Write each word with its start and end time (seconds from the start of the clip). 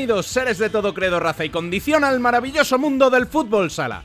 Bienvenidos, 0.00 0.28
seres 0.28 0.56
de 0.56 0.70
todo 0.70 0.94
credo, 0.94 1.20
raza 1.20 1.44
y 1.44 1.50
condición, 1.50 2.04
al 2.04 2.20
maravilloso 2.20 2.78
mundo 2.78 3.10
del 3.10 3.26
fútbol 3.26 3.70
sala. 3.70 4.02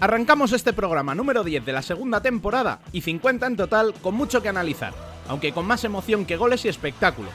Arrancamos 0.00 0.52
este 0.52 0.72
programa 0.72 1.14
número 1.14 1.44
10 1.44 1.66
de 1.66 1.72
la 1.74 1.82
segunda 1.82 2.22
temporada 2.22 2.80
y 2.90 3.02
50 3.02 3.46
en 3.46 3.56
total 3.56 3.92
con 4.00 4.14
mucho 4.14 4.40
que 4.40 4.48
analizar, 4.48 4.94
aunque 5.28 5.52
con 5.52 5.66
más 5.66 5.84
emoción 5.84 6.24
que 6.24 6.38
goles 6.38 6.64
y 6.64 6.68
espectáculo. 6.68 7.28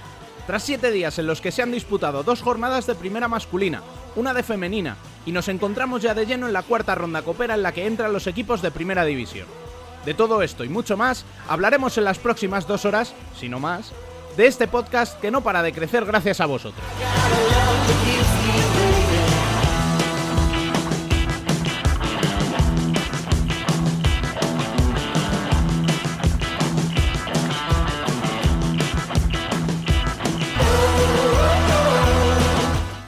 Tras 0.47 0.63
7 0.63 0.89
días 0.89 1.19
en 1.19 1.27
los 1.27 1.39
que 1.39 1.51
se 1.51 1.61
han 1.61 1.71
disputado 1.71 2.23
dos 2.23 2.41
jornadas 2.41 2.87
de 2.87 2.95
primera 2.95 3.27
masculina, 3.27 3.83
una 4.15 4.33
de 4.33 4.41
femenina, 4.41 4.97
y 5.27 5.31
nos 5.31 5.47
encontramos 5.47 6.01
ya 6.01 6.15
de 6.15 6.25
lleno 6.25 6.47
en 6.47 6.53
la 6.53 6.63
cuarta 6.63 6.95
ronda 6.95 7.21
copera 7.21 7.53
en 7.53 7.61
la 7.61 7.71
que 7.71 7.85
entran 7.85 8.13
los 8.13 8.25
equipos 8.25 8.63
de 8.63 8.71
primera 8.71 9.05
división. 9.05 9.45
De 10.09 10.15
todo 10.15 10.41
esto 10.41 10.63
y 10.63 10.69
mucho 10.69 10.97
más 10.97 11.23
hablaremos 11.47 11.95
en 11.99 12.03
las 12.03 12.17
próximas 12.17 12.65
dos 12.65 12.83
horas, 12.83 13.13
si 13.39 13.47
no 13.47 13.59
más, 13.59 13.91
de 14.35 14.47
este 14.47 14.67
podcast 14.67 15.21
que 15.21 15.29
no 15.29 15.41
para 15.41 15.61
de 15.61 15.71
crecer 15.71 16.03
gracias 16.03 16.41
a 16.41 16.47
vosotros. 16.47 16.83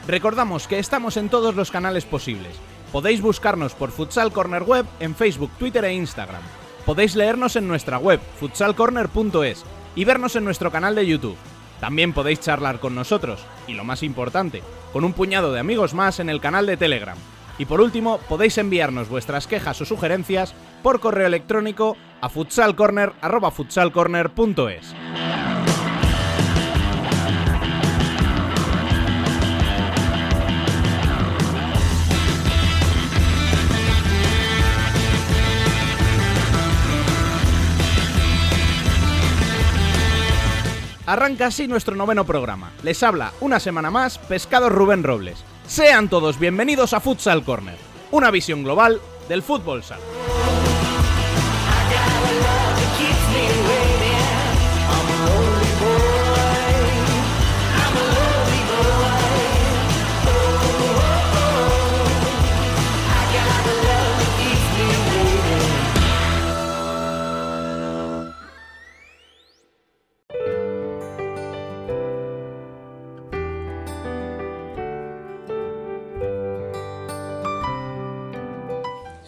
Recordamos 0.06 0.68
que 0.68 0.78
estamos 0.78 1.16
en 1.16 1.28
todos 1.28 1.56
los 1.56 1.72
canales 1.72 2.04
posibles. 2.04 2.54
Podéis 2.92 3.20
buscarnos 3.20 3.74
por 3.74 3.90
Futsal 3.90 4.30
Corner 4.30 4.62
Web 4.62 4.86
en 5.00 5.16
Facebook, 5.16 5.50
Twitter 5.58 5.84
e 5.84 5.94
Instagram. 5.94 6.61
Podéis 6.86 7.14
leernos 7.14 7.56
en 7.56 7.68
nuestra 7.68 7.98
web, 7.98 8.20
futsalcorner.es, 8.40 9.64
y 9.94 10.04
vernos 10.04 10.36
en 10.36 10.44
nuestro 10.44 10.72
canal 10.72 10.94
de 10.94 11.06
YouTube. 11.06 11.36
También 11.80 12.12
podéis 12.12 12.40
charlar 12.40 12.80
con 12.80 12.94
nosotros, 12.94 13.40
y 13.66 13.74
lo 13.74 13.84
más 13.84 14.02
importante, 14.02 14.62
con 14.92 15.04
un 15.04 15.12
puñado 15.12 15.52
de 15.52 15.60
amigos 15.60 15.94
más 15.94 16.18
en 16.18 16.28
el 16.28 16.40
canal 16.40 16.66
de 16.66 16.76
Telegram. 16.76 17.16
Y 17.58 17.66
por 17.66 17.80
último, 17.80 18.18
podéis 18.28 18.58
enviarnos 18.58 19.08
vuestras 19.08 19.46
quejas 19.46 19.80
o 19.80 19.84
sugerencias 19.84 20.54
por 20.82 20.98
correo 20.98 21.26
electrónico 21.26 21.96
a 22.20 22.28
futsalcorner.es. 22.28 24.94
Arranca 41.12 41.48
así 41.48 41.68
nuestro 41.68 41.94
noveno 41.94 42.24
programa. 42.24 42.72
Les 42.82 43.02
habla 43.02 43.34
una 43.42 43.60
semana 43.60 43.90
más 43.90 44.16
Pescado 44.16 44.70
Rubén 44.70 45.02
Robles. 45.02 45.44
Sean 45.66 46.08
todos 46.08 46.38
bienvenidos 46.38 46.94
a 46.94 47.00
Futsal 47.00 47.44
Corner, 47.44 47.76
una 48.12 48.30
visión 48.30 48.64
global 48.64 48.98
del 49.28 49.42
fútbol 49.42 49.82
sala. 49.82 50.00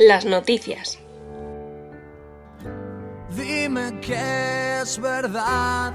Las 0.07 0.25
noticias. 0.25 0.99
Dime 3.31 3.99
que 4.01 4.81
es 4.81 5.01
verdad 5.01 5.93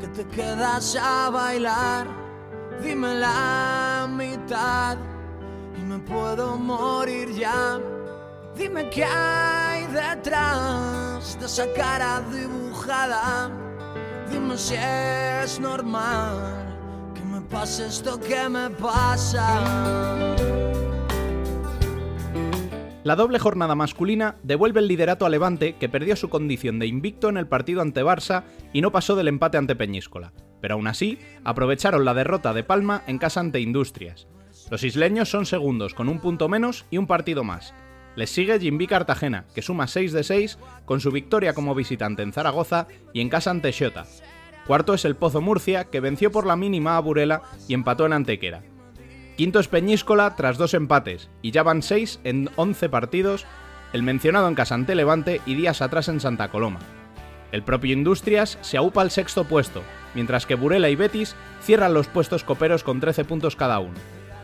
que 0.00 0.08
te 0.08 0.24
quedas 0.28 0.96
a 0.96 1.30
bailar. 1.30 2.06
Dime 2.82 3.14
la 3.14 4.08
mitad 4.08 4.96
y 5.76 5.82
me 5.82 5.98
puedo 5.98 6.56
morir 6.56 7.30
ya. 7.34 7.78
Dime 8.56 8.88
qué 8.90 9.04
hay 9.04 9.86
detrás 9.86 11.38
de 11.38 11.46
esa 11.46 11.66
cara 11.74 12.22
dibujada. 12.32 13.50
Dime 14.30 14.56
si 14.56 14.74
es 14.76 15.60
normal 15.60 16.38
que 17.14 17.22
me 17.22 17.40
pase 17.42 17.86
esto 17.86 18.18
que 18.18 18.48
me 18.48 18.70
pasa. 18.70 19.60
La 23.02 23.16
doble 23.16 23.38
jornada 23.38 23.74
masculina 23.74 24.36
devuelve 24.42 24.80
el 24.80 24.86
liderato 24.86 25.24
a 25.24 25.30
Levante, 25.30 25.74
que 25.80 25.88
perdió 25.88 26.16
su 26.16 26.28
condición 26.28 26.78
de 26.78 26.86
invicto 26.86 27.30
en 27.30 27.38
el 27.38 27.46
partido 27.46 27.80
ante 27.80 28.04
Barça 28.04 28.44
y 28.74 28.82
no 28.82 28.92
pasó 28.92 29.16
del 29.16 29.28
empate 29.28 29.56
ante 29.56 29.74
Peñíscola. 29.74 30.34
Pero 30.60 30.74
aún 30.74 30.86
así, 30.86 31.18
aprovecharon 31.42 32.04
la 32.04 32.12
derrota 32.12 32.52
de 32.52 32.62
Palma 32.62 33.02
en 33.06 33.16
casa 33.16 33.40
ante 33.40 33.60
Industrias. 33.60 34.28
Los 34.70 34.84
isleños 34.84 35.30
son 35.30 35.46
segundos 35.46 35.94
con 35.94 36.10
un 36.10 36.20
punto 36.20 36.50
menos 36.50 36.84
y 36.90 36.98
un 36.98 37.06
partido 37.06 37.42
más. 37.42 37.72
Les 38.16 38.28
sigue 38.28 38.60
Jimby 38.60 38.86
Cartagena, 38.86 39.46
que 39.54 39.62
suma 39.62 39.86
6 39.86 40.12
de 40.12 40.22
6 40.22 40.58
con 40.84 41.00
su 41.00 41.10
victoria 41.10 41.54
como 41.54 41.74
visitante 41.74 42.22
en 42.22 42.34
Zaragoza 42.34 42.86
y 43.14 43.22
en 43.22 43.30
casa 43.30 43.50
ante 43.50 43.72
Xota. 43.72 44.04
Cuarto 44.66 44.92
es 44.92 45.06
el 45.06 45.16
Pozo 45.16 45.40
Murcia, 45.40 45.84
que 45.84 46.00
venció 46.00 46.30
por 46.30 46.46
la 46.46 46.54
mínima 46.54 46.98
a 46.98 47.00
Burela 47.00 47.40
y 47.66 47.72
empató 47.72 48.04
en 48.04 48.12
Antequera. 48.12 48.62
Quinto 49.40 49.58
es 49.58 49.68
Peñíscola 49.68 50.36
tras 50.36 50.58
dos 50.58 50.74
empates, 50.74 51.30
y 51.40 51.50
ya 51.50 51.62
van 51.62 51.80
seis 51.80 52.20
en 52.24 52.50
11 52.56 52.90
partidos, 52.90 53.46
el 53.94 54.02
mencionado 54.02 54.48
en 54.48 54.54
Casante 54.54 54.94
Levante 54.94 55.40
y 55.46 55.54
días 55.54 55.80
atrás 55.80 56.08
en 56.08 56.20
Santa 56.20 56.50
Coloma. 56.50 56.80
El 57.50 57.62
propio 57.62 57.94
Industrias 57.94 58.58
se 58.60 58.76
aupa 58.76 59.00
al 59.00 59.10
sexto 59.10 59.44
puesto, 59.44 59.82
mientras 60.14 60.44
que 60.44 60.56
Burela 60.56 60.90
y 60.90 60.94
Betis 60.94 61.36
cierran 61.62 61.94
los 61.94 62.06
puestos 62.06 62.44
coperos 62.44 62.84
con 62.84 63.00
13 63.00 63.24
puntos 63.24 63.56
cada 63.56 63.78
uno. 63.78 63.94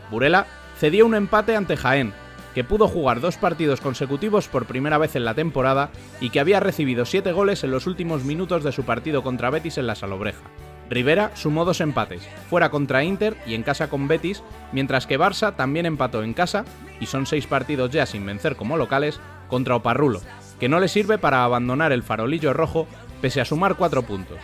Burela 0.09 0.47
cedió 0.79 1.05
un 1.05 1.13
empate 1.13 1.55
ante 1.55 1.77
Jaén, 1.77 2.11
que 2.55 2.63
pudo 2.63 2.87
jugar 2.87 3.21
dos 3.21 3.37
partidos 3.37 3.81
consecutivos 3.81 4.47
por 4.47 4.65
primera 4.65 4.97
vez 4.97 5.15
en 5.15 5.25
la 5.25 5.35
temporada 5.35 5.91
y 6.19 6.31
que 6.31 6.39
había 6.39 6.59
recibido 6.59 7.05
7 7.05 7.31
goles 7.33 7.63
en 7.63 7.69
los 7.69 7.85
últimos 7.85 8.23
minutos 8.23 8.63
de 8.63 8.71
su 8.71 8.83
partido 8.83 9.21
contra 9.21 9.51
Betis 9.51 9.77
en 9.77 9.85
la 9.85 9.93
Salobreja. 9.93 10.41
Rivera 10.89 11.31
sumó 11.35 11.65
dos 11.65 11.81
empates, 11.81 12.27
fuera 12.49 12.69
contra 12.69 13.03
Inter 13.03 13.35
y 13.45 13.55
en 13.55 13.63
casa 13.63 13.89
con 13.89 14.07
Betis, 14.07 14.43
mientras 14.71 15.05
que 15.05 15.19
Barça 15.19 15.55
también 15.55 15.85
empató 15.85 16.23
en 16.23 16.33
casa, 16.33 16.65
y 16.99 17.07
son 17.07 17.25
seis 17.25 17.45
partidos 17.45 17.91
ya 17.91 18.05
sin 18.05 18.25
vencer 18.25 18.55
como 18.55 18.77
locales, 18.77 19.19
contra 19.49 19.75
Oparrulo, 19.75 20.21
que 20.59 20.69
no 20.69 20.79
le 20.79 20.87
sirve 20.87 21.17
para 21.17 21.43
abandonar 21.43 21.91
el 21.91 22.03
farolillo 22.03 22.53
rojo 22.53 22.87
pese 23.21 23.41
a 23.41 23.45
sumar 23.45 23.75
cuatro 23.75 24.03
puntos. 24.03 24.37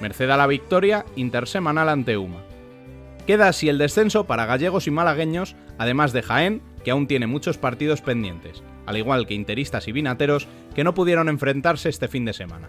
Merced 0.00 0.30
a 0.30 0.36
la 0.36 0.46
victoria 0.46 1.04
intersemanal 1.16 1.88
ante 1.88 2.16
Uma. 2.16 2.42
Queda 3.26 3.48
así 3.48 3.68
el 3.68 3.78
descenso 3.78 4.24
para 4.24 4.46
gallegos 4.46 4.86
y 4.86 4.90
malagueños, 4.90 5.56
además 5.76 6.12
de 6.12 6.22
Jaén, 6.22 6.62
que 6.84 6.92
aún 6.92 7.06
tiene 7.06 7.26
muchos 7.26 7.58
partidos 7.58 8.00
pendientes, 8.00 8.62
al 8.86 8.96
igual 8.96 9.26
que 9.26 9.34
interistas 9.34 9.88
y 9.88 9.92
vinateros 9.92 10.48
que 10.74 10.84
no 10.84 10.94
pudieron 10.94 11.28
enfrentarse 11.28 11.88
este 11.88 12.08
fin 12.08 12.24
de 12.24 12.32
semana. 12.32 12.68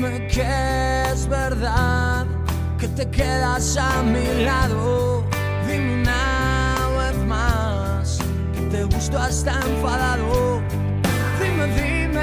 Dime 0.00 0.28
que 0.28 1.02
es 1.12 1.28
verdad 1.28 2.24
que 2.78 2.88
te 2.88 3.10
quedas 3.10 3.76
a 3.76 4.02
mi 4.02 4.44
lado. 4.46 5.26
Dime. 5.66 6.00
Dime, 11.76 12.16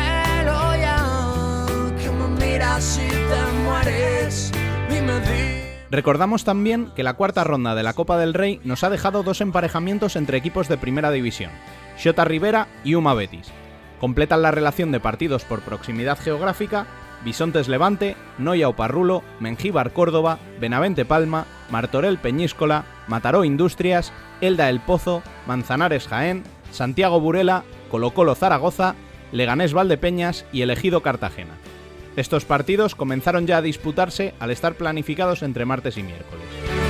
ya, 0.81 1.65
que 2.01 2.09
me 2.09 2.27
miras 2.44 2.97
te 2.97 3.62
mueres. 3.63 4.51
Dime, 4.89 5.19
dime. 5.19 5.85
Recordamos 5.91 6.44
también 6.44 6.89
que 6.95 7.03
la 7.03 7.13
cuarta 7.13 7.44
ronda 7.44 7.75
de 7.75 7.83
la 7.83 7.94
Copa 7.94 8.18
del 8.18 8.33
Rey 8.33 8.59
nos 8.63 8.83
ha 8.83 8.89
dejado 8.89 9.21
dos 9.21 9.39
emparejamientos 9.39 10.15
entre 10.15 10.39
equipos 10.39 10.68
de 10.68 10.80
primera 10.80 11.12
división, 11.12 11.51
Xota 11.95 12.25
Rivera 12.25 12.69
y 12.83 12.95
Uma 12.95 13.13
Betis. 13.13 13.51
Completan 14.00 14.41
la 14.41 14.50
relación 14.50 14.91
de 14.91 15.00
partidos 15.00 15.45
por 15.45 15.62
proximidad 15.62 16.18
geográfica 16.18 16.88
Bisontes 17.23 17.67
Levante, 17.67 18.15
Noia 18.37 18.69
Oparrulo, 18.69 19.23
Mengíbar 19.39 19.91
Córdoba, 19.91 20.39
Benavente 20.59 21.05
Palma, 21.05 21.45
Martorell 21.69 22.17
Peñíscola, 22.17 22.85
Mataró 23.07 23.43
Industrias, 23.43 24.13
Elda 24.41 24.69
El 24.69 24.79
Pozo, 24.79 25.23
Manzanares 25.45 26.07
Jaén, 26.07 26.43
Santiago 26.71 27.19
Burela, 27.19 27.63
Colo 27.89 28.11
Colo 28.11 28.35
Zaragoza, 28.35 28.95
Leganés 29.31 29.73
Valdepeñas 29.73 30.45
y 30.51 30.61
Elegido 30.61 31.01
Cartagena. 31.01 31.53
Estos 32.15 32.45
partidos 32.45 32.95
comenzaron 32.95 33.45
ya 33.45 33.57
a 33.57 33.61
disputarse 33.61 34.33
al 34.39 34.51
estar 34.51 34.75
planificados 34.75 35.43
entre 35.43 35.65
martes 35.65 35.97
y 35.97 36.03
miércoles. 36.03 36.86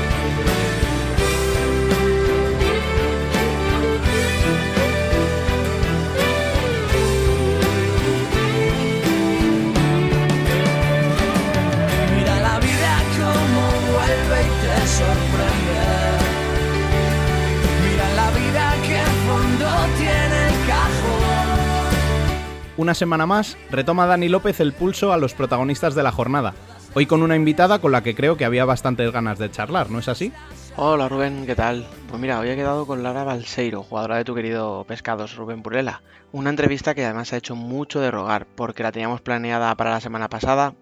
Una 22.77 22.93
semana 22.93 23.25
más, 23.25 23.57
retoma 23.71 24.05
Dani 24.05 24.29
López 24.29 24.59
el 24.59 24.71
pulso 24.71 25.11
a 25.11 25.17
los 25.17 25.33
protagonistas 25.33 25.95
de 25.95 26.03
la 26.03 26.11
jornada. 26.11 26.53
Hoy 26.93 27.07
con 27.07 27.23
una 27.23 27.35
invitada 27.35 27.79
con 27.79 27.91
la 27.91 28.03
que 28.03 28.13
creo 28.13 28.37
que 28.37 28.45
había 28.45 28.65
bastantes 28.65 29.11
ganas 29.11 29.39
de 29.39 29.49
charlar, 29.49 29.89
¿no 29.89 29.97
es 29.97 30.07
así? 30.07 30.31
Hola 30.75 31.09
Rubén, 31.09 31.47
¿qué 31.47 31.55
tal? 31.55 31.87
Pues 32.07 32.21
mira, 32.21 32.39
hoy 32.39 32.49
he 32.49 32.55
quedado 32.55 32.85
con 32.85 33.01
Lara 33.01 33.23
Balseiro, 33.23 33.81
jugadora 33.81 34.17
de 34.17 34.23
tu 34.25 34.35
querido 34.35 34.85
Pescados, 34.87 35.35
Rubén 35.35 35.63
Burela. 35.63 36.03
Una 36.31 36.51
entrevista 36.51 36.93
que 36.93 37.03
además 37.03 37.33
ha 37.33 37.37
hecho 37.37 37.55
mucho 37.55 37.99
de 37.99 38.11
rogar, 38.11 38.45
porque 38.45 38.83
la 38.83 38.91
teníamos 38.91 39.21
planeada 39.21 39.73
para 39.75 39.89
la 39.89 40.01
semana 40.01 40.29
pasada, 40.29 40.75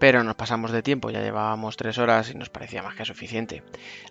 pero 0.00 0.24
nos 0.24 0.34
pasamos 0.34 0.72
de 0.72 0.82
tiempo, 0.82 1.10
ya 1.10 1.20
llevábamos 1.20 1.76
tres 1.76 1.98
horas 1.98 2.30
y 2.30 2.34
nos 2.34 2.48
parecía 2.48 2.82
más 2.82 2.96
que 2.96 3.04
suficiente. 3.04 3.62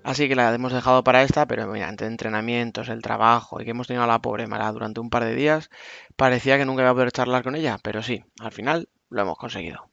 Así 0.03 0.29
que 0.29 0.35
la 0.35 0.53
hemos 0.53 0.71
dejado 0.71 1.03
para 1.03 1.23
esta, 1.23 1.47
pero 1.47 1.65
mira, 1.65 1.89
entre 1.89 2.05
entrenamientos, 2.05 2.89
el 2.89 3.01
trabajo 3.01 3.59
y 3.59 3.65
que 3.65 3.71
hemos 3.71 3.87
tenido 3.87 4.03
a 4.03 4.07
la 4.07 4.19
pobre 4.19 4.45
Mara 4.45 4.71
durante 4.71 4.99
un 4.99 5.09
par 5.09 5.25
de 5.25 5.33
días, 5.33 5.71
parecía 6.15 6.59
que 6.59 6.65
nunca 6.65 6.83
iba 6.83 6.91
a 6.91 6.93
poder 6.93 7.11
charlar 7.11 7.43
con 7.43 7.55
ella, 7.55 7.79
pero 7.81 8.03
sí, 8.03 8.23
al 8.39 8.51
final 8.51 8.87
lo 9.09 9.21
hemos 9.23 9.37
conseguido. 9.37 9.89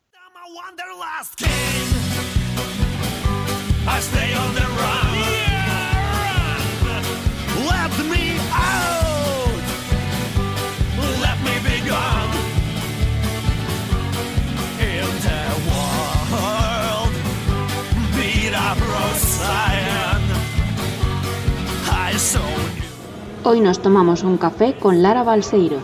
Hoy 23.45 23.61
nos 23.61 23.83
tomamos 23.83 24.23
un 24.23 24.39
café 24.39 24.75
con 24.79 25.03
Lara 25.03 25.23
Balseiro. 25.23 25.77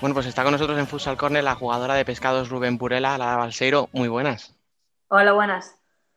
Bueno, 0.00 0.14
pues 0.14 0.24
está 0.24 0.44
con 0.44 0.52
nosotros 0.52 0.78
en 0.78 0.86
Futsal 0.86 1.18
Corner 1.18 1.44
la 1.44 1.56
jugadora 1.56 1.92
de 1.92 2.06
pescados 2.06 2.48
Rubén 2.48 2.78
Purela, 2.78 3.18
Lara 3.18 3.36
Balseiro. 3.36 3.90
Muy 3.92 4.08
buenas. 4.08 4.54
Hola, 5.08 5.32
buenas. 5.32 5.76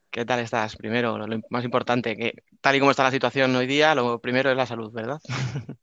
¿Qué 0.09 0.23
tal 0.23 0.39
estás? 0.39 0.77
Primero, 0.77 1.17
lo 1.17 1.41
más 1.49 1.65
importante, 1.65 2.15
que 2.15 2.43
tal 2.61 2.77
y 2.77 2.79
como 2.79 2.91
está 2.91 3.03
la 3.03 3.11
situación 3.11 3.53
hoy 3.57 3.67
día, 3.67 3.93
lo 3.93 4.19
primero 4.19 4.49
es 4.49 4.55
la 4.55 4.67
salud, 4.67 4.89
¿verdad? 4.93 5.19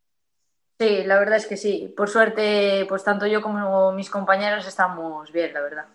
Sí, 0.79 1.05
la 1.05 1.19
verdad 1.19 1.37
es 1.37 1.47
que 1.47 1.57
sí. 1.57 1.91
Por 1.97 2.11
suerte, 2.11 2.85
pues 2.87 3.03
tanto 3.03 3.27
yo 3.27 3.41
como 3.41 3.93
mis 3.93 4.11
compañeros 4.11 4.67
estamos 4.67 5.33
bien, 5.33 5.55
la 5.55 5.63
verdad. 5.63 5.87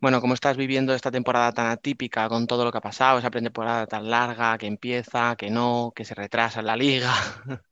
Bueno, 0.00 0.22
¿cómo 0.22 0.32
estás 0.32 0.56
viviendo 0.56 0.94
esta 0.94 1.10
temporada 1.10 1.52
tan 1.52 1.66
atípica 1.66 2.26
con 2.30 2.46
todo 2.46 2.64
lo 2.64 2.72
que 2.72 2.78
ha 2.78 2.80
pasado? 2.80 3.18
Esa 3.18 3.30
temporada 3.30 3.86
tan 3.86 4.08
larga 4.08 4.56
que 4.56 4.66
empieza, 4.66 5.36
que 5.36 5.50
no, 5.50 5.92
que 5.94 6.06
se 6.06 6.14
retrasa 6.14 6.62
la 6.62 6.74
liga. 6.74 7.12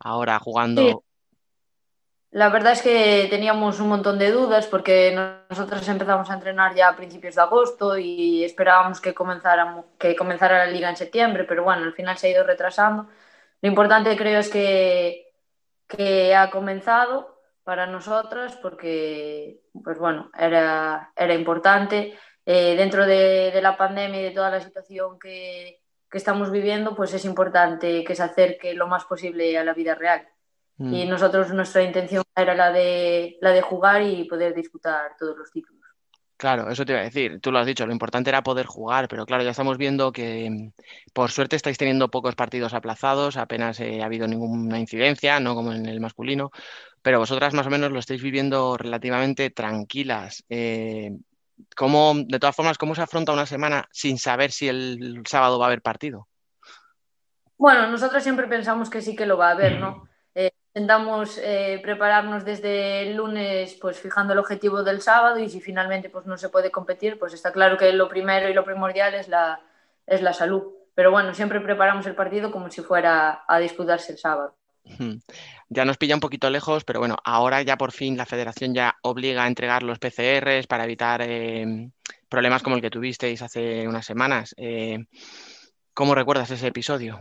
Ahora 0.00 0.40
jugando. 0.40 1.04
La 2.32 2.48
verdad 2.48 2.72
es 2.72 2.82
que 2.82 3.28
teníamos 3.30 3.78
un 3.78 3.88
montón 3.88 4.18
de 4.18 4.32
dudas 4.32 4.66
porque 4.66 5.14
nosotros 5.48 5.86
empezamos 5.88 6.28
a 6.30 6.34
entrenar 6.34 6.74
ya 6.74 6.88
a 6.88 6.96
principios 6.96 7.36
de 7.36 7.42
agosto 7.42 7.96
y 7.96 8.42
esperábamos 8.42 9.00
que, 9.00 9.14
que 9.98 10.16
comenzara 10.16 10.64
la 10.66 10.72
liga 10.72 10.90
en 10.90 10.96
septiembre, 10.96 11.44
pero 11.44 11.62
bueno, 11.62 11.84
al 11.84 11.92
final 11.92 12.18
se 12.18 12.26
ha 12.26 12.30
ido 12.30 12.44
retrasando. 12.44 13.06
Lo 13.60 13.68
importante 13.68 14.16
creo 14.16 14.40
es 14.40 14.48
que, 14.48 15.32
que 15.86 16.34
ha 16.34 16.50
comenzado 16.50 17.39
para 17.70 17.86
nosotras 17.86 18.56
porque, 18.60 19.60
pues 19.84 19.96
bueno, 19.96 20.28
era, 20.36 21.12
era 21.14 21.34
importante. 21.34 22.18
Eh, 22.44 22.74
dentro 22.74 23.06
de, 23.06 23.56
la 23.62 23.76
pandemia 23.76 24.20
y 24.20 24.24
de 24.24 24.30
toda 24.32 24.50
la 24.50 24.60
situación 24.60 25.20
que, 25.20 25.78
que, 26.10 26.18
estamos 26.18 26.50
viviendo, 26.50 26.96
pues 26.96 27.14
es 27.14 27.24
importante 27.24 28.02
que 28.02 28.16
se 28.16 28.24
acerque 28.24 28.74
lo 28.74 28.88
más 28.88 29.04
posible 29.04 29.56
a 29.56 29.62
la 29.62 29.72
vida 29.72 29.94
real. 29.94 30.26
Y 30.80 31.06
mm. 31.06 31.08
nosotros, 31.10 31.52
nuestra 31.52 31.84
intención 31.84 32.24
era 32.34 32.56
la 32.56 32.72
de, 32.72 33.38
la 33.40 33.52
de 33.52 33.62
jugar 33.62 34.02
y 34.02 34.24
poder 34.24 34.52
disputar 34.52 35.12
todos 35.16 35.38
los 35.38 35.52
títulos. 35.52 35.80
Claro, 36.40 36.70
eso 36.70 36.86
te 36.86 36.92
iba 36.92 37.02
a 37.02 37.04
decir. 37.04 37.38
Tú 37.38 37.52
lo 37.52 37.58
has 37.58 37.66
dicho, 37.66 37.86
lo 37.86 37.92
importante 37.92 38.30
era 38.30 38.42
poder 38.42 38.64
jugar, 38.64 39.08
pero 39.08 39.26
claro, 39.26 39.44
ya 39.44 39.50
estamos 39.50 39.76
viendo 39.76 40.10
que 40.10 40.72
por 41.12 41.30
suerte 41.30 41.54
estáis 41.54 41.76
teniendo 41.76 42.10
pocos 42.10 42.34
partidos 42.34 42.72
aplazados, 42.72 43.36
apenas 43.36 43.78
eh, 43.78 44.00
ha 44.00 44.06
habido 44.06 44.26
ninguna 44.26 44.80
incidencia, 44.80 45.38
no 45.38 45.54
como 45.54 45.74
en 45.74 45.84
el 45.84 46.00
masculino, 46.00 46.50
pero 47.02 47.18
vosotras 47.18 47.54
más 47.54 47.66
o 47.66 47.70
menos 47.70 47.90
lo 47.92 47.98
estáis 47.98 48.22
viviendo 48.22 48.76
relativamente 48.76 49.50
tranquilas. 49.50 50.44
Eh, 50.48 51.12
¿cómo, 51.76 52.14
de 52.16 52.38
todas 52.38 52.56
formas, 52.56 52.78
¿cómo 52.78 52.94
se 52.94 53.02
afronta 53.02 53.32
una 53.32 53.46
semana 53.46 53.88
sin 53.90 54.18
saber 54.18 54.50
si 54.52 54.68
el 54.68 55.22
sábado 55.26 55.58
va 55.58 55.66
a 55.66 55.68
haber 55.68 55.82
partido? 55.82 56.28
Bueno, 57.56 57.86
nosotros 57.88 58.22
siempre 58.22 58.46
pensamos 58.46 58.88
que 58.88 59.02
sí 59.02 59.14
que 59.14 59.26
lo 59.26 59.36
va 59.36 59.48
a 59.48 59.52
haber, 59.52 59.78
¿no? 59.78 60.08
intentamos 60.72 61.36
eh, 61.38 61.80
prepararnos 61.82 62.44
desde 62.44 63.02
el 63.02 63.16
lunes, 63.16 63.76
pues 63.80 63.98
fijando 63.98 64.32
el 64.32 64.38
objetivo 64.38 64.84
del 64.84 65.00
sábado 65.00 65.40
y 65.40 65.48
si 65.48 65.60
finalmente 65.60 66.10
pues 66.10 66.26
no 66.26 66.38
se 66.38 66.48
puede 66.48 66.70
competir, 66.70 67.18
pues 67.18 67.34
está 67.34 67.50
claro 67.50 67.76
que 67.76 67.92
lo 67.92 68.08
primero 68.08 68.48
y 68.48 68.54
lo 68.54 68.64
primordial 68.64 69.14
es 69.14 69.26
la, 69.28 69.60
es 70.06 70.22
la 70.22 70.32
salud. 70.32 70.72
Pero 70.94 71.10
bueno, 71.10 71.34
siempre 71.34 71.60
preparamos 71.60 72.06
el 72.06 72.14
partido 72.14 72.52
como 72.52 72.70
si 72.70 72.82
fuera 72.82 73.42
a 73.48 73.58
disputarse 73.58 74.12
el 74.12 74.18
sábado. 74.18 74.56
Ya 75.68 75.84
nos 75.84 75.98
pilla 75.98 76.14
un 76.14 76.20
poquito 76.20 76.50
lejos, 76.50 76.84
pero 76.84 76.98
bueno, 76.98 77.16
ahora 77.24 77.62
ya 77.62 77.76
por 77.76 77.92
fin 77.92 78.16
la 78.16 78.26
federación 78.26 78.74
ya 78.74 78.96
obliga 79.02 79.44
a 79.44 79.46
entregar 79.46 79.82
los 79.82 79.98
PCRs 79.98 80.66
para 80.66 80.84
evitar 80.84 81.22
eh, 81.22 81.90
problemas 82.28 82.62
como 82.62 82.76
el 82.76 82.82
que 82.82 82.90
tuvisteis 82.90 83.42
hace 83.42 83.86
unas 83.86 84.06
semanas. 84.06 84.54
Eh, 84.56 85.04
¿Cómo 85.92 86.14
recuerdas 86.14 86.50
ese 86.50 86.68
episodio? 86.68 87.18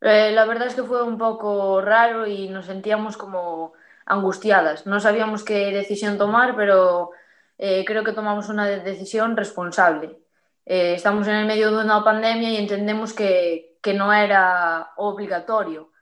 Eh, 0.00 0.30
la 0.32 0.44
verdad 0.44 0.68
es 0.68 0.74
que 0.74 0.84
fue 0.84 1.02
un 1.02 1.18
poco 1.18 1.80
raro 1.80 2.26
y 2.26 2.48
nos 2.48 2.66
sentíamos 2.66 3.16
como 3.16 3.72
angustiadas. 4.04 4.86
No 4.86 5.00
sabíamos 5.00 5.42
qué 5.42 5.72
decisión 5.72 6.18
tomar, 6.18 6.54
pero 6.54 7.10
eh, 7.58 7.84
creo 7.84 8.04
que 8.04 8.12
tomamos 8.12 8.48
una 8.48 8.66
decisión 8.66 9.36
responsable. 9.36 10.18
Estamos 10.64 11.28
en 11.28 11.36
el 11.36 11.46
medio 11.46 11.70
de 11.70 11.84
una 11.84 12.02
pandemia 12.02 12.50
y 12.50 12.56
entendemos 12.56 13.12
que 13.12 13.78
no 13.94 14.12
era 14.12 14.90
obligatorio 14.96 15.92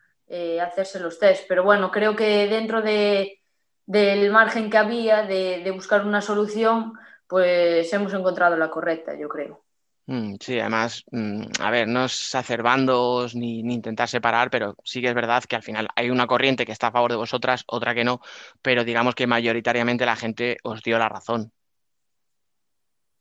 hacerse 0.62 1.00
los 1.00 1.18
test, 1.18 1.44
pero 1.48 1.64
bueno, 1.64 1.90
creo 1.90 2.16
que 2.16 2.48
dentro 2.48 2.82
de, 2.82 3.40
del 3.86 4.30
margen 4.30 4.70
que 4.70 4.78
había 4.78 5.22
de, 5.22 5.62
de 5.62 5.70
buscar 5.70 6.06
una 6.06 6.20
solución, 6.20 6.94
pues 7.26 7.92
hemos 7.92 8.12
encontrado 8.14 8.56
la 8.56 8.70
correcta, 8.70 9.14
yo 9.14 9.28
creo. 9.28 9.64
Mm, 10.06 10.34
sí, 10.38 10.60
además, 10.60 11.04
mm, 11.10 11.44
a 11.60 11.70
ver, 11.70 11.88
no 11.88 12.04
es 12.04 12.34
hacer 12.34 12.62
bandos 12.62 13.34
ni, 13.34 13.60
intentar 13.60 14.06
separar, 14.06 14.50
pero 14.50 14.76
sí 14.84 15.00
que 15.00 15.08
es 15.08 15.14
verdad 15.14 15.42
que 15.44 15.56
al 15.56 15.62
final 15.62 15.88
hay 15.96 16.10
una 16.10 16.26
corriente 16.26 16.66
que 16.66 16.72
está 16.72 16.88
a 16.88 16.92
favor 16.92 17.10
de 17.10 17.16
vosotras, 17.16 17.64
otra 17.66 17.94
que 17.94 18.04
no, 18.04 18.20
pero 18.60 18.84
digamos 18.84 19.14
que 19.14 19.26
mayoritariamente 19.26 20.04
la 20.04 20.16
gente 20.16 20.58
os 20.62 20.82
dio 20.82 20.98
la 20.98 21.08
razón. 21.08 21.52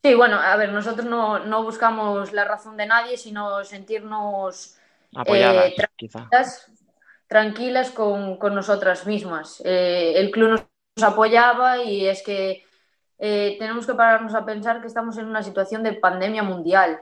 Sí, 0.04 0.14
bueno, 0.14 0.38
a 0.38 0.58
ver, 0.58 0.74
nosotros 0.74 1.06
no, 1.08 1.64
buscamos 1.64 2.34
la 2.34 2.44
razón 2.44 2.76
de 2.76 2.86
nadie, 2.86 3.18
sino 3.18 3.64
sentirnos 3.64 4.78
apoyadas, 5.16 5.68
eh, 5.68 5.76
tranquilas, 5.78 6.70
tranquilas 7.34 7.90
con, 7.90 8.38
nosotras 8.54 9.08
mismas. 9.08 9.60
Eh, 9.66 10.14
el 10.18 10.30
club 10.30 10.50
nos 10.52 11.04
apoyaba 11.04 11.82
y 11.82 12.06
es 12.06 12.22
que 12.22 12.64
eh, 13.18 13.56
tenemos 13.58 13.88
que 13.88 13.96
pararnos 13.96 14.36
a 14.36 14.46
pensar 14.46 14.82
que 14.82 14.88
estamos 14.88 15.18
en 15.18 15.26
una 15.26 15.42
situación 15.42 15.82
de 15.82 15.94
pandemia 15.94 16.44
mundial. 16.44 17.02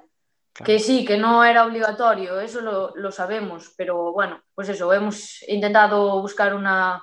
Que 0.53 0.79
sí, 0.79 1.03
que 1.05 1.17
no 1.17 1.43
era 1.43 1.65
obligatorio, 1.65 2.39
eso 2.39 2.61
lo, 2.93 3.11
sabemos, 3.11 3.73
pero 3.77 4.11
bueno, 4.11 4.41
pues 4.53 4.69
eso, 4.69 4.93
hemos 4.93 5.43
intentado 5.47 6.21
buscar 6.21 6.53
una, 6.53 7.01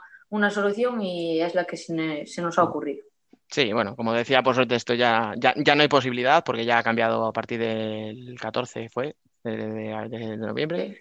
solución 0.50 1.00
y 1.00 1.40
es 1.40 1.54
la 1.54 1.64
que 1.64 1.76
se, 1.76 2.42
nos 2.42 2.58
ha 2.58 2.62
ocurrido. 2.62 3.04
Sí, 3.50 3.72
bueno, 3.72 3.96
como 3.96 4.12
decía, 4.12 4.42
por 4.42 4.54
suerte 4.54 4.74
esto 4.74 4.92
ya, 4.94 5.32
ya, 5.36 5.74
no 5.74 5.82
hay 5.82 5.88
posibilidad 5.88 6.44
porque 6.44 6.66
ya 6.66 6.78
ha 6.78 6.82
cambiado 6.82 7.26
a 7.26 7.32
partir 7.32 7.58
del 7.58 8.36
14, 8.38 8.90
fue, 8.90 9.16
de, 9.42 10.36
noviembre. 10.36 11.00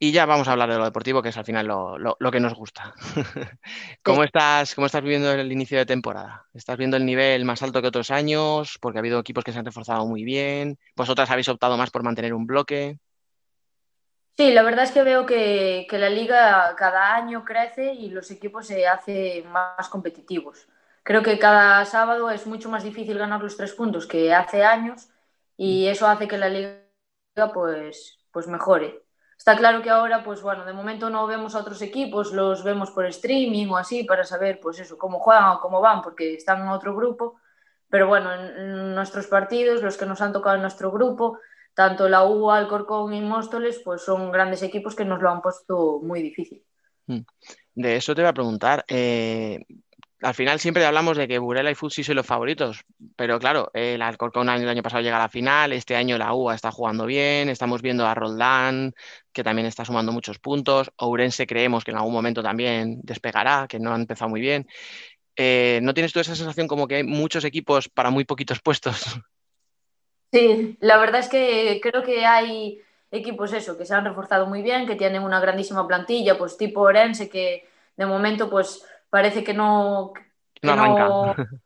Y 0.00 0.12
ya 0.12 0.26
vamos 0.26 0.46
a 0.46 0.52
hablar 0.52 0.70
de 0.70 0.78
lo 0.78 0.84
deportivo, 0.84 1.22
que 1.22 1.30
es 1.30 1.36
al 1.36 1.44
final 1.44 1.66
lo, 1.66 2.30
que 2.30 2.38
nos 2.38 2.54
gusta. 2.54 2.94
¿Cómo, 4.04 4.22
estás, 4.22 4.76
¿Cómo 4.76 4.86
estás 4.86 5.02
viviendo 5.02 5.32
el 5.32 5.50
inicio 5.50 5.76
de 5.76 5.86
temporada? 5.86 6.46
¿Estás 6.54 6.76
viendo 6.76 6.96
el 6.96 7.04
nivel 7.04 7.44
más 7.44 7.62
alto 7.64 7.82
que 7.82 7.88
otros 7.88 8.12
años? 8.12 8.78
Porque 8.80 8.98
ha 8.98 9.00
habido 9.00 9.18
equipos 9.18 9.42
que 9.42 9.52
se 9.52 9.58
han 9.58 9.64
reforzado 9.64 10.06
muy 10.06 10.22
bien. 10.22 10.78
¿Vosotras 10.94 11.30
habéis 11.30 11.48
optado 11.48 11.76
más 11.76 11.90
por 11.90 12.04
mantener 12.04 12.32
un 12.32 12.46
bloque? 12.46 12.98
Sí, 14.36 14.52
la 14.52 14.62
verdad 14.62 14.84
es 14.84 14.92
que 14.92 15.02
veo 15.02 15.26
que, 15.26 15.88
la 15.90 16.08
liga 16.08 16.76
cada 16.76 17.16
año 17.16 17.44
crece 17.44 17.92
y 17.92 18.10
los 18.10 18.30
equipos 18.30 18.68
se 18.68 18.86
hacen 18.86 19.50
más 19.50 19.88
competitivos. 19.88 20.68
Creo 21.02 21.24
que 21.24 21.40
cada 21.40 21.84
sábado 21.84 22.30
es 22.30 22.46
mucho 22.46 22.68
más 22.68 22.84
difícil 22.84 23.18
ganar 23.18 23.42
los 23.42 23.56
tres 23.56 23.72
puntos 23.74 24.06
que 24.06 24.32
hace 24.32 24.64
años 24.64 25.08
y 25.56 25.86
mm. 25.86 25.90
eso 25.90 26.06
hace 26.06 26.28
que 26.28 26.38
la 26.38 26.48
liga 26.48 27.52
pues, 27.52 28.20
pues 28.30 28.46
mejore. 28.46 29.07
Está 29.38 29.56
claro 29.56 29.80
que 29.82 29.88
ahora, 29.88 30.24
pues 30.24 30.42
bueno, 30.42 30.64
de 30.64 30.72
momento 30.72 31.08
no 31.10 31.26
vemos 31.28 31.54
a 31.54 31.60
otros 31.60 31.80
equipos, 31.80 32.32
los 32.32 32.64
vemos 32.64 32.90
por 32.90 33.06
streaming 33.06 33.68
o 33.68 33.76
así 33.76 34.02
para 34.02 34.24
saber, 34.24 34.58
pues 34.60 34.80
eso, 34.80 34.98
cómo 34.98 35.20
juegan 35.20 35.50
o 35.50 35.60
cómo 35.60 35.80
van, 35.80 36.02
porque 36.02 36.34
están 36.34 36.62
en 36.62 36.68
otro 36.68 36.94
grupo. 36.94 37.40
Pero 37.88 38.08
bueno, 38.08 38.34
en, 38.34 38.94
nuestros 38.96 39.28
partidos, 39.28 39.80
los 39.80 39.96
que 39.96 40.06
nos 40.06 40.20
han 40.20 40.32
tocado 40.32 40.56
en 40.56 40.62
nuestro 40.62 40.90
grupo, 40.90 41.38
tanto 41.72 42.08
la 42.08 42.24
U, 42.24 42.50
Alcorcón 42.50 43.14
y 43.14 43.20
Móstoles, 43.20 43.80
pues 43.84 44.02
son 44.02 44.32
grandes 44.32 44.62
equipos 44.62 44.96
que 44.96 45.04
nos 45.04 45.22
lo 45.22 45.30
han 45.30 45.40
puesto 45.40 46.00
muy 46.02 46.20
difícil. 46.20 46.64
Mm. 47.06 47.20
De 47.76 47.96
eso 47.96 48.14
te 48.16 48.22
voy 48.22 48.28
a 48.28 48.34
preguntar. 48.34 48.84
Eh, 48.88 49.64
al 50.22 50.34
final 50.34 50.58
siempre 50.58 50.84
hablamos 50.84 51.16
de 51.16 51.28
que 51.28 51.38
Burela 51.38 51.70
y 51.70 51.74
Futsi 51.74 52.02
son 52.02 52.16
los 52.16 52.26
favoritos, 52.26 52.84
pero 53.16 53.38
claro, 53.38 53.70
el 53.74 54.02
Alcorcón 54.02 54.48
el 54.48 54.68
año 54.68 54.82
pasado 54.82 55.02
llega 55.02 55.16
a 55.16 55.20
la 55.20 55.28
final, 55.28 55.72
este 55.72 55.94
año 55.94 56.18
la 56.18 56.34
UA 56.34 56.54
está 56.54 56.72
jugando 56.72 57.06
bien, 57.06 57.48
estamos 57.48 57.82
viendo 57.82 58.06
a 58.06 58.14
Roldán, 58.14 58.94
que 59.32 59.44
también 59.44 59.66
está 59.66 59.84
sumando 59.84 60.10
muchos 60.12 60.38
puntos, 60.38 60.90
Ourense 60.96 61.46
creemos 61.46 61.84
que 61.84 61.92
en 61.92 61.98
algún 61.98 62.12
momento 62.12 62.42
también 62.42 63.00
despegará, 63.02 63.66
que 63.68 63.78
no 63.78 63.92
ha 63.92 63.96
empezado 63.96 64.28
muy 64.28 64.40
bien. 64.40 64.66
Eh, 65.36 65.78
¿No 65.82 65.94
tienes 65.94 66.12
tú 66.12 66.18
esa 66.18 66.34
sensación 66.34 66.66
como 66.66 66.88
que 66.88 66.96
hay 66.96 67.04
muchos 67.04 67.44
equipos 67.44 67.88
para 67.88 68.10
muy 68.10 68.24
poquitos 68.24 68.60
puestos? 68.60 69.04
Sí, 70.30 70.76
la 70.80 70.98
verdad 70.98 71.20
es 71.20 71.28
que 71.30 71.80
creo 71.82 72.02
que 72.02 72.26
hay 72.26 72.82
equipos 73.10 73.54
eso, 73.54 73.78
que 73.78 73.86
se 73.86 73.94
han 73.94 74.04
reforzado 74.04 74.44
muy 74.44 74.60
bien, 74.60 74.86
que 74.86 74.94
tienen 74.94 75.22
una 75.22 75.40
grandísima 75.40 75.86
plantilla, 75.88 76.36
pues 76.36 76.58
tipo 76.58 76.82
Orense, 76.82 77.30
que 77.30 77.66
de 77.96 78.04
momento 78.04 78.50
pues 78.50 78.84
parece 79.10 79.44
que 79.44 79.54
no... 79.54 80.12
Que 80.54 80.66
no 80.66 80.72
arranca. 80.72 81.48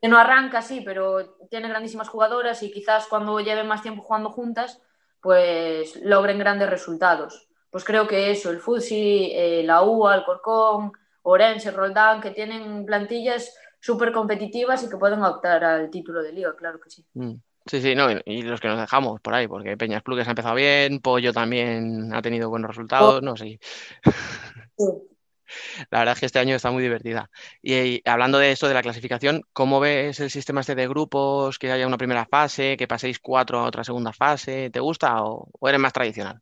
que 0.00 0.08
no 0.08 0.18
arranca, 0.18 0.62
sí, 0.62 0.82
pero 0.84 1.36
tiene 1.50 1.68
grandísimas 1.68 2.08
jugadoras 2.08 2.62
y 2.62 2.70
quizás 2.70 3.06
cuando 3.06 3.40
lleven 3.40 3.66
más 3.66 3.82
tiempo 3.82 4.02
jugando 4.02 4.30
juntas, 4.30 4.80
pues 5.20 5.96
logren 6.02 6.38
grandes 6.38 6.70
resultados. 6.70 7.48
Pues 7.70 7.84
creo 7.84 8.06
que 8.06 8.30
eso, 8.30 8.50
el 8.50 8.60
Futsi, 8.60 9.32
eh, 9.34 9.62
la 9.64 9.82
UA, 9.82 10.16
el 10.16 10.24
Corcón, 10.24 10.92
Orense, 11.22 11.70
Roldán, 11.70 12.20
que 12.20 12.30
tienen 12.30 12.86
plantillas 12.86 13.54
súper 13.80 14.12
competitivas 14.12 14.82
y 14.84 14.88
que 14.88 14.96
pueden 14.96 15.22
optar 15.22 15.64
al 15.64 15.90
título 15.90 16.22
de 16.22 16.32
liga, 16.32 16.54
claro 16.56 16.80
que 16.80 16.90
sí. 16.90 17.04
Mm. 17.14 17.34
Sí, 17.66 17.82
sí, 17.82 17.94
no, 17.94 18.06
y 18.24 18.42
los 18.42 18.60
que 18.60 18.68
nos 18.68 18.80
dejamos 18.80 19.20
por 19.20 19.34
ahí, 19.34 19.46
porque 19.46 19.76
Peñas 19.76 20.02
Plugues 20.02 20.26
ha 20.26 20.30
empezado 20.30 20.54
bien, 20.54 21.00
Pollo 21.00 21.34
también 21.34 22.14
ha 22.14 22.22
tenido 22.22 22.48
buenos 22.48 22.70
resultados, 22.70 23.22
no 23.22 23.36
sé. 23.36 23.60
Sí. 24.78 24.86
La 25.90 26.00
verdad 26.00 26.14
es 26.14 26.20
que 26.20 26.26
este 26.26 26.38
año 26.38 26.54
está 26.54 26.70
muy 26.70 26.82
divertida. 26.82 27.30
Y, 27.62 28.02
hablando 28.08 28.38
de 28.38 28.52
esto, 28.52 28.68
de 28.68 28.74
la 28.74 28.82
clasificación, 28.82 29.42
¿cómo 29.52 29.80
ves 29.80 30.20
el 30.20 30.30
sistema 30.30 30.60
este 30.60 30.74
de 30.74 30.88
grupos? 30.88 31.58
Que 31.58 31.70
haya 31.70 31.86
una 31.86 31.98
primera 31.98 32.26
fase, 32.26 32.76
que 32.76 32.88
paséis 32.88 33.18
cuatro 33.18 33.58
a 33.60 33.64
otra 33.64 33.84
segunda 33.84 34.12
fase. 34.12 34.70
¿Te 34.70 34.80
gusta 34.80 35.22
o, 35.24 35.48
eres 35.66 35.80
más 35.80 35.92
tradicional? 35.92 36.40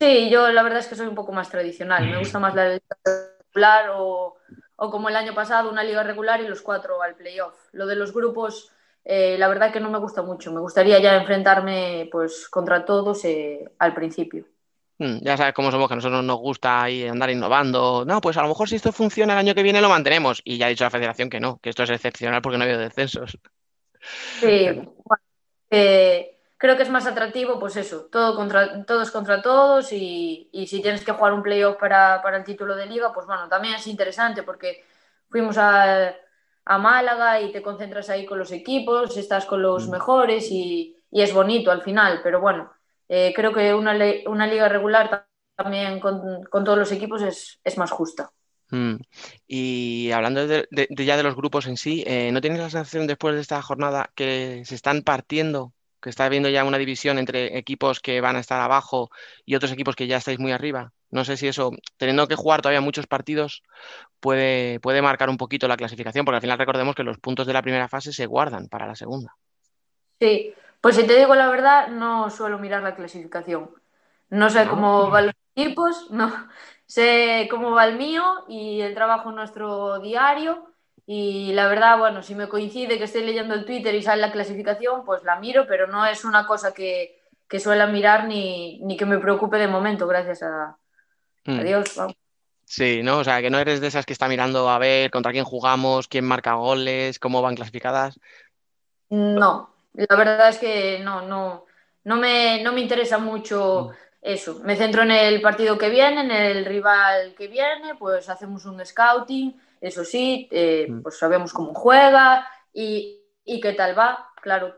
Sí, 0.00 0.28
yo 0.28 0.50
la 0.50 0.62
verdad 0.62 0.80
es 0.80 0.86
que 0.88 0.96
soy 0.96 1.06
un 1.06 1.14
poco 1.14 1.32
más 1.32 1.50
tradicional. 1.50 2.08
Me 2.08 2.18
gusta 2.18 2.38
más 2.38 2.54
la 2.54 2.68
liga 2.68 2.96
regular 3.52 3.90
o, 3.94 4.36
como 4.76 5.08
el 5.08 5.16
año 5.16 5.34
pasado, 5.34 5.70
una 5.70 5.84
liga 5.84 6.02
regular 6.02 6.40
y 6.40 6.48
los 6.48 6.62
cuatro 6.62 7.00
al 7.02 7.14
playoff. 7.14 7.54
Lo 7.72 7.86
de 7.86 7.96
los 7.96 8.12
grupos, 8.12 8.72
eh, 9.04 9.36
la 9.38 9.48
verdad 9.48 9.72
que 9.72 9.80
no 9.80 9.90
me 9.90 9.98
gusta 9.98 10.22
mucho. 10.22 10.52
Me 10.52 10.60
gustaría 10.60 10.98
ya 10.98 11.16
enfrentarme 11.16 12.08
pues 12.10 12.48
contra 12.48 12.84
todos 12.84 13.24
eh, 13.24 13.64
al 13.78 13.94
principio. 13.94 14.46
Mm, 14.98 15.18
ya 15.22 15.36
sabes 15.36 15.54
cómo 15.54 15.70
somos, 15.70 15.88
que 15.88 15.94
a 15.94 15.96
nosotros 15.96 16.22
nos 16.22 16.38
gusta 16.38 16.82
ahí 16.82 17.06
andar 17.06 17.30
innovando. 17.30 18.04
No, 18.06 18.20
pues 18.20 18.36
a 18.36 18.42
lo 18.42 18.48
mejor 18.48 18.68
si 18.68 18.76
esto 18.76 18.92
funciona 18.92 19.32
el 19.32 19.40
año 19.40 19.54
que 19.54 19.62
viene 19.62 19.80
lo 19.80 19.88
mantenemos. 19.88 20.40
Y 20.44 20.58
ya 20.58 20.66
ha 20.66 20.68
dicho 20.68 20.84
la 20.84 20.90
federación 20.90 21.28
que 21.28 21.40
no, 21.40 21.58
que 21.58 21.70
esto 21.70 21.82
es 21.82 21.90
excepcional 21.90 22.42
porque 22.42 22.58
no 22.58 22.64
ha 22.64 22.66
habido 22.66 22.80
descensos. 22.80 23.38
Sí, 24.40 24.68
creo 25.70 26.76
que 26.76 26.82
es 26.82 26.90
más 26.90 27.06
atractivo, 27.06 27.58
pues 27.58 27.76
eso, 27.76 28.08
todo 28.10 28.36
contra, 28.36 28.84
todos 28.84 29.10
contra 29.10 29.42
todos 29.42 29.92
y, 29.92 30.48
si 30.66 30.80
tienes 30.80 31.04
que 31.04 31.12
jugar 31.12 31.32
un 31.32 31.42
playoff 31.42 31.76
para, 31.76 32.22
para 32.22 32.36
el 32.36 32.44
título 32.44 32.76
de 32.76 32.86
liga, 32.86 33.12
pues 33.12 33.26
bueno, 33.26 33.48
también 33.48 33.74
es 33.74 33.86
interesante 33.86 34.42
porque 34.42 34.84
fuimos 35.28 35.56
a, 35.58 36.14
Málaga 36.66 37.40
y 37.40 37.52
te 37.52 37.60
concentras 37.60 38.08
ahí 38.08 38.24
con 38.24 38.38
los 38.38 38.50
equipos, 38.52 39.16
estás 39.16 39.44
con 39.44 39.60
los 39.60 39.88
mm. 39.88 39.90
mejores 39.90 40.50
y, 40.50 40.96
y 41.10 41.20
es 41.20 41.34
bonito 41.34 41.70
al 41.70 41.82
final, 41.82 42.20
pero 42.22 42.40
bueno 42.40 42.73
eh, 43.08 43.32
creo 43.34 43.52
que 43.52 43.74
una, 43.74 43.96
una, 44.26 44.46
liga 44.46 44.68
regular 44.68 45.26
también 45.56 46.00
con, 46.00 46.64
todos 46.64 46.78
los 46.78 46.92
equipos 46.92 47.22
es, 47.22 47.78
más 47.78 47.90
justa. 47.90 48.30
Mm. 48.70 48.96
Y 49.46 50.10
hablando 50.10 50.46
de, 50.46 50.66
ya 50.90 51.16
de 51.16 51.22
los 51.22 51.36
grupos 51.36 51.66
en 51.66 51.76
sí, 51.76 52.02
eh, 52.06 52.30
¿no 52.32 52.40
tienes 52.40 52.60
la 52.60 52.70
sensación 52.70 53.06
después 53.06 53.34
de 53.34 53.40
esta 53.40 53.60
jornada 53.62 54.10
que 54.14 54.62
se 54.64 54.74
están 54.74 55.02
partiendo, 55.02 55.72
que 56.00 56.10
está 56.10 56.24
habiendo 56.24 56.48
ya 56.48 56.64
una 56.64 56.78
división 56.78 57.18
entre 57.18 57.58
equipos 57.58 58.00
que 58.00 58.20
van 58.20 58.36
a 58.36 58.40
estar 58.40 58.60
abajo 58.60 59.10
y 59.44 59.54
otros 59.54 59.72
equipos 59.72 59.96
que 59.96 60.06
ya 60.06 60.16
estáis 60.16 60.38
muy 60.38 60.52
arriba? 60.52 60.92
No 61.10 61.24
sé 61.24 61.36
si 61.36 61.46
eso, 61.46 61.70
teniendo 61.96 62.26
que 62.26 62.34
jugar 62.34 62.60
todavía 62.60 62.80
muchos 62.80 63.06
partidos, 63.06 63.62
puede, 64.18 64.80
puede 64.80 65.00
marcar 65.00 65.30
un 65.30 65.36
poquito 65.36 65.68
la 65.68 65.76
clasificación, 65.76 66.24
porque 66.24 66.36
al 66.36 66.42
final 66.42 66.58
recordemos 66.58 66.96
que 66.96 67.04
los 67.04 67.18
puntos 67.18 67.46
de 67.46 67.52
la 67.52 67.62
primera 67.62 67.86
fase 67.86 68.12
se 68.12 68.26
guardan 68.26 68.66
para 68.68 68.88
la 68.88 68.96
segunda. 68.96 69.36
Sí, 70.18 70.52
pues 70.84 70.96
si 70.96 71.06
te 71.06 71.16
digo 71.16 71.34
la 71.34 71.48
verdad, 71.48 71.88
no 71.88 72.28
suelo 72.28 72.58
mirar 72.58 72.82
la 72.82 72.94
clasificación. 72.94 73.70
No 74.28 74.50
sé 74.50 74.66
cómo 74.66 75.08
van 75.08 75.28
los 75.28 75.34
equipos, 75.56 76.08
no 76.10 76.30
sé 76.84 77.48
cómo 77.50 77.70
va 77.70 77.86
el 77.86 77.96
mío 77.96 78.44
y 78.48 78.82
el 78.82 78.92
trabajo 78.92 79.32
nuestro 79.32 79.98
diario. 80.00 80.74
Y 81.06 81.54
la 81.54 81.68
verdad, 81.68 81.96
bueno, 81.96 82.22
si 82.22 82.34
me 82.34 82.50
coincide 82.50 82.98
que 82.98 83.04
estoy 83.04 83.24
leyendo 83.24 83.54
el 83.54 83.64
Twitter 83.64 83.94
y 83.94 84.02
sale 84.02 84.20
la 84.20 84.30
clasificación, 84.30 85.06
pues 85.06 85.24
la 85.24 85.40
miro, 85.40 85.64
pero 85.66 85.86
no 85.86 86.04
es 86.04 86.22
una 86.22 86.46
cosa 86.46 86.74
que, 86.74 87.18
que 87.48 87.60
suela 87.60 87.86
mirar 87.86 88.28
ni, 88.28 88.78
que 88.98 89.06
me 89.06 89.16
preocupe 89.16 89.56
de 89.56 89.68
momento, 89.68 90.06
gracias 90.06 90.42
a, 90.42 90.76
mm. 91.46 91.60
Dios. 91.60 91.98
Sí, 92.66 93.02
¿no? 93.02 93.20
O 93.20 93.24
sea, 93.24 93.40
que 93.40 93.48
no 93.48 93.58
eres 93.58 93.80
de 93.80 93.86
esas 93.86 94.04
que 94.04 94.12
está 94.12 94.28
mirando 94.28 94.68
a 94.68 94.78
ver 94.78 95.10
contra 95.10 95.32
quién 95.32 95.46
jugamos, 95.46 96.08
quién 96.08 96.26
marca 96.26 96.52
goles, 96.52 97.18
cómo 97.18 97.40
van 97.40 97.54
clasificadas. 97.54 98.20
No, 99.08 99.73
la 99.94 100.16
verdad 100.16 100.48
es 100.48 100.58
que 100.58 100.98
no, 101.00 101.22
no, 101.22 101.66
no, 102.04 102.16
me, 102.16 102.62
no 102.62 102.72
me 102.72 102.80
interesa 102.80 103.18
mucho 103.18 103.92
eso. 104.20 104.60
Me 104.64 104.76
centro 104.76 105.02
en 105.02 105.12
el 105.12 105.40
partido 105.40 105.78
que 105.78 105.90
viene, 105.90 106.22
en 106.22 106.30
el 106.30 106.64
rival 106.64 107.34
que 107.36 107.46
viene, 107.46 107.94
pues 107.98 108.28
hacemos 108.28 108.64
un 108.64 108.84
scouting, 108.84 109.54
eso 109.80 110.04
sí, 110.04 110.48
eh, 110.50 110.86
mm. 110.88 111.02
pues 111.02 111.18
sabemos 111.18 111.52
cómo 111.52 111.74
juega 111.74 112.46
y, 112.72 113.20
qué 113.62 113.72
tal 113.74 113.96
va. 113.96 114.30
Claro, 114.42 114.74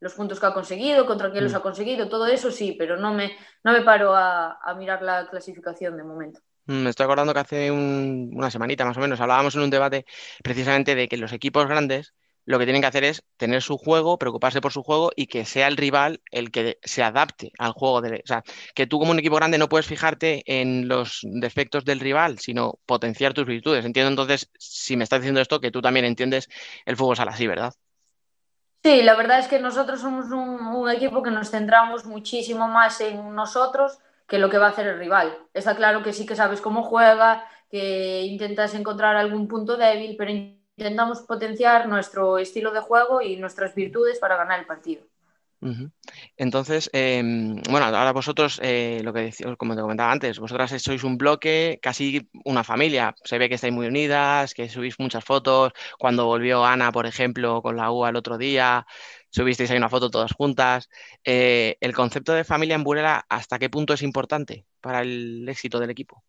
los 0.00 0.14
puntos 0.14 0.38
que 0.38 0.46
ha 0.46 0.52
conseguido, 0.54 1.06
contra 1.06 1.32
quién 1.32 1.44
los 1.44 1.54
mm. 1.54 1.56
ha 1.56 1.62
conseguido, 1.62 2.08
todo 2.08 2.26
eso 2.26 2.50
sí, 2.50 2.76
pero 2.78 2.96
no 2.96 3.14
me, 3.14 3.32
no 3.64 3.72
me 3.72 3.80
paro 3.80 4.14
a, 4.14 4.58
mirar 4.78 5.02
la 5.02 5.28
clasificación 5.28 5.96
de 5.96 6.04
momento. 6.04 6.40
Mm, 6.66 6.82
me 6.82 6.90
estoy 6.90 7.04
acordando 7.04 7.32
que 7.32 7.40
hace 7.40 7.70
una 7.70 8.50
semanita 8.50 8.84
más 8.84 8.96
o 8.98 9.00
menos 9.00 9.20
hablábamos 9.20 9.54
en 9.56 9.62
un 9.62 9.70
debate 9.70 10.04
precisamente 10.42 10.94
de 10.94 11.08
que 11.08 11.16
los 11.16 11.32
equipos 11.32 11.66
grandes 11.66 12.14
lo 12.46 12.58
que 12.58 12.64
tienen 12.64 12.82
que 12.82 12.88
hacer 12.88 13.04
es 13.04 13.22
tener 13.36 13.62
su 13.62 13.76
juego, 13.78 14.18
preocuparse 14.18 14.60
por 14.60 14.72
su 14.72 14.82
juego 14.82 15.10
y 15.16 15.26
que 15.26 15.44
sea 15.44 15.66
el 15.66 15.76
rival 15.76 16.20
el 16.30 16.50
que 16.50 16.78
se 16.82 17.02
adapte 17.02 17.52
al 17.58 17.72
juego. 17.72 18.02
De, 18.02 18.22
o 18.22 18.26
sea, 18.26 18.42
que 18.74 18.86
tú 18.86 18.98
como 18.98 19.12
un 19.12 19.18
equipo 19.18 19.36
grande 19.36 19.58
no 19.58 19.68
puedes 19.68 19.86
fijarte 19.86 20.42
en 20.46 20.88
los 20.88 21.20
defectos 21.22 21.84
del 21.84 22.00
rival, 22.00 22.38
sino 22.38 22.78
potenciar 22.86 23.32
tus 23.34 23.46
virtudes. 23.46 23.84
Entiendo 23.84 24.10
entonces, 24.10 24.50
si 24.58 24.96
me 24.96 25.04
estás 25.04 25.20
diciendo 25.20 25.40
esto, 25.40 25.60
que 25.60 25.70
tú 25.70 25.80
también 25.80 26.04
entiendes 26.04 26.48
el 26.84 26.96
fútbol 26.96 27.16
sala 27.16 27.32
así, 27.32 27.46
¿verdad? 27.46 27.72
Sí, 28.84 29.02
la 29.02 29.16
verdad 29.16 29.38
es 29.38 29.48
que 29.48 29.60
nosotros 29.60 30.00
somos 30.02 30.26
un, 30.26 30.90
equipo 30.90 31.22
que 31.22 31.30
nos 31.30 31.50
centramos 31.50 32.04
muchísimo 32.04 32.68
más 32.68 33.00
en 33.00 33.34
nosotros 33.34 33.98
que 34.28 34.38
lo 34.38 34.50
que 34.50 34.58
va 34.58 34.66
a 34.66 34.70
hacer 34.70 34.86
el 34.86 34.98
rival. 34.98 35.38
Está 35.54 35.74
claro 35.74 36.02
que 36.02 36.12
sí 36.12 36.26
que 36.26 36.36
sabes 36.36 36.60
cómo 36.60 36.82
juega, 36.82 37.48
que 37.70 38.22
intentas 38.22 38.74
encontrar 38.74 39.16
algún 39.16 39.48
punto 39.48 39.78
débil, 39.78 40.16
pero 40.18 40.32
intentamos 40.76 41.22
potenciar 41.22 41.88
nuestro 41.88 42.38
estilo 42.38 42.72
de 42.72 42.80
juego 42.80 43.20
y 43.22 43.36
nuestras 43.36 43.74
virtudes 43.74 44.18
para 44.18 44.36
ganar 44.36 44.60
el 44.60 44.66
partido. 44.66 45.04
Entonces, 46.36 46.90
em, 46.92 47.56
bueno, 47.70 47.86
ahora 47.86 48.12
vosotros, 48.12 48.60
eh, 48.62 49.00
lo 49.02 49.14
que 49.14 49.32
como 49.56 49.74
te 49.74 49.80
comentaba 49.80 50.12
antes, 50.12 50.38
vosotras 50.38 50.70
sois 50.82 51.04
un 51.04 51.16
bloque, 51.16 51.78
casi 51.80 52.28
una 52.44 52.64
familia. 52.64 53.14
Se 53.24 53.38
ve 53.38 53.48
que 53.48 53.54
estáis 53.54 53.72
muy 53.72 53.86
unidas, 53.86 54.52
que 54.52 54.68
subís 54.68 54.98
muchas 54.98 55.24
fotos. 55.24 55.72
Cuando 55.98 56.26
volvió 56.26 56.66
Ana, 56.66 56.92
por 56.92 57.06
ejemplo, 57.06 57.62
con 57.62 57.76
la 57.76 57.90
UA 57.90 58.10
el 58.10 58.16
otro 58.16 58.36
día, 58.36 58.86
subisteis 59.30 59.70
ahí 59.70 59.78
una 59.78 59.88
foto 59.88 60.10
todas 60.10 60.32
juntas. 60.32 60.90
Eh, 61.24 61.78
¿El 61.80 61.94
concepto 61.94 62.34
de 62.34 62.44
familia 62.44 62.74
en 62.74 62.84
Burela 62.84 63.24
hasta 63.30 63.58
qué 63.58 63.70
punto 63.70 63.94
es 63.94 64.02
importante 64.02 64.66
para 64.82 65.00
el 65.00 65.48
éxito 65.48 65.80
del 65.80 65.90
equipo? 65.90 66.22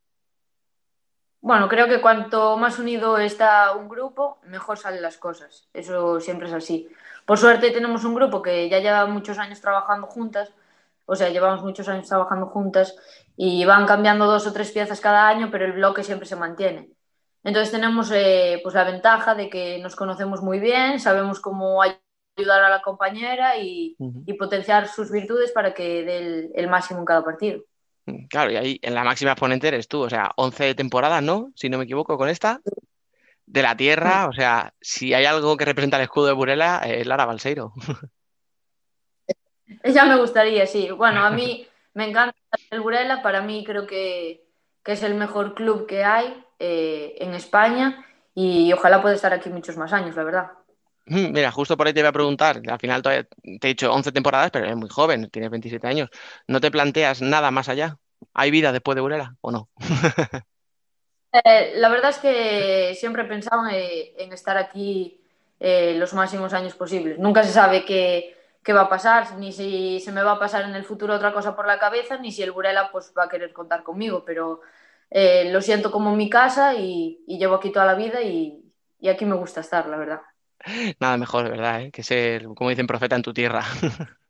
Bueno, 1.45 1.69
creo 1.69 1.87
que 1.87 2.01
cuanto 2.01 2.57
más 2.57 2.79
unido 2.79 3.19
está 3.19 3.75
un 3.75 3.87
grupo, 3.87 4.39
mejor 4.47 4.79
salen 4.79 5.03
las 5.03 5.17
cosas. 5.17 5.69
Eso 5.73 6.19
siempre 6.19 6.47
es 6.47 6.53
así. 6.55 6.89
Por 7.23 7.37
suerte 7.37 7.69
tenemos 7.69 8.03
un 8.03 8.15
grupo 8.15 8.41
que 8.41 8.67
ya 8.67 8.79
lleva 8.79 9.05
muchos 9.05 9.37
años 9.37 9.61
trabajando 9.61 10.07
juntas, 10.07 10.51
o 11.05 11.15
sea, 11.15 11.29
llevamos 11.29 11.61
muchos 11.61 11.87
años 11.87 12.07
trabajando 12.07 12.47
juntas 12.47 12.95
y 13.37 13.63
van 13.63 13.85
cambiando 13.85 14.25
dos 14.25 14.47
o 14.47 14.53
tres 14.53 14.71
piezas 14.71 14.99
cada 14.99 15.27
año, 15.27 15.49
pero 15.51 15.65
el 15.65 15.73
bloque 15.73 16.03
siempre 16.03 16.27
se 16.27 16.35
mantiene. 16.35 16.89
Entonces 17.43 17.71
tenemos 17.71 18.11
eh, 18.11 18.59
pues 18.63 18.73
la 18.73 18.83
ventaja 18.83 19.35
de 19.35 19.47
que 19.47 19.77
nos 19.83 19.95
conocemos 19.95 20.41
muy 20.41 20.59
bien, 20.59 20.99
sabemos 20.99 21.39
cómo 21.41 21.83
ayudar 21.83 22.63
a 22.63 22.69
la 22.71 22.81
compañera 22.81 23.55
y, 23.59 23.95
potenciar 24.39 24.87
sus 24.87 25.11
virtudes 25.11 25.51
para 25.51 25.75
que 25.75 26.03
dé 26.03 26.51
el 26.55 26.67
máximo 26.69 27.01
en 27.01 27.05
cada 27.05 27.23
partido. 27.23 27.61
Mm, 28.05 28.25
claro, 28.27 28.51
y 28.51 28.55
ahí 28.55 28.79
en 28.81 28.93
la 28.95 29.03
máxima 29.03 29.31
exponente 29.31 29.67
eres 29.67 29.87
tú, 29.87 30.01
o 30.01 30.09
sea, 30.09 30.31
11 30.37 30.75
temporadas, 30.75 31.23
¿no? 31.23 31.51
Si 31.55 31.69
no 31.69 31.77
me 31.77 31.85
equivoco 31.85 32.17
con 32.17 32.29
esta. 32.29 32.61
De 33.47 33.61
la 33.61 33.77
tierra, 33.77 34.27
o 34.27 34.33
sea, 34.33 34.73
si 34.81 35.13
hay 35.13 35.25
algo 35.25 35.55
que 35.55 35.65
representa 35.65 35.97
el 35.97 36.03
escudo 36.03 36.27
de 36.27 36.33
Burela, 36.33 36.81
es 36.85 37.05
Lara 37.05 37.25
Balseiro. 37.25 37.73
Ya 39.83 40.05
me 40.05 40.17
gustaría, 40.17 40.67
sí. 40.67 40.89
Bueno, 40.91 41.23
a 41.23 41.31
mí 41.31 41.67
me 41.93 42.09
encanta 42.09 42.35
el 42.69 42.81
Burela, 42.81 43.21
para 43.21 43.41
mí 43.41 43.63
creo 43.65 43.87
que, 43.87 44.47
que 44.83 44.91
es 44.93 45.03
el 45.03 45.15
mejor 45.15 45.55
club 45.55 45.87
que 45.87 46.03
hay 46.03 46.43
eh, 46.59 47.15
en 47.19 47.33
España 47.33 48.05
y 48.33 48.71
ojalá 48.73 49.01
pueda 49.01 49.15
estar 49.15 49.33
aquí 49.33 49.49
muchos 49.49 49.77
más 49.77 49.93
años, 49.93 50.15
la 50.15 50.23
verdad. 50.23 50.51
Mm, 51.07 51.31
Mira, 51.31 51.51
justo 51.51 51.77
por 51.77 51.87
ahí 51.87 51.93
te 51.93 51.99
iba 51.99 52.09
a 52.09 52.13
preguntar, 52.13 52.61
al 52.67 52.79
final 52.79 53.01
todavía 53.01 53.27
te 53.59 53.67
he 53.67 53.69
dicho 53.69 53.91
11 53.91 54.11
temporadas, 54.11 54.49
pero 54.51 54.65
eres 54.65 54.77
muy 54.77 54.89
joven, 54.89 55.29
tienes 55.29 55.51
27 55.51 55.87
años. 55.87 56.09
¿No 56.47 56.59
te 56.59 56.71
planteas 56.71 57.21
nada 57.21 57.51
más 57.51 57.69
allá? 57.69 57.97
¿Hay 58.33 58.51
vida 58.51 58.71
después 58.71 58.95
de 58.95 59.01
Burela 59.01 59.35
o 59.41 59.51
no? 59.51 59.69
Eh, 61.43 61.73
la 61.75 61.89
verdad 61.89 62.11
es 62.11 62.17
que 62.19 62.95
siempre 62.97 63.23
he 63.23 63.25
pensado 63.25 63.67
en, 63.67 64.31
estar 64.31 64.55
aquí 64.55 65.19
eh, 65.59 65.93
los 65.97 66.13
máximos 66.13 66.53
años 66.53 66.75
posibles. 66.75 67.19
Nunca 67.19 67.43
se 67.43 67.51
sabe 67.51 67.83
qué, 67.83 68.37
qué 68.63 68.71
va 68.71 68.83
a 68.83 68.89
pasar, 68.89 69.35
ni 69.37 69.51
si 69.51 69.99
se 69.99 70.13
me 70.13 70.23
va 70.23 70.31
a 70.31 70.39
pasar 70.39 70.63
en 70.63 70.75
el 70.75 70.85
futuro 70.85 71.13
otra 71.13 71.33
cosa 71.33 71.53
por 71.53 71.67
la 71.67 71.77
cabeza, 71.77 72.17
ni 72.17 72.31
si 72.31 72.41
el 72.41 72.53
Burela 72.53 72.89
pues, 72.89 73.11
va 73.17 73.25
a 73.25 73.27
querer 73.27 73.51
contar 73.51 73.83
conmigo, 73.83 74.23
pero 74.23 74.61
eh, 75.09 75.51
lo 75.51 75.59
siento 75.59 75.91
como 75.91 76.15
mi 76.15 76.29
casa 76.29 76.73
y, 76.75 77.21
llevo 77.27 77.55
aquí 77.55 77.69
toda 77.69 77.85
la 77.85 77.95
vida 77.95 78.21
y 78.21 78.63
aquí 79.09 79.25
me 79.25 79.35
gusta 79.35 79.59
estar, 79.59 79.87
la 79.87 79.97
verdad. 79.97 80.21
Nada 80.99 81.17
mejor, 81.17 81.49
¿verdad? 81.49 81.81
eh? 81.83 81.91
Que 81.91 82.03
ser, 82.03 82.45
como 82.55 82.69
dicen, 82.69 82.87
profeta 82.87 83.15
en 83.15 83.21
tu 83.21 83.33
tierra. 83.33 83.63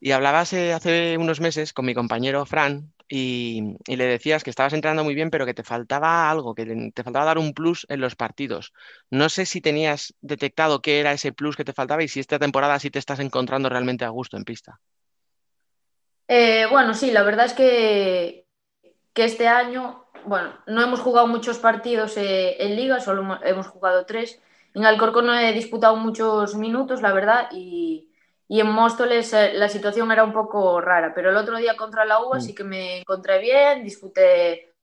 Y 0.00 0.12
hablabas 0.12 0.52
eh, 0.52 0.72
hace 0.72 1.16
unos 1.18 1.40
meses 1.40 1.72
con 1.72 1.86
mi 1.86 1.94
compañero 1.94 2.44
Fran 2.44 2.92
y, 3.08 3.76
le 3.86 4.04
decías 4.04 4.44
que 4.44 4.50
estabas 4.50 4.72
entrenando 4.72 5.04
muy 5.04 5.14
bien, 5.14 5.30
pero 5.30 5.46
que 5.46 5.54
te 5.54 5.62
faltaba 5.62 6.30
algo, 6.30 6.54
que 6.54 6.90
te 6.92 7.02
faltaba 7.02 7.24
dar 7.24 7.38
un 7.38 7.54
plus 7.54 7.86
en 7.88 8.00
los 8.00 8.16
partidos. 8.16 8.72
No 9.10 9.28
sé 9.28 9.46
si 9.46 9.60
tenías 9.60 10.14
detectado 10.20 10.82
qué 10.82 11.00
era 11.00 11.12
ese 11.12 11.32
plus 11.32 11.56
que 11.56 11.64
te 11.64 11.72
faltaba 11.72 12.02
y 12.02 12.08
si 12.08 12.20
esta 12.20 12.38
temporada 12.38 12.78
sí 12.78 12.90
te 12.90 12.98
estás 12.98 13.20
encontrando 13.20 13.68
realmente 13.68 14.04
a 14.04 14.10
gusto 14.10 14.36
en 14.36 14.44
pista. 14.44 14.80
Eh, 16.28 16.66
bueno, 16.70 16.94
sí, 16.94 17.12
la 17.12 17.22
verdad 17.22 17.46
es 17.46 17.52
que, 17.52 18.46
que 19.12 19.24
este 19.24 19.46
año, 19.46 20.05
bueno, 20.26 20.52
no 20.66 20.82
hemos 20.82 21.00
jugado 21.00 21.26
muchos 21.26 21.58
partidos 21.58 22.16
eh, 22.16 22.56
en 22.62 22.76
liga, 22.76 23.00
solo 23.00 23.22
hemo- 23.22 23.40
hemos 23.44 23.66
jugado 23.68 24.04
tres. 24.06 24.40
En 24.74 24.84
Alcorcón 24.84 25.26
no 25.26 25.34
he 25.38 25.52
disputado 25.52 25.96
muchos 25.96 26.54
minutos, 26.56 27.00
la 27.02 27.12
verdad, 27.12 27.48
y, 27.52 28.10
y 28.48 28.60
en 28.60 28.68
Móstoles 28.68 29.32
eh, 29.32 29.52
la 29.54 29.68
situación 29.68 30.10
era 30.12 30.24
un 30.24 30.32
poco 30.32 30.80
rara, 30.80 31.12
pero 31.14 31.30
el 31.30 31.36
otro 31.36 31.56
día 31.56 31.76
contra 31.76 32.04
la 32.04 32.20
UA 32.24 32.38
Mm. 32.38 32.40
sí 32.40 32.54
que 32.54 32.64
me 32.64 32.98
encontré 33.00 33.38
bien, 33.40 33.84
disputé 33.84 34.74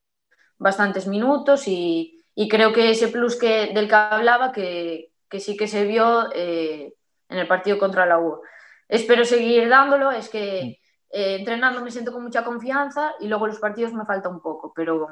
bastantes 0.58 1.08
minutos 1.08 1.68
y, 1.68 2.24
y 2.36 2.48
creo 2.50 2.74
que 2.74 2.92
ese 2.92 3.10
plus 3.10 3.36
que, 3.38 3.72
del 3.74 3.88
que 3.88 3.96
hablaba 3.96 4.52
que, 4.52 5.12
que 5.30 5.40
sí 5.40 5.58
que 5.58 5.68
se 5.68 5.86
vio 5.86 6.30
eh, 6.34 6.94
en 7.30 7.38
el 7.38 7.48
partido 7.48 7.78
contra 7.78 8.06
la 8.06 8.18
UA. 8.20 8.40
Espero 8.88 9.26
seguir 9.26 9.70
dándolo, 9.70 10.12
es 10.12 10.30
que 10.30 10.80
eh, 11.12 11.36
entrenando 11.39 11.82
me 11.82 11.91
siento 11.91 12.12
con 12.12 12.24
mucha 12.24 12.44
confianza 12.44 13.13
y 13.20 13.28
luego 13.28 13.48
los 13.48 13.60
partidos 13.60 13.94
me 13.94 14.06
falta 14.06 14.30
un 14.30 14.41
poco, 14.41 14.72
pero 14.76 15.08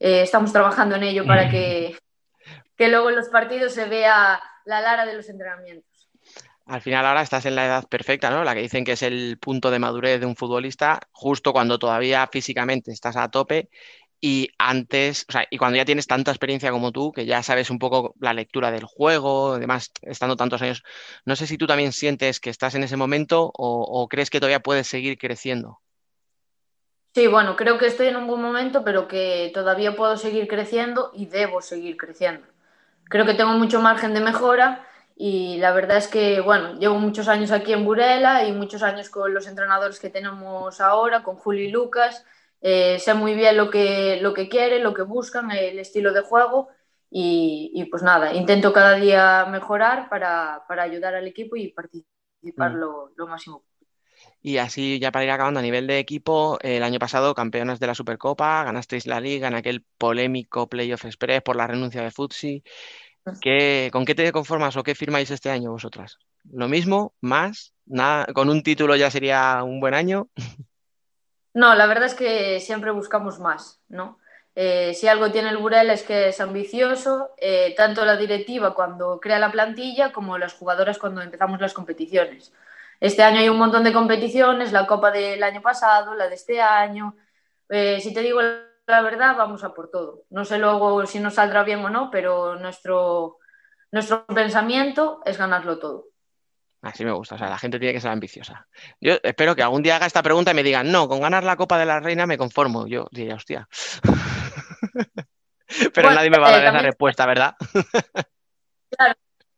eh, 0.00 0.22
estamos 0.22 0.52
trabajando 0.52 0.96
en 0.96 1.02
ello 1.02 1.26
para 1.26 1.48
que, 1.50 1.96
que 2.76 2.88
luego 2.88 3.10
en 3.10 3.16
los 3.16 3.28
partidos 3.28 3.72
se 3.72 3.86
vea 3.86 4.40
la 4.64 4.80
Lara 4.80 5.06
de 5.06 5.14
los 5.14 5.28
entrenamientos. 5.28 6.08
Al 6.66 6.82
final 6.82 7.06
ahora 7.06 7.22
estás 7.22 7.46
en 7.46 7.54
la 7.54 7.64
edad 7.64 7.88
perfecta, 7.88 8.28
¿no? 8.28 8.44
La 8.44 8.54
que 8.54 8.60
dicen 8.60 8.84
que 8.84 8.92
es 8.92 9.02
el 9.02 9.38
punto 9.38 9.70
de 9.70 9.78
madurez 9.78 10.20
de 10.20 10.26
un 10.26 10.36
futbolista, 10.36 11.00
justo 11.12 11.52
cuando 11.52 11.78
todavía 11.78 12.28
físicamente 12.30 12.92
estás 12.92 13.16
a 13.16 13.30
tope 13.30 13.70
y 14.20 14.48
antes, 14.58 15.24
o 15.28 15.32
sea, 15.32 15.46
y 15.48 15.58
cuando 15.58 15.76
ya 15.76 15.84
tienes 15.84 16.06
tanta 16.06 16.30
experiencia 16.30 16.70
como 16.70 16.92
tú, 16.92 17.12
que 17.12 17.24
ya 17.24 17.42
sabes 17.42 17.70
un 17.70 17.78
poco 17.78 18.14
la 18.20 18.34
lectura 18.34 18.70
del 18.70 18.84
juego, 18.84 19.54
además, 19.54 19.92
estando 20.02 20.36
tantos 20.36 20.60
años, 20.60 20.82
no 21.24 21.36
sé 21.36 21.46
si 21.46 21.56
tú 21.56 21.66
también 21.66 21.92
sientes 21.92 22.40
que 22.40 22.50
estás 22.50 22.74
en 22.74 22.82
ese 22.82 22.96
momento 22.96 23.50
o, 23.54 23.82
o 23.82 24.08
crees 24.08 24.28
que 24.28 24.40
todavía 24.40 24.60
puedes 24.60 24.88
seguir 24.88 25.18
creciendo. 25.18 25.80
Sí, 27.18 27.26
bueno, 27.26 27.56
creo 27.56 27.78
que 27.78 27.86
estoy 27.86 28.06
en 28.08 28.16
un 28.16 28.28
buen 28.28 28.40
momento, 28.40 28.84
pero 28.84 29.08
que 29.08 29.50
todavía 29.52 29.96
puedo 29.96 30.16
seguir 30.16 30.46
creciendo 30.46 31.10
y 31.14 31.26
debo 31.26 31.60
seguir 31.62 31.96
creciendo. 31.96 32.46
Creo 33.08 33.26
que 33.26 33.34
tengo 33.34 33.52
mucho 33.52 33.80
margen 33.80 34.14
de 34.14 34.20
mejora 34.20 34.86
y 35.16 35.56
la 35.58 35.72
verdad 35.72 35.96
es 35.96 36.06
que, 36.08 36.40
bueno, 36.40 36.74
llevo 36.78 36.96
muchos 36.98 37.26
años 37.28 37.50
aquí 37.50 37.72
en 37.72 37.84
Burela 37.84 38.44
y 38.46 38.52
muchos 38.52 38.82
años 38.84 39.10
con 39.10 39.34
los 39.34 39.48
entrenadores 39.48 39.98
que 39.98 40.10
tenemos 40.10 40.80
ahora, 40.80 41.24
con 41.24 41.36
Julio 41.36 41.64
y 41.64 41.70
Lucas. 41.72 42.24
Eh, 42.60 42.98
sé 43.00 43.14
muy 43.14 43.34
bien 43.34 43.56
lo 43.56 43.70
que, 43.70 44.20
lo 44.22 44.32
que 44.34 44.48
quieren, 44.48 44.84
lo 44.84 44.94
que 44.94 45.02
buscan, 45.02 45.50
el 45.50 45.78
estilo 45.80 46.12
de 46.12 46.20
juego 46.22 46.68
y, 47.10 47.72
y 47.74 47.86
pues 47.86 48.02
nada, 48.04 48.32
intento 48.34 48.72
cada 48.72 48.94
día 48.96 49.46
mejorar 49.50 50.08
para, 50.08 50.64
para 50.68 50.84
ayudar 50.84 51.14
al 51.16 51.26
equipo 51.26 51.56
y 51.56 51.68
participar 51.72 52.72
Mm. 52.72 52.76
lo, 52.76 53.12
lo 53.16 53.26
máximo. 53.28 53.64
Y 54.48 54.56
así, 54.56 54.98
ya 54.98 55.12
para 55.12 55.26
ir 55.26 55.30
acabando, 55.30 55.60
a 55.60 55.62
nivel 55.62 55.86
de 55.86 55.98
equipo, 55.98 56.56
el 56.62 56.82
año 56.82 56.98
pasado 56.98 57.34
campeonas 57.34 57.80
de 57.80 57.86
la 57.86 57.94
Supercopa, 57.94 58.64
ganasteis 58.64 59.06
la 59.06 59.20
Liga 59.20 59.46
en 59.46 59.54
aquel 59.54 59.84
polémico 59.98 60.70
Playoff 60.70 61.04
Express 61.04 61.42
por 61.42 61.54
la 61.54 61.66
renuncia 61.66 62.02
de 62.02 62.10
Futsi. 62.10 62.64
¿Qué, 63.42 63.90
con 63.92 64.06
qué 64.06 64.14
te 64.14 64.32
conformas 64.32 64.74
o 64.78 64.82
qué 64.82 64.94
firmáis 64.94 65.30
este 65.30 65.50
año 65.50 65.72
vosotras? 65.72 66.16
¿Lo 66.50 66.66
mismo? 66.66 67.12
¿Más? 67.20 67.74
¿Nada? 67.84 68.24
¿Con 68.32 68.48
un 68.48 68.62
título 68.62 68.96
ya 68.96 69.10
sería 69.10 69.62
un 69.64 69.80
buen 69.80 69.92
año? 69.92 70.30
No, 71.52 71.74
la 71.74 71.86
verdad 71.86 72.06
es 72.06 72.14
que 72.14 72.58
siempre 72.60 72.90
buscamos 72.90 73.40
más, 73.40 73.82
¿no? 73.88 74.18
Eh, 74.54 74.94
si 74.94 75.08
algo 75.08 75.30
tiene 75.30 75.50
el 75.50 75.58
Burela 75.58 75.92
es 75.92 76.04
que 76.04 76.28
es 76.28 76.40
ambicioso, 76.40 77.32
eh, 77.36 77.74
tanto 77.76 78.06
la 78.06 78.16
directiva 78.16 78.74
cuando 78.74 79.20
crea 79.20 79.38
la 79.38 79.52
plantilla 79.52 80.10
como 80.10 80.38
las 80.38 80.54
jugadoras 80.54 80.96
cuando 80.96 81.20
empezamos 81.20 81.60
las 81.60 81.74
competiciones. 81.74 82.52
Este 83.00 83.22
año 83.22 83.38
hay 83.40 83.48
un 83.48 83.58
montón 83.58 83.84
de 83.84 83.92
competiciones, 83.92 84.72
la 84.72 84.86
Copa 84.86 85.10
del 85.10 85.42
año 85.42 85.62
pasado, 85.62 86.14
la 86.14 86.28
de 86.28 86.34
este 86.34 86.60
año. 86.60 87.16
Eh, 87.68 88.00
si 88.00 88.12
te 88.12 88.20
digo 88.22 88.40
la 88.42 89.02
verdad, 89.02 89.36
vamos 89.36 89.62
a 89.64 89.72
por 89.74 89.90
todo. 89.90 90.22
No 90.30 90.44
sé 90.44 90.58
luego 90.58 91.04
si 91.06 91.20
nos 91.20 91.34
saldrá 91.34 91.62
bien 91.62 91.84
o 91.84 91.90
no, 91.90 92.10
pero 92.10 92.56
nuestro, 92.56 93.38
nuestro 93.92 94.24
pensamiento 94.26 95.20
es 95.24 95.36
ganarlo 95.38 95.78
todo. 95.78 96.06
Así 96.80 97.04
me 97.04 97.10
gusta, 97.12 97.34
o 97.34 97.38
sea, 97.38 97.50
la 97.50 97.58
gente 97.58 97.78
tiene 97.78 97.92
que 97.92 98.00
ser 98.00 98.10
ambiciosa. 98.12 98.66
Yo 99.00 99.14
espero 99.22 99.54
que 99.56 99.62
algún 99.62 99.82
día 99.82 99.96
haga 99.96 100.06
esta 100.06 100.22
pregunta 100.22 100.52
y 100.52 100.54
me 100.54 100.62
digan, 100.62 100.90
no, 100.90 101.08
con 101.08 101.20
ganar 101.20 101.42
la 101.44 101.56
Copa 101.56 101.76
de 101.78 101.84
la 101.86 102.00
Reina 102.00 102.24
me 102.26 102.38
conformo. 102.38 102.86
Yo 102.86 103.08
diría, 103.10 103.34
hostia. 103.34 103.68
Pero 105.92 105.92
Bueno, 105.94 106.14
nadie 106.14 106.30
me 106.30 106.38
va 106.38 106.48
a 106.48 106.50
dar 106.52 106.60
eh, 106.60 106.62
esa 106.62 106.72
también- 106.72 106.86
respuesta, 106.86 107.26
¿verdad? 107.26 107.54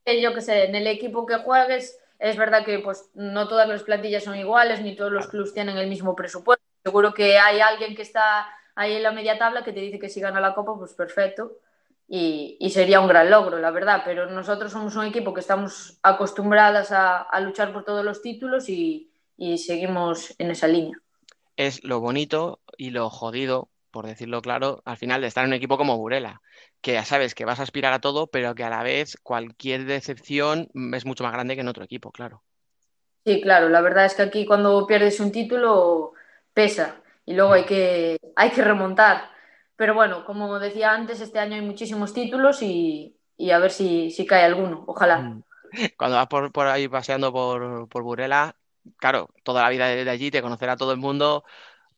Eh, 0.07 0.21
yo 0.23 0.35
que 0.35 0.41
sé, 0.41 0.65
en 0.65 0.75
el 0.75 0.87
equipo 0.87 1.27
que 1.27 1.37
juegues, 1.37 1.97
es 2.21 2.37
verdad 2.37 2.65
que 2.65 2.79
pues 2.79 3.11
no 3.15 3.49
todas 3.49 3.69
las 3.69 3.83
plantillas 3.83 4.25
son 4.25 4.37
iguales, 4.37 4.83
ni 4.83 4.95
todos 4.95 5.11
los 5.11 5.27
clubes 5.27 5.55
tienen 5.55 5.77
el 5.79 5.89
mismo 5.89 6.15
presupuesto. 6.15 6.65
Seguro 6.85 7.13
que 7.15 7.39
hay 7.39 7.61
alguien 7.61 7.97
que 7.97 8.03
está 8.03 8.47
ahí 8.75 8.95
en 8.95 9.03
la 9.03 9.13
media 9.13 9.39
tabla 9.39 9.65
que 9.65 9.73
te 9.73 9.81
dice 9.81 9.99
que 9.99 10.09
si 10.09 10.21
gana 10.21 10.41
la 10.41 10.55
Copa, 10.55 10.77
pues 10.77 10.95
perfecto. 10.95 11.59
Y, 12.09 12.57
y 12.61 12.71
sería 12.71 13.01
un 13.01 13.09
gran 13.09 13.31
logro, 13.31 13.59
la 13.59 13.71
verdad. 13.71 14.03
Pero 14.05 14.29
nosotros 14.31 14.73
somos 14.73 14.97
un 14.97 15.07
equipo 15.07 15.33
que 15.33 15.41
estamos 15.41 15.99
acostumbradas 16.03 16.93
a, 16.93 17.19
a 17.23 17.41
luchar 17.41 17.73
por 17.73 17.85
todos 17.85 18.05
los 18.05 18.21
títulos 18.21 18.69
y, 18.69 19.11
y 19.37 19.59
seguimos 19.59 20.35
en 20.39 20.51
esa 20.51 20.67
línea. 20.67 20.99
Es 21.57 21.85
lo 21.85 22.01
bonito 22.01 22.61
y 22.77 22.91
lo 22.91 23.11
jodido, 23.11 23.69
por 23.91 24.07
decirlo 24.07 24.43
claro, 24.43 24.83
al 24.85 24.97
final 24.97 25.21
de 25.21 25.29
estar 25.29 25.45
en 25.45 25.51
un 25.51 25.55
equipo 25.55 25.77
como 25.77 25.99
Burela, 25.99 26.41
que 26.81 26.95
ya 26.95 27.05
sabes 27.05 27.35
que 27.35 27.45
vas 27.45 27.61
a 27.61 27.65
aspirar 27.65 27.93
a 27.93 28.01
todo, 28.01 28.29
pero 28.29 28.55
que 28.55 28.65
a 28.65 28.71
la 28.71 28.83
vez 28.83 29.17
cualquier 29.23 29.85
decepción 29.85 30.69
es 30.95 31.05
mucho 31.07 31.25
más 31.25 31.33
grande 31.33 31.55
que 31.55 31.63
en 31.63 31.69
otro 31.69 31.85
equipo, 31.85 32.13
claro. 32.13 32.43
Sí, 33.25 33.41
claro, 33.43 33.69
la 33.69 33.83
verdad 33.83 34.07
es 34.07 34.15
que 34.15 34.23
aquí 34.23 34.47
cuando 34.47 34.87
pierdes 34.87 35.21
un 35.21 35.31
título 35.31 36.13
pesa 36.55 37.03
y 37.27 37.35
luego 37.35 37.53
hay 37.53 37.65
que, 37.65 38.19
hay 38.35 38.51
que 38.51 38.63
remontar. 38.63 39.31
Pero 39.77 39.95
bueno, 39.95 40.25
como 40.25 40.59
decía 40.59 40.93
antes, 40.93 41.21
este 41.21 41.39
año 41.39 41.55
hay 41.55 41.63
muchísimos 41.63 42.15
títulos 42.15 42.63
y, 42.63 43.17
y 43.37 43.51
a 43.51 43.59
ver 43.59 43.71
si, 43.71 44.11
si 44.11 44.27
cae 44.27 44.45
alguno, 44.45 44.85
ojalá. 44.87 45.19
Mm. 45.21 45.43
Cuando 45.97 46.17
vas 46.17 46.27
por, 46.27 46.51
por 46.53 46.67
ahí 46.67 46.89
paseando 46.89 47.33
por, 47.33 47.89
por 47.89 48.03
Burela, 48.03 48.57
claro, 48.99 49.29
toda 49.45 49.63
la 49.63 49.69
vida 49.71 49.87
de 49.87 50.11
allí, 50.11 50.31
te 50.31 50.43
conocerá 50.43 50.77
todo 50.77 50.93
el 50.93 50.99
mundo, 50.99 51.45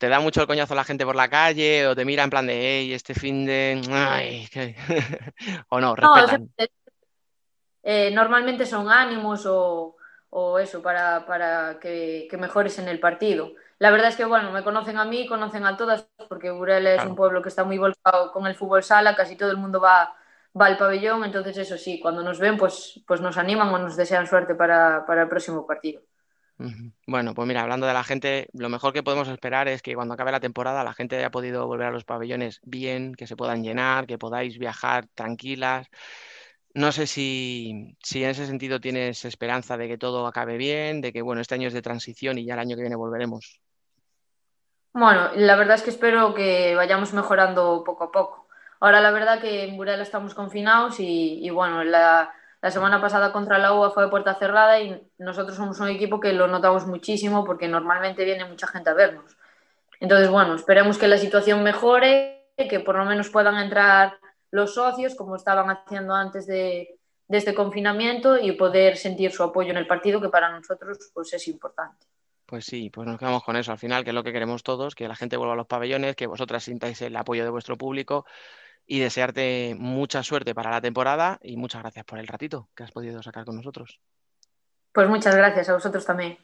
te 0.02 0.08
da 0.08 0.18
mucho 0.18 0.40
el 0.40 0.48
coñazo 0.48 0.74
la 0.74 0.82
gente 0.82 1.04
por 1.04 1.14
la 1.14 1.28
calle 1.30 1.86
o 1.86 1.94
te 1.94 2.04
mira 2.04 2.24
en 2.24 2.30
plan 2.30 2.44
de, 2.48 2.54
hey, 2.60 2.92
este 2.92 3.14
fin 3.14 3.46
de... 3.46 3.80
Ay, 3.92 4.48
que-". 4.52 4.74
o 5.68 5.80
no, 5.80 5.94
No, 6.00 6.18
respetan. 6.18 6.50
es- 6.56 6.70
eh, 7.82 8.10
normalmente 8.12 8.66
son 8.66 8.88
ánimos 8.90 9.44
o, 9.46 9.96
o 10.30 10.58
eso 10.58 10.82
para, 10.82 11.26
para 11.26 11.78
que, 11.80 12.26
que 12.30 12.36
mejores 12.36 12.78
en 12.78 12.88
el 12.88 13.00
partido. 13.00 13.52
La 13.78 13.90
verdad 13.90 14.08
es 14.08 14.16
que, 14.16 14.24
bueno, 14.24 14.52
me 14.52 14.62
conocen 14.64 14.98
a 14.98 15.04
mí, 15.04 15.26
conocen 15.26 15.64
a 15.66 15.76
todas, 15.76 16.08
porque 16.28 16.50
Burela 16.50 16.90
es 16.90 16.94
Claro. 16.96 17.10
un 17.10 17.16
pueblo 17.16 17.42
que 17.42 17.48
está 17.48 17.64
muy 17.64 17.78
volcado 17.78 18.32
con 18.32 18.46
el 18.46 18.54
fútbol 18.54 18.82
sala, 18.82 19.16
casi 19.16 19.36
todo 19.36 19.50
el 19.50 19.56
mundo 19.56 19.80
va, 19.80 20.14
va 20.60 20.66
al 20.66 20.78
pabellón, 20.78 21.24
entonces 21.24 21.56
eso 21.58 21.76
sí, 21.78 21.98
cuando 22.00 22.22
nos 22.22 22.38
ven, 22.38 22.56
pues, 22.56 23.00
pues 23.06 23.20
nos 23.20 23.36
animan 23.38 23.68
o 23.70 23.78
nos 23.78 23.96
desean 23.96 24.26
suerte 24.26 24.54
para, 24.54 25.04
para 25.06 25.22
el 25.22 25.28
próximo 25.28 25.66
partido. 25.66 26.02
Bueno, 27.06 27.34
pues 27.34 27.48
mira, 27.48 27.62
hablando 27.62 27.86
de 27.86 27.94
la 27.94 28.04
gente, 28.04 28.48
lo 28.52 28.68
mejor 28.68 28.92
que 28.92 29.02
podemos 29.02 29.28
esperar 29.28 29.68
es 29.68 29.82
que 29.82 29.94
cuando 29.94 30.14
acabe 30.14 30.32
la 30.32 30.40
temporada 30.40 30.84
la 30.84 30.94
gente 30.94 31.16
haya 31.16 31.30
podido 31.30 31.66
volver 31.66 31.88
a 31.88 31.90
los 31.90 32.04
pabellones 32.04 32.60
bien, 32.62 33.14
que 33.14 33.26
se 33.26 33.36
puedan 33.36 33.62
llenar, 33.64 34.06
que 34.06 34.18
podáis 34.18 34.58
viajar 34.58 35.06
tranquilas. 35.14 35.88
No 36.74 36.92
sé 36.92 37.06
si, 37.06 37.96
si 38.02 38.22
en 38.24 38.30
ese 38.30 38.46
sentido 38.46 38.80
tienes 38.80 39.24
esperanza 39.24 39.76
de 39.76 39.88
que 39.88 39.98
todo 39.98 40.26
acabe 40.26 40.56
bien, 40.56 41.00
de 41.00 41.12
que 41.12 41.22
bueno, 41.22 41.40
este 41.40 41.54
año 41.54 41.68
es 41.68 41.74
de 41.74 41.82
transición 41.82 42.38
y 42.38 42.44
ya 42.46 42.54
el 42.54 42.60
año 42.60 42.76
que 42.76 42.82
viene 42.82 42.96
volveremos. 42.96 43.60
Bueno, 44.94 45.30
la 45.34 45.56
verdad 45.56 45.76
es 45.76 45.82
que 45.82 45.90
espero 45.90 46.34
que 46.34 46.74
vayamos 46.74 47.12
mejorando 47.12 47.82
poco 47.84 48.04
a 48.04 48.12
poco. 48.12 48.46
Ahora 48.80 49.00
la 49.00 49.10
verdad 49.10 49.40
que 49.40 49.64
en 49.64 49.76
Burela 49.76 50.02
estamos 50.02 50.34
confinados 50.34 51.00
y, 51.00 51.44
y 51.44 51.50
bueno, 51.50 51.82
la, 51.84 52.32
la, 52.62 52.70
semana 52.70 53.01
pasada 53.01 53.33
contra 53.33 53.59
la 53.59 53.75
UA 53.75 53.90
fue 53.90 54.05
de 54.05 54.09
puerta 54.09 54.35
cerrada 54.35 54.81
y 54.81 55.03
nosotros 55.18 55.57
somos 55.57 55.79
un 55.81 55.88
equipo 55.88 56.20
que 56.20 56.33
lo 56.33 56.46
notamos 56.46 56.87
muchísimo 56.87 57.44
porque 57.44 57.68
normalmente 57.68 58.25
viene 58.25 58.44
mucha 58.44 58.66
gente 58.66 58.90
a 58.90 58.94
vernos. 58.94 59.37
Entonces, 60.01 60.31
bueno, 60.31 60.55
esperemos 60.55 60.98
que 60.98 61.09
la 61.09 61.18
situación 61.18 61.62
mejore, 61.62 62.48
que 62.57 62.81
por 62.81 62.96
lo 62.96 63.05
menos 63.05 63.29
puedan 63.29 63.57
entrar 63.57 64.18
los 64.51 64.75
socios 64.75 65.14
como 65.14 65.37
estaban 65.37 65.70
haciendo 65.70 66.14
antes 66.14 66.46
de, 66.46 66.98
de 67.33 67.38
este 67.38 67.55
confinamiento 67.55 68.38
y 68.38 68.53
poder 68.53 68.96
sentir 68.96 69.33
su 69.33 69.42
apoyo 69.42 69.70
en 69.70 69.79
el 69.79 69.87
partido, 69.87 70.20
que 70.20 70.29
para 70.29 70.51
nosotros 70.51 71.11
pues, 71.14 71.33
es 71.33 71.48
importante. 71.48 72.07
Pues 72.44 72.66
sí, 72.66 72.90
pues 72.90 73.09
nos 73.09 73.18
quedamos 73.18 73.42
con 73.42 73.57
eso 73.57 73.72
al 73.72 73.79
final, 73.79 74.05
que 74.05 74.11
es 74.11 74.14
lo 74.14 74.22
que 74.22 74.33
queremos 74.33 74.62
todos, 74.62 74.94
que 74.94 75.09
la 75.09 75.16
gente 75.16 75.38
vuelva 75.38 75.55
a 75.55 75.57
los 75.57 75.66
pabellones, 75.66 76.14
que 76.14 76.27
vosotras 76.27 76.64
sintáis 76.64 77.01
el 77.01 77.16
apoyo 77.16 77.44
de 77.44 77.51
vuestro 77.51 77.79
público 77.79 78.27
y 78.87 78.99
desearte 78.99 79.77
mucha 79.79 80.23
suerte 80.23 80.55
para 80.55 80.71
la 80.71 80.81
temporada 80.81 81.38
y 81.42 81.57
muchas 81.57 81.83
gracias 81.83 82.05
por 82.05 82.18
el 82.18 82.27
ratito 82.27 82.68
que 82.75 82.85
has 82.85 82.92
podido 82.92 83.23
sacar 83.23 83.45
con 83.45 83.57
nosotros. 83.57 84.01
Pues 84.92 85.09
muchas 85.09 85.35
gracias 85.35 85.68
a 85.68 85.75
vosotros 85.75 86.05
también. 86.05 86.38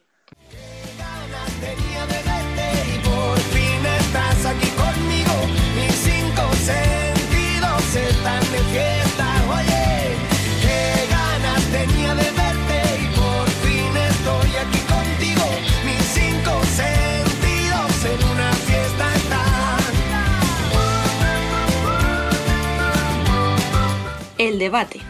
Debate. 24.68 25.00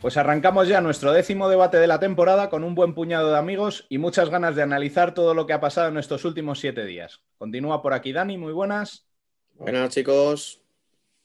Pues 0.00 0.16
arrancamos 0.16 0.66
ya 0.66 0.80
nuestro 0.80 1.12
décimo 1.12 1.50
debate 1.50 1.76
de 1.76 1.86
la 1.86 2.00
temporada 2.00 2.48
con 2.48 2.64
un 2.64 2.74
buen 2.74 2.94
puñado 2.94 3.32
de 3.32 3.38
amigos 3.38 3.86
y 3.90 3.98
muchas 3.98 4.30
ganas 4.30 4.56
de 4.56 4.62
analizar 4.62 5.12
todo 5.12 5.34
lo 5.34 5.46
que 5.46 5.52
ha 5.52 5.60
pasado 5.60 5.88
en 5.88 5.98
estos 5.98 6.24
últimos 6.24 6.58
siete 6.58 6.86
días. 6.86 7.20
Continúa 7.36 7.82
por 7.82 7.92
aquí 7.92 8.12
Dani, 8.14 8.38
muy 8.38 8.54
buenas. 8.54 9.06
Buenas 9.56 9.90
chicos. 9.90 10.62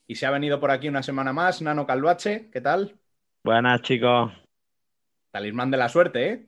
Y 0.08 0.16
se 0.16 0.26
ha 0.26 0.32
venido 0.32 0.60
por 0.60 0.72
aquí 0.72 0.90
una 0.90 1.02
semana 1.02 1.32
más 1.32 1.62
Nano 1.62 1.88
Calvache, 1.88 2.50
¿qué 2.52 2.60
tal? 2.60 3.00
Buenas 3.46 3.82
chicos. 3.82 4.34
Talismán 5.32 5.72
de 5.72 5.78
la 5.78 5.88
suerte, 5.88 6.30
¿eh? 6.30 6.46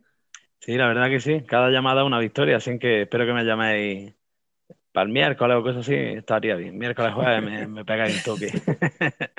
Sí, 0.60 0.76
la 0.76 0.88
verdad 0.88 1.10
que 1.10 1.20
sí. 1.20 1.44
Cada 1.48 1.70
llamada 1.70 2.04
una 2.04 2.20
victoria, 2.20 2.58
así 2.58 2.78
que 2.80 3.04
espero 3.04 3.26
que 3.26 3.34
me 3.34 3.44
llaméis 3.44 4.14
para 4.92 5.06
el 5.06 5.14
miércoles 5.14 5.58
o 5.58 5.64
cosas 5.64 5.82
así, 5.82 5.96
estaría 5.96 6.56
bien. 6.56 6.78
Miércoles, 6.78 7.14
jueves 7.14 7.44
me, 7.44 7.68
me 7.68 7.86
pegáis 7.86 8.18
un 8.18 8.24
toque. 8.24 8.52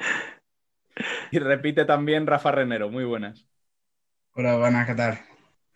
Y 1.31 1.38
repite 1.38 1.85
también 1.85 2.26
Rafa 2.26 2.52
Renero, 2.52 2.90
muy 2.90 3.04
buenas. 3.04 3.46
Hola, 4.33 4.57
buenas, 4.57 4.87
¿qué 4.87 4.94
tal? 4.94 5.18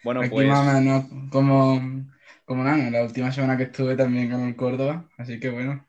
Bueno, 0.02 0.20
Aquí 0.20 0.30
pues 0.30 0.48
más 0.48 0.60
o 0.60 0.72
menos 0.72 1.04
como, 1.30 1.80
como 2.44 2.64
Nano, 2.64 2.90
la 2.90 3.04
última 3.04 3.30
semana 3.30 3.56
que 3.56 3.64
estuve 3.64 3.96
también 3.96 4.30
con 4.30 4.40
el 4.40 4.56
Córdoba, 4.56 5.08
así 5.16 5.38
que 5.38 5.50
bueno. 5.50 5.86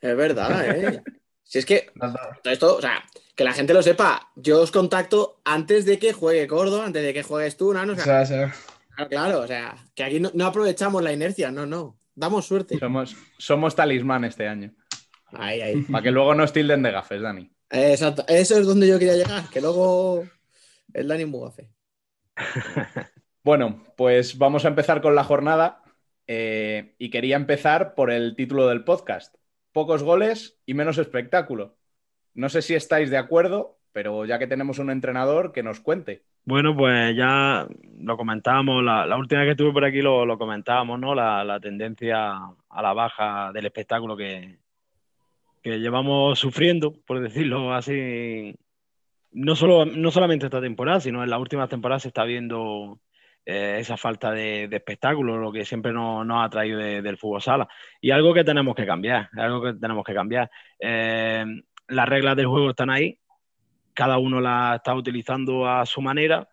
Es 0.00 0.16
verdad, 0.16 0.76
¿eh? 0.76 1.02
Si 1.42 1.58
es 1.58 1.66
que 1.66 1.90
esto, 2.44 2.76
o 2.76 2.80
sea, 2.80 3.02
que 3.34 3.42
la 3.42 3.52
gente 3.52 3.74
lo 3.74 3.82
sepa, 3.82 4.30
yo 4.36 4.60
os 4.60 4.70
contacto 4.70 5.40
antes 5.44 5.84
de 5.84 5.98
que 5.98 6.12
juegue 6.12 6.46
Córdoba, 6.46 6.86
antes 6.86 7.02
de 7.02 7.12
que 7.12 7.24
juegues 7.24 7.56
tú, 7.56 7.74
Nano. 7.74 7.94
O 7.94 7.96
sea, 7.96 8.20
o 8.20 8.26
sea, 8.26 8.54
claro, 8.94 9.08
claro, 9.08 9.40
o 9.40 9.46
sea, 9.46 9.76
que 9.94 10.04
aquí 10.04 10.20
no, 10.20 10.30
no 10.34 10.46
aprovechamos 10.46 11.02
la 11.02 11.12
inercia, 11.12 11.50
no, 11.50 11.66
no. 11.66 11.98
Damos 12.14 12.46
suerte. 12.46 12.78
somos, 12.78 13.16
somos 13.38 13.74
talismán 13.74 14.24
este 14.24 14.46
año. 14.46 14.74
Ahí, 15.32 15.60
ahí. 15.60 15.82
Para 15.82 16.02
que 16.02 16.10
luego 16.10 16.34
nos 16.34 16.52
tilden 16.52 16.82
de 16.82 16.90
gafes, 16.90 17.22
Dani. 17.22 17.50
Eh, 17.70 17.92
Exacto, 17.92 18.24
eso 18.28 18.58
es 18.58 18.66
donde 18.66 18.88
yo 18.88 18.98
quería 18.98 19.14
llegar, 19.14 19.48
que 19.48 19.60
luego 19.60 20.24
el 20.92 21.08
Dani 21.08 21.24
Mugafe. 21.24 21.70
Bueno, 23.42 23.82
pues 23.96 24.36
vamos 24.36 24.66
a 24.66 24.68
empezar 24.68 25.00
con 25.00 25.14
la 25.14 25.24
jornada 25.24 25.82
eh, 26.26 26.94
y 26.98 27.08
quería 27.08 27.36
empezar 27.36 27.94
por 27.94 28.10
el 28.10 28.36
título 28.36 28.68
del 28.68 28.84
podcast. 28.84 29.34
Pocos 29.72 30.02
goles 30.02 30.60
y 30.66 30.74
menos 30.74 30.98
espectáculo. 30.98 31.78
No 32.34 32.50
sé 32.50 32.60
si 32.60 32.74
estáis 32.74 33.08
de 33.08 33.16
acuerdo, 33.16 33.80
pero 33.92 34.26
ya 34.26 34.38
que 34.38 34.46
tenemos 34.46 34.78
un 34.78 34.90
entrenador, 34.90 35.52
que 35.52 35.62
nos 35.62 35.80
cuente. 35.80 36.26
Bueno, 36.44 36.74
pues 36.76 37.14
ya 37.16 37.66
lo 37.98 38.16
comentábamos, 38.16 38.82
la, 38.82 39.16
última 39.16 39.40
vez 39.40 39.48
que 39.48 39.50
estuve 39.52 39.72
por 39.72 39.84
aquí 39.84 40.00
lo, 40.00 40.38
comentábamos, 40.38 40.98
¿no? 40.98 41.14
La, 41.14 41.60
tendencia 41.60 42.34
a 42.68 42.82
la 42.82 42.92
baja 42.92 43.52
del 43.52 43.66
espectáculo 43.66 44.16
que, 44.16 44.58
que 45.62 45.78
llevamos 45.78 46.38
sufriendo, 46.38 46.92
por 47.06 47.20
decirlo 47.20 47.74
así, 47.74 48.54
no, 49.32 49.54
solo, 49.54 49.84
no 49.84 50.10
solamente 50.10 50.46
esta 50.46 50.60
temporada, 50.60 51.00
sino 51.00 51.22
en 51.22 51.30
las 51.30 51.40
últimas 51.40 51.68
temporadas 51.68 52.02
se 52.02 52.08
está 52.08 52.24
viendo 52.24 52.98
eh, 53.46 53.76
esa 53.78 53.96
falta 53.96 54.32
de, 54.32 54.64
espectáculo, 54.64 55.38
lo 55.38 55.52
que 55.52 55.64
siempre 55.64 55.92
nos, 55.92 56.26
ha 56.30 56.48
traído 56.48 56.78
de- 56.78 57.02
del 57.02 57.18
fútbol 57.18 57.42
sala. 57.42 57.68
Y 58.00 58.10
algo 58.10 58.34
que 58.34 58.44
tenemos 58.44 58.74
que 58.74 58.86
cambiar, 58.86 59.28
algo 59.36 59.62
que 59.62 59.74
tenemos 59.74 60.04
que 60.04 60.14
cambiar. 60.14 60.50
Eh, 60.78 61.44
las 61.88 62.08
reglas 62.08 62.36
del 62.36 62.46
juego 62.46 62.70
están 62.70 62.90
ahí, 62.90 63.19
cada 64.00 64.16
uno 64.16 64.40
las 64.40 64.76
está 64.76 64.94
utilizando 64.94 65.68
a 65.68 65.84
su 65.84 66.00
manera, 66.00 66.48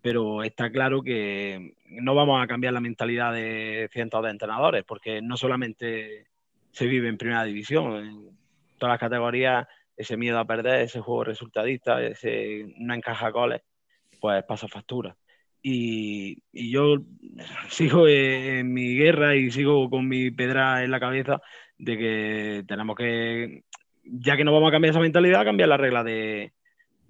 pero 0.00 0.42
está 0.42 0.68
claro 0.68 1.00
que 1.00 1.74
no 1.86 2.16
vamos 2.16 2.42
a 2.42 2.48
cambiar 2.48 2.72
la 2.72 2.80
mentalidad 2.80 3.32
de 3.32 3.88
cientos 3.92 4.20
de 4.24 4.30
entrenadores, 4.30 4.82
porque 4.82 5.22
no 5.22 5.36
solamente 5.36 6.26
se 6.72 6.88
vive 6.88 7.08
en 7.08 7.18
primera 7.18 7.44
división, 7.44 8.04
en 8.04 8.36
todas 8.78 8.94
las 8.94 8.98
categorías, 8.98 9.64
ese 9.96 10.16
miedo 10.16 10.40
a 10.40 10.44
perder, 10.44 10.80
ese 10.80 10.98
juego 10.98 11.22
resultadista, 11.22 12.02
ese 12.02 12.74
no 12.78 12.94
encaja 12.94 13.30
goles, 13.30 13.62
pues 14.20 14.42
pasa 14.42 14.66
factura. 14.66 15.16
Y, 15.62 16.42
y 16.50 16.72
yo 16.72 16.96
sigo 17.68 18.08
en 18.08 18.72
mi 18.72 18.96
guerra 18.96 19.36
y 19.36 19.52
sigo 19.52 19.88
con 19.88 20.08
mi 20.08 20.32
pedra 20.32 20.82
en 20.82 20.90
la 20.90 20.98
cabeza 20.98 21.40
de 21.78 21.96
que 21.96 22.64
tenemos 22.66 22.96
que, 22.96 23.62
ya 24.02 24.36
que 24.36 24.42
no 24.42 24.52
vamos 24.52 24.70
a 24.70 24.72
cambiar 24.72 24.90
esa 24.90 25.00
mentalidad, 25.00 25.44
cambiar 25.44 25.68
la 25.68 25.76
regla 25.76 26.02
de, 26.02 26.52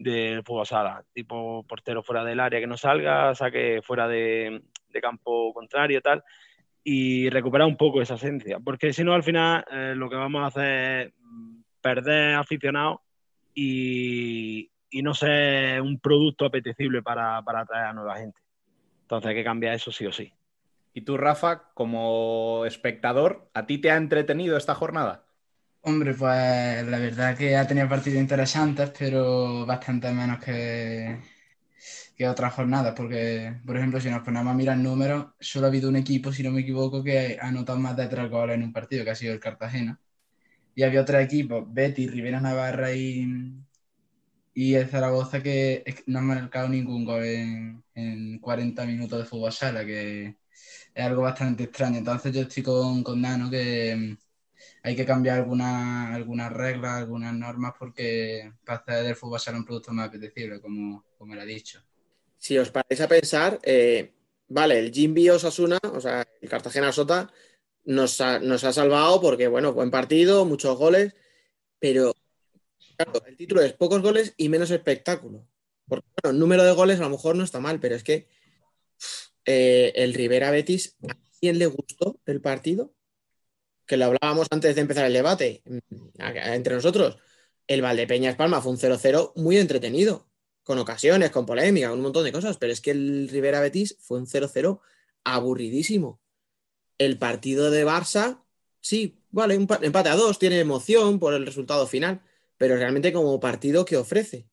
del 0.03 0.43
fútbol 0.43 0.67
sala, 0.67 1.05
tipo 1.13 1.65
portero 1.65 2.03
fuera 2.03 2.25
del 2.25 2.41
área 2.41 2.61
que 2.61 2.67
no 2.67 2.77
salga, 2.77 3.35
saque 3.35 3.81
fuera 3.83 4.09
de, 4.09 4.63
de 4.89 5.01
campo 5.01 5.53
contrario, 5.55 6.01
tal, 6.01 6.23
y 6.85 7.31
recuperar 7.31 7.67
un 7.67 7.77
poco 7.77 8.03
esa 8.03 8.15
esencia, 8.15 8.59
porque 8.59 8.93
si 8.93 9.05
no, 9.05 9.15
al 9.15 9.23
final 9.23 9.65
eh, 9.71 9.95
lo 9.97 10.11
que 10.11 10.17
vamos 10.17 10.43
a 10.43 10.47
hacer 10.47 11.07
es 11.07 11.13
perder 11.81 12.35
aficionados 12.35 13.01
y, 13.55 14.71
y 14.91 15.03
no 15.03 15.15
ser 15.15 15.81
un 15.81 15.99
producto 15.99 16.45
apetecible 16.45 17.03
para, 17.03 17.43
para 17.43 17.61
atraer 17.61 17.87
a 17.87 17.93
nueva 17.93 18.17
gente. 18.17 18.41
Entonces 19.03 19.29
hay 19.29 19.35
que 19.35 19.45
cambiar 19.45 19.75
eso 19.75 19.93
sí 19.93 20.07
o 20.07 20.13
sí. 20.13 20.33
Y 20.95 21.03
tú, 21.03 21.17
Rafa, 21.17 21.71
como 21.75 22.65
espectador, 22.67 23.49
¿a 23.55 23.67
ti 23.67 23.79
te 23.79 23.91
ha 23.91 23.97
entretenido 23.97 24.57
esta 24.57 24.75
jornada? 24.75 25.25
Hombre, 25.85 26.15
pues 26.15 26.87
la 26.87 26.99
verdad 26.99 27.37
que 27.37 27.57
ha 27.57 27.67
tenido 27.67 27.89
partidos 27.89 28.21
interesantes, 28.21 28.91
pero 28.97 29.67
bastante 29.67 30.13
menos 30.13 30.39
que, 30.43 31.19
que 32.17 32.29
otras 32.29 32.55
jornadas, 32.55 32.95
porque, 32.97 33.61
por 33.67 33.77
ejemplo, 33.77 34.01
si 34.01 34.11
nos 34.11 34.23
ponemos 34.25 34.53
a 34.53 34.55
mirar 34.57 34.79
números, 34.79 35.27
solo 35.41 35.67
ha 35.67 35.69
habido 35.71 35.89
un 35.89 35.97
equipo, 35.97 36.33
si 36.33 36.43
no 36.43 36.51
me 36.53 36.63
equivoco, 36.63 37.03
que 37.05 37.39
ha 37.41 37.49
anotado 37.49 37.79
más 37.79 37.97
de 37.97 38.09
tres 38.09 38.31
goles 38.31 38.57
en 38.57 38.65
un 38.65 38.73
partido, 38.73 39.05
que 39.05 39.11
ha 39.11 39.15
sido 39.17 39.35
el 39.35 39.41
Cartagena. 39.41 40.01
Y 40.75 40.83
había 40.85 41.03
otros 41.03 41.23
equipos, 41.23 41.65
Betis, 41.73 42.11
Rivera 42.13 42.41
Navarra 42.41 42.93
y, 42.95 43.27
y 44.55 44.75
el 44.75 44.89
Zaragoza, 44.89 45.43
que 45.43 45.85
no 46.07 46.19
han 46.19 46.27
marcado 46.27 46.69
ningún 46.69 47.05
gol 47.05 47.25
en, 47.25 47.85
en 47.95 48.39
40 48.39 48.85
minutos 48.87 49.19
de 49.19 49.25
fútbol 49.25 49.53
sala, 49.53 49.85
que 49.85 50.37
es 50.95 51.05
algo 51.05 51.23
bastante 51.23 51.65
extraño. 51.65 51.99
Entonces 51.99 52.35
yo 52.35 52.43
estoy 52.43 52.63
con, 52.63 53.03
con 53.05 53.21
Nano 53.23 53.51
que 53.51 54.17
hay 54.83 54.97
que 54.97 55.07
cambiar 55.07 55.39
algunas 55.39 56.15
algunas 56.15 56.53
reglas, 56.53 56.99
algunas 56.99 57.35
normas, 57.35 57.75
porque 57.79 58.53
para 58.65 58.79
hacer 58.79 59.05
del 59.05 59.17
fútbol 59.17 59.41
sala 59.41 59.59
un 59.59 59.65
producto 59.65 59.93
más 59.93 60.09
apetecible, 60.09 60.61
como, 60.61 61.05
como 61.17 61.35
he 61.35 61.47
dicho. 61.47 61.81
Si 62.37 62.59
os 62.59 62.71
paráis 62.71 63.01
a 63.01 63.09
pensar, 63.09 63.61
eh, 63.63 64.13
vale, 64.49 64.79
el 64.79 64.93
Jimby 64.93 65.31
Osasuna, 65.31 65.79
o 65.93 66.01
sea, 66.01 66.27
el 66.41 66.49
Cartagena 66.49 66.91
Sota, 66.91 67.33
nos 67.85 68.21
ha, 68.21 68.41
nos 68.41 68.65
ha 68.65 68.73
salvado 68.73 69.21
porque, 69.21 69.47
bueno, 69.47 69.73
buen 69.73 69.91
partido, 69.91 70.45
muchos 70.45 70.77
goles, 70.77 71.15
pero 71.79 72.13
el 73.27 73.37
título 73.37 73.63
es 73.63 73.73
pocos 73.73 74.03
goles 74.03 74.35
y 74.37 74.49
menos 74.49 74.71
espectáculo. 74.71 75.47
Porque, 75.87 76.07
el 76.25 76.39
número 76.39 76.65
de 76.65 76.73
goles 76.73 76.99
a 77.01 77.05
lo 77.05 77.11
mejor 77.11 77.37
no 77.37 77.45
está 77.45 77.61
mal, 77.61 77.79
pero 77.81 77.95
es 77.95 78.03
que 78.03 78.27
eh, 79.45 79.93
el 79.95 80.15
Rivera 80.15 80.51
Betis, 80.51 80.97
¿a 81.09 81.17
quién 81.41 81.59
le 81.59 81.67
gustó 81.67 82.21
el 82.27 82.41
partido? 82.41 82.93
Que 83.93 83.99
lo 83.99 84.07
hablábamos 84.07 84.47
antes 84.51 84.75
de 84.75 84.81
empezar 84.81 85.05
el 85.05 85.13
debate 85.13 85.61
mm, 85.67 86.23
entre 86.55 86.75
nosotros. 86.75 87.19
El 87.67 87.83
Valdepeñas 87.83 88.37
Palma 88.37 88.63
fue 88.63 88.73
un 88.73 88.79
0-0 88.79 89.35
muy 89.37 89.59
entretenido, 89.59 90.31
con 90.63 90.79
ocasiones, 90.79 91.31
con 91.31 91.45
polémica, 91.45 91.93
un 91.93 92.01
montón 92.01 92.25
de 92.25 92.33
cosas, 92.33 92.57
pero 92.57 92.73
es 92.73 92.81
que 92.81 92.93
el 92.93 93.29
Rivera 93.29 93.61
Betis 93.61 93.99
fue 94.01 94.17
un 94.17 94.27
0-0 94.27 94.81
aburridísimo. 95.25 96.23
El 96.97 97.19
partido 97.19 97.71
de 97.71 97.85
Barça, 97.85 98.43
sí, 98.81 99.19
vale, 99.31 99.59
un 99.59 99.69
empate 99.83 100.09
a 100.09 100.17
dos, 100.17 100.39
tiene 100.39 100.59
emoción 100.59 101.19
por 101.19 101.35
el 101.35 101.45
resultado 101.45 101.87
final, 101.87 102.23
pero 102.57 102.77
realmente 102.77 103.13
como 103.13 103.39
partido 103.41 103.85
que 103.85 103.99
ofrece. 103.99 104.49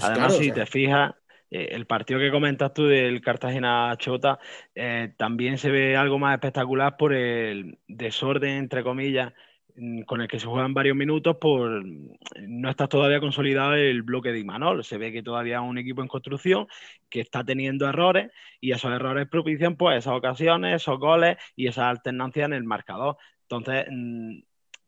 Además, 0.00 0.38
si 0.38 0.50
te 0.50 0.66
fijas, 0.66 1.12
eh, 1.52 1.68
el 1.72 1.86
partido 1.86 2.18
que 2.18 2.30
comentas 2.30 2.72
tú 2.72 2.86
del 2.86 3.20
Cartagena 3.20 3.94
Chota 3.98 4.38
eh, 4.74 5.12
también 5.18 5.58
se 5.58 5.70
ve 5.70 5.96
algo 5.96 6.18
más 6.18 6.34
espectacular 6.34 6.96
por 6.96 7.12
el 7.12 7.78
desorden, 7.86 8.52
entre 8.56 8.82
comillas, 8.82 9.34
mm, 9.76 10.02
con 10.02 10.22
el 10.22 10.28
que 10.28 10.40
se 10.40 10.46
juegan 10.46 10.72
varios 10.72 10.96
minutos 10.96 11.36
por 11.38 11.84
no 11.84 12.70
está 12.70 12.88
todavía 12.88 13.20
consolidado 13.20 13.74
el 13.74 14.02
bloque 14.02 14.32
de 14.32 14.38
Imanol. 14.40 14.82
Se 14.84 14.96
ve 14.96 15.12
que 15.12 15.22
todavía 15.22 15.56
es 15.56 15.62
un 15.62 15.76
equipo 15.78 16.00
en 16.02 16.08
construcción 16.08 16.68
que 17.10 17.20
está 17.20 17.44
teniendo 17.44 17.86
errores 17.88 18.30
y 18.60 18.72
esos 18.72 18.92
errores 18.92 19.28
propician 19.28 19.76
pues 19.76 19.98
esas 19.98 20.14
ocasiones, 20.14 20.76
esos 20.76 20.98
goles 20.98 21.36
y 21.56 21.66
esa 21.68 21.90
alternancia 21.90 22.46
en 22.46 22.54
el 22.54 22.64
marcador. 22.64 23.18
Entonces, 23.42 23.86
mm, 23.90 24.38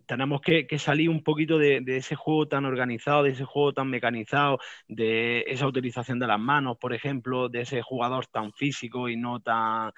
tenemos 0.07 0.41
que, 0.41 0.67
salir 0.79 1.09
un 1.09 1.23
poquito 1.23 1.59
de, 1.59 1.83
ese 1.87 2.15
juego 2.15 2.49
tan 2.49 2.65
organizado, 2.65 3.23
de 3.23 3.31
ese 3.31 3.45
juego 3.45 3.73
tan 3.73 3.89
mecanizado, 3.89 4.59
de 4.89 5.45
esa 5.47 5.67
utilización 5.67 6.19
de 6.19 6.27
las 6.27 6.41
manos, 6.41 6.77
por 6.79 6.95
ejemplo, 6.95 7.49
de 7.49 7.63
ese 7.63 7.83
jugador 7.83 8.27
tan 8.27 8.53
físico 8.53 9.09
y 9.09 9.17
no 9.17 9.41
tan, 9.41 9.93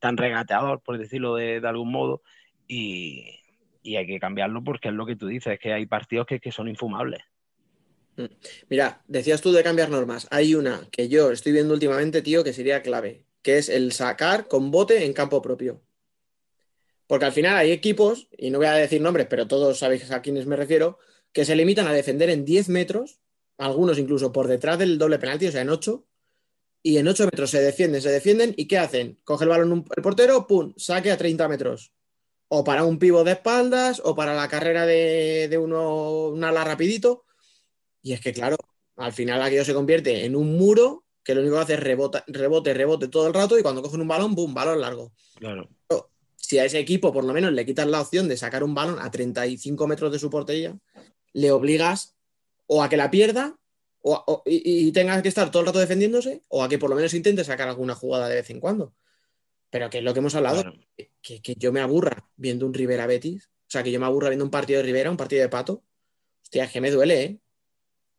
tan 0.00 0.16
regateador, 0.16 0.80
por 0.82 0.98
decirlo 0.98 1.34
de, 1.34 1.60
algún 1.64 1.90
modo. 1.90 2.22
Y, 2.66 3.40
hay 3.84 4.06
que 4.06 4.18
cambiarlo 4.18 4.64
porque 4.64 4.88
es 4.88 4.94
lo 4.94 5.06
que 5.06 5.14
tú 5.14 5.28
dices, 5.28 5.60
que 5.60 5.72
hay 5.72 5.86
partidos 5.86 6.26
que, 6.26 6.40
que 6.40 6.50
son 6.50 6.68
infumables. 6.68 7.22
Mm. 8.16 8.24
Mira, 8.68 9.02
decías 9.06 9.40
tú 9.40 9.52
de 9.52 9.62
cambiar 9.62 9.90
normas. 9.90 10.26
Hay 10.30 10.54
una 10.54 10.88
que 10.90 11.08
yo 11.08 11.30
estoy 11.30 11.52
viendo 11.52 11.74
últimamente, 11.74 12.22
tío, 12.22 12.42
que 12.42 12.52
sería 12.52 12.82
clave, 12.82 13.26
que 13.42 13.58
es 13.58 13.68
el 13.68 13.92
sacar 13.92 14.48
con 14.48 14.70
bote 14.70 15.04
en 15.04 15.12
campo 15.12 15.40
propio. 15.40 15.85
Porque 17.06 17.26
al 17.26 17.32
final 17.32 17.56
hay 17.56 17.70
equipos, 17.70 18.28
y 18.36 18.50
no 18.50 18.58
voy 18.58 18.66
a 18.66 18.72
decir 18.72 19.00
nombres, 19.00 19.26
pero 19.30 19.46
todos 19.46 19.78
sabéis 19.78 20.10
a 20.10 20.22
quiénes 20.22 20.46
me 20.46 20.56
refiero, 20.56 20.98
que 21.32 21.44
se 21.44 21.54
limitan 21.54 21.86
a 21.86 21.92
defender 21.92 22.30
en 22.30 22.44
10 22.44 22.68
metros, 22.68 23.20
algunos 23.58 23.98
incluso 23.98 24.32
por 24.32 24.48
detrás 24.48 24.78
del 24.78 24.98
doble 24.98 25.18
penalti, 25.18 25.46
o 25.46 25.52
sea, 25.52 25.62
en 25.62 25.70
8, 25.70 26.04
y 26.82 26.98
en 26.98 27.08
8 27.08 27.24
metros 27.26 27.50
se 27.50 27.60
defienden, 27.60 28.02
se 28.02 28.10
defienden, 28.10 28.54
¿y 28.56 28.66
qué 28.66 28.78
hacen? 28.78 29.20
Coge 29.24 29.44
el 29.44 29.50
balón 29.50 29.84
el 29.96 30.02
portero, 30.02 30.46
¡pum! 30.46 30.72
Saque 30.76 31.10
a 31.10 31.16
30 31.16 31.48
metros. 31.48 31.92
O 32.48 32.62
para 32.64 32.84
un 32.84 32.98
pivo 32.98 33.24
de 33.24 33.32
espaldas, 33.32 34.00
o 34.04 34.14
para 34.14 34.34
la 34.34 34.48
carrera 34.48 34.86
de, 34.86 35.58
uno, 35.60 36.28
un 36.28 36.44
ala 36.44 36.64
rapidito. 36.64 37.24
Y 38.02 38.12
es 38.12 38.20
que, 38.20 38.32
claro, 38.32 38.56
al 38.96 39.12
final 39.12 39.42
aquello 39.42 39.64
se 39.64 39.74
convierte 39.74 40.24
en 40.24 40.36
un 40.36 40.56
muro 40.56 41.04
que 41.24 41.34
lo 41.34 41.40
único 41.40 41.56
que 41.56 41.62
hace 41.62 41.74
es 41.74 41.80
rebote, 41.80 42.22
rebote, 42.28 42.72
rebote 42.72 43.08
todo 43.08 43.26
el 43.26 43.34
rato, 43.34 43.58
y 43.58 43.62
cuando 43.62 43.82
cogen 43.82 44.00
un 44.00 44.08
balón, 44.08 44.34
¡pum! 44.34 44.54
Balón 44.54 44.80
largo. 44.80 45.12
Claro 45.38 45.68
si 46.46 46.60
a 46.60 46.64
ese 46.64 46.78
equipo 46.78 47.12
por 47.12 47.24
lo 47.24 47.32
menos 47.32 47.52
le 47.52 47.66
quitas 47.66 47.88
la 47.88 48.00
opción 48.00 48.28
de 48.28 48.36
sacar 48.36 48.62
un 48.62 48.72
balón 48.72 49.00
a 49.00 49.10
35 49.10 49.88
metros 49.88 50.12
de 50.12 50.20
su 50.20 50.30
portería, 50.30 50.78
le 51.32 51.50
obligas 51.50 52.14
o 52.66 52.84
a 52.84 52.88
que 52.88 52.96
la 52.96 53.10
pierda 53.10 53.58
o, 54.00 54.44
y, 54.46 54.92
tengas 54.92 55.20
que 55.22 55.28
estar 55.28 55.50
todo 55.50 55.62
el 55.62 55.66
rato 55.66 55.80
defendiéndose 55.80 56.44
o 56.46 56.62
a 56.62 56.68
que 56.68 56.78
por 56.78 56.88
lo 56.88 56.94
menos 56.94 57.12
intente 57.14 57.42
sacar 57.42 57.68
alguna 57.68 57.96
jugada 57.96 58.28
de 58.28 58.36
vez 58.36 58.50
en 58.50 58.60
cuando. 58.60 58.94
Pero 59.70 59.90
que 59.90 59.98
es 59.98 60.04
lo 60.04 60.12
que 60.12 60.20
hemos 60.20 60.36
hablado, 60.36 60.72
que, 61.20 61.40
yo 61.58 61.72
me 61.72 61.80
aburra 61.80 62.30
viendo 62.36 62.64
un 62.64 62.74
Rivera 62.74 63.08
Betis, 63.08 63.50
o 63.62 63.70
sea, 63.70 63.82
que 63.82 63.90
yo 63.90 63.98
me 63.98 64.06
aburra 64.06 64.28
viendo 64.28 64.44
un 64.44 64.50
partido 64.52 64.78
de 64.78 64.84
Rivera, 64.84 65.10
un 65.10 65.16
partido 65.16 65.42
de 65.42 65.48
Pato. 65.48 65.82
Hostia, 66.44 66.62
es 66.62 66.70
que 66.70 66.80
me 66.80 66.92
duele, 66.92 67.22
¿eh? 67.24 67.40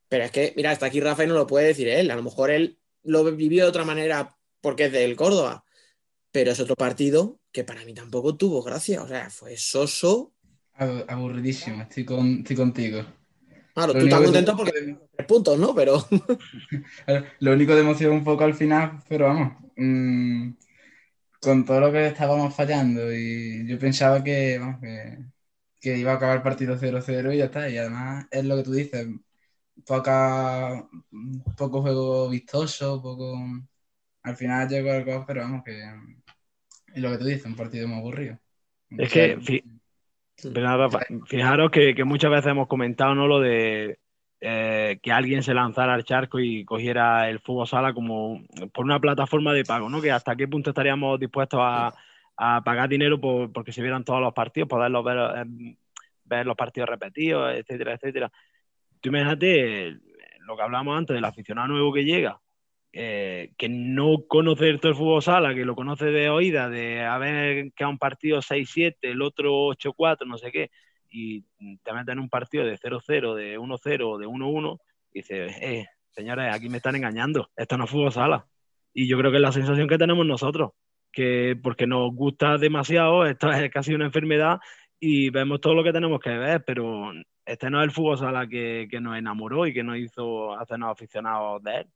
Pero 0.10 0.26
es 0.26 0.32
que, 0.32 0.52
mira, 0.58 0.72
hasta 0.72 0.88
aquí 0.88 1.00
Rafa 1.00 1.26
no 1.26 1.34
lo 1.34 1.48
puede 1.48 1.68
decir 1.68 1.88
él. 1.88 2.12
A 2.12 2.18
lo 2.18 2.24
mejor 2.24 2.52
él 2.52 2.78
lo 3.04 3.24
vivió 3.24 3.64
de 3.64 3.70
otra 3.70 3.86
manera 3.86 4.38
porque 4.60 4.88
es 4.88 4.92
del 4.92 5.16
Córdoba 5.16 5.64
pero 6.38 6.52
es 6.52 6.60
otro 6.60 6.76
partido 6.76 7.37
que 7.58 7.64
para 7.64 7.84
mí 7.86 7.92
tampoco 7.92 8.36
tuvo 8.36 8.62
gracia. 8.62 9.02
O 9.02 9.08
sea, 9.08 9.32
fue 9.32 9.58
soso. 9.58 10.32
Aburridísimo, 10.76 11.82
estoy, 11.82 12.06
contigo. 12.06 13.04
Claro, 13.74 13.94
tú 13.94 14.06
estás 14.06 14.22
contento 14.22 14.56
porque 14.56 14.96
tres 15.16 15.28
puntos, 15.28 15.58
¿no? 15.58 15.74
Pero. 15.74 16.06
lo 17.40 17.54
único 17.54 17.74
de 17.74 17.82
emoción 17.82 18.12
un 18.12 18.24
poco 18.24 18.44
al 18.44 18.54
final, 18.54 19.00
pero 19.10 19.26
vamos. 19.26 19.54
Mm, 19.76 20.52
con 21.42 21.66
todo 21.66 21.80
lo 21.80 21.92
que 21.92 22.06
estábamos 22.06 22.54
fallando 22.54 23.12
y 23.12 23.66
yo 23.68 23.80
pensaba 23.80 24.24
que, 24.24 24.62
que, 25.82 25.98
iba 25.98 26.12
a 26.12 26.16
acabar 26.18 26.38
el 26.38 26.44
partido 26.44 26.78
0-0 26.78 27.34
y 27.34 27.38
ya 27.40 27.46
está. 27.46 27.68
Y 27.72 27.78
además 27.80 28.28
es 28.30 28.46
lo 28.46 28.56
que 28.58 28.64
tú 28.64 28.74
dices, 28.74 29.08
poca, 29.84 30.88
poco 31.58 31.82
juego 31.82 32.30
vistoso, 32.30 33.02
poco... 33.02 33.36
Al 34.22 34.36
final 34.36 34.70
llegó 34.70 34.94
el 34.94 35.06
gol, 35.06 35.24
pero 35.26 35.42
vamos 35.42 35.64
que 35.64 35.82
y 36.98 37.02
lo 37.02 37.12
que 37.12 37.18
tú 37.20 37.26
dices, 37.26 37.46
un 37.46 37.56
partido 37.56 37.88
muy 37.88 38.00
aburrido. 38.00 38.40
Es 38.90 39.12
que, 39.12 39.38
fijaros 41.26 41.72
que, 41.72 42.04
muchas 42.04 42.32
veces 42.32 42.48
hemos 42.48 42.68
comentado 42.68 43.14
¿no? 43.14 43.28
lo 43.28 43.40
de 43.40 44.00
eh, 44.42 45.00
que 45.02 45.12
alguien 45.12 45.44
se 45.44 45.54
lanzara 45.54 45.94
al 45.94 46.04
charco 46.04 46.40
y 46.40 46.66
cogiera 46.66 47.30
el 47.30 47.40
fútbol 47.40 47.68
sala 47.68 47.94
como 47.94 48.42
por 48.74 48.86
una 48.86 49.00
plataforma 49.00 49.54
de 49.54 49.64
pago, 49.64 49.90
¿no? 49.90 50.02
Que 50.02 50.12
hasta 50.12 50.36
qué 50.36 50.48
punto 50.48 50.72
estaríamos 50.72 51.20
dispuestos 51.20 51.60
a, 51.62 51.94
pagar 52.36 52.90
dinero 52.90 53.20
por, 53.20 53.52
porque 53.52 53.72
se 53.72 53.82
vieran 53.82 54.04
todos 54.04 54.22
los 54.22 54.34
partidos, 54.34 54.70
poderlos 54.70 55.04
ver, 55.04 55.18
eh, 55.18 55.76
ver 56.24 56.46
los 56.46 56.56
partidos 56.56 56.90
repetidos, 56.90 57.54
etcétera, 57.56 57.94
etcétera. 57.94 58.32
Tú 59.02 59.10
imagínate 59.10 59.98
lo 60.40 60.56
que 60.56 60.64
hablábamos 60.64 60.98
antes 60.98 61.16
del 61.16 61.26
aficionado 61.26 61.68
nuevo 61.68 61.94
que 61.94 62.06
llega, 62.06 62.40
eh, 62.94 63.52
que 63.58 63.70
no 63.70 64.26
conoce 64.28 64.78
todo 64.78 64.92
el 64.92 64.98
fútbol 64.98 65.22
sala, 65.22 65.54
que 65.54 65.66
lo 65.66 65.76
conoce 65.76 66.06
de 66.06 66.30
oída, 66.30 66.70
de 66.70 67.04
haber 67.04 67.72
que 67.74 67.84
a 67.84 67.88
un 67.88 67.98
partido 67.98 68.42
6-7, 68.42 68.96
el 69.02 69.22
otro 69.22 69.68
8-4, 69.68 70.26
no 70.26 70.38
sé 70.38 70.52
qué, 70.52 70.72
y 71.10 71.44
te 71.84 71.94
meten 71.94 72.14
en 72.14 72.20
un 72.20 72.30
partido 72.30 72.66
de 72.66 72.78
0-0, 72.78 73.36
de 73.36 73.60
1-0, 73.60 74.18
de 74.18 74.28
1-1, 74.28 74.80
y 75.14 75.20
dices, 75.20 75.58
eh, 75.62 75.86
señores, 76.10 76.54
aquí 76.54 76.70
me 76.70 76.78
están 76.78 76.96
engañando, 76.96 77.50
esto 77.56 77.78
no 77.78 77.86
es 77.86 77.90
fútbol 77.90 78.12
sala. 78.12 78.48
Y 78.94 79.08
yo 79.08 79.18
creo 79.18 79.32
que 79.32 79.38
es 79.38 79.44
la 79.44 79.52
sensación 79.52 79.88
que 79.88 79.98
tenemos 79.98 80.26
nosotros, 80.26 80.72
que 81.12 81.56
porque 81.62 81.88
nos 81.88 82.14
gusta 82.14 82.58
demasiado, 82.58 83.26
esto 83.26 83.52
es 83.52 83.70
casi 83.72 83.94
una 83.94 84.06
enfermedad 84.06 84.60
y 85.00 85.30
vemos 85.30 85.62
todo 85.62 85.76
lo 85.76 85.84
que 85.84 85.94
tenemos 85.94 86.20
que 86.20 86.32
ver, 86.32 86.64
pero 86.66 87.12
este 87.46 87.70
no 87.70 87.80
es 87.80 87.86
el 87.86 87.92
fútbol 87.92 88.18
sala 88.18 88.48
que, 88.48 88.88
que 88.90 89.00
nos 89.00 89.18
enamoró 89.18 89.68
y 89.68 89.74
que 89.74 89.84
nos 89.84 89.98
hizo 89.98 90.58
hacernos 90.58 90.92
aficionados 90.92 91.62
de 91.64 91.76
él. 91.78 91.88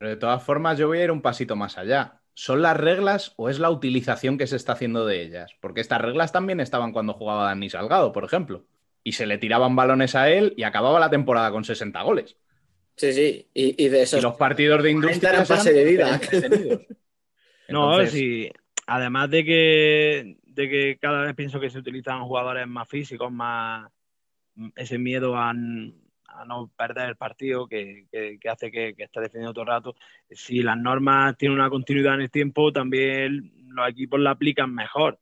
Pero 0.00 0.12
de 0.12 0.16
todas 0.16 0.42
formas, 0.42 0.78
yo 0.78 0.86
voy 0.86 0.98
a 0.98 1.04
ir 1.04 1.10
un 1.10 1.20
pasito 1.20 1.56
más 1.56 1.76
allá. 1.76 2.22
¿Son 2.32 2.62
las 2.62 2.74
reglas 2.74 3.34
o 3.36 3.50
es 3.50 3.58
la 3.58 3.68
utilización 3.68 4.38
que 4.38 4.46
se 4.46 4.56
está 4.56 4.72
haciendo 4.72 5.04
de 5.04 5.20
ellas? 5.20 5.52
Porque 5.60 5.82
estas 5.82 6.00
reglas 6.00 6.32
también 6.32 6.58
estaban 6.58 6.92
cuando 6.92 7.12
jugaba 7.12 7.44
Dani 7.44 7.68
Salgado, 7.68 8.10
por 8.10 8.24
ejemplo. 8.24 8.64
Y 9.04 9.12
se 9.12 9.26
le 9.26 9.36
tiraban 9.36 9.76
balones 9.76 10.14
a 10.14 10.30
él 10.30 10.54
y 10.56 10.62
acababa 10.62 10.98
la 11.00 11.10
temporada 11.10 11.50
con 11.50 11.64
60 11.64 12.00
goles. 12.00 12.38
Sí, 12.96 13.12
sí. 13.12 13.50
Y, 13.52 13.88
de 13.90 14.00
esos. 14.00 14.20
Y 14.20 14.22
los 14.22 14.36
partidos 14.36 14.82
de 14.82 14.90
industria. 14.90 15.32
Eran 15.32 15.46
pase 15.46 15.70
de 15.70 15.84
vida. 15.84 16.18
no, 17.68 18.06
sí. 18.06 18.50
Además 18.86 19.28
de 19.28 19.44
que, 19.44 20.38
de 20.46 20.70
que 20.70 20.98
cada 20.98 21.26
vez 21.26 21.34
pienso 21.34 21.60
que 21.60 21.68
se 21.68 21.78
utilizan 21.78 22.24
jugadores 22.24 22.66
más 22.66 22.88
físicos, 22.88 23.30
más 23.30 23.90
ese 24.76 24.96
miedo 24.96 25.36
a, 25.36 25.52
a 26.34 26.44
no 26.44 26.70
perder 26.76 27.10
el 27.10 27.16
partido 27.16 27.66
que, 27.66 28.06
hace 28.50 28.70
que, 28.70 28.94
que 28.94 29.04
esté 29.04 29.20
defendiendo 29.20 29.52
todo 29.52 29.62
el 29.62 29.68
rato. 29.68 29.94
Si 30.30 30.62
las 30.62 30.76
normas 30.76 31.36
tienen 31.36 31.58
una 31.58 31.70
continuidad 31.70 32.14
en 32.14 32.22
el 32.22 32.30
tiempo, 32.30 32.72
también 32.72 33.52
los 33.68 33.88
equipos 33.88 34.20
la 34.20 34.30
aplican 34.32 34.74
mejor. 34.74 35.18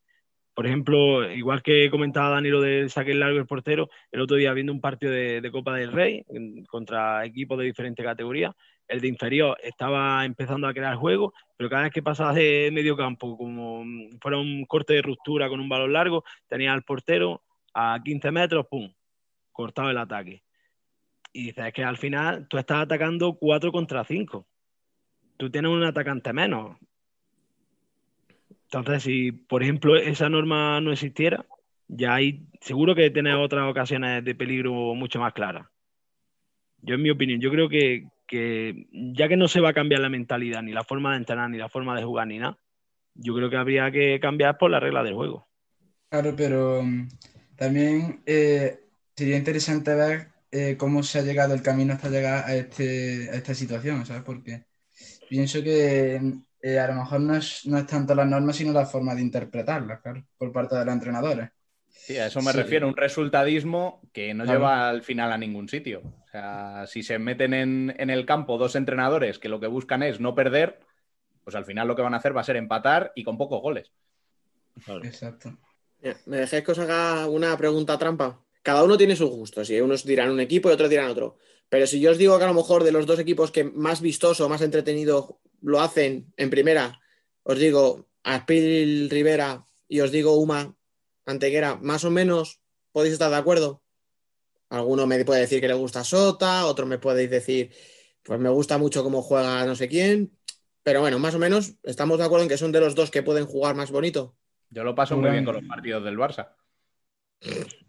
Por 0.58 0.66
ejemplo, 0.66 1.30
igual 1.30 1.62
que 1.62 1.88
comentaba 1.88 2.30
Danilo 2.30 2.60
de 2.60 2.88
saque 2.88 3.14
largo 3.14 3.38
el 3.38 3.46
portero, 3.46 3.90
el 4.10 4.20
otro 4.20 4.36
día 4.36 4.52
viendo 4.52 4.72
un 4.72 4.80
partido 4.80 5.12
de, 5.12 5.48
Copa 5.52 5.76
del 5.76 5.92
Rey 5.92 6.24
contra 6.68 7.24
equipos 7.24 7.58
de 7.58 7.66
diferentes 7.66 8.04
categorías, 8.04 8.56
el 8.88 9.00
de 9.00 9.06
inferior 9.06 9.56
estaba 9.62 10.24
empezando 10.24 10.66
a 10.66 10.74
crear 10.74 10.96
juego, 10.96 11.32
pero 11.56 11.70
cada 11.70 11.84
vez 11.84 11.92
que 11.92 12.02
pasaba 12.02 12.32
de 12.32 12.70
medio 12.72 12.96
campo, 12.96 13.38
como 13.38 13.84
fuera 14.20 14.38
un 14.38 14.64
corte 14.64 14.94
de 14.94 15.02
ruptura 15.02 15.48
con 15.48 15.60
un 15.60 15.68
balón 15.68 15.92
largo, 15.92 16.24
tenía 16.48 16.72
al 16.72 16.82
portero 16.82 17.40
a 17.72 18.00
15 18.02 18.32
metros, 18.32 18.66
¡pum! 18.68 18.92
cortado 19.52 19.90
el 19.90 19.98
ataque. 19.98 20.42
Y 21.38 21.44
dices 21.44 21.72
que 21.72 21.84
al 21.84 21.96
final 21.96 22.48
tú 22.48 22.58
estás 22.58 22.82
atacando 22.82 23.34
4 23.34 23.70
contra 23.70 24.02
5. 24.02 24.44
Tú 25.36 25.48
tienes 25.48 25.70
un 25.70 25.84
atacante 25.84 26.32
menos. 26.32 26.76
Entonces, 28.64 29.04
si 29.04 29.30
por 29.30 29.62
ejemplo 29.62 29.94
esa 29.96 30.28
norma 30.28 30.80
no 30.80 30.90
existiera, 30.90 31.46
ya 31.86 32.14
hay 32.14 32.48
seguro 32.60 32.96
que 32.96 33.10
tienes 33.10 33.36
otras 33.36 33.70
ocasiones 33.70 34.24
de 34.24 34.34
peligro 34.34 34.72
mucho 34.96 35.20
más 35.20 35.32
claras. 35.32 35.68
Yo, 36.82 36.96
en 36.96 37.02
mi 37.02 37.10
opinión, 37.10 37.40
yo 37.40 37.52
creo 37.52 37.68
que, 37.68 38.08
que 38.26 38.88
ya 38.90 39.28
que 39.28 39.36
no 39.36 39.46
se 39.46 39.60
va 39.60 39.68
a 39.68 39.74
cambiar 39.74 40.00
la 40.00 40.08
mentalidad, 40.08 40.64
ni 40.64 40.72
la 40.72 40.82
forma 40.82 41.12
de 41.12 41.18
entrenar, 41.18 41.48
ni 41.50 41.58
la 41.58 41.68
forma 41.68 41.96
de 41.96 42.02
jugar, 42.02 42.26
ni 42.26 42.40
nada, 42.40 42.58
yo 43.14 43.32
creo 43.36 43.48
que 43.48 43.56
habría 43.56 43.92
que 43.92 44.18
cambiar 44.18 44.58
por 44.58 44.72
la 44.72 44.80
regla 44.80 45.04
del 45.04 45.14
juego. 45.14 45.46
Claro, 46.10 46.34
pero 46.36 46.82
mm, 46.82 47.08
también 47.54 48.22
eh, 48.26 48.80
sería 49.14 49.36
interesante 49.36 49.94
ver 49.94 50.37
eh, 50.50 50.76
cómo 50.78 51.02
se 51.02 51.18
ha 51.18 51.22
llegado 51.22 51.54
el 51.54 51.62
camino 51.62 51.94
hasta 51.94 52.08
llegar 52.10 52.44
a, 52.46 52.54
este, 52.56 53.28
a 53.30 53.34
esta 53.34 53.54
situación, 53.54 54.04
¿sabes? 54.06 54.22
Porque 54.22 54.64
pienso 55.28 55.62
que 55.62 56.20
eh, 56.62 56.78
a 56.78 56.88
lo 56.88 56.94
mejor 56.94 57.20
no 57.20 57.36
es, 57.36 57.66
no 57.66 57.78
es 57.78 57.86
tanto 57.86 58.14
las 58.14 58.26
normas, 58.26 58.56
sino 58.56 58.72
la 58.72 58.86
forma 58.86 59.14
de 59.14 59.22
interpretarlas, 59.22 60.00
claro, 60.00 60.24
por 60.36 60.52
parte 60.52 60.76
de 60.76 60.84
los 60.84 60.94
entrenadores. 60.94 61.50
Sí, 61.88 62.16
a 62.18 62.26
eso 62.26 62.40
me 62.40 62.52
Sí. 62.52 62.58
refiero, 62.58 62.88
un 62.88 62.96
resultadismo 62.96 64.00
que 64.12 64.32
no 64.34 64.44
Claro. 64.44 64.60
lleva 64.60 64.88
al 64.88 65.02
final 65.02 65.32
a 65.32 65.38
ningún 65.38 65.68
sitio. 65.68 66.00
O 66.04 66.30
sea, 66.30 66.86
si 66.86 67.02
se 67.02 67.18
meten 67.18 67.54
en, 67.54 67.94
en 67.98 68.10
el 68.10 68.24
campo 68.26 68.56
dos 68.58 68.76
entrenadores 68.76 69.38
que 69.38 69.48
lo 69.48 69.60
que 69.60 69.66
buscan 69.66 70.02
es 70.02 70.20
no 70.20 70.34
perder, 70.34 70.80
pues 71.44 71.56
al 71.56 71.64
final 71.64 71.88
lo 71.88 71.96
que 71.96 72.02
van 72.02 72.14
a 72.14 72.18
hacer 72.18 72.36
va 72.36 72.40
a 72.42 72.44
ser 72.44 72.56
empatar 72.56 73.12
y 73.14 73.24
con 73.24 73.38
pocos 73.38 73.60
goles. 73.60 73.92
Exacto. 75.02 75.56
Mira, 76.00 76.16
¿Me 76.26 76.36
dejéis 76.38 76.64
que 76.64 76.72
os 76.72 76.78
haga 76.78 77.26
una 77.26 77.56
pregunta 77.56 77.98
trampa? 77.98 78.40
Cada 78.62 78.82
uno 78.82 78.96
tiene 78.96 79.16
sus 79.16 79.30
gustos 79.30 79.70
y 79.70 79.80
unos 79.80 80.04
dirán 80.04 80.30
un 80.30 80.40
equipo 80.40 80.68
y 80.68 80.72
otros 80.72 80.90
dirán 80.90 81.10
otro. 81.10 81.38
Pero 81.68 81.86
si 81.86 82.00
yo 82.00 82.10
os 82.10 82.18
digo 82.18 82.38
que 82.38 82.44
a 82.44 82.48
lo 82.48 82.54
mejor 82.54 82.84
de 82.84 82.92
los 82.92 83.06
dos 83.06 83.18
equipos 83.18 83.50
que 83.50 83.64
más 83.64 84.00
vistoso, 84.00 84.48
más 84.48 84.62
entretenido 84.62 85.40
lo 85.60 85.80
hacen 85.80 86.32
en 86.36 86.50
primera, 86.50 87.00
os 87.42 87.58
digo 87.58 88.08
Aspil 88.22 89.10
Rivera 89.10 89.64
y 89.86 90.00
os 90.00 90.10
digo 90.10 90.36
Uma 90.36 90.74
Antequera, 91.26 91.76
más 91.76 92.04
o 92.04 92.10
menos 92.10 92.60
podéis 92.92 93.12
estar 93.12 93.30
de 93.30 93.36
acuerdo. 93.36 93.82
Alguno 94.70 95.06
me 95.06 95.24
puede 95.24 95.42
decir 95.42 95.60
que 95.60 95.68
le 95.68 95.74
gusta 95.74 96.04
Sota, 96.04 96.66
otro 96.66 96.86
me 96.86 96.98
podéis 96.98 97.30
decir, 97.30 97.70
pues 98.22 98.38
me 98.38 98.48
gusta 98.50 98.78
mucho 98.78 99.02
cómo 99.02 99.22
juega 99.22 99.64
no 99.64 99.74
sé 99.74 99.88
quién. 99.88 100.32
Pero 100.82 101.00
bueno, 101.00 101.18
más 101.18 101.34
o 101.34 101.38
menos 101.38 101.74
estamos 101.82 102.18
de 102.18 102.24
acuerdo 102.24 102.44
en 102.44 102.48
que 102.48 102.56
son 102.56 102.72
de 102.72 102.80
los 102.80 102.94
dos 102.94 103.10
que 103.10 103.22
pueden 103.22 103.46
jugar 103.46 103.74
más 103.74 103.90
bonito. 103.90 104.36
Yo 104.70 104.84
lo 104.84 104.94
paso 104.94 105.16
muy 105.16 105.30
bien 105.30 105.44
con 105.44 105.54
los 105.54 105.64
partidos 105.64 106.04
del 106.04 106.16
Barça. 106.16 106.48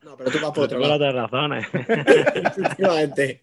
No, 0.04 0.16
pero 0.18 0.32
tú 0.32 0.38
vas 0.42 0.52
por 0.52 0.68
Pero 0.70 0.80
otro 0.84 0.98
lado. 0.98 1.12
razones. 1.12 1.68
Efectivamente. 1.74 3.42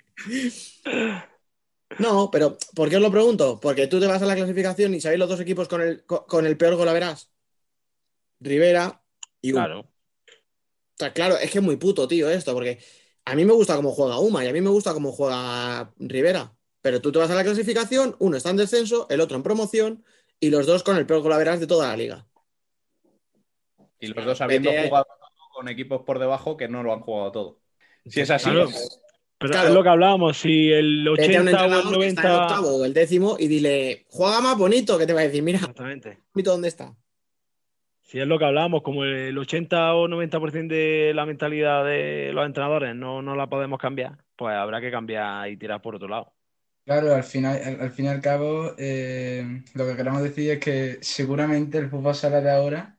No, 1.98 2.30
pero 2.30 2.56
¿por 2.74 2.88
qué 2.88 2.96
os 2.96 3.02
lo 3.02 3.10
pregunto? 3.10 3.58
Porque 3.60 3.86
tú 3.86 4.00
te 4.00 4.06
vas 4.06 4.22
a 4.22 4.26
la 4.26 4.34
clasificación 4.34 4.94
y 4.94 5.00
sabéis 5.00 5.18
los 5.20 5.28
dos 5.28 5.40
equipos 5.40 5.68
con 5.68 5.80
el, 5.82 6.04
co- 6.04 6.26
con 6.26 6.46
el 6.46 6.56
peor 6.56 6.76
golaveras. 6.76 7.30
Rivera 8.40 9.02
y 9.40 9.52
Uma. 9.52 9.64
Claro. 9.66 9.80
O 9.80 10.98
sea, 10.98 11.12
claro, 11.12 11.36
es 11.38 11.50
que 11.50 11.58
es 11.58 11.64
muy 11.64 11.76
puto, 11.76 12.08
tío, 12.08 12.28
esto, 12.30 12.54
porque 12.54 12.78
a 13.24 13.34
mí 13.34 13.44
me 13.44 13.52
gusta 13.52 13.76
cómo 13.76 13.92
juega 13.92 14.18
Uma 14.18 14.44
y 14.44 14.48
a 14.48 14.52
mí 14.52 14.60
me 14.60 14.70
gusta 14.70 14.94
cómo 14.94 15.12
juega 15.12 15.92
Rivera. 15.98 16.52
Pero 16.80 17.00
tú 17.00 17.12
te 17.12 17.18
vas 17.18 17.30
a 17.30 17.34
la 17.34 17.44
clasificación, 17.44 18.16
uno 18.18 18.36
está 18.36 18.50
en 18.50 18.56
descenso, 18.56 19.06
el 19.10 19.20
otro 19.20 19.36
en 19.36 19.42
promoción 19.42 20.04
y 20.40 20.50
los 20.50 20.66
dos 20.66 20.82
con 20.82 20.96
el 20.96 21.06
peor 21.06 21.20
golaveras 21.22 21.60
de 21.60 21.66
toda 21.66 21.88
la 21.88 21.96
liga. 21.96 22.26
Y 24.00 24.08
los 24.08 24.24
dos 24.24 24.40
habiendo 24.40 24.70
jugado 24.70 25.06
con 25.56 25.68
equipos 25.68 26.02
por 26.02 26.18
debajo 26.18 26.56
que 26.56 26.68
no 26.68 26.82
lo 26.82 26.92
han 26.92 27.00
jugado 27.00 27.32
todo. 27.32 27.60
Si 28.06 28.20
es 28.20 28.30
así, 28.30 28.50
Claro. 28.50 28.64
pues, 28.70 29.00
Pero 29.38 29.52
Claro. 29.52 29.68
es 29.68 29.74
lo 29.74 29.82
que 29.82 29.88
hablábamos, 29.90 30.38
si 30.38 30.70
el 30.72 31.08
Vete 31.16 31.36
a 31.38 31.42
un 31.42 31.48
80 31.48 31.66
o 31.66 31.66
el 31.66 31.72
entrenador 31.72 31.98
que 31.98 32.06
está 32.06 32.24
en 32.24 32.32
90... 32.32 32.36
octavo 32.36 32.76
o 32.76 32.84
el 32.84 32.94
décimo 32.94 33.36
y 33.38 33.48
dile, 33.48 34.06
juega 34.08 34.40
más 34.40 34.56
bonito, 34.58 34.98
que 34.98 35.06
te 35.06 35.12
va 35.12 35.20
a 35.20 35.24
decir, 35.24 35.42
mira, 35.42 35.58
Exactamente. 35.58 36.18
dónde 36.34 36.68
está. 36.68 36.96
Si 38.02 38.20
es 38.20 38.26
lo 38.26 38.38
que 38.38 38.44
hablábamos, 38.44 38.82
como 38.82 39.04
el 39.04 39.36
80 39.36 39.94
o 39.94 40.06
90% 40.08 40.74
de 40.74 41.12
la 41.14 41.26
mentalidad 41.26 41.84
de 41.84 42.30
los 42.32 42.46
entrenadores 42.46 42.94
no, 42.94 43.20
no 43.22 43.34
la 43.34 43.48
podemos 43.48 43.78
cambiar, 43.80 44.24
pues 44.36 44.54
habrá 44.54 44.80
que 44.80 44.90
cambiar 44.92 45.48
y 45.50 45.56
tirar 45.56 45.82
por 45.82 45.96
otro 45.96 46.08
lado. 46.08 46.32
Claro, 46.84 47.14
al 47.16 47.24
final, 47.24 47.60
al, 47.64 47.80
al 47.80 47.90
fin 47.90 48.04
y 48.04 48.08
al 48.08 48.20
cabo, 48.20 48.72
eh, 48.78 49.64
lo 49.74 49.86
que 49.86 49.96
queremos 49.96 50.22
decir 50.22 50.52
es 50.52 50.60
que 50.60 50.98
seguramente 51.02 51.78
el 51.78 51.90
fútbol 51.90 52.14
sala 52.14 52.40
de 52.40 52.50
ahora, 52.50 52.95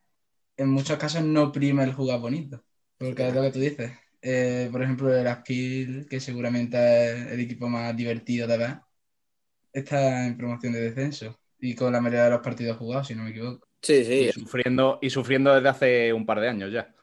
en 0.57 0.69
muchos 0.69 0.97
casos, 0.97 1.23
no 1.23 1.51
prima 1.51 1.83
el 1.83 1.93
jugar 1.93 2.19
bonito. 2.19 2.63
Porque 2.97 3.27
es 3.27 3.33
lo 3.33 3.41
que 3.43 3.51
tú 3.51 3.59
dices. 3.59 3.91
Eh, 4.21 4.69
por 4.71 4.81
ejemplo, 4.81 5.15
el 5.15 5.27
Aspil, 5.27 6.07
que 6.09 6.19
seguramente 6.19 6.77
es 7.11 7.31
el 7.31 7.39
equipo 7.39 7.69
más 7.69 7.95
divertido 7.95 8.47
de 8.47 8.57
ver, 8.57 8.77
está 9.71 10.25
en 10.25 10.37
promoción 10.37 10.73
de 10.73 10.81
descenso. 10.81 11.39
Y 11.59 11.75
con 11.75 11.93
la 11.93 12.01
mayoría 12.01 12.25
de 12.25 12.31
los 12.31 12.41
partidos 12.41 12.77
jugados, 12.77 13.07
si 13.07 13.15
no 13.15 13.23
me 13.23 13.29
equivoco. 13.29 13.67
Sí, 13.81 14.03
sí. 14.03 14.13
y 14.13 14.31
sufriendo, 14.31 14.99
y 15.01 15.09
sufriendo 15.09 15.53
desde 15.53 15.69
hace 15.69 16.13
un 16.13 16.25
par 16.25 16.39
de 16.39 16.49
años 16.49 16.71
ya. 16.71 16.93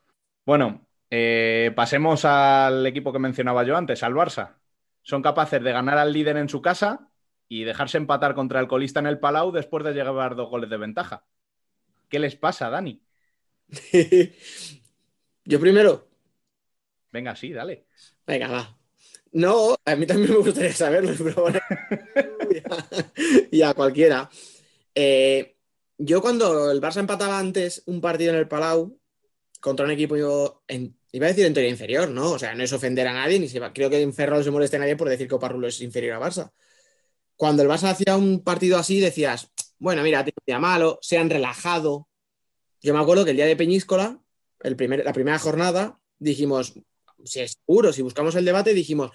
Bueno, 0.45 0.87
eh, 1.11 1.73
pasemos 1.77 2.25
al 2.25 2.87
equipo 2.87 3.13
que 3.13 3.19
mencionaba 3.19 3.65
yo 3.65 3.77
antes, 3.77 4.03
al 4.03 4.15
Barça. 4.15 4.57
Son 5.03 5.23
capaces 5.23 5.63
de 5.63 5.73
ganar 5.73 5.99
al 5.99 6.13
líder 6.13 6.37
en 6.37 6.49
su 6.49 6.61
casa 6.61 7.11
y 7.49 7.65
dejarse 7.65 7.99
empatar 7.99 8.35
contra 8.35 8.61
el 8.61 8.69
colista 8.69 9.01
en 9.01 9.07
el 9.07 9.21
Palau 9.21 9.53
después 9.53 9.85
de 9.85 9.93
llevar 9.93 10.35
dos 10.35 10.51
goles 10.51 10.71
de 10.71 10.77
ventaja. 10.77 11.25
¿Qué 12.09 12.19
les 12.19 12.37
pasa, 12.37 12.71
Dani? 12.71 13.04
Yo 15.45 15.61
primero. 15.61 16.09
Venga, 17.13 17.37
sí, 17.37 17.53
dale. 17.53 17.87
Venga, 18.27 18.49
va. 18.49 18.79
No, 19.33 19.77
a 19.85 19.97
mí 19.97 20.07
también 20.07 20.31
me 20.33 20.39
gustaría 20.39 20.73
saberlo, 20.73 21.13
pero 21.25 21.43
bueno. 21.43 21.61
y, 22.51 22.59
a, 22.59 23.49
y 23.51 23.63
a 23.63 23.75
cualquiera. 23.75 24.31
Eh, 24.95 25.57
yo 25.99 26.23
cuando 26.23 26.71
el 26.71 26.81
Barça 26.81 26.99
empataba 27.01 27.39
antes 27.39 27.83
un 27.87 28.01
partido 28.01 28.33
en 28.33 28.39
el 28.41 28.49
Palau 28.49 28.99
contra 29.61 29.87
un 29.87 29.93
equipo, 29.93 30.17
yo 30.17 30.65
en- 30.69 30.99
iba 31.13 31.27
a 31.27 31.31
decir 31.31 31.47
en 31.47 31.55
teoría 31.55 31.71
inferior, 31.71 32.11
¿no? 32.11 32.33
O 32.33 32.39
sea, 32.39 32.55
no 32.55 32.65
es 32.65 32.73
ofender 32.73 33.07
a 33.09 33.13
nadie, 33.15 33.41
ni 33.41 33.49
se 33.49 33.61
va, 33.61 33.73
creo 33.73 33.91
que 33.91 34.03
en 34.03 34.15
Ferrol 34.15 34.45
se 34.45 34.51
moleste 34.53 34.77
a 34.77 34.81
nadie 34.81 34.97
por 34.97 35.09
decir 35.09 35.29
que 35.29 35.35
Oparrulo 35.37 35.69
es 35.69 35.81
inferior 35.83 36.15
a 36.17 36.21
Barça. 36.21 36.53
Cuando 37.37 37.63
el 37.63 37.69
Barça 37.69 37.91
hacía 37.91 38.17
un 38.17 38.43
partido 38.45 38.79
así, 38.79 39.01
decías, 39.01 39.51
bueno, 39.79 40.03
mira, 40.03 40.25
tiene 40.25 40.37
un 40.41 40.45
día 40.47 40.59
malo, 40.59 40.99
se 41.03 41.19
han 41.19 41.31
relajado. 41.31 42.09
Yo 42.85 42.93
me 42.93 43.01
acuerdo 43.01 43.25
que 43.25 43.31
el 43.31 43.39
día 43.39 43.47
de 43.47 43.57
Peñíscola, 43.57 44.21
la 44.61 45.13
primera 45.15 45.39
jornada, 45.39 45.99
dijimos, 46.19 46.75
si 47.25 47.41
es 47.41 47.57
seguro, 47.67 47.95
si 47.95 48.03
buscamos 48.03 48.35
el 48.35 48.45
debate, 48.45 48.75
dijimos, 48.75 49.11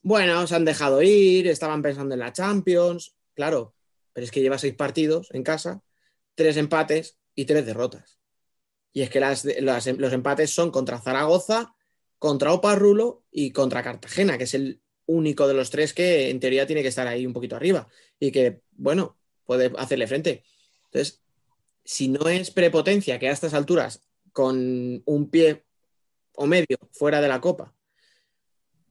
bueno, 0.00 0.46
se 0.46 0.54
han 0.54 0.64
dejado 0.64 1.02
ir, 1.02 1.46
estaban 1.46 1.82
pensando 1.82 2.14
en 2.14 2.20
la 2.20 2.32
Champions, 2.32 3.14
claro, 3.34 3.74
pero 4.14 4.24
es 4.24 4.30
que 4.30 4.40
lleva 4.40 4.56
seis 4.56 4.74
partidos 4.74 5.28
en 5.32 5.42
casa, 5.42 5.82
tres 6.34 6.56
empates 6.56 7.18
y 7.34 7.44
tres 7.44 7.66
derrotas. 7.66 8.18
Y 8.94 9.02
es 9.02 9.10
que 9.10 9.20
las- 9.20 9.44
los 9.44 10.12
empates 10.14 10.50
son 10.50 10.70
contra 10.70 10.98
Zaragoza, 10.98 11.74
contra 12.18 12.54
Oparrulo 12.54 13.26
y 13.30 13.50
contra 13.50 13.82
Cartagena, 13.82 14.38
que 14.38 14.44
es 14.44 14.54
el 14.54 14.80
único 15.04 15.46
de 15.46 15.52
los 15.52 15.68
tres 15.68 15.92
que 15.92 16.30
en 16.30 16.40
teoría 16.40 16.66
tiene 16.66 16.80
que 16.80 16.88
estar 16.88 17.06
ahí 17.06 17.26
un 17.26 17.34
poquito 17.34 17.54
arriba 17.54 17.86
y 18.18 18.32
que, 18.32 18.62
bueno, 18.70 19.18
puede 19.44 19.70
hacerle 19.76 20.06
frente. 20.06 20.42
Entonces, 20.86 21.20
si 21.84 22.08
no 22.08 22.28
es 22.28 22.50
prepotencia 22.50 23.18
que 23.18 23.28
a 23.28 23.32
estas 23.32 23.54
alturas, 23.54 24.02
con 24.32 25.02
un 25.04 25.30
pie 25.30 25.64
o 26.34 26.46
medio 26.46 26.78
fuera 26.92 27.20
de 27.20 27.28
la 27.28 27.40
copa, 27.40 27.74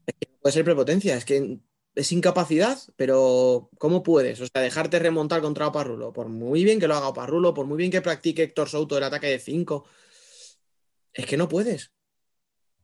que 0.06 0.28
puede 0.42 0.54
ser 0.54 0.66
prepotencia, 0.66 1.16
es 1.16 1.26
que 1.26 1.60
es 1.96 2.12
incapacidad, 2.12 2.80
pero 2.96 3.70
¿cómo 3.78 4.04
puedes? 4.04 4.40
O 4.42 4.48
sea, 4.48 4.62
dejarte 4.62 5.00
remontar 5.00 5.42
contra 5.42 5.68
Oparrulo, 5.68 6.14
por 6.14 6.30
muy 6.30 6.64
bien 6.64 6.80
que 6.80 6.88
lo 6.88 6.96
haga 6.96 7.10
Oparrulo, 7.10 7.54
por 7.54 7.66
muy 7.66 7.78
bien 7.78 7.92
que 7.92 8.02
practique 8.02 8.44
Héctor 8.44 8.70
Souto 8.70 8.98
el 8.98 9.04
ataque 9.04 9.28
de 9.28 9.40
5, 9.40 9.86
es 11.14 11.26
que 11.26 11.38
no 11.38 11.50
puedes. 11.50 11.92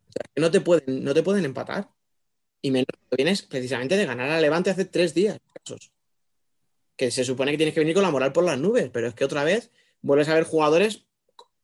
O 0.10 0.12
sea, 0.12 0.32
que 0.34 0.42
no 0.42 0.52
te 0.52 0.62
pueden, 0.62 1.04
no 1.04 1.14
te 1.14 1.24
pueden 1.24 1.46
empatar. 1.46 1.90
Y 2.62 2.72
menos 2.72 2.88
que 3.10 3.16
vienes 3.16 3.44
precisamente 3.44 3.96
de 3.96 4.06
ganar 4.06 4.30
a 4.30 4.42
Levante 4.42 4.72
hace 4.72 4.86
tres 4.86 5.14
días, 5.14 5.40
casos. 5.54 5.92
Que 6.96 7.12
se 7.12 7.24
supone 7.24 7.52
que 7.52 7.58
tienes 7.58 7.74
que 7.74 7.82
venir 7.82 7.94
con 7.94 8.04
la 8.04 8.12
moral 8.12 8.34
por 8.34 8.44
las 8.44 8.60
nubes, 8.60 8.90
pero 8.92 9.08
es 9.08 9.14
que 9.14 9.26
otra 9.26 9.44
vez 9.44 9.72
vuelves 10.06 10.30
a 10.30 10.36
ver 10.36 10.44
jugadores 10.44 11.08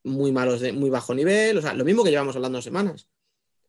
muy 0.03 0.31
malos, 0.31 0.61
de 0.61 0.73
muy 0.73 0.89
bajo 0.89 1.13
nivel, 1.13 1.57
o 1.57 1.61
sea, 1.61 1.75
lo 1.75 1.85
mismo 1.85 2.03
que 2.03 2.09
llevamos 2.09 2.35
hablando 2.35 2.59
semanas. 2.61 3.07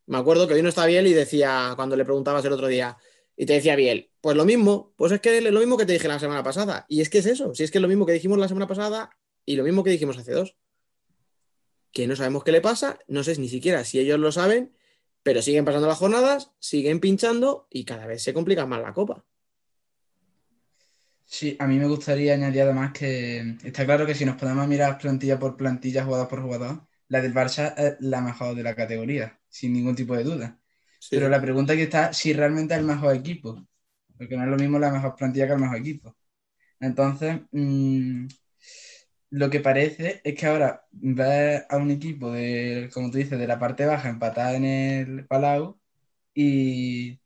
Me 0.07 0.17
acuerdo 0.17 0.49
que 0.49 0.55
hoy 0.55 0.63
no 0.63 0.71
está 0.71 0.87
Biel 0.87 1.07
y 1.07 1.13
decía, 1.13 1.75
cuando 1.77 1.95
le 1.95 2.07
preguntabas 2.07 2.45
el 2.47 2.55
otro 2.55 2.69
día, 2.69 2.97
y 3.37 3.45
te 3.45 3.53
decía 3.53 3.77
Biel, 3.77 4.11
pues 4.23 4.35
lo 4.35 4.47
mismo, 4.47 4.95
pues 4.97 5.13
es 5.13 5.21
que 5.21 5.39
es 5.39 5.45
lo 5.45 5.61
mismo 5.61 5.77
que 5.77 5.85
te 5.85 5.93
dije 5.93 6.09
la 6.09 6.19
semana 6.19 6.43
pasada. 6.43 6.87
Y 6.89 7.03
es 7.03 7.11
que 7.11 7.19
es 7.19 7.27
eso, 7.27 7.55
si 7.55 7.65
es 7.65 7.71
que 7.71 7.79
es 7.79 7.83
lo 7.83 7.89
mismo 7.89 8.07
que 8.07 8.13
dijimos 8.13 8.39
la 8.39 8.49
semana 8.49 8.67
pasada 8.67 9.11
y 9.45 9.57
lo 9.57 9.65
mismo 9.65 9.85
que 9.85 9.91
dijimos 9.91 10.17
hace 10.17 10.33
dos. 10.33 10.57
Que 11.93 12.07
no 12.07 12.17
sabemos 12.17 12.43
qué 12.43 12.53
le 12.53 12.63
pasa, 12.63 12.99
no 13.09 13.23
sé 13.23 13.39
ni 13.39 13.49
siquiera 13.49 13.85
si 13.85 13.99
ellos 13.99 14.19
lo 14.19 14.33
saben, 14.33 14.75
pero 15.23 15.43
siguen 15.43 15.67
pasando 15.67 15.87
las 15.87 15.99
jornadas, 15.99 16.53
siguen 16.59 16.99
pinchando 16.99 17.67
y 17.71 17.85
cada 17.85 18.07
vez 18.07 18.23
se 18.23 18.33
complica 18.33 18.65
más 18.65 18.81
la 18.81 18.95
copa. 18.95 19.25
Sí, 21.35 21.57
a 21.59 21.67
mí 21.67 21.79
me 21.79 21.87
gustaría 21.87 22.35
añadir 22.35 22.63
además 22.63 22.93
que 22.93 23.57
está 23.65 23.85
claro 23.87 24.05
que 24.07 24.15
si 24.15 24.25
nos 24.27 24.37
podemos 24.37 24.69
mirar 24.69 24.99
plantilla 24.99 25.39
por 25.39 25.57
plantilla, 25.57 26.05
jugador 26.05 26.29
por 26.29 26.43
jugador, 26.43 26.87
la 27.09 27.23
del 27.23 27.33
Barça 27.35 27.75
es 27.77 27.97
la 28.01 28.21
mejor 28.21 28.55
de 28.55 28.63
la 28.63 28.75
categoría, 28.75 29.41
sin 29.49 29.73
ningún 29.73 29.95
tipo 29.97 30.15
de 30.15 30.25
duda. 30.25 30.61
Sí. 30.99 31.17
Pero 31.17 31.29
la 31.31 31.41
pregunta 31.41 31.73
aquí 31.73 31.83
está 31.83 32.13
si 32.13 32.33
realmente 32.35 32.75
es 32.75 32.81
el 32.81 32.87
mejor 32.87 33.17
equipo, 33.17 33.67
porque 34.19 34.37
no 34.37 34.45
es 34.45 34.51
lo 34.51 34.57
mismo 34.57 34.79
la 34.79 34.91
mejor 34.93 35.17
plantilla 35.17 35.47
que 35.47 35.55
el 35.55 35.59
mejor 35.61 35.79
equipo. 35.79 36.17
Entonces, 36.81 37.41
mm, 37.53 38.27
lo 39.31 39.49
que 39.51 39.61
parece 39.61 40.21
es 40.25 40.35
que 40.39 40.47
ahora 40.47 40.87
ves 40.93 41.65
a 41.69 41.77
un 41.79 41.91
equipo 41.91 42.31
de, 42.33 42.91
como 42.93 43.11
tú 43.11 43.19
dices, 43.19 43.39
de 43.39 43.47
la 43.47 43.59
parte 43.59 43.87
baja 43.87 44.09
empatada 44.11 44.55
en 44.57 44.65
el 44.65 45.27
Palau 45.27 45.81
y 46.35 47.21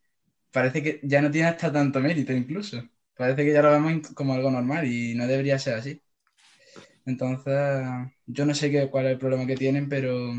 parece 0.52 0.82
que 0.82 1.00
ya 1.04 1.22
no 1.22 1.30
tiene 1.32 1.48
hasta 1.48 1.72
tanto 1.72 2.00
mérito 2.00 2.32
incluso. 2.34 2.82
Parece 3.16 3.44
que 3.44 3.52
ya 3.52 3.62
lo 3.62 3.70
vemos 3.72 4.08
como 4.14 4.34
algo 4.34 4.50
normal 4.50 4.86
y 4.86 5.14
no 5.14 5.26
debería 5.26 5.58
ser 5.58 5.74
así. 5.74 6.02
Entonces, 7.06 7.54
yo 8.26 8.44
no 8.46 8.54
sé 8.54 8.70
qué, 8.70 8.90
cuál 8.90 9.06
es 9.06 9.12
el 9.12 9.18
problema 9.18 9.46
que 9.46 9.56
tienen, 9.56 9.88
pero 9.88 10.32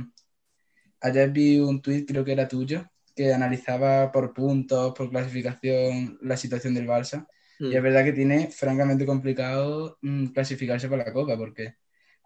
ayer 1.02 1.32
vi 1.32 1.60
un 1.60 1.82
tuit, 1.82 2.08
creo 2.08 2.24
que 2.26 2.34
era 2.34 2.48
tuyo, 2.48 2.86
que 3.16 3.34
analizaba 3.34 4.12
por 4.12 4.34
puntos, 4.34 4.94
por 4.94 5.10
clasificación, 5.10 6.18
la 6.22 6.38
situación 6.38 6.74
del 6.74 6.88
Barça. 6.88 7.28
Y 7.70 7.76
es 7.76 7.82
Mm. 7.82 7.84
verdad 7.84 8.04
que 8.06 8.14
tiene 8.14 8.50
francamente 8.52 9.06
complicado 9.06 9.98
mm, 10.02 10.28
clasificarse 10.28 10.88
para 10.90 11.06
la 11.06 11.14
Copa, 11.14 11.38
porque 11.38 11.76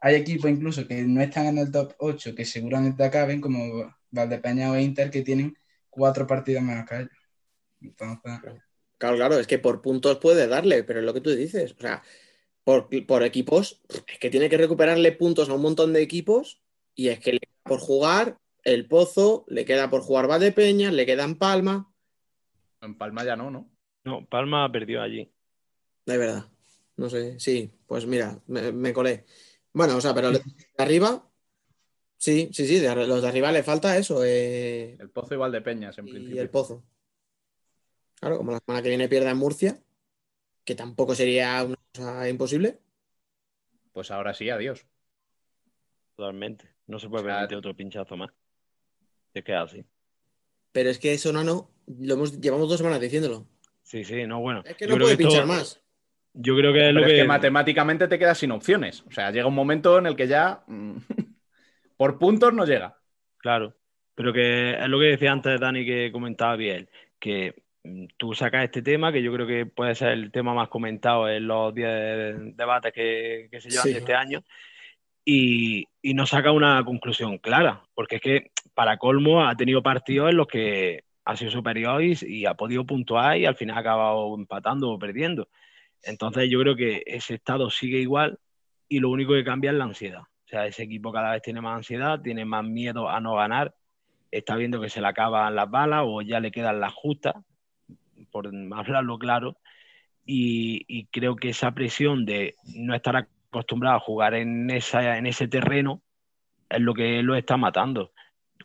hay 0.02 0.16
equipos 0.16 0.50
incluso 0.52 0.88
que 0.88 1.04
no 1.04 1.22
están 1.22 1.48
en 1.48 1.58
el 1.60 1.72
top 1.72 1.94
8, 2.00 2.36
que 2.36 2.46
seguramente 2.46 3.04
acaben, 3.04 3.42
como 3.42 3.96
Valdepeña 4.12 4.72
o 4.72 4.78
Inter, 4.80 5.10
que 5.12 5.22
tienen 5.24 5.56
cuatro 5.90 6.28
partidos 6.28 6.64
menos 6.64 6.86
que 6.88 6.96
ellos. 6.98 7.10
Entonces, 7.82 8.42
Claro, 9.02 9.16
claro, 9.16 9.40
es 9.40 9.48
que 9.48 9.58
por 9.58 9.82
puntos 9.82 10.20
puede 10.20 10.46
darle, 10.46 10.84
pero 10.84 11.00
es 11.00 11.06
lo 11.06 11.12
que 11.16 11.22
tú 11.22 11.32
dices. 11.32 11.74
O 11.76 11.82
sea, 11.82 12.04
por, 12.64 12.88
por 13.08 13.24
equipos, 13.24 13.82
es 14.08 14.20
que 14.20 14.30
tiene 14.30 14.48
que 14.48 14.58
recuperarle 14.58 15.12
puntos 15.14 15.50
a 15.50 15.56
un 15.56 15.64
montón 15.64 15.92
de 15.92 16.04
equipos 16.04 16.62
y 16.94 17.08
es 17.08 17.20
que 17.20 17.34
le 17.34 17.40
queda 17.40 17.64
por 17.64 17.80
jugar 17.80 18.38
el 18.64 18.88
Pozo, 18.88 19.44
le 19.48 19.66
queda 19.66 19.90
por 19.90 20.02
jugar 20.02 20.28
Valdepeña, 20.28 20.92
le 20.92 21.08
queda 21.08 21.24
en 21.24 21.36
Palma. 21.36 21.92
En 22.80 22.96
Palma 22.96 23.24
ya 23.26 23.36
no, 23.36 23.50
¿no? 23.50 23.72
No, 24.04 24.24
Palma 24.28 24.72
perdió 24.72 25.02
allí. 25.02 25.34
De 26.06 26.18
verdad. 26.20 26.46
No 26.96 27.10
sé, 27.10 27.40
sí, 27.40 27.72
pues 27.88 28.06
mira, 28.06 28.40
me, 28.46 28.72
me 28.72 28.94
colé. 28.94 29.26
Bueno, 29.74 29.98
o 29.98 30.02
sea, 30.02 30.14
pero 30.14 30.30
de 30.30 30.44
arriba, 30.78 31.28
sí, 32.18 32.52
sí, 32.54 32.68
sí, 32.68 32.78
de, 32.78 32.96
los 33.08 33.24
de 33.24 33.28
arriba 33.28 33.52
le 33.52 33.64
falta 33.64 33.98
eso, 33.98 34.24
eh, 34.24 34.96
El 35.00 35.10
Pozo 35.10 35.34
y 35.34 35.38
Valdepeñas, 35.38 35.98
en 35.98 36.08
y 36.08 36.12
principio. 36.12 36.42
el 36.44 36.52
Pozo. 36.52 36.84
Claro, 38.22 38.38
como 38.38 38.52
la 38.52 38.60
semana 38.60 38.84
que 38.84 38.90
viene 38.90 39.10
pierda 39.10 39.32
en 39.32 39.38
Murcia, 39.38 39.80
que 40.64 40.76
tampoco 40.76 41.16
sería 41.16 41.64
una 41.64 41.76
cosa 41.92 42.30
imposible. 42.30 42.78
Pues 43.92 44.12
ahora 44.12 44.36
sí, 44.36 44.48
adiós. 44.52 44.86
Totalmente. 46.16 46.70
No 46.86 47.00
se 47.00 47.10
puede 47.10 47.24
O 47.24 47.26
sea, 47.26 47.36
permitir 47.36 47.58
otro 47.58 47.76
pinchazo 47.76 48.16
más. 48.16 48.30
Es 49.34 49.44
que 49.44 49.54
es 49.54 49.58
así. 49.58 49.86
Pero 50.72 50.92
es 50.92 51.00
que 51.00 51.14
eso, 51.14 51.34
Nano, 51.34 51.72
lo 51.88 52.14
hemos, 52.14 52.40
llevamos 52.40 52.70
dos 52.70 52.78
semanas 52.78 53.02
diciéndolo. 53.02 53.48
Sí, 53.82 54.04
sí, 54.04 54.28
no, 54.28 54.40
bueno. 54.40 54.62
Es 54.66 54.76
que 54.76 54.86
no 54.86 54.98
puede 54.98 55.18
pinchar 55.18 55.48
más. 55.48 55.82
Yo 56.34 56.56
creo 56.56 56.72
que 56.72 56.90
es 56.90 56.94
lo 56.94 57.02
es 57.02 57.08
que. 57.08 57.16
que 57.16 57.24
matemáticamente 57.24 58.08
te 58.08 58.20
quedas 58.20 58.38
sin 58.38 58.52
opciones. 58.52 59.04
O 59.08 59.12
sea, 59.12 59.32
llega 59.32 59.48
un 59.48 59.56
momento 59.56 59.98
en 59.98 60.06
el 60.06 60.16
que 60.16 60.28
ya 60.28 60.64
mm, 60.68 60.98
por 61.98 62.20
puntos 62.20 62.54
no 62.54 62.66
llega. 62.66 63.02
Claro, 63.38 63.76
pero 64.14 64.32
que 64.32 64.74
es 64.74 64.88
lo 64.88 65.00
que 65.00 65.06
decía 65.06 65.32
antes 65.32 65.60
Dani 65.60 65.84
que 65.84 66.12
comentaba 66.12 66.56
bien, 66.56 66.88
que 67.20 67.61
tú 68.18 68.34
sacas 68.34 68.66
este 68.66 68.82
tema, 68.82 69.12
que 69.12 69.24
yo 69.24 69.34
creo 69.34 69.48
que 69.48 69.66
puede 69.66 69.96
ser 69.96 70.10
el 70.10 70.32
tema 70.32 70.54
más 70.54 70.70
comentado 70.70 71.28
en 71.30 71.48
los 71.48 71.74
10 71.74 72.56
debates 72.56 72.94
que, 72.94 73.48
que 73.52 73.60
se 73.62 73.70
llevan 73.70 73.88
Sí. 73.88 73.98
este 73.98 74.14
año, 74.14 74.44
y, 75.26 75.86
y 76.02 76.14
no 76.14 76.26
saca 76.26 76.52
una 76.52 76.84
conclusión 76.84 77.38
clara, 77.38 77.84
porque 77.94 78.16
es 78.18 78.22
que 78.22 78.52
para 78.74 78.98
colmo 78.98 79.46
ha 79.46 79.56
tenido 79.56 79.84
partidos 79.84 80.30
en 80.32 80.38
los 80.38 80.48
que 80.48 81.04
ha 81.26 81.36
sido 81.36 81.52
superior 81.52 82.04
y, 82.04 82.18
y 82.26 82.46
ha 82.46 82.56
podido 82.56 82.86
puntuar 82.86 83.38
y 83.38 83.46
al 83.46 83.56
final 83.56 83.78
ha 83.78 83.82
acabado 83.82 84.36
empatando 84.36 84.90
o 84.90 84.98
perdiendo. 85.00 85.48
Entonces 86.04 86.50
yo 86.50 86.60
creo 86.62 86.76
que 86.76 87.04
ese 87.06 87.36
estado 87.36 87.70
sigue 87.70 88.00
igual 88.00 88.40
y 88.90 89.00
lo 89.00 89.10
único 89.12 89.34
que 89.34 89.44
cambia 89.44 89.70
es 89.72 89.78
la 89.78 89.84
ansiedad. 89.84 90.22
O 90.22 90.48
sea, 90.48 90.66
ese 90.66 90.84
equipo 90.84 91.12
cada 91.14 91.32
vez 91.34 91.42
tiene 91.44 91.62
más 91.62 91.78
ansiedad, 91.78 92.20
tiene 92.22 92.44
más 92.44 92.64
miedo 92.66 93.08
a 93.08 93.20
no 93.22 93.36
ganar, 93.36 93.76
está 94.32 94.56
viendo 94.56 94.82
que 94.82 94.90
se 94.90 95.00
le 95.02 95.08
acaban 95.08 95.56
las 95.56 95.70
balas 95.70 96.04
o 96.06 96.22
ya 96.24 96.40
le 96.40 96.52
quedan 96.52 96.80
las 96.80 96.94
justas, 96.94 97.36
por 98.32 98.48
hablarlo 98.48 99.18
claro, 99.18 99.58
y, 100.26 101.06
creo 101.12 101.36
que 101.36 101.50
esa 101.50 101.72
presión 101.72 102.26
de 102.26 102.56
no 102.76 102.94
estar 102.96 103.16
acostumbrado 103.16 103.98
a 103.98 104.00
jugar 104.00 104.34
en, 104.36 104.70
esa, 104.70 105.18
en 105.18 105.26
ese 105.26 105.48
terreno 105.48 106.02
es 106.70 106.80
lo 106.80 106.94
que 106.94 107.22
lo 107.24 107.36
está 107.36 107.58
matando. 107.58 108.12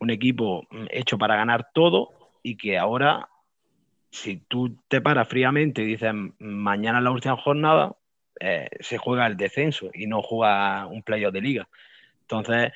Un 0.01 0.11
equipo 0.11 0.67
mm, 0.71 0.87
hecho 0.91 1.19
para 1.19 1.37
ganar 1.37 1.71
todo 1.73 2.11
y 2.43 2.57
que 2.57 2.79
ahora, 2.79 3.29
si 4.11 4.37
tú 4.37 4.77
te 4.89 5.01
paras 5.01 5.29
fríamente 5.29 5.83
y 5.83 5.87
dices 5.87 6.13
mañana 6.39 7.01
la 7.01 7.11
última 7.11 7.37
jornada, 7.37 7.97
eh, 8.39 8.69
se 8.81 8.99
juega 8.99 9.27
el 9.27 9.37
descenso 9.37 9.91
y 9.95 10.07
no 10.07 10.23
juega 10.23 10.87
un 10.87 11.03
playoff 11.03 11.33
de 11.33 11.41
liga. 11.41 11.69
Entonces, 12.21 12.73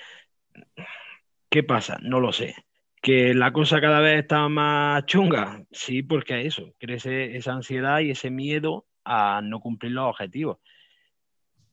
¿qué 1.48 1.62
pasa? 1.62 1.98
No 2.02 2.18
lo 2.18 2.32
sé. 2.32 2.54
¿Que 3.00 3.34
la 3.34 3.52
cosa 3.52 3.80
cada 3.80 4.00
vez 4.00 4.20
está 4.20 4.48
más 4.48 5.06
chunga? 5.06 5.64
Sí, 5.70 6.02
porque 6.02 6.46
eso, 6.46 6.74
crece 6.78 7.36
esa 7.36 7.52
ansiedad 7.52 8.00
y 8.00 8.10
ese 8.10 8.30
miedo 8.30 8.86
a 9.04 9.40
no 9.42 9.60
cumplir 9.60 9.92
los 9.92 10.10
objetivos. 10.10 10.58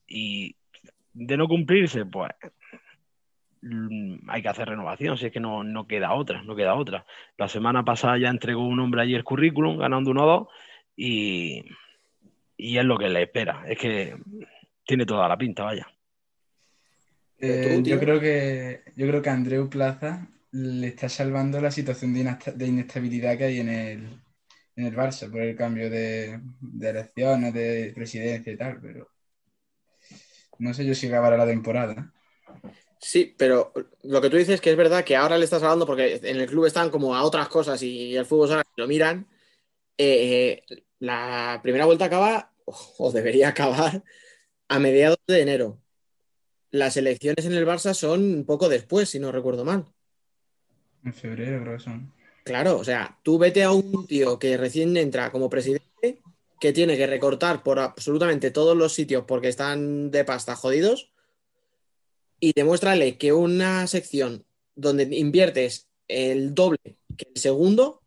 Y 0.06 0.56
de 1.12 1.36
no 1.36 1.46
cumplirse, 1.46 2.06
pues 2.06 2.30
mm, 3.60 4.30
hay 4.30 4.40
que 4.40 4.48
hacer 4.48 4.68
renovación, 4.68 5.18
si 5.18 5.26
es 5.26 5.32
que 5.32 5.40
no, 5.40 5.64
no 5.64 5.86
queda 5.86 6.14
otra, 6.14 6.42
no 6.42 6.56
queda 6.56 6.74
otra. 6.74 7.04
La 7.36 7.48
semana 7.48 7.84
pasada 7.84 8.16
ya 8.18 8.28
entregó 8.28 8.66
un 8.66 8.80
hombre 8.80 9.02
allí 9.02 9.14
el 9.14 9.24
currículum, 9.24 9.76
ganando 9.76 10.12
1-2, 10.12 10.48
y, 10.96 11.62
y 12.56 12.78
es 12.78 12.84
lo 12.84 12.96
que 12.96 13.10
le 13.10 13.22
espera. 13.22 13.64
Es 13.68 13.78
que 13.78 14.16
tiene 14.86 15.04
toda 15.04 15.28
la 15.28 15.36
pinta, 15.36 15.64
vaya. 15.64 15.86
Eh, 17.40 17.82
yo 17.84 18.00
creo 18.00 18.18
que 18.18 18.82
yo 18.96 19.06
creo 19.06 19.22
que 19.22 19.30
Andreu 19.30 19.68
Plaza 19.70 20.26
le 20.52 20.88
está 20.88 21.08
salvando 21.08 21.60
la 21.60 21.70
situación 21.70 22.14
de, 22.14 22.20
inesta- 22.20 22.52
de 22.52 22.66
inestabilidad 22.66 23.36
que 23.36 23.44
hay 23.44 23.60
en 23.60 23.68
el, 23.68 24.22
en 24.76 24.86
el 24.86 24.96
Barça 24.96 25.30
por 25.30 25.40
el 25.42 25.56
cambio 25.56 25.90
de, 25.90 26.40
elecciones, 26.80 27.54
de 27.54 27.92
presidencia 27.94 28.52
y 28.52 28.56
tal, 28.56 28.80
pero 28.80 29.10
no 30.58 30.74
sé 30.74 30.84
yo 30.84 30.94
si 30.94 31.06
acabará 31.08 31.36
la 31.36 31.46
temporada. 31.46 32.12
Sí, 33.00 33.34
pero 33.38 33.72
lo 34.02 34.20
que 34.20 34.28
tú 34.28 34.36
dices 34.36 34.60
que 34.60 34.70
es 34.70 34.76
verdad 34.76 35.04
que 35.04 35.14
ahora 35.14 35.38
le 35.38 35.44
estás 35.44 35.62
hablando 35.62 35.86
porque 35.86 36.16
en 36.22 36.36
el 36.40 36.48
club 36.48 36.66
están 36.66 36.90
como 36.90 37.14
a 37.14 37.22
otras 37.22 37.48
cosas 37.48 37.80
y 37.82 38.16
el 38.16 38.26
fútbol 38.26 38.62
lo 38.76 38.88
miran. 38.88 39.28
Eh, 39.96 40.62
la 40.98 41.60
primera 41.62 41.84
vuelta 41.84 42.06
acaba, 42.06 42.52
o 42.64 43.12
debería 43.12 43.48
acabar, 43.48 44.02
a 44.68 44.78
mediados 44.78 45.18
de 45.26 45.42
enero. 45.42 45.80
Las 46.70 46.96
elecciones 46.96 47.46
en 47.46 47.54
el 47.54 47.66
Barça 47.66 47.94
son 47.94 48.44
poco 48.44 48.68
después, 48.68 49.08
si 49.08 49.18
no 49.18 49.32
recuerdo 49.32 49.64
mal. 49.64 49.86
En 51.08 51.14
febrero 51.14 51.62
creo. 51.62 51.78
Claro, 52.44 52.76
o 52.76 52.84
sea, 52.84 53.18
tú 53.22 53.38
vete 53.38 53.62
a 53.62 53.72
un 53.72 54.06
tío 54.06 54.38
que 54.38 54.58
recién 54.58 54.94
entra 54.98 55.32
como 55.32 55.48
presidente, 55.48 56.20
que 56.60 56.72
tiene 56.74 56.98
que 56.98 57.06
recortar 57.06 57.62
por 57.62 57.78
absolutamente 57.78 58.50
todos 58.50 58.76
los 58.76 58.92
sitios 58.92 59.24
porque 59.26 59.48
están 59.48 60.10
de 60.10 60.24
pasta 60.24 60.54
jodidos, 60.54 61.10
y 62.40 62.52
demuéstrale 62.54 63.16
que 63.16 63.32
una 63.32 63.86
sección 63.86 64.44
donde 64.74 65.04
inviertes 65.16 65.88
el 66.08 66.54
doble 66.54 66.98
que 67.16 67.30
el 67.34 67.40
segundo 67.40 68.02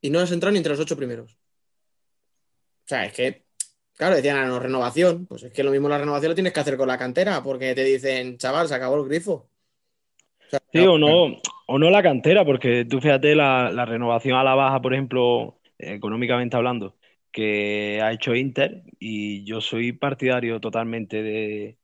y 0.00 0.10
no 0.10 0.18
has 0.18 0.32
entrado 0.32 0.52
ni 0.52 0.58
entre 0.58 0.72
los 0.72 0.80
ocho 0.80 0.96
primeros. 0.96 1.34
O 1.34 2.88
sea, 2.88 3.04
es 3.06 3.12
que, 3.12 3.44
claro, 3.96 4.16
decían, 4.16 4.36
ah, 4.36 4.46
no, 4.46 4.58
renovación, 4.58 5.26
pues 5.26 5.44
es 5.44 5.52
que 5.52 5.62
lo 5.62 5.70
mismo 5.70 5.88
la 5.88 5.98
renovación 5.98 6.30
lo 6.30 6.34
tienes 6.34 6.52
que 6.52 6.60
hacer 6.60 6.76
con 6.76 6.88
la 6.88 6.98
cantera, 6.98 7.40
porque 7.42 7.72
te 7.76 7.84
dicen, 7.84 8.36
chaval, 8.36 8.66
se 8.66 8.74
acabó 8.74 8.96
el 8.96 9.08
grifo. 9.08 9.51
Sí, 10.72 10.80
o 10.80 10.98
no, 10.98 11.36
o 11.66 11.78
no 11.78 11.90
la 11.90 12.02
cantera, 12.02 12.44
porque 12.44 12.84
tú 12.84 13.00
fíjate 13.00 13.34
la, 13.34 13.70
la 13.70 13.84
renovación 13.84 14.36
a 14.36 14.44
la 14.44 14.54
baja, 14.54 14.80
por 14.82 14.92
ejemplo, 14.92 15.58
económicamente 15.78 16.56
hablando, 16.56 16.96
que 17.30 18.00
ha 18.02 18.12
hecho 18.12 18.34
Inter, 18.34 18.82
y 18.98 19.44
yo 19.44 19.60
soy 19.60 19.92
partidario 19.92 20.60
totalmente 20.60 21.22
de, 21.22 21.76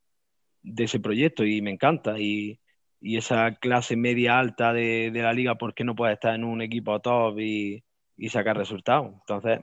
de 0.61 0.83
ese 0.83 0.99
proyecto 0.99 1.45
y 1.45 1.61
me 1.61 1.71
encanta. 1.71 2.19
Y, 2.19 2.59
y 3.01 3.17
esa 3.17 3.55
clase 3.55 3.95
media 3.95 4.39
alta 4.39 4.73
de, 4.73 5.11
de 5.11 5.21
la 5.21 5.33
liga, 5.33 5.55
¿por 5.55 5.73
qué 5.73 5.83
no 5.83 5.95
puede 5.95 6.13
estar 6.13 6.35
en 6.35 6.43
un 6.43 6.61
equipo 6.61 6.99
top 6.99 7.39
y, 7.39 7.83
y 8.17 8.29
sacar 8.29 8.57
resultados? 8.57 9.13
Entonces, 9.13 9.59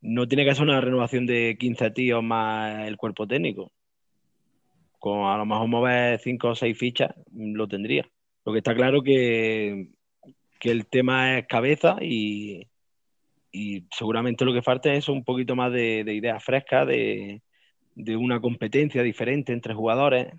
no 0.00 0.26
tiene 0.26 0.44
que 0.44 0.54
ser 0.54 0.64
una 0.64 0.80
renovación 0.80 1.26
de 1.26 1.56
15 1.58 1.90
tíos 1.90 2.22
más 2.22 2.86
el 2.88 2.96
cuerpo 2.96 3.26
técnico. 3.26 3.72
Con 4.98 5.26
a 5.26 5.36
lo 5.36 5.46
mejor 5.46 5.68
mover 5.68 6.18
5 6.20 6.50
o 6.50 6.54
6 6.54 6.78
fichas, 6.78 7.14
lo 7.32 7.66
tendría. 7.66 8.08
Lo 8.44 8.52
que 8.52 8.58
está 8.58 8.74
claro 8.74 9.02
que, 9.02 9.88
que 10.58 10.70
el 10.70 10.86
tema 10.86 11.38
es 11.38 11.46
cabeza 11.46 11.96
y, 12.00 12.68
y 13.52 13.84
seguramente 13.96 14.44
lo 14.44 14.52
que 14.52 14.62
falta 14.62 14.92
es 14.92 15.08
un 15.08 15.24
poquito 15.24 15.54
más 15.54 15.72
de, 15.72 16.04
de 16.04 16.14
ideas 16.14 16.42
frescas, 16.42 16.86
de, 16.86 17.42
de 17.94 18.16
una 18.16 18.40
competencia 18.40 19.02
diferente 19.02 19.52
entre 19.52 19.74
jugadores. 19.74 20.32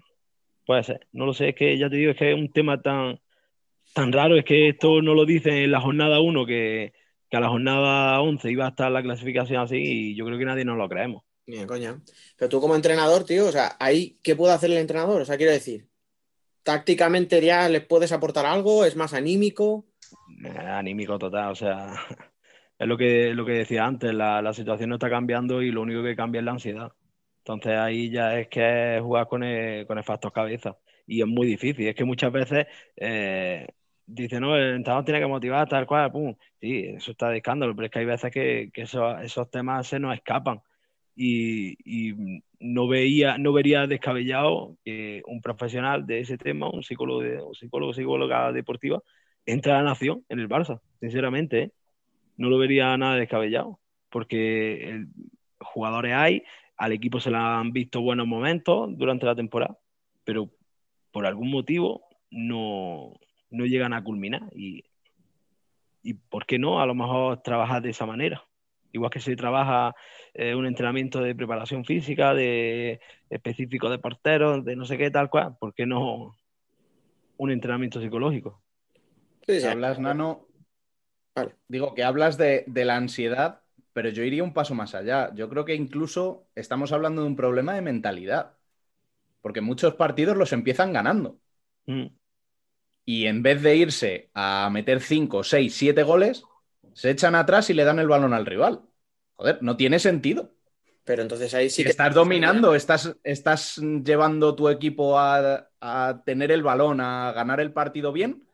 Puede 0.65 0.83
ser, 0.83 1.07
no 1.11 1.25
lo 1.25 1.33
sé, 1.33 1.49
es 1.49 1.55
que 1.55 1.77
ya 1.77 1.89
te 1.89 1.97
digo, 1.97 2.11
es 2.11 2.17
que 2.17 2.31
es 2.31 2.37
un 2.37 2.51
tema 2.51 2.81
tan, 2.81 3.19
tan 3.93 4.11
raro, 4.11 4.37
es 4.37 4.45
que 4.45 4.69
esto 4.69 5.01
no 5.01 5.13
lo 5.13 5.25
dicen 5.25 5.53
en 5.53 5.71
la 5.71 5.81
jornada 5.81 6.19
1, 6.19 6.45
que, 6.45 6.93
que 7.29 7.37
a 7.37 7.41
la 7.41 7.49
jornada 7.49 8.21
11 8.21 8.51
iba 8.51 8.65
a 8.65 8.69
estar 8.69 8.91
la 8.91 9.03
clasificación 9.03 9.61
así 9.61 9.77
y 9.77 10.15
yo 10.15 10.25
creo 10.25 10.37
que 10.37 10.45
nadie 10.45 10.65
nos 10.65 10.77
lo 10.77 10.87
creemos. 10.87 11.23
De 11.45 11.67
coña. 11.67 12.01
Pero 12.37 12.49
tú 12.49 12.61
como 12.61 12.75
entrenador, 12.75 13.25
tío, 13.25 13.47
o 13.47 13.51
sea, 13.51 13.75
ahí, 13.79 14.17
¿qué 14.23 14.35
puede 14.35 14.53
hacer 14.53 14.71
el 14.71 14.77
entrenador? 14.77 15.21
O 15.21 15.25
sea, 15.25 15.35
quiero 15.35 15.51
decir, 15.51 15.87
tácticamente 16.63 17.41
ya 17.41 17.69
le 17.69 17.81
puedes 17.81 18.11
aportar 18.11 18.45
algo, 18.45 18.85
es 18.85 18.95
más 18.95 19.13
anímico. 19.13 19.85
Eh, 20.43 20.57
anímico 20.57 21.19
total, 21.19 21.51
o 21.51 21.55
sea, 21.55 21.93
es 22.79 22.87
lo 22.87 22.97
que, 22.97 23.33
lo 23.33 23.45
que 23.45 23.53
decía 23.53 23.85
antes, 23.85 24.13
la, 24.13 24.41
la 24.41 24.53
situación 24.53 24.89
no 24.89 24.95
está 24.95 25.09
cambiando 25.09 25.61
y 25.61 25.71
lo 25.71 25.81
único 25.81 26.03
que 26.03 26.15
cambia 26.15 26.39
es 26.39 26.45
la 26.45 26.51
ansiedad. 26.51 26.91
Entonces 27.39 27.77
ahí 27.77 28.09
ya 28.09 28.39
es 28.39 28.47
que 28.47 28.97
es 28.97 29.01
jugar 29.01 29.27
con 29.27 29.43
el, 29.43 29.85
con 29.85 29.97
el 29.97 30.03
factor 30.05 30.31
cabeza. 30.31 30.77
Y 31.05 31.21
es 31.21 31.27
muy 31.27 31.45
difícil. 31.45 31.87
Es 31.87 31.95
que 31.95 32.05
muchas 32.05 32.31
veces 32.31 32.67
eh, 32.95 33.67
dice, 34.05 34.39
no, 34.39 34.55
el 34.55 34.75
entrenador 34.75 35.03
tiene 35.03 35.19
que 35.19 35.27
motivar, 35.27 35.67
tal 35.67 35.85
cual, 35.85 36.11
pum. 36.11 36.35
Sí, 36.61 36.85
eso 36.95 37.11
está 37.11 37.29
de 37.29 37.37
escándalo, 37.37 37.75
pero 37.75 37.87
es 37.87 37.91
que 37.91 37.99
hay 37.99 38.05
veces 38.05 38.31
que, 38.31 38.71
esos 38.73 39.51
temas 39.51 39.87
se 39.87 39.99
nos 39.99 40.15
escapan. 40.15 40.61
Y, 41.15 41.75
no 42.59 42.87
veía, 42.87 43.37
no 43.37 43.51
vería 43.51 43.87
descabellado 43.87 44.77
que 44.85 45.21
un 45.27 45.41
profesional 45.41 46.05
de 46.05 46.21
ese 46.21 46.37
tema, 46.37 46.69
un 46.69 46.81
psicólogo, 46.81 47.47
un 47.47 47.55
psicólogo, 47.55 47.93
psicóloga 47.93 48.53
deportiva, 48.53 49.01
entre 49.45 49.73
a 49.73 49.75
la 49.75 49.83
nación 49.83 50.23
en 50.29 50.39
el 50.39 50.47
Barça, 50.47 50.79
sinceramente, 51.01 51.61
¿eh? 51.61 51.71
no 52.37 52.49
lo 52.49 52.57
vería 52.57 52.95
nada 52.95 53.17
descabellado, 53.17 53.81
porque 54.09 54.89
el, 54.89 55.07
jugadores 55.59 56.13
hay, 56.13 56.43
al 56.77 56.91
equipo 56.91 57.19
se 57.19 57.31
le 57.31 57.37
han 57.37 57.71
visto 57.71 58.01
buenos 58.01 58.27
momentos 58.27 58.89
durante 58.97 59.25
la 59.25 59.35
temporada, 59.35 59.77
pero 60.23 60.49
por 61.11 61.25
algún 61.25 61.51
motivo 61.51 62.05
no, 62.29 63.13
no 63.49 63.65
llegan 63.65 63.93
a 63.93 64.03
culminar. 64.03 64.43
Y, 64.55 64.83
y 66.01 66.13
¿por 66.15 66.45
qué 66.45 66.59
no? 66.59 66.81
A 66.81 66.85
lo 66.85 66.95
mejor 66.95 67.41
trabajar 67.41 67.81
de 67.81 67.91
esa 67.91 68.05
manera. 68.05 68.43
Igual 68.93 69.11
que 69.11 69.19
se 69.19 69.35
trabaja 69.35 69.93
eh, 70.33 70.55
un 70.55 70.65
entrenamiento 70.65 71.19
de 71.19 71.35
preparación 71.35 71.83
física, 71.83 72.33
de 72.33 73.01
específico 73.29 73.89
de 73.89 73.99
porteros, 73.99 74.63
de 74.63 74.75
no 74.75 74.85
sé 74.85 74.97
qué, 74.97 75.11
tal 75.11 75.29
cual, 75.29 75.57
¿por 75.59 75.73
qué 75.73 75.85
no 75.85 76.37
un 77.37 77.51
entrenamiento 77.51 77.99
psicológico? 77.99 78.61
Sí, 79.45 79.59
si 79.59 79.67
hablas, 79.67 79.99
Nano, 79.99 80.47
vale. 81.35 81.55
digo 81.67 81.93
que 81.95 82.03
hablas 82.03 82.37
de, 82.37 82.63
de 82.67 82.85
la 82.85 82.95
ansiedad, 82.95 83.61
pero 83.93 84.09
yo 84.09 84.23
iría 84.23 84.43
un 84.43 84.53
paso 84.53 84.75
más 84.75 84.95
allá. 84.95 85.33
Yo 85.35 85.49
creo 85.49 85.65
que 85.65 85.75
incluso 85.75 86.47
estamos 86.55 86.91
hablando 86.91 87.21
de 87.21 87.27
un 87.27 87.35
problema 87.35 87.73
de 87.73 87.81
mentalidad, 87.81 88.57
porque 89.41 89.61
muchos 89.61 89.95
partidos 89.95 90.37
los 90.37 90.53
empiezan 90.53 90.93
ganando. 90.93 91.39
Mm. 91.87 92.07
Y 93.05 93.25
en 93.25 93.43
vez 93.43 93.61
de 93.61 93.75
irse 93.75 94.29
a 94.33 94.69
meter 94.71 95.01
5, 95.01 95.43
6, 95.43 95.75
7 95.75 96.03
goles, 96.03 96.43
se 96.93 97.09
echan 97.09 97.35
atrás 97.35 97.69
y 97.69 97.73
le 97.73 97.83
dan 97.83 97.99
el 97.99 98.07
balón 98.07 98.33
al 98.33 98.45
rival. 98.45 98.81
Joder, 99.35 99.59
no 99.61 99.77
tiene 99.77 99.99
sentido. 99.99 100.53
Pero 101.03 101.21
entonces 101.21 101.53
ahí 101.53 101.69
sí 101.69 101.83
que. 101.83 101.89
Estás 101.89 102.13
dominando, 102.13 102.75
estás, 102.75 103.15
estás 103.23 103.77
llevando 103.77 104.55
tu 104.55 104.69
equipo 104.69 105.19
a, 105.19 105.69
a, 105.81 106.21
tener 106.25 106.51
el 106.51 106.63
balón, 106.63 107.01
a 107.01 107.31
ganar 107.33 107.59
el 107.59 107.73
partido 107.73 108.13
bien, 108.13 108.47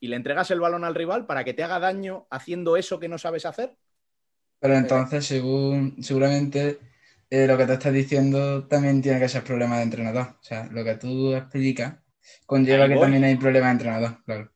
y 0.00 0.08
le 0.08 0.16
entregas 0.16 0.50
el 0.50 0.60
balón 0.60 0.84
al 0.84 0.94
rival 0.94 1.26
para 1.26 1.44
que 1.44 1.54
te 1.54 1.62
haga 1.62 1.78
daño 1.78 2.26
haciendo 2.30 2.76
eso 2.76 2.98
que 2.98 3.08
no 3.08 3.18
sabes 3.18 3.46
hacer. 3.46 3.76
Pero 4.58 4.74
entonces, 4.74 5.24
según, 5.26 6.02
seguramente, 6.02 6.80
eh, 7.30 7.46
lo 7.46 7.56
que 7.56 7.66
te 7.66 7.74
estás 7.74 7.92
diciendo 7.92 8.66
también 8.66 9.02
tiene 9.02 9.20
que 9.20 9.28
ser 9.28 9.44
problema 9.44 9.76
de 9.76 9.84
entrenador. 9.84 10.36
O 10.40 10.42
sea, 10.42 10.66
lo 10.66 10.82
que 10.82 10.96
tú 10.96 11.34
explicas 11.34 11.96
conlleva 12.46 12.88
que 12.88 12.96
también 12.96 13.24
hay 13.24 13.36
problema 13.36 13.66
de 13.66 13.72
entrenador, 13.72 14.24
claro. 14.24 14.50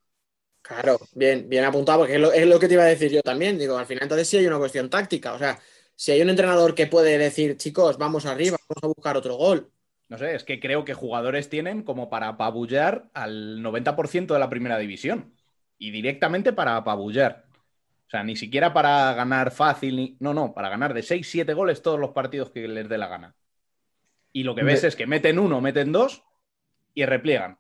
Claro, 0.71 1.01
bien, 1.17 1.49
bien 1.49 1.65
apuntado, 1.65 1.99
porque 1.99 2.15
es 2.15 2.21
lo, 2.21 2.33
es 2.33 2.47
lo, 2.47 2.61
que 2.61 2.69
te 2.69 2.75
iba 2.75 2.85
a 2.85 2.87
decir 2.87 3.11
yo 3.11 3.23
también. 3.23 3.59
Digo, 3.59 3.77
al 3.77 3.87
final 3.87 4.05
entonces 4.05 4.29
sí 4.29 4.37
hay 4.37 4.47
una 4.47 4.59
cuestión 4.59 4.89
táctica. 4.89 5.33
O 5.33 5.39
sea, 5.39 5.59
si 5.97 6.13
hay 6.13 6.23
un 6.23 6.31
entrenador 6.31 6.77
que 6.77 6.87
puede 6.87 7.19
decir, 7.19 7.57
chicos, 7.57 7.99
vamos 7.99 8.25
arriba, 8.25 8.57
vamos 8.69 8.85
a 8.85 8.87
buscar 8.87 9.17
otro 9.17 9.35
gol. 9.35 9.69
No 10.09 10.17
sé, 10.17 10.37
es 10.37 10.45
que 10.45 10.61
creo 10.61 10.85
que 10.85 10.95
jugadores 10.95 11.49
tienen 11.49 11.83
como 11.83 12.09
para 12.09 12.29
apabullar 12.29 13.11
al 13.15 13.61
90% 13.65 14.33
de 14.33 14.39
la 14.39 14.49
primera 14.49 14.79
división. 14.79 15.35
Y 15.77 15.91
directamente 15.91 16.53
para 16.53 16.77
apabullar. 16.77 17.47
O 18.07 18.11
sea, 18.11 18.23
ni 18.23 18.37
siquiera 18.37 18.73
para 18.73 19.13
ganar 19.15 19.51
fácil, 19.51 19.97
ni... 19.97 20.17
no, 20.21 20.33
no, 20.33 20.55
para 20.55 20.69
ganar 20.69 20.95
de 20.95 21.03
6, 21.03 21.29
7 21.29 21.53
goles 21.53 21.83
todos 21.83 21.99
los 21.99 22.11
partidos 22.11 22.53
que 22.53 22.69
les 22.69 22.89
dé 22.89 22.97
la 22.97 23.09
gana. 23.09 23.35
Y 24.33 24.45
lo 24.45 24.55
que 24.55 24.63
ves 24.63 24.85
es 24.85 24.95
que 24.95 25.09
meten 25.09 25.41
uno, 25.41 25.61
meten 25.61 25.91
dos 25.91 26.23
y 26.95 27.05
repliegan 27.07 27.59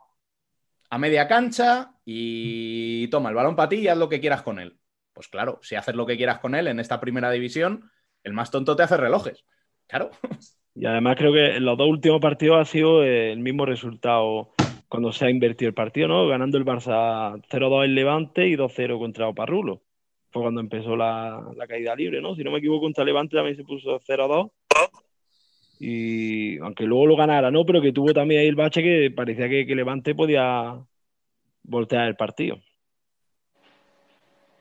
a 0.91 0.99
media 0.99 1.29
cancha 1.29 1.95
y 2.05 3.09
toma 3.09 3.31
el 3.31 3.37
balón 3.37 3.57
para 3.57 3.69
ti 3.69 3.77
y 3.77 3.89
haz 3.89 3.97
lo 3.97 4.09
que 4.09 4.21
quieras 4.21 4.43
con 4.43 4.59
él. 4.59 4.77
Pues 5.13 5.29
claro, 5.29 5.61
si 5.63 5.77
haces 5.77 5.95
lo 5.95 6.05
que 6.05 6.17
quieras 6.17 6.41
con 6.41 6.55
él 6.55 6.67
en 6.67 6.81
esta 6.81 7.01
primera 7.01 7.31
división, 7.31 7.91
el 8.25 8.33
más 8.33 8.51
tonto 8.51 8.77
te 8.77 8.83
hace 8.83 8.97
relojes. 8.97 9.45
Claro. 9.87 10.11
Y 10.75 10.87
además 10.87 11.17
creo 11.17 11.33
que 11.33 11.57
en 11.57 11.65
los 11.65 11.77
dos 11.77 11.89
últimos 11.89 12.21
partidos 12.21 12.61
ha 12.61 12.65
sido 12.65 13.03
el 13.03 13.39
mismo 13.41 13.67
resultado 13.67 14.53
cuando 14.89 15.13
se 15.13 15.27
ha 15.27 15.31
invertido 15.31 15.69
el 15.69 15.75
partido, 15.75 16.09
¿no? 16.09 16.27
Ganando 16.29 16.59
el 16.59 16.65
Barça 16.65 17.41
0-2 17.49 17.85
en 17.85 17.95
Levante 17.95 18.47
y 18.47 18.57
2-0 18.57 18.99
contra 18.99 19.29
Oparrulo. 19.29 19.83
Fue 20.31 20.43
cuando 20.43 20.61
empezó 20.61 20.97
la, 20.97 21.45
la, 21.57 21.67
caída 21.67 21.95
libre, 21.97 22.21
¿no? 22.21 22.37
Si 22.37 22.45
no 22.45 22.53
me 22.53 22.59
equivoco, 22.59 22.83
contra 22.83 23.05
Levante 23.05 23.37
también 23.37 23.57
se 23.57 23.65
puso 23.65 23.99
0-2 24.01 24.51
y 25.83 26.59
aunque 26.59 26.85
luego 26.85 27.07
lo 27.07 27.17
ganara, 27.17 27.51
¿no? 27.51 27.65
Pero 27.65 27.81
que 27.81 27.93
tuvo 27.93 28.13
también 28.13 28.43
ahí 28.43 28.49
el 28.49 28.55
bache 28.55 28.83
que 28.83 29.11
parecía 29.17 29.49
que, 29.49 29.67
que 29.67 29.75
Levante 29.75 30.15
podía 30.15 30.79
voltear 31.63 32.07
el 32.07 32.17
partido. 32.17 32.61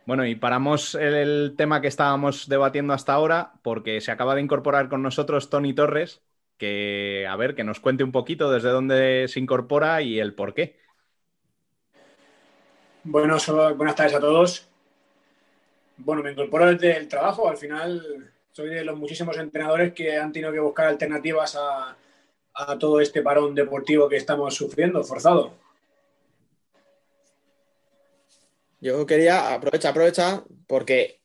Bueno, 0.05 0.25
y 0.25 0.35
paramos 0.35 0.95
el 0.95 1.55
tema 1.57 1.81
que 1.81 1.89
estábamos 1.89 2.47
debatiendo 2.47 2.93
hasta 2.93 3.13
ahora 3.13 3.51
porque 3.63 3.99
se 3.99 4.11
acaba 4.11 4.33
de 4.33 4.41
incorporar 4.41 4.87
con 4.87 5.03
nosotros 5.03 5.49
Tony 5.49 5.73
Torres, 5.73 6.23
que 6.57 7.27
a 7.29 7.35
ver, 7.35 7.53
que 7.53 7.65
nos 7.65 7.81
cuente 7.81 8.05
un 8.05 8.13
poquito 8.13 8.49
desde 8.49 8.69
dónde 8.69 9.27
se 9.27 9.41
incorpora 9.41 10.01
y 10.01 10.19
el 10.19 10.33
por 10.33 10.53
qué. 10.53 10.79
Bueno, 13.03 13.35
buenas 13.75 13.95
tardes 13.95 14.15
a 14.15 14.19
todos. 14.21 14.69
Bueno, 15.97 16.23
me 16.23 16.31
incorporo 16.31 16.67
desde 16.67 16.95
el 16.95 17.09
trabajo, 17.09 17.49
al 17.49 17.57
final 17.57 18.31
soy 18.51 18.69
de 18.69 18.83
los 18.83 18.97
muchísimos 18.97 19.37
entrenadores 19.37 19.93
que 19.93 20.17
han 20.17 20.31
tenido 20.31 20.51
que 20.51 20.59
buscar 20.59 20.87
alternativas 20.87 21.57
a, 21.57 21.95
todo 22.77 22.99
este 22.99 23.21
parón 23.21 23.55
deportivo 23.55 24.09
que 24.09 24.17
estamos 24.17 24.53
sufriendo, 24.53 25.01
forzado. 25.01 25.53
Yo 28.81 29.05
quería, 29.05 29.53
aprovecha, 29.53 29.89
aprovecha, 29.89 30.43
porque 30.67 31.21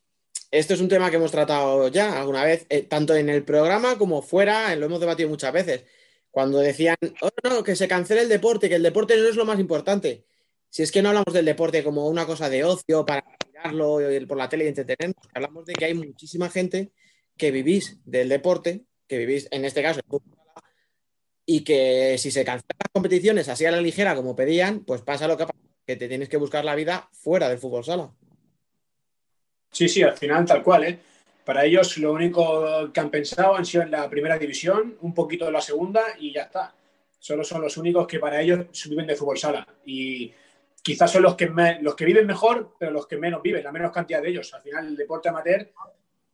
esto 0.53 0.75
es 0.75 0.81
un 0.81 0.89
tema 0.89 1.11
que 1.11 1.17
hemos 1.17 1.33
tratado 1.33 1.89
ya 1.89 2.21
alguna 2.21 2.45
vez, 2.45 2.67
eh, 2.69 2.83
tanto 2.83 3.17
en 3.17 3.29
el 3.29 3.43
programa 3.43 3.99
como 3.99 4.23
fuera, 4.23 4.77
lo 4.77 4.87
hemos 4.87 5.01
debatido 5.01 5.29
muchas 5.29 5.53
veces. 5.53 5.85
Cuando 6.31 6.59
decían, 6.59 6.97
oh, 7.21 7.31
no, 7.43 7.65
que 7.65 7.75
se 7.75 7.89
cancele 7.89 8.23
el 8.23 8.29
deporte, 8.29 8.69
que 8.69 8.77
el 8.77 8.83
deporte 8.85 9.17
no 9.17 9.29
es 9.29 9.35
lo 9.35 9.45
más 9.45 9.59
importante. 9.59 10.25
Si 10.71 10.85
es 10.85 10.93
que 10.93 11.03
no 11.03 11.09
hablamos 11.09 11.35
del 11.35 11.47
deporte 11.47 11.83
como 11.83 12.07
una 12.07 12.27
cosa 12.27 12.49
de 12.49 12.63
ocio 12.63 13.05
para 13.05 13.25
mirarlo 13.49 13.99
por 14.29 14.37
la 14.37 14.49
tele 14.49 14.67
y 14.67 14.69
entretenernos, 14.69 15.29
hablamos 15.35 15.65
de 15.67 15.73
que 15.73 15.85
hay 15.87 15.95
muchísima 15.95 16.49
gente 16.49 16.93
que 17.37 17.51
vivís 17.51 17.99
del 18.05 18.29
deporte, 18.29 18.85
que 19.07 19.19
vivís 19.19 19.49
en 19.51 19.65
este 19.65 19.83
caso 19.83 20.01
y 21.47 21.63
que 21.63 22.17
si 22.19 22.31
se 22.31 22.45
cancelan 22.45 22.79
las 22.79 22.93
competiciones 22.93 23.49
así 23.49 23.67
a 23.67 23.71
la 23.71 23.81
ligera 23.81 24.15
como 24.15 24.35
pedían, 24.35 24.81
pues 24.81 25.03
pasa 25.03 25.29
lo 25.29 25.37
que 25.37 25.47
pasa, 25.47 25.59
que 25.87 25.97
te 25.97 26.09
tienes 26.09 26.29
que 26.29 26.37
buscar 26.37 26.65
la 26.65 26.75
vida 26.75 27.09
fuera 27.13 27.49
del 27.49 27.59
fútbol 27.59 27.85
sala. 27.85 28.11
Sí, 29.71 29.89
sí, 29.89 30.03
al 30.03 30.17
final 30.17 30.45
tal 30.47 30.63
cual, 30.63 30.85
¿eh? 30.85 30.99
Para 31.45 31.65
ellos 31.65 31.99
lo 31.99 32.13
único 32.13 32.91
que 32.93 33.01
han 33.01 33.11
pensado 33.11 33.55
han 33.55 33.67
sido 33.67 33.83
en 33.83 33.91
la 33.91 34.09
primera 34.09 34.39
división, 34.39 34.97
un 35.03 35.13
poquito 35.13 35.45
de 35.45 35.53
la 35.53 35.61
segunda 35.61 36.03
y 36.19 36.33
ya 36.33 36.43
está. 36.43 36.75
Solo 37.19 37.45
son 37.45 37.61
los 37.61 37.77
únicos 37.77 38.07
que 38.07 38.19
para 38.19 38.41
ellos 38.41 38.67
viven 38.89 39.07
de 39.07 39.17
fútbol 39.17 39.37
sala. 39.37 39.67
Y 39.85 40.33
quizás 40.83 41.11
son 41.11 41.23
los 41.23 41.35
que, 41.35 41.51
los 41.83 41.95
que 41.95 42.05
viven 42.05 42.27
mejor, 42.27 42.75
pero 42.79 42.93
los 42.93 43.07
que 43.07 43.19
menos 43.19 43.43
viven, 43.43 43.65
la 43.65 43.73
menos 43.73 43.93
cantidad 43.93 44.23
de 44.23 44.31
ellos. 44.31 44.55
Al 44.55 44.63
final 44.63 44.87
el 44.87 44.97
deporte 44.97 45.29
amateur 45.29 45.71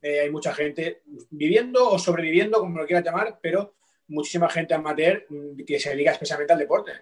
eh, 0.03 0.21
hay 0.21 0.31
mucha 0.31 0.55
gente 0.55 1.03
viviendo 1.31 1.89
o 1.89 1.99
sobreviviendo, 1.99 2.61
como 2.61 2.79
lo 2.79 2.87
quieras 2.87 3.05
llamar, 3.05 3.39
pero 3.41 3.75
muchísima 4.09 4.49
gente 4.49 4.75
amateur 4.75 5.27
mm, 5.29 5.65
que 5.67 5.79
se 5.79 5.91
dedica 5.91 6.13
especialmente 6.13 6.53
al 6.53 6.59
deporte. 6.59 6.93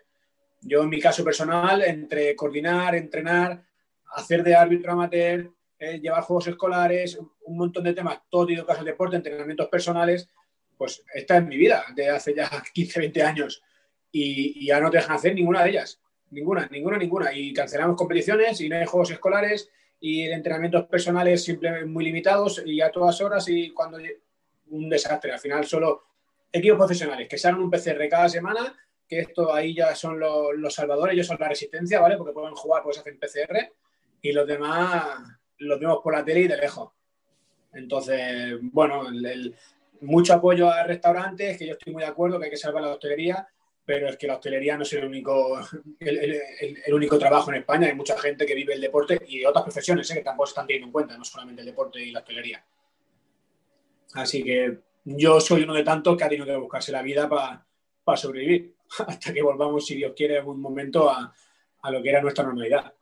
Yo, 0.61 0.83
en 0.83 0.89
mi 0.89 1.01
caso 1.01 1.23
personal, 1.23 1.83
entre 1.83 2.35
coordinar, 2.35 2.95
entrenar, 2.97 3.63
hacer 4.15 4.43
de 4.43 4.57
árbitro 4.57 4.93
amateur, 4.93 5.51
eh, 5.79 6.01
llevar 6.01 6.25
juegos 6.25 6.49
escolares, 6.49 7.17
un 7.45 7.57
montón 7.57 7.85
de 7.85 7.93
temas, 7.93 8.21
todo 8.29 8.47
tipo 8.47 8.75
de 8.75 8.85
deporte, 8.85 9.17
entrenamientos 9.17 9.69
personales, 9.69 10.29
pues 10.77 11.05
esta 11.15 11.39
es 11.39 11.47
mi 11.47 11.57
vida 11.57 11.85
de 11.95 12.09
hace 12.11 12.35
ya 12.35 12.51
15, 12.75 13.01
20 13.01 13.23
años 13.23 13.63
y, 14.11 14.65
y, 14.65 14.67
ya 14.67 14.81
no 14.81 14.91
te 14.91 14.97
dejan 14.97 15.17
hacer 15.17 15.35
ninguna 15.35 15.63
de 15.63 15.71
ellas. 15.71 16.01
Ninguna, 16.31 16.69
ninguna, 16.71 16.99
ninguna. 16.99 17.33
Y 17.33 17.53
cancelamos 17.53 17.97
competiciones 17.97 18.61
y 18.61 18.69
no 18.69 18.77
hay 18.77 18.87
juegos 18.87 19.11
escolares 19.11 19.71
y 20.01 20.23
entrenamientos 20.23 20.87
personales 20.87 21.45
simplemente 21.45 21.87
muy 21.87 22.05
limitados 22.05 22.63
y 22.65 22.81
a 22.81 22.91
todas 22.91 23.21
horas 23.21 23.49
y 23.49 23.71
cuando 23.71 23.99
un 24.71 24.89
desastre. 24.89 25.33
Al 25.33 25.39
final 25.39 25.65
solo 25.65 26.05
equipos 26.53 26.79
profesionales 26.79 27.29
que 27.29 27.37
hagan 27.37 27.61
un 27.61 27.71
PCR 27.71 28.09
cada 28.09 28.29
semana, 28.29 28.77
que 29.07 29.21
esto 29.21 29.53
ahí 29.53 29.75
ya 29.75 29.95
son 29.95 30.19
los, 30.21 30.55
los 30.57 30.75
salvadores, 30.75 31.15
ellos 31.15 31.27
son 31.27 31.39
la 31.41 31.49
resistencia, 31.49 32.01
¿vale? 32.01 32.17
Porque 32.17 32.33
pueden 32.33 32.55
jugar, 32.55 32.83
pues 32.83 32.99
hacen 32.99 33.19
PCR 33.19 33.73
y 34.21 34.33
los 34.33 34.47
demás 34.47 35.19
los 35.59 35.81
vemos 35.81 35.99
por 36.03 36.15
la 36.15 36.25
tele 36.25 36.41
y 36.41 36.49
de 36.49 36.57
lejos. 36.57 36.93
Entonces, 37.73 38.57
bueno, 38.61 39.09
el, 39.09 39.25
el, 39.25 39.57
mucho 40.01 40.35
apoyo 40.35 40.71
a 40.71 40.85
restaurantes, 40.85 41.59
que 41.59 41.67
yo 41.67 41.73
estoy 41.73 41.93
muy 41.93 42.03
de 42.03 42.09
acuerdo 42.09 42.39
que 42.39 42.47
hay 42.47 42.51
que 42.51 42.57
salvar 42.57 42.83
la 42.83 42.93
hostelería, 42.93 43.49
pero 43.89 44.07
es 44.07 44.19
que 44.19 44.27
la 44.27 44.35
hostelería 44.35 44.77
no 44.77 44.83
es 44.83 44.93
el 44.93 45.07
único, 45.07 45.59
el, 45.99 46.93
único 46.93 47.19
trabajo 47.19 47.51
en 47.51 47.61
España. 47.61 47.87
Hay 47.87 47.95
mucha 47.95 48.19
gente 48.19 48.45
que 48.45 48.55
vive 48.55 48.75
el 48.75 48.83
deporte 48.83 49.19
y 49.27 49.43
otras 49.47 49.63
profesiones 49.65 50.11
¿eh? 50.11 50.17
que 50.17 50.21
tampoco 50.21 50.47
están 50.51 50.67
teniendo 50.67 50.89
en 50.89 50.93
cuenta, 50.93 51.17
no 51.17 51.25
solamente 51.25 51.63
el 51.63 51.69
deporte 51.69 51.99
y 51.99 52.11
la 52.11 52.19
hostelería. 52.19 52.63
Así 54.13 54.45
que 54.45 54.81
yo 55.05 55.41
soy 55.41 55.63
uno 55.63 55.73
de 55.73 55.85
tantos 55.85 56.19
que 56.19 56.25
ha 56.25 56.29
tenido 56.29 56.45
que 56.45 56.57
buscarse 56.57 56.93
la 56.93 57.01
vida 57.01 57.31
para 57.31 58.17
sobrevivir, 58.19 58.75
hasta 59.07 59.33
que 59.33 59.41
volvamos, 59.41 59.87
si 59.87 59.95
Dios 59.95 60.13
quiere, 60.15 60.35
en 60.35 60.41
algún 60.41 60.61
momento 60.61 61.09
a, 61.09 61.35
a 61.81 61.91
lo 61.91 62.03
que 62.03 62.11
era 62.11 62.21
nuestra 62.21 62.45
normalidad. 62.45 62.93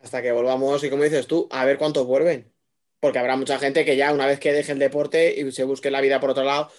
Hasta 0.00 0.22
que 0.22 0.30
volvamos, 0.30 0.84
y 0.84 0.90
como 0.90 1.02
dices 1.02 1.26
tú, 1.26 1.48
a 1.50 1.64
ver 1.64 1.76
cuántos 1.76 2.06
vuelven. 2.06 2.52
Porque 3.00 3.18
habrá 3.18 3.34
mucha 3.34 3.58
gente 3.58 3.84
que 3.84 3.96
ya 3.96 4.12
una 4.12 4.26
vez 4.26 4.38
que 4.38 4.52
deje 4.52 4.70
el 4.70 4.78
deporte 4.78 5.34
y 5.40 5.50
se 5.50 5.64
busque 5.64 5.90
la 5.90 6.00
vida 6.00 6.20
por 6.20 6.30
otro 6.30 6.44
lado, 6.44 6.70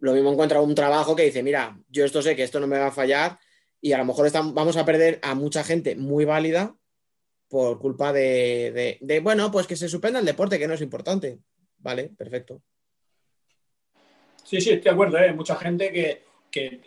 lo 0.00 0.12
mismo 0.12 0.32
encuentra 0.32 0.60
un 0.60 0.74
trabajo 0.74 1.16
que 1.16 1.24
dice, 1.24 1.42
mira, 1.42 1.78
yo 1.88 2.04
esto 2.04 2.22
sé 2.22 2.36
que 2.36 2.44
esto 2.44 2.60
no 2.60 2.66
me 2.66 2.78
va 2.78 2.88
a 2.88 2.92
fallar 2.92 3.38
y 3.80 3.92
a 3.92 3.98
lo 3.98 4.04
mejor 4.04 4.30
vamos 4.32 4.76
a 4.76 4.84
perder 4.84 5.18
a 5.22 5.34
mucha 5.34 5.64
gente 5.64 5.96
muy 5.96 6.24
válida 6.24 6.76
por 7.48 7.78
culpa 7.78 8.12
de, 8.12 9.20
bueno, 9.22 9.50
pues 9.50 9.66
que 9.66 9.76
se 9.76 9.88
suspenda 9.88 10.20
el 10.20 10.26
deporte, 10.26 10.58
que 10.58 10.68
no 10.68 10.74
es 10.74 10.82
importante. 10.82 11.38
Vale, 11.78 12.10
perfecto. 12.16 12.60
Sí, 14.44 14.60
sí, 14.60 14.70
estoy 14.70 14.84
de 14.84 14.90
acuerdo. 14.90 15.18
¿eh? 15.18 15.32
Mucha 15.32 15.56
gente 15.56 15.92
que, 15.92 16.24
que, 16.50 16.80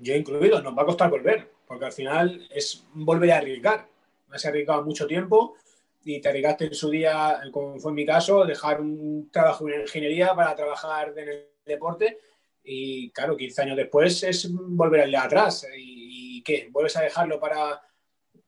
yo 0.00 0.14
incluido, 0.14 0.60
nos 0.60 0.76
va 0.76 0.82
a 0.82 0.86
costar 0.86 1.10
volver, 1.10 1.50
porque 1.66 1.86
al 1.86 1.92
final 1.92 2.46
es 2.50 2.84
volver 2.92 3.32
a 3.32 3.38
arriesgar. 3.38 3.88
Has 4.30 4.44
arriesgado 4.46 4.82
mucho 4.84 5.06
tiempo 5.06 5.56
y 6.04 6.20
te 6.20 6.28
arriesgaste 6.28 6.66
en 6.66 6.74
su 6.74 6.90
día, 6.90 7.40
como 7.52 7.78
fue 7.78 7.92
en 7.92 7.96
mi 7.96 8.06
caso, 8.06 8.44
dejar 8.44 8.80
un 8.80 9.30
trabajo 9.30 9.68
en 9.68 9.82
ingeniería 9.82 10.34
para 10.34 10.54
trabajar 10.56 11.14
en 11.16 11.28
el 11.28 11.48
deporte 11.64 12.18
y 12.64 13.10
claro, 13.10 13.36
15 13.36 13.62
años 13.62 13.76
después 13.76 14.22
es 14.22 14.48
volver 14.52 15.14
atrás. 15.16 15.66
¿Y, 15.76 16.38
¿Y, 16.38 16.42
qué? 16.42 16.68
¿Vuelves 16.70 16.96
a 16.96 17.02
dejarlo 17.02 17.40
para 17.40 17.80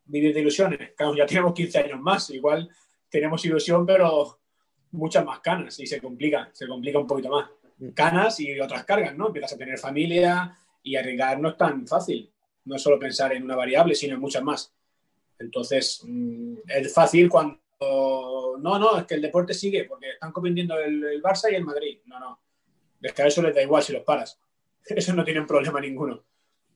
vivir 0.04 0.32
de 0.32 0.40
ilusiones? 0.40 0.92
Claro, 0.96 1.14
ya 1.16 1.26
tenemos 1.26 1.52
15 1.52 1.78
años 1.78 2.00
más. 2.00 2.30
Igual 2.30 2.68
tenemos 3.08 3.44
ilusión, 3.44 3.84
pero 3.84 4.40
muchas 4.92 5.24
más 5.24 5.40
canas 5.40 5.78
y 5.80 5.86
se 5.86 6.00
complica, 6.00 6.50
se 6.52 6.68
complica 6.68 6.98
un 6.98 7.06
poquito 7.06 7.28
más. 7.30 7.50
Canas 7.94 8.38
y 8.38 8.58
otras 8.60 8.84
cargas, 8.84 9.16
¿no? 9.16 9.26
Empiezas 9.26 9.54
a 9.54 9.58
tener 9.58 9.78
familia 9.78 10.56
y 10.82 10.94
arriesgar 10.94 11.40
no 11.40 11.50
es 11.50 11.56
tan 11.56 11.86
fácil. 11.86 12.30
No 12.64 12.76
es 12.76 12.82
solo 12.82 12.98
pensar 12.98 13.32
en 13.32 13.42
una 13.42 13.56
variable, 13.56 13.94
sino 13.94 14.14
en 14.14 14.20
muchas 14.20 14.42
más. 14.42 14.72
Entonces, 15.38 16.00
mm, 16.04 16.54
es 16.68 16.94
fácil 16.94 17.28
cuando... 17.28 17.58
No, 18.60 18.78
no, 18.78 18.96
es 18.96 19.04
que 19.04 19.16
el 19.16 19.20
deporte 19.20 19.52
sigue 19.52 19.84
porque 19.84 20.10
están 20.10 20.32
compitiendo 20.32 20.78
el, 20.78 21.04
el 21.04 21.22
Barça 21.22 21.50
y 21.50 21.56
el 21.56 21.64
Madrid. 21.64 21.98
No, 22.06 22.18
no 22.20 22.43
es 23.04 23.12
que 23.12 23.22
a 23.22 23.26
eso 23.26 23.42
les 23.42 23.54
da 23.54 23.62
igual 23.62 23.82
si 23.82 23.92
los 23.92 24.02
paras. 24.02 24.40
Eso 24.86 25.14
no 25.14 25.24
tienen 25.24 25.46
problema 25.46 25.80
ninguno. 25.80 26.24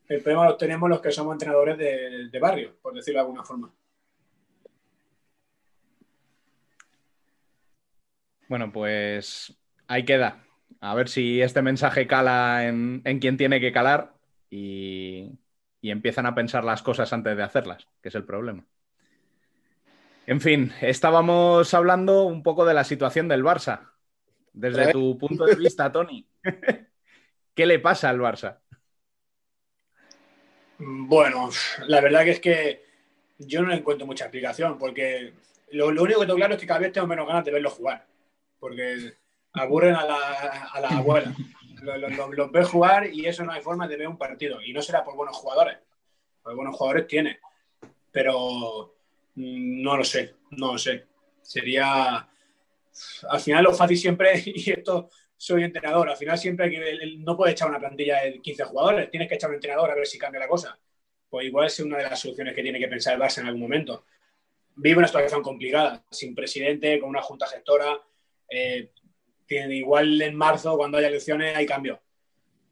El 0.06 0.22
problema 0.22 0.46
lo 0.46 0.56
tenemos 0.56 0.88
los 0.88 1.00
que 1.00 1.10
somos 1.10 1.32
entrenadores 1.32 1.76
de, 1.76 2.38
barrio, 2.40 2.76
por 2.80 2.94
decirlo 2.94 3.18
de 3.18 3.22
alguna 3.22 3.44
forma. 3.44 3.72
Bueno, 8.48 8.72
pues 8.72 9.54
ahí 9.86 10.04
queda. 10.04 10.44
A 10.80 10.94
ver 10.94 11.08
si 11.08 11.42
este 11.42 11.60
mensaje 11.60 12.06
cala 12.06 12.66
en, 12.66 13.02
quien 13.20 13.36
tiene 13.36 13.60
que 13.60 13.72
calar 13.72 14.14
y, 14.48 15.38
y, 15.82 15.90
empiezan 15.90 16.24
a 16.24 16.34
pensar 16.34 16.64
las 16.64 16.82
cosas 16.82 17.12
antes 17.12 17.36
de 17.36 17.42
hacerlas, 17.42 17.86
que 18.02 18.08
es 18.08 18.14
el 18.14 18.24
problema. 18.24 18.64
En 20.26 20.40
fin, 20.40 20.72
estábamos 20.80 21.74
hablando 21.74 22.24
un 22.24 22.42
poco 22.42 22.64
de 22.64 22.74
la 22.74 22.84
situación 22.84 23.28
del 23.28 23.44
Barça. 23.44 23.97
Desde 24.58 24.90
tu 24.90 25.16
punto 25.16 25.46
de 25.46 25.54
vista, 25.54 25.90
Tony, 25.92 26.26
¿qué 27.54 27.64
le 27.64 27.78
pasa 27.78 28.08
al 28.08 28.18
Barça? 28.18 28.58
Bueno, 30.78 31.50
la 31.86 32.00
verdad 32.00 32.24
que 32.24 32.30
es 32.30 32.40
que 32.40 32.84
yo 33.38 33.62
no 33.62 33.72
encuentro 33.72 34.04
mucha 34.04 34.24
explicación, 34.24 34.76
porque 34.76 35.32
lo, 35.70 35.86
único 35.86 36.20
que 36.20 36.26
tengo 36.26 36.38
claro 36.38 36.54
es 36.54 36.60
que 36.60 36.66
cada 36.66 36.80
vez 36.80 36.92
tengo 36.92 37.06
menos 37.06 37.28
ganas 37.28 37.44
de 37.44 37.52
verlo 37.52 37.70
jugar, 37.70 38.04
porque 38.58 39.14
aburren 39.52 39.94
a 39.94 40.04
la, 40.04 40.16
a 40.74 40.98
abuela. 40.98 41.32
Los, 41.80 42.50
ves 42.50 42.68
jugar 42.68 43.06
y 43.14 43.26
eso 43.26 43.44
no 43.44 43.52
hay 43.52 43.62
forma 43.62 43.86
de 43.86 43.96
ver 43.96 44.08
un 44.08 44.18
partido. 44.18 44.60
Y 44.60 44.72
no 44.72 44.82
será 44.82 45.04
por 45.04 45.14
buenos 45.14 45.36
jugadores, 45.36 45.78
por 46.42 46.56
buenos 46.56 46.74
jugadores 46.74 47.06
tiene, 47.06 47.38
pero 48.10 48.96
mm, 49.36 49.82
no 49.82 49.96
lo 49.96 50.02
sé, 50.02 50.34
no 50.50 50.72
lo 50.72 50.78
sé. 50.78 51.06
Sería 51.42 52.28
al 53.28 53.40
final 53.40 53.64
lo 53.64 53.74
fácil 53.74 53.96
siempre, 53.96 54.42
y 54.46 54.70
esto 54.70 55.10
soy 55.38 55.62
entrenador, 55.62 56.10
al 56.10 56.16
final 56.16 56.36
siempre 56.36 56.66
hay 56.66 56.72
que, 56.72 57.16
no 57.18 57.36
puedes 57.36 57.52
echar 57.52 57.68
una 57.68 57.78
plantilla 57.78 58.22
de 58.22 58.40
15 58.40 58.64
jugadores, 58.64 59.10
tienes 59.10 59.28
que 59.28 59.36
echar 59.36 59.50
un 59.50 59.54
entrenador 59.54 59.90
a 59.90 59.94
ver 59.94 60.06
si 60.06 60.18
cambia 60.18 60.40
la 60.40 60.48
cosa. 60.48 60.78
Pues 61.30 61.46
igual 61.46 61.66
es 61.66 61.78
una 61.80 61.98
de 61.98 62.04
las 62.04 62.18
soluciones 62.18 62.54
que 62.54 62.62
tiene 62.62 62.78
que 62.78 62.88
pensar 62.88 63.14
el 63.14 63.20
Barça 63.20 63.38
en 63.38 63.46
algún 63.46 63.60
momento. 63.60 64.04
Vive 64.74 64.98
una 64.98 65.06
situación 65.06 65.42
complicada, 65.42 66.02
sin 66.10 66.34
presidente, 66.34 66.98
con 66.98 67.10
una 67.10 67.22
junta 67.22 67.46
gestora. 67.46 68.00
Eh, 68.48 68.90
igual 69.48 70.20
en 70.20 70.34
marzo, 70.34 70.76
cuando 70.76 70.98
haya 70.98 71.08
elecciones, 71.08 71.54
hay 71.54 71.66
cambio. 71.66 72.00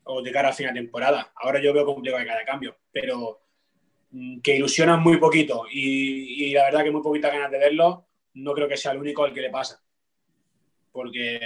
O 0.04 0.22
de 0.22 0.32
cara 0.32 0.48
a 0.48 0.52
final 0.52 0.74
de 0.74 0.80
temporada. 0.80 1.32
Ahora 1.36 1.60
yo 1.60 1.72
veo 1.74 1.84
complicado 1.84 2.24
que 2.24 2.30
haya 2.30 2.44
cambio, 2.46 2.78
pero 2.90 3.42
mm, 4.10 4.40
que 4.40 4.56
ilusionan 4.56 5.02
muy 5.02 5.18
poquito 5.18 5.66
y, 5.70 6.46
y 6.46 6.52
la 6.54 6.64
verdad 6.64 6.84
que 6.84 6.90
muy 6.90 7.02
poquitas 7.02 7.32
ganas 7.32 7.50
de 7.50 7.58
verlo, 7.58 8.06
no 8.34 8.54
creo 8.54 8.68
que 8.68 8.76
sea 8.76 8.92
el 8.92 8.98
único 8.98 9.24
al 9.24 9.34
que 9.34 9.42
le 9.42 9.50
pasa 9.50 9.85
porque, 10.96 11.38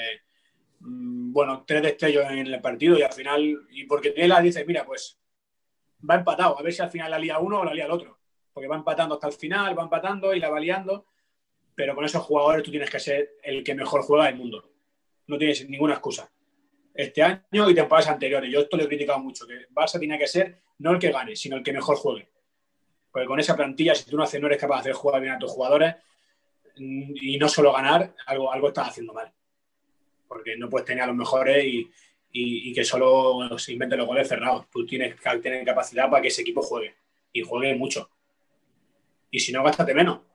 mm, 0.78 1.32
bueno, 1.32 1.64
tres 1.66 1.82
destellos 1.82 2.30
en 2.30 2.46
el 2.46 2.61
partido 2.61 2.96
y 2.96 3.03
al 3.03 3.12
final, 3.12 3.66
y 3.70 3.84
porque 3.84 4.12
Tela 4.12 4.40
dice, 4.40 4.64
mira, 4.64 4.86
pues 4.86 5.18
va 6.09 6.14
empatado, 6.14 6.59
a 6.59 6.62
ver 6.62 6.72
si 6.72 6.80
al 6.80 6.90
final 6.90 7.11
la 7.11 7.18
lía 7.18 7.38
uno 7.38 7.61
o 7.61 7.64
la 7.64 7.74
lía 7.74 7.84
el 7.84 7.90
otro, 7.90 8.20
porque 8.53 8.68
va 8.68 8.76
empatando 8.76 9.16
hasta 9.16 9.26
el 9.26 9.32
final, 9.34 9.76
va 9.76 9.82
empatando 9.82 10.32
y 10.32 10.38
la 10.38 10.48
va 10.48 10.61
liando, 10.61 11.07
pero 11.74 11.94
con 11.96 12.05
esos 12.05 12.22
jugadores 12.22 12.62
tú 12.62 12.70
tienes 12.70 12.88
que 12.88 13.01
ser 13.01 13.32
el 13.42 13.64
que 13.64 13.74
mejor 13.74 14.03
juega 14.03 14.26
del 14.26 14.36
mundo, 14.36 14.70
no 15.26 15.36
tienes 15.36 15.68
ninguna 15.68 15.94
excusa. 15.94 16.30
Este 16.94 17.22
año 17.22 17.68
y 17.68 17.74
temporadas 17.74 18.09
anteriores, 18.09 18.51
yo 18.51 18.61
esto 18.61 18.76
lo 18.76 18.84
he 18.84 18.88
criticado 18.88 19.18
mucho, 19.18 19.46
que 19.46 19.68
Barça 19.70 19.98
tiene 19.98 20.18
que 20.18 20.28
ser 20.28 20.62
no 20.78 20.92
el 20.92 20.98
que 20.98 21.11
gane, 21.11 21.34
sino 21.34 21.57
el 21.57 21.62
que 21.62 21.72
mejor 21.72 21.96
juegue. 21.96 22.28
Porque 23.11 23.26
con 23.26 23.40
esa 23.40 23.57
plantilla, 23.57 23.94
si 23.94 24.09
tú 24.09 24.16
no, 24.16 24.22
haces, 24.22 24.40
no 24.40 24.46
eres 24.46 24.61
capaz 24.61 24.76
de 24.76 24.80
hacer 24.80 24.92
jugar 24.92 25.20
bien 25.20 25.34
a 25.34 25.38
tus 25.38 25.51
jugadores 25.51 25.96
mm, 26.76 27.12
y 27.20 27.38
no 27.38 27.48
solo 27.48 27.72
ganar, 27.72 28.14
algo, 28.26 28.53
algo 28.53 28.68
estás 28.68 28.88
haciendo 28.88 29.12
mal 29.12 29.32
porque 30.31 30.57
no 30.57 30.70
puedes 30.70 30.87
tener 30.87 31.03
a 31.03 31.09
los 31.09 31.16
mejores 31.16 31.64
y, 32.33 32.72
que 32.72 32.85
solo 32.85 33.59
se 33.59 33.72
inventen 33.72 33.99
los 33.99 34.07
goles 34.07 34.28
cerrados. 34.28 34.70
Tú 34.70 34.87
tienes 34.87 35.16
que 35.16 35.39
tener 35.39 35.64
capacidad 35.64 36.09
para 36.09 36.22
que 36.22 36.28
ese 36.28 36.43
equipo 36.43 36.62
juegue 36.62 36.95
y 37.33 37.43
juegue 37.43 37.74
mucho. 37.74 38.09
Y 39.33 39.41
si 39.41 39.53
no, 39.53 39.64
gástate 39.64 39.93
menos. 39.93 40.20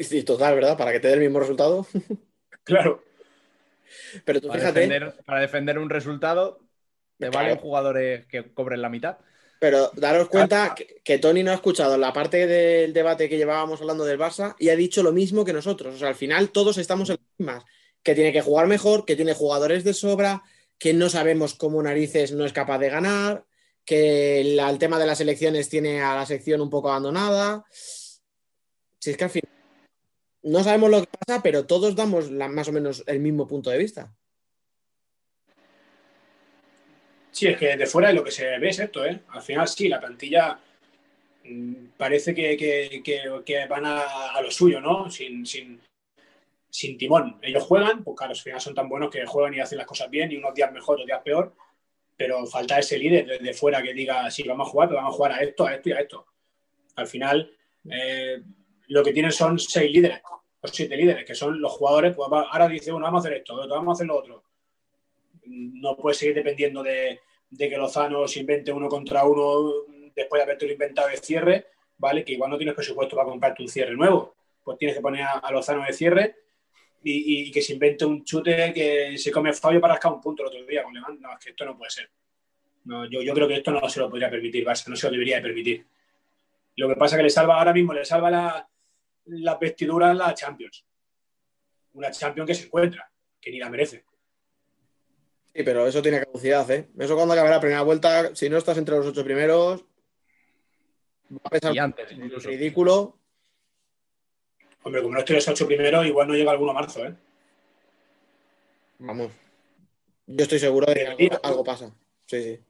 Sí, 0.00 0.22
total, 0.22 0.54
¿verdad? 0.54 0.78
Para 0.78 0.92
que 0.92 1.00
te 1.00 1.08
dé 1.08 1.14
el 1.14 1.20
mismo 1.20 1.40
resultado. 1.40 1.86
claro. 2.64 3.04
Pero 4.24 4.40
tú 4.40 4.48
para 4.48 4.60
fíjate. 4.60 4.80
Defender, 4.80 5.14
para 5.26 5.40
defender 5.40 5.78
un 5.78 5.90
resultado, 5.90 6.60
te 7.18 7.28
valen 7.28 7.58
jugadores 7.58 8.24
que 8.26 8.54
cobren 8.54 8.80
la 8.80 8.88
mitad. 8.88 9.18
Pero 9.58 9.90
daros 9.94 10.28
cuenta 10.28 10.74
que, 11.04 11.18
Tony 11.18 11.42
no 11.42 11.50
ha 11.50 11.54
escuchado 11.54 11.98
la 11.98 12.12
parte 12.12 12.46
del 12.46 12.94
debate 12.94 13.28
que 13.28 13.36
llevábamos 13.36 13.80
hablando 13.80 14.04
del 14.04 14.18
Barça 14.18 14.54
y 14.58 14.70
ha 14.70 14.76
dicho 14.76 15.02
lo 15.02 15.12
mismo 15.12 15.44
que 15.44 15.52
nosotros. 15.52 15.96
O 15.96 15.98
sea, 15.98 16.08
al 16.08 16.14
final 16.14 16.50
todos 16.50 16.78
estamos 16.78 17.10
en 17.10 17.16
las 17.16 17.38
mismas 17.38 17.64
que 18.02 18.14
tiene 18.14 18.32
que 18.32 18.42
jugar 18.42 18.66
mejor, 18.66 19.04
que 19.04 19.16
tiene 19.16 19.34
jugadores 19.34 19.84
de 19.84 19.94
sobra, 19.94 20.42
que 20.78 20.92
no 20.92 21.08
sabemos 21.08 21.54
cómo 21.54 21.82
narices 21.82 22.32
no 22.32 22.44
es 22.44 22.52
capaz 22.52 22.78
de 22.78 22.90
ganar, 22.90 23.44
que 23.84 24.40
el 24.40 24.78
tema 24.78 24.98
de 24.98 25.06
las 25.06 25.20
elecciones 25.20 25.68
tiene 25.68 26.02
a 26.02 26.16
la 26.16 26.26
sección 26.26 26.60
un 26.60 26.70
poco 26.70 26.90
abandonada. 26.90 27.64
Si 28.98 29.10
es 29.10 29.16
que 29.16 29.24
al 29.24 29.30
final 29.30 29.50
no 30.42 30.64
sabemos 30.64 30.90
lo 30.90 31.00
que 31.00 31.10
pasa, 31.24 31.42
pero 31.42 31.66
todos 31.66 31.94
damos 31.94 32.30
más 32.30 32.68
o 32.68 32.72
menos 32.72 33.04
el 33.06 33.20
mismo 33.20 33.46
punto 33.46 33.70
de 33.70 33.78
vista. 33.78 34.12
Sí, 37.30 37.46
es 37.46 37.56
que 37.56 37.76
de 37.76 37.86
fuera 37.86 38.08
de 38.08 38.14
lo 38.14 38.24
que 38.24 38.30
se 38.30 38.58
ve 38.58 38.68
es 38.68 38.78
esto, 38.78 39.06
¿eh? 39.06 39.22
Al 39.28 39.40
final 39.40 39.66
sí, 39.66 39.88
la 39.88 40.00
plantilla 40.00 40.58
mm, 41.44 41.74
parece 41.96 42.34
que, 42.34 43.66
van 43.68 43.86
a, 43.86 44.40
lo 44.42 44.50
suyo, 44.50 44.80
¿no? 44.80 45.10
sin, 45.10 45.46
sin 45.46 45.80
timón. 46.72 47.38
Ellos 47.42 47.62
juegan, 47.64 48.02
pues 48.02 48.16
claro, 48.16 48.32
al 48.32 48.38
final 48.38 48.60
son 48.60 48.74
tan 48.74 48.88
buenos 48.88 49.10
que 49.10 49.24
juegan 49.26 49.54
y 49.54 49.60
hacen 49.60 49.78
las 49.78 49.86
cosas 49.86 50.08
bien 50.10 50.32
y 50.32 50.36
unos 50.36 50.54
días 50.54 50.72
mejor, 50.72 50.94
otros 50.94 51.06
días 51.06 51.20
peor, 51.22 51.54
pero 52.16 52.46
falta 52.46 52.78
ese 52.78 52.98
líder 52.98 53.26
desde 53.26 53.52
fuera 53.52 53.82
que 53.82 53.92
diga, 53.92 54.30
sí, 54.30 54.42
vamos 54.44 54.68
a 54.68 54.70
jugar, 54.70 54.88
pero 54.88 55.00
vamos 55.00 55.14
a 55.14 55.16
jugar 55.16 55.32
a 55.32 55.42
esto, 55.42 55.66
a 55.66 55.74
esto 55.74 55.88
y 55.88 55.92
a 55.92 56.00
esto. 56.00 56.26
Al 56.96 57.06
final, 57.06 57.50
eh, 57.90 58.42
lo 58.88 59.02
que 59.02 59.12
tienen 59.12 59.32
son 59.32 59.58
seis 59.58 59.92
líderes, 59.92 60.20
o 60.60 60.68
siete 60.68 60.96
líderes, 60.96 61.24
que 61.24 61.34
son 61.34 61.60
los 61.60 61.72
jugadores, 61.72 62.14
pues 62.14 62.28
ahora 62.30 62.68
dice 62.68 62.92
uno, 62.92 63.04
vamos 63.04 63.24
a 63.24 63.28
hacer 63.28 63.38
esto, 63.38 63.56
vamos 63.68 63.88
a 63.88 63.96
hacer 63.96 64.06
lo 64.06 64.16
otro. 64.16 64.44
No 65.44 65.96
puedes 65.96 66.18
seguir 66.18 66.36
dependiendo 66.36 66.82
de, 66.82 67.20
que 67.56 67.76
Lozano 67.76 68.26
se 68.26 68.40
invente 68.40 68.72
uno 68.72 68.88
contra 68.88 69.24
uno 69.24 69.84
después 70.14 70.38
de 70.38 70.42
haberte 70.44 70.70
inventado 70.70 71.08
de 71.08 71.16
cierre, 71.16 71.66
¿vale? 71.98 72.24
Que 72.24 72.32
igual 72.32 72.50
no 72.50 72.56
tienes 72.56 72.74
presupuesto 72.74 73.16
para 73.16 73.28
comprarte 73.28 73.62
un 73.62 73.68
cierre 73.68 73.94
nuevo. 73.94 74.34
Pues 74.62 74.78
tienes 74.78 74.96
que 74.96 75.02
poner 75.02 75.24
a 75.24 75.50
Lozano 75.50 75.84
de 75.84 75.92
cierre 75.92 76.41
y, 77.04 77.50
que 77.50 77.62
se 77.62 77.74
invente 77.74 78.04
un 78.04 78.24
chute 78.24 78.72
que 78.72 79.16
se 79.18 79.30
come 79.30 79.52
Fabio 79.52 79.80
para 79.80 79.94
rascar 79.94 80.12
un 80.12 80.20
punto 80.20 80.42
el 80.42 80.48
otro 80.48 80.64
día 80.64 80.82
con 80.82 80.94
Levante. 80.94 81.20
No, 81.20 81.32
es 81.32 81.38
que 81.44 81.50
esto 81.50 81.64
no 81.64 81.76
puede 81.76 81.90
ser. 81.90 82.10
No, 82.84 83.08
yo, 83.08 83.22
yo 83.22 83.32
creo 83.34 83.48
que 83.48 83.56
esto 83.56 83.70
no 83.70 83.88
se 83.88 84.00
lo 84.00 84.10
podría 84.10 84.30
permitir, 84.30 84.64
Barça, 84.64 84.88
no 84.88 84.96
se 84.96 85.06
lo 85.06 85.12
debería 85.12 85.36
de 85.36 85.42
permitir. 85.42 85.86
Lo 86.76 86.88
que 86.88 86.96
pasa 86.96 87.16
es 87.16 87.18
que 87.18 87.24
le 87.24 87.30
salva 87.30 87.58
ahora 87.58 87.72
mismo, 87.72 87.92
le 87.92 88.04
salva 88.04 88.30
la, 88.30 88.68
la 89.26 89.56
vestidura 89.56 90.10
en 90.10 90.18
la 90.18 90.34
Champions. 90.34 90.84
Una 91.94 92.10
Champions 92.10 92.46
que 92.46 92.54
se 92.54 92.64
encuentra, 92.64 93.10
que 93.40 93.50
ni 93.50 93.58
la 93.58 93.70
merece. 93.70 94.04
Sí, 95.54 95.62
pero 95.62 95.86
eso 95.86 96.00
tiene 96.00 96.24
caducidad, 96.24 96.68
¿eh? 96.70 96.88
Eso 96.98 97.14
cuando 97.14 97.34
acabe 97.34 97.50
la 97.50 97.60
primera 97.60 97.82
vuelta, 97.82 98.34
si 98.34 98.48
no 98.48 98.56
estás 98.56 98.78
entre 98.78 98.96
los 98.96 99.06
ocho 99.06 99.22
primeros, 99.22 99.84
va 101.30 101.40
a 101.44 101.50
pesar 101.50 101.74
Y 101.74 101.78
antes, 101.78 102.10
incluso. 102.12 102.48
ridículo. 102.48 103.18
Hombre, 104.84 105.02
como 105.02 105.14
no 105.14 105.20
estoy 105.20 105.36
los 105.36 105.48
ocho 105.48 105.66
primeros, 105.66 106.06
igual 106.06 106.28
no 106.28 106.34
llega 106.34 106.50
alguno 106.50 106.72
a 106.72 106.74
marzo, 106.74 107.04
¿eh? 107.06 107.14
Vamos. 108.98 109.30
Yo 110.26 110.42
estoy 110.42 110.58
seguro 110.58 110.86
de 110.86 110.94
que 110.94 111.06
algo, 111.06 111.40
algo 111.42 111.64
pasa. 111.64 111.94
Sí, 112.26 112.42
sí. 112.42 112.60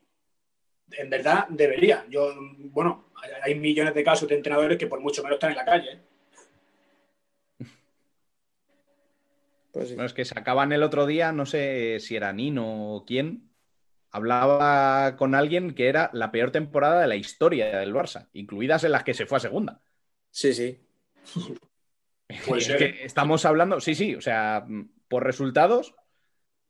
En 0.93 1.11
verdad, 1.11 1.47
debería. 1.49 2.05
Yo, 2.09 2.35
bueno, 2.71 3.07
hay- 3.43 3.55
millones 3.55 3.95
de 3.95 4.05
casos 4.05 4.29
de 4.29 4.35
entrenadores 4.37 4.79
que 4.79 4.87
por 4.87 5.01
mucho 5.01 5.23
menos 5.23 5.37
están 5.37 5.53
en 5.53 5.57
la 5.57 5.65
calle. 5.65 5.93
¿eh? 5.93 6.01
Pues 9.73 9.89
sí. 9.89 9.97
No, 9.97 10.05
es 10.05 10.13
que 10.13 10.25
sacaban 10.25 10.73
el 10.73 10.83
otro 10.83 11.07
día, 11.07 11.33
no 11.33 11.47
sé 11.47 11.99
si 12.01 12.15
era 12.17 12.33
Nino 12.33 12.95
o 12.95 13.05
quién, 13.07 13.51
hablaba 14.11 15.17
con 15.17 15.35
alguien 15.35 15.75
que 15.75 15.89
era 15.89 16.11
la 16.13 16.31
peor 16.31 16.51
temporada 16.51 17.01
de 17.01 17.07
la 17.07 17.17
historia 17.17 17.79
del 17.79 17.95
Barça, 17.95 18.29
incluidas 18.35 18.85
en 18.85 18.93
las 18.93 19.03
que 19.05 19.15
se 19.15 19.25
fue 19.25 19.39
a 19.39 19.41
segunda. 19.41 19.81
Sí, 20.31 20.53
sí. 20.53 20.79
Puede 22.47 22.61
Es 22.61 22.67
ser. 22.67 22.79
que 22.79 23.05
estamos 23.05 23.45
hablando, 23.45 23.81
sí, 23.81 23.95
sí, 23.95 24.15
o 24.15 24.21
sea, 24.21 24.67
por 25.09 25.25
resultados, 25.25 25.95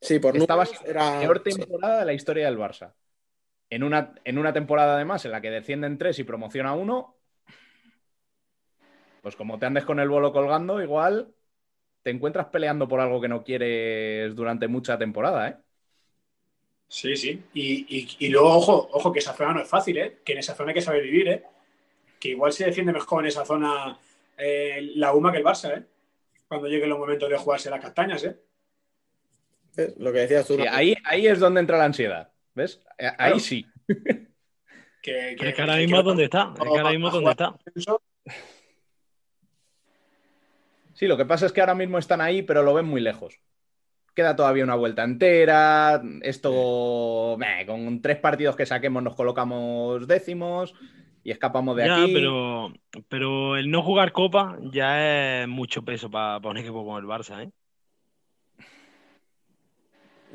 Sí, 0.01 0.19
por 0.19 0.35
estaba 0.35 0.65
siendo 0.65 0.85
la 0.87 0.89
era. 0.91 1.19
peor 1.21 1.39
temporada 1.43 1.99
de 1.99 2.05
la 2.05 2.13
historia 2.13 2.45
del 2.45 2.57
Barça. 2.57 2.93
En 3.69 3.83
una, 3.83 4.13
en 4.25 4.37
una 4.37 4.51
temporada 4.53 4.95
además 4.95 5.23
en 5.25 5.31
la 5.31 5.41
que 5.41 5.49
descienden 5.49 5.97
tres 5.97 6.19
y 6.19 6.23
promociona 6.23 6.73
uno, 6.73 7.15
pues 9.21 9.35
como 9.35 9.57
te 9.57 9.65
andes 9.65 9.85
con 9.85 9.99
el 9.99 10.09
bolo 10.09 10.33
colgando, 10.33 10.81
igual 10.81 11.33
te 12.03 12.09
encuentras 12.11 12.47
peleando 12.47 12.87
por 12.87 12.99
algo 12.99 13.21
que 13.21 13.29
no 13.29 13.43
quieres 13.43 14.35
durante 14.35 14.67
mucha 14.67 14.97
temporada, 14.97 15.47
¿eh? 15.47 15.55
Sí, 16.87 17.15
sí. 17.15 17.41
Y, 17.53 17.97
y- 17.97 18.07
y 18.19 18.29
luego, 18.29 18.49
ojo, 18.57 18.89
ojo, 18.91 19.11
que 19.11 19.19
esa 19.19 19.33
zona 19.33 19.53
no 19.53 19.61
es 19.61 19.67
fácil, 19.69 19.97
¿eh? 19.97 20.19
Que 20.23 20.33
en 20.33 20.39
esa 20.39 20.53
zona 20.53 20.69
hay 20.69 20.75
que 20.75 20.81
saber 20.81 21.01
vivir, 21.03 21.27
¿eh? 21.29 21.43
Que 22.19 22.29
igual 22.29 22.51
se 22.53 22.65
defiende 22.65 22.93
mejor 22.93 23.23
en 23.23 23.29
esa 23.29 23.45
zona 23.45 23.97
eh, 24.37 24.91
la 24.95 25.13
UMA 25.13 25.31
que 25.31 25.37
el 25.39 25.43
Barça, 25.43 25.77
¿eh? 25.77 25.83
Cuando 26.47 26.67
lleguen 26.67 26.89
los 26.89 26.99
momentos 26.99 27.29
de 27.29 27.37
jugarse 27.37 27.69
las 27.69 27.81
castañas, 27.81 28.23
¿eh? 28.23 28.37
Lo 29.97 30.11
que 30.13 30.19
decías 30.19 30.45
tú. 30.45 30.55
Sí, 30.55 30.63
ahí, 30.69 30.95
ahí 31.03 31.27
es 31.27 31.39
donde 31.39 31.59
entra 31.59 31.77
la 31.77 31.85
ansiedad, 31.85 32.31
¿ves? 32.53 32.81
Eh, 32.97 33.07
Ahí 33.07 33.15
Claro. 33.15 33.39
sí. 33.39 33.65
Que, 35.01 35.31
Es 35.31 35.53
que 35.55 35.61
ahora 35.61 35.75
mismo 35.77 35.99
es 35.99 36.05
donde 36.05 36.23
está. 36.25 36.53
Es 36.55 36.61
que 36.61 36.79
ahora 36.79 36.91
mismo 36.91 37.07
es 37.07 37.13
donde 37.13 37.31
está. 37.31 37.55
Sí, 40.93 41.07
lo 41.07 41.17
que 41.17 41.25
pasa 41.25 41.45
es 41.45 41.51
que 41.51 41.59
ahora 41.59 41.75
mismo 41.75 41.97
están 41.97 42.21
ahí, 42.21 42.43
pero 42.43 42.63
lo 42.63 42.73
ven 42.73 42.85
muy 42.85 43.01
lejos. 43.01 43.39
Queda 44.15 44.35
todavía 44.35 44.63
una 44.63 44.75
vuelta 44.75 45.03
entera. 45.03 46.01
Esto, 46.21 47.35
meh, 47.37 47.65
con 47.65 48.01
tres 48.01 48.17
partidos 48.19 48.55
que 48.55 48.65
saquemos 48.65 49.01
nos 49.03 49.15
colocamos 49.15 50.07
décimos 50.07 50.73
y 51.23 51.31
escapamos 51.31 51.75
de 51.77 51.85
Ya, 51.85 52.03
aquí. 52.03 52.13
pero, 52.13 52.73
pero 53.07 53.55
el 53.57 53.71
no 53.71 53.81
jugar 53.81 54.11
Copa 54.11 54.57
ya 54.71 55.41
es 55.43 55.47
mucho 55.47 55.83
peso 55.83 56.09
para 56.11 56.37
un 56.37 56.57
equipo 56.57 56.83
como 56.83 56.97
el 56.99 57.05
Barça, 57.05 57.43
¿eh? 57.43 57.51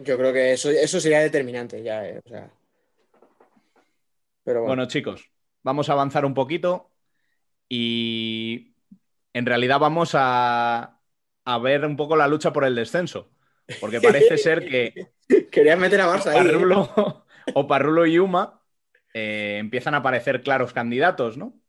Yo 0.00 0.16
creo 0.16 0.32
que 0.32 0.52
eso, 0.52 0.70
eso 0.70 1.00
sería 1.00 1.20
determinante 1.20 1.82
ya, 1.82 2.06
eh, 2.06 2.20
o 2.24 2.28
sea. 2.28 2.50
Pero 4.44 4.60
bueno. 4.60 4.76
Bueno, 4.76 4.86
chicos, 4.88 5.30
vamos 5.62 5.88
a 5.88 5.92
avanzar 5.92 6.24
un 6.24 6.34
poquito 6.34 6.90
y 7.68 8.74
en 9.32 9.44
realidad 9.44 9.80
vamos 9.80 10.12
a, 10.14 11.00
a 11.44 11.58
ver 11.58 11.84
un 11.84 11.96
poco 11.96 12.16
la 12.16 12.28
lucha 12.28 12.52
por 12.52 12.64
el 12.64 12.74
descenso. 12.74 13.30
Porque 13.80 14.00
parece 14.00 14.38
ser 14.38 14.66
que 14.66 15.08
Querías 15.50 15.78
meter 15.78 16.00
a 16.00 16.06
Barça 16.06 16.28
ahí. 16.30 16.46
¿eh? 16.46 16.52
Parrulo, 16.52 17.24
o 17.54 17.66
Parrulo 17.66 18.06
y 18.06 18.18
Uma 18.18 18.57
eh, 19.14 19.58
empiezan 19.58 19.94
a 19.94 20.02
parecer 20.02 20.42
claros 20.42 20.72
candidatos, 20.72 21.36
¿no? 21.36 21.60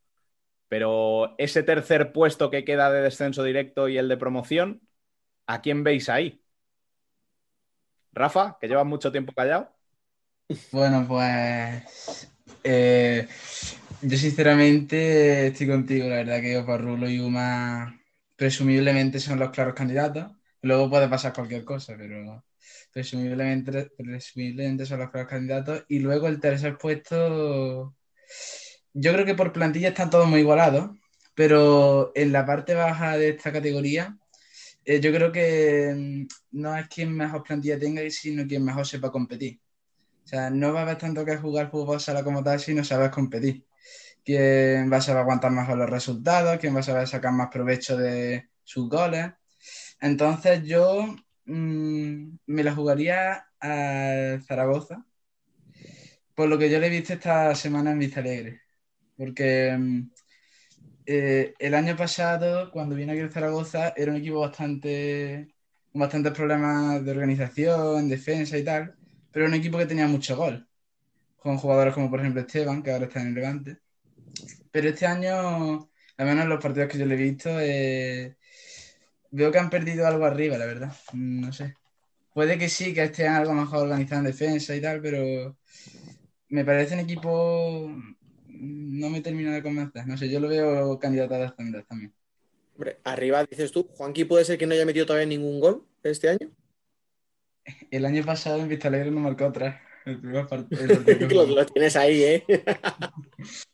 Pero 0.70 1.36
ese 1.40 1.64
tercer 1.64 2.14
puesto 2.14 2.50
que 2.52 2.66
queda 2.66 2.92
de 2.92 3.02
descenso 3.02 3.44
directo 3.44 3.90
y 3.90 3.98
el 3.98 4.10
de 4.10 4.18
promoción, 4.18 4.82
¿a 5.48 5.62
quién 5.62 5.84
veis 5.84 6.10
ahí? 6.10 6.44
Rafa, 8.14 8.58
que 8.60 8.68
llevas 8.68 8.86
mucho 8.86 9.12
tiempo 9.12 9.34
callado. 9.34 9.72
Bueno, 10.72 11.06
pues 11.08 12.28
eh, 12.64 13.28
yo 14.02 14.18
sinceramente 14.18 15.48
estoy 15.48 15.68
contigo, 15.68 16.08
la 16.10 16.18
verdad 16.18 16.42
que 16.42 16.58
Oparrulo 16.58 17.10
y 17.10 17.20
Uma 17.20 18.00
presumiblemente 18.36 19.20
son 19.20 19.40
los 19.40 19.52
claros 19.52 19.74
candidatos. 19.76 20.32
Luego 20.62 20.90
puede 20.90 21.08
pasar 21.08 21.34
cualquier 21.34 21.64
cosa, 21.66 21.96
pero 21.98 22.44
presumiblemente, 22.92 23.92
presumiblemente 23.98 24.86
son 24.86 25.00
los 25.00 25.10
candidatos. 25.28 25.86
Y 25.88 26.00
luego 26.00 26.28
el 26.28 26.40
tercer 26.40 26.78
puesto, 26.78 27.96
yo 28.94 29.14
creo 29.14 29.26
que 29.26 29.36
por 29.36 29.54
plantilla 29.54 29.90
están 29.90 30.10
todos 30.10 30.28
muy 30.28 30.42
igualados, 30.42 30.92
pero 31.36 32.12
en 32.16 32.32
la 32.32 32.46
parte 32.46 32.74
baja 32.74 33.18
de 33.18 33.30
esta 33.30 33.52
categoría, 33.52 34.18
eh, 34.86 35.00
yo 35.00 35.12
creo 35.14 35.32
que 35.32 35.94
mm, 35.96 36.60
no 36.60 36.76
es 36.76 36.88
quien 36.88 37.16
mejor 37.16 37.44
plantilla 37.44 37.80
tenga, 37.80 38.02
sino 38.10 38.48
quien 38.48 38.64
mejor 38.66 38.86
sepa 38.88 39.12
competir. 39.12 39.60
O 40.24 40.28
sea, 40.28 40.50
no 40.50 40.74
va 40.74 40.80
a 40.82 40.84
haber 40.84 40.98
tanto 40.98 41.26
que 41.26 41.38
jugar 41.38 41.72
fútbol 41.72 42.00
sala 42.00 42.24
como 42.24 42.44
tal 42.44 42.60
si 42.60 42.74
no 42.74 42.84
sabes 42.84 43.10
competir. 43.10 43.66
Quién 44.24 44.92
va 44.92 44.98
a 44.98 45.02
saber 45.02 45.22
aguantar 45.22 45.52
mejor 45.52 45.78
los 45.78 45.90
resultados, 45.90 46.60
quién 46.60 46.76
va 46.76 46.82
a 46.82 46.84
saber 46.84 47.08
sacar 47.08 47.34
más 47.34 47.50
provecho 47.50 47.98
de 47.98 48.50
sus 48.64 48.90
goles. 48.90 49.32
Entonces 50.02 50.64
yo 50.64 51.16
mm, 51.50 52.39
me 52.47 52.64
la 52.64 52.76
jugaría 52.76 53.47
al 53.60 54.41
Zaragoza, 54.43 55.06
por 56.36 56.50
lo 56.50 56.58
que 56.58 56.70
yo 56.70 56.80
le 56.80 56.88
he 56.88 56.89
visto 56.89 57.14
esta 57.14 57.54
semana 57.56 57.91
en 57.91 58.00
Vista 58.00 58.20
Alegre. 58.22 58.62
Porque 59.18 59.76
mm, 59.78 60.12
eh, 61.06 61.54
el 61.60 61.74
año 61.76 61.95
pasado, 61.97 62.72
cuando 62.72 62.95
vino 62.95 63.12
aquí 63.12 63.22
el 63.22 63.32
Zaragoza, 63.32 63.93
era 63.97 64.12
un 64.12 64.18
equipo 64.18 64.39
bastante 64.41 65.54
con 65.91 66.02
bastantes 66.02 66.34
problemas 66.34 67.04
de 67.04 67.12
organización, 67.12 68.10
defensa 68.10 68.58
y 68.58 68.64
tal, 68.64 68.95
pero 69.32 69.45
era 69.45 69.54
un 69.56 69.60
equipo 69.60 69.78
que 69.78 69.88
tenía 69.88 70.08
mucho 70.08 70.38
gol, 70.38 70.68
con 71.38 71.58
jugadores 71.58 71.93
como 71.93 72.10
por 72.10 72.20
ejemplo 72.20 72.41
Esteban, 72.41 72.84
que 72.84 72.91
ahora 72.91 73.06
está 73.06 73.22
en 73.22 73.28
el 73.30 73.34
Levante. 73.36 73.78
Pero 74.72 74.89
este 74.89 75.06
año, 75.08 75.89
al 76.18 76.26
menos 76.28 76.43
en 76.43 76.50
los 76.50 76.64
partidos 76.64 76.89
que 76.89 76.97
yo 77.00 77.06
le 77.06 77.16
he 77.16 77.18
visto, 77.18 77.50
eh, 77.60 78.38
veo 79.32 79.52
que 79.52 79.60
han 79.60 79.70
perdido 79.70 80.08
algo 80.08 80.26
arriba, 80.26 80.58
la 80.58 80.66
verdad. 80.66 80.94
Mm, 81.14 81.42
No 81.42 81.54
sé. 81.54 81.76
Puede 82.34 82.58
que 82.60 82.70
sí, 82.70 82.94
que 82.94 83.04
estén 83.06 83.32
algo 83.34 83.54
mejor 83.54 83.84
organizado 83.84 84.22
en 84.22 84.28
defensa 84.28 84.76
y 84.76 84.82
tal, 84.82 85.02
pero 85.02 85.58
me 86.50 86.66
parece 86.66 86.96
un 86.96 87.02
equipo. 87.02 87.92
No 88.48 89.10
me 89.10 89.22
termina 89.22 89.54
de 89.54 89.64
convencer. 89.64 90.08
No 90.08 90.18
sé, 90.18 90.30
yo 90.30 90.40
lo 90.40 90.50
veo 90.50 91.00
candidato 91.00 91.36
a 91.36 91.40
descender 91.40 91.86
también. 91.86 92.14
Hombre, 92.76 93.00
arriba 93.04 93.44
dices 93.46 93.72
tú, 93.72 93.84
Juanqui 93.96 94.26
puede 94.26 94.44
ser 94.46 94.58
que 94.58 94.66
no 94.66 94.74
haya 94.74 94.86
metido 94.86 95.06
todavía 95.06 95.28
ningún 95.28 95.60
gol 95.60 95.86
este 96.04 96.30
año. 96.30 96.52
El 97.92 98.06
año 98.06 98.24
pasado 98.26 98.60
en 98.62 98.68
Vista 98.70 98.88
Alegre 98.88 99.12
no 99.12 99.20
marcó 99.22 99.52
tres. 99.52 99.76
El 100.10 100.20
primer 100.20 100.47
partido 100.47 101.45
lo 101.45 101.66
tienes 101.66 101.95
ahí, 101.95 102.24
¿eh? 102.24 102.45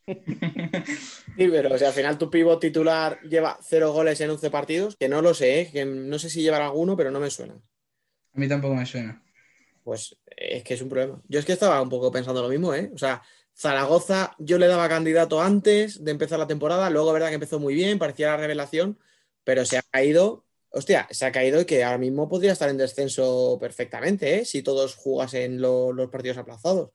Sí, 1.36 1.48
pero 1.48 1.74
o 1.74 1.78
sea, 1.78 1.88
al 1.88 1.94
final 1.94 2.16
tu 2.16 2.30
pivot 2.30 2.58
titular 2.58 3.20
lleva 3.20 3.58
cero 3.60 3.92
goles 3.92 4.18
en 4.22 4.30
11 4.30 4.50
partidos, 4.50 4.96
que 4.96 5.08
no 5.08 5.20
lo 5.20 5.34
sé, 5.34 5.60
¿eh? 5.60 5.70
que 5.70 5.84
no 5.84 6.18
sé 6.18 6.30
si 6.30 6.40
llevará 6.40 6.66
alguno, 6.66 6.96
pero 6.96 7.10
no 7.10 7.20
me 7.20 7.28
suena. 7.28 7.54
A 7.54 8.38
mí 8.38 8.48
tampoco 8.48 8.74
me 8.74 8.86
suena. 8.86 9.22
Pues 9.84 10.16
es 10.26 10.62
que 10.62 10.74
es 10.74 10.80
un 10.80 10.88
problema. 10.88 11.20
Yo 11.28 11.38
es 11.38 11.44
que 11.44 11.52
estaba 11.52 11.82
un 11.82 11.90
poco 11.90 12.10
pensando 12.10 12.42
lo 12.42 12.48
mismo, 12.48 12.72
¿eh? 12.74 12.90
O 12.94 12.98
sea, 12.98 13.22
Zaragoza 13.54 14.34
yo 14.38 14.58
le 14.58 14.66
daba 14.66 14.88
candidato 14.88 15.42
antes 15.42 16.02
de 16.02 16.10
empezar 16.10 16.38
la 16.38 16.46
temporada, 16.46 16.88
luego 16.88 17.12
verdad 17.12 17.28
que 17.28 17.34
empezó 17.34 17.58
muy 17.58 17.74
bien, 17.74 17.98
parecía 17.98 18.28
la 18.28 18.36
revelación, 18.38 18.98
pero 19.44 19.64
se 19.64 19.76
ha 19.76 19.82
caído, 19.82 20.45
hostia, 20.70 21.06
se 21.10 21.26
ha 21.26 21.32
caído 21.32 21.60
y 21.60 21.64
que 21.66 21.84
ahora 21.84 21.98
mismo 21.98 22.28
podría 22.28 22.52
estar 22.52 22.68
en 22.68 22.76
descenso 22.78 23.58
perfectamente, 23.60 24.40
¿eh? 24.40 24.44
Si 24.44 24.62
todos 24.62 24.94
jugasen 24.96 25.60
lo- 25.60 25.92
los 25.92 26.10
partidos 26.10 26.38
aplazados. 26.38 26.90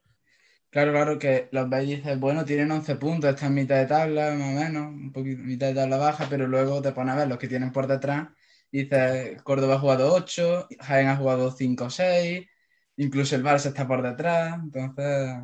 Claro, 0.70 0.92
claro, 0.94 1.20
que 1.20 1.50
los 1.52 1.70
veis 1.70 1.90
y 1.90 1.96
dices, 1.98 2.18
bueno, 2.20 2.46
tienen 2.46 2.72
11 2.72 2.96
puntos, 2.96 3.30
están 3.30 3.50
en 3.50 3.56
mitad 3.56 3.76
de 3.78 3.88
tabla, 3.88 4.34
más 4.36 4.56
o 4.56 4.60
menos, 4.64 4.88
un 4.88 5.12
poquito, 5.12 5.42
mitad 5.44 5.68
de 5.68 5.74
tabla 5.76 5.98
baja, 5.98 6.28
pero 6.30 6.48
luego 6.48 6.82
te 6.82 6.94
pones 6.94 7.14
a 7.14 7.18
ver 7.18 7.28
los 7.28 7.38
que 7.38 7.50
tienen 7.50 7.74
por 7.74 7.88
detrás 7.88 8.30
y 8.72 8.84
dices, 8.86 9.42
Córdoba 9.44 9.76
ha 9.76 9.80
jugado 9.80 10.14
8, 10.14 10.68
Jaén 10.80 11.10
ha 11.10 11.18
jugado 11.18 11.52
5 11.52 11.86
o 11.86 11.90
6, 11.90 12.48
incluso 12.96 13.36
el 13.36 13.44
Barça 13.44 13.68
está 13.68 13.86
por 13.86 14.02
detrás, 14.02 14.60
entonces, 14.64 15.40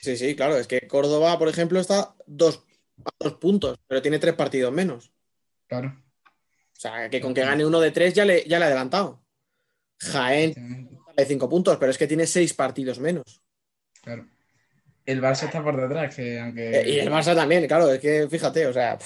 Sí, 0.00 0.16
sí, 0.16 0.36
claro, 0.36 0.56
es 0.56 0.66
que 0.68 0.86
Córdoba, 0.86 1.38
por 1.38 1.48
ejemplo, 1.48 1.80
está 1.80 2.14
dos, 2.26 2.64
a 3.04 3.10
dos 3.18 3.34
puntos, 3.34 3.78
pero 3.86 4.02
tiene 4.02 4.18
tres 4.18 4.34
partidos 4.34 4.72
menos. 4.72 5.12
claro. 5.66 6.03
O 6.76 6.80
sea, 6.80 7.08
que 7.08 7.20
con 7.20 7.32
que 7.34 7.42
gane 7.42 7.64
uno 7.64 7.80
de 7.80 7.90
tres 7.90 8.14
ya 8.14 8.24
le, 8.24 8.44
ya 8.46 8.58
le 8.58 8.64
ha 8.64 8.68
adelantado. 8.68 9.22
Jaén 10.00 10.54
de 11.16 11.24
cinco 11.26 11.48
puntos, 11.48 11.76
pero 11.78 11.90
es 11.90 11.98
que 11.98 12.06
tiene 12.06 12.26
seis 12.26 12.52
partidos 12.54 12.98
menos. 12.98 13.42
Claro. 14.02 14.26
El 15.06 15.20
Barça 15.22 15.44
está 15.46 15.62
por 15.62 15.76
detrás, 15.80 16.14
que 16.16 16.40
aunque... 16.40 16.80
Eh, 16.80 16.90
Y 16.90 16.98
el 16.98 17.10
Barça 17.10 17.34
también, 17.34 17.66
claro, 17.66 17.90
es 17.92 18.00
que 18.00 18.26
fíjate, 18.28 18.66
o 18.66 18.72
sea, 18.72 18.98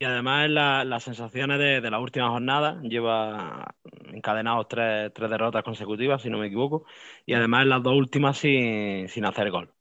Y 0.00 0.04
además 0.04 0.48
la- 0.50 0.84
las 0.84 1.02
sensaciones 1.02 1.58
de, 1.58 1.80
de 1.80 1.90
la 1.90 1.98
última 1.98 2.30
jornada, 2.30 2.80
lleva 2.82 3.74
encadenados 4.12 4.68
tres, 4.68 5.12
tres 5.12 5.28
derrotas 5.30 5.64
consecutivas, 5.64 6.22
si 6.22 6.30
no 6.30 6.38
me 6.38 6.46
equivoco, 6.46 6.84
y 7.26 7.34
además 7.34 7.66
las 7.66 7.82
dos 7.82 7.94
últimas 7.94 8.38
sin, 8.38 9.08
sin 9.08 9.24
hacer 9.24 9.50
gol. 9.50 9.74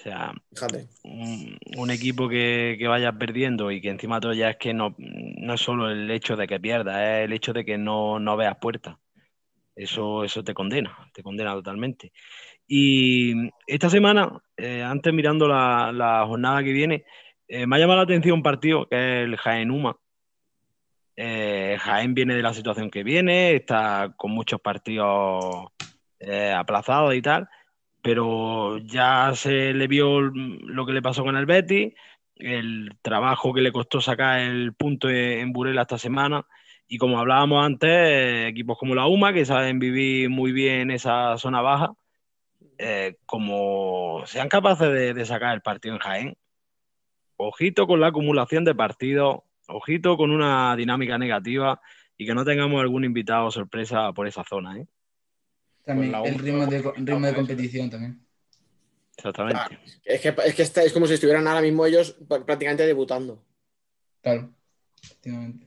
O 0.00 0.02
sea, 0.02 0.32
Fíjate. 0.54 0.88
un, 1.04 1.58
un 1.76 1.90
equipo 1.90 2.26
que, 2.26 2.76
que 2.78 2.88
vaya 2.88 3.12
perdiendo 3.12 3.70
y 3.70 3.82
que 3.82 3.90
encima 3.90 4.18
todo 4.18 4.32
ya 4.32 4.48
es 4.48 4.56
que 4.56 4.72
no, 4.72 4.94
no 4.96 5.54
es 5.54 5.60
solo 5.60 5.90
el 5.90 6.10
hecho 6.10 6.36
de 6.36 6.46
que 6.46 6.58
pierdas, 6.58 6.96
es 6.96 7.24
el 7.26 7.34
hecho 7.34 7.52
de 7.52 7.66
que 7.66 7.76
no, 7.76 8.18
no 8.18 8.34
veas 8.34 8.56
puertas. 8.56 8.96
Eso, 9.76 10.24
eso 10.24 10.42
te 10.42 10.54
condena, 10.54 10.96
te 11.12 11.22
condena 11.22 11.52
totalmente. 11.52 12.12
Y 12.66 13.50
esta 13.66 13.90
semana, 13.90 14.40
eh, 14.56 14.82
antes 14.82 15.12
mirando 15.12 15.46
la, 15.46 15.92
la 15.92 16.24
jornada 16.26 16.62
que 16.62 16.72
viene, 16.72 17.04
eh, 17.46 17.66
me 17.66 17.76
ha 17.76 17.78
llamado 17.78 17.98
la 17.98 18.04
atención 18.04 18.36
un 18.36 18.42
partido 18.42 18.88
que 18.88 18.96
es 18.96 19.24
el 19.26 19.36
Jaén 19.36 19.70
Uma. 19.70 19.96
Eh, 21.14 21.76
Jaén 21.78 22.14
viene 22.14 22.34
de 22.34 22.42
la 22.42 22.54
situación 22.54 22.90
que 22.90 23.02
viene, 23.04 23.54
está 23.54 24.14
con 24.16 24.30
muchos 24.30 24.60
partidos 24.62 25.66
aplazados 26.54 27.14
y 27.14 27.22
tal, 27.22 27.48
pero 28.02 28.78
ya 28.78 29.32
se 29.34 29.72
le 29.74 29.86
vio 29.88 30.20
lo 30.20 30.86
que 30.86 30.92
le 30.92 31.02
pasó 31.02 31.24
con 31.24 31.36
el 31.36 31.46
Betis, 31.46 31.94
el 32.36 32.96
trabajo 33.02 33.52
que 33.52 33.60
le 33.60 33.72
costó 33.72 34.00
sacar 34.00 34.40
el 34.40 34.74
punto 34.74 35.10
en 35.10 35.52
Burela 35.52 35.82
esta 35.82 35.98
semana. 35.98 36.46
Y 36.88 36.98
como 36.98 37.18
hablábamos 37.18 37.64
antes, 37.64 38.48
equipos 38.48 38.78
como 38.78 38.94
la 38.94 39.06
UMA, 39.06 39.32
que 39.32 39.44
saben 39.44 39.78
vivir 39.78 40.30
muy 40.30 40.52
bien 40.52 40.90
esa 40.90 41.38
zona 41.38 41.60
baja, 41.60 41.92
eh, 42.78 43.16
como 43.26 44.22
sean 44.26 44.48
capaces 44.48 44.90
de, 44.92 45.14
de 45.14 45.26
sacar 45.26 45.54
el 45.54 45.62
partido 45.62 45.94
en 45.94 46.00
Jaén, 46.00 46.36
ojito 47.36 47.86
con 47.86 48.00
la 48.00 48.08
acumulación 48.08 48.64
de 48.64 48.74
partidos, 48.74 49.40
ojito 49.68 50.16
con 50.16 50.30
una 50.30 50.74
dinámica 50.76 51.18
negativa 51.18 51.80
y 52.16 52.26
que 52.26 52.34
no 52.34 52.44
tengamos 52.44 52.80
algún 52.80 53.04
invitado 53.04 53.50
sorpresa 53.50 54.12
por 54.12 54.26
esa 54.26 54.44
zona. 54.44 54.78
¿eh? 54.78 54.86
También 55.84 56.14
el 56.14 56.38
ritmo 56.38 56.66
de, 56.66 56.82
ritmo 56.96 57.26
de 57.26 57.34
competición 57.34 57.90
también. 57.90 58.24
Exactamente. 59.16 59.78
Es 60.04 60.20
que, 60.20 60.34
es 60.46 60.54
que 60.54 60.62
está- 60.62 60.82
es 60.82 60.92
como 60.92 61.06
si 61.06 61.14
estuvieran 61.14 61.46
ahora 61.46 61.60
mismo 61.60 61.84
ellos 61.86 62.18
pr- 62.20 62.44
prácticamente 62.44 62.86
debutando. 62.86 63.44
Claro, 64.22 64.50
efectivamente. 65.02 65.66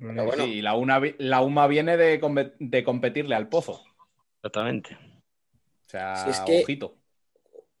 Bueno. 0.00 0.32
Sí, 0.44 0.54
y 0.54 0.62
la, 0.62 0.74
una, 0.74 1.00
la 1.18 1.42
UMA 1.42 1.66
viene 1.68 1.96
de, 1.96 2.20
de 2.58 2.84
competirle 2.84 3.36
al 3.36 3.48
Pozo. 3.48 3.84
Exactamente. 4.38 4.96
O 5.86 5.88
sea, 5.88 6.16
Si 6.24 6.30
es 6.30 6.40
que- 6.40 6.62
ojito. 6.62 6.96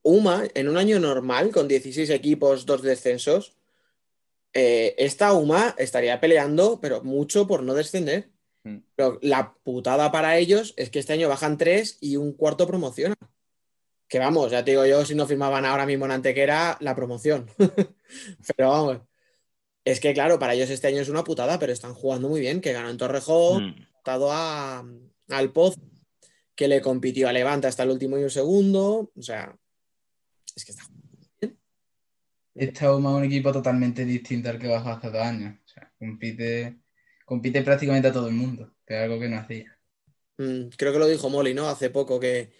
UMA, 0.02 0.44
en 0.54 0.68
un 0.68 0.76
año 0.76 1.00
normal, 1.00 1.50
con 1.50 1.66
16 1.66 2.10
equipos, 2.10 2.64
dos 2.64 2.82
descensos, 2.82 3.56
eh, 4.52 4.94
esta 4.98 5.32
UMA 5.32 5.74
estaría 5.78 6.20
peleando, 6.20 6.80
pero 6.80 7.02
mucho 7.02 7.48
por 7.48 7.64
no 7.64 7.74
descender. 7.74 8.30
Mm. 8.66 8.78
Pero 8.96 9.18
la 9.22 9.54
putada 9.62 10.10
para 10.10 10.38
ellos 10.38 10.74
es 10.76 10.90
que 10.90 10.98
este 10.98 11.12
año 11.12 11.28
bajan 11.28 11.56
tres 11.56 11.98
y 12.00 12.16
un 12.16 12.32
cuarto 12.32 12.66
promociona. 12.66 13.14
Que 14.08 14.18
vamos, 14.18 14.50
ya 14.50 14.64
te 14.64 14.72
digo 14.72 14.86
yo, 14.86 15.04
si 15.04 15.14
no 15.14 15.26
firmaban 15.26 15.64
ahora 15.64 15.86
mismo 15.86 16.04
en 16.04 16.12
Antequera, 16.12 16.76
la 16.80 16.94
promoción. 16.94 17.48
pero 18.56 18.70
vamos. 18.70 19.00
Es 19.84 20.00
que, 20.00 20.12
claro, 20.14 20.38
para 20.38 20.54
ellos 20.54 20.68
este 20.70 20.88
año 20.88 21.00
es 21.00 21.08
una 21.08 21.22
putada, 21.22 21.60
pero 21.60 21.72
están 21.72 21.94
jugando 21.94 22.28
muy 22.28 22.40
bien, 22.40 22.60
que 22.60 22.72
ganó 22.72 22.90
en 22.90 22.96
Torrejón, 22.96 23.68
Mm. 23.68 23.86
estado 23.98 24.32
a, 24.32 24.84
al 25.28 25.52
Poz, 25.52 25.76
que 26.56 26.66
le 26.66 26.80
compitió 26.80 27.28
a 27.28 27.32
Levante 27.32 27.68
hasta 27.68 27.84
el 27.84 27.90
último 27.90 28.18
y 28.18 28.24
un 28.24 28.30
segundo. 28.30 29.12
O 29.14 29.22
sea, 29.22 29.56
es 30.56 30.64
que 30.64 30.72
está 30.72 30.84
Esta 32.54 32.96
UMA 32.96 33.10
es 33.10 33.16
un 33.16 33.24
equipo 33.24 33.52
totalmente 33.52 34.04
distinto 34.04 34.50
al 34.50 34.58
que 34.58 34.68
bajó 34.68 34.90
hace 34.90 35.08
dos 35.10 35.22
años. 35.22 35.56
O 35.64 35.68
sea, 35.68 35.92
compite, 35.98 36.78
compite 37.26 37.62
prácticamente 37.62 38.08
a 38.08 38.12
todo 38.12 38.28
el 38.28 38.34
mundo, 38.34 38.72
que 38.86 38.96
es 38.96 39.02
algo 39.02 39.20
que 39.20 39.28
no 39.28 39.36
hacía. 39.36 39.76
Mm, 40.38 40.68
creo 40.76 40.92
que 40.92 40.98
lo 40.98 41.06
dijo 41.06 41.28
Molly, 41.28 41.52
¿no? 41.52 41.68
Hace 41.68 41.90
poco 41.90 42.18
que, 42.18 42.52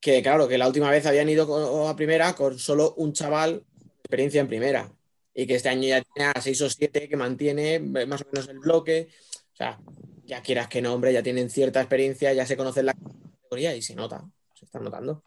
que, 0.00 0.22
claro, 0.22 0.48
que 0.48 0.58
la 0.58 0.66
última 0.66 0.90
vez 0.90 1.06
habían 1.06 1.28
ido 1.28 1.88
a 1.88 1.96
primera 1.96 2.34
con 2.34 2.58
solo 2.58 2.92
un 2.96 3.14
chaval 3.14 3.64
experiencia 4.00 4.40
en 4.40 4.48
primera 4.48 4.92
y 5.32 5.46
que 5.46 5.54
este 5.54 5.68
año 5.68 5.88
ya 5.88 6.02
tiene 6.02 6.32
a 6.34 6.40
seis 6.40 6.60
o 6.62 6.68
siete 6.68 7.08
que 7.08 7.16
mantiene 7.16 7.78
más 7.78 8.22
o 8.22 8.26
menos 8.32 8.48
el 8.48 8.58
bloque. 8.58 9.08
O 9.52 9.56
sea, 9.56 9.78
ya 10.24 10.42
quieras 10.42 10.68
que 10.68 10.82
no, 10.82 10.92
hombre, 10.92 11.12
ya 11.12 11.22
tienen 11.22 11.48
cierta 11.48 11.80
experiencia, 11.80 12.32
ya 12.32 12.44
se 12.44 12.56
conocen 12.56 12.86
la 12.86 12.94
categoría 12.94 13.76
y 13.76 13.82
se 13.82 13.94
nota, 13.94 14.28
se 14.54 14.64
está 14.64 14.80
notando. 14.80 15.22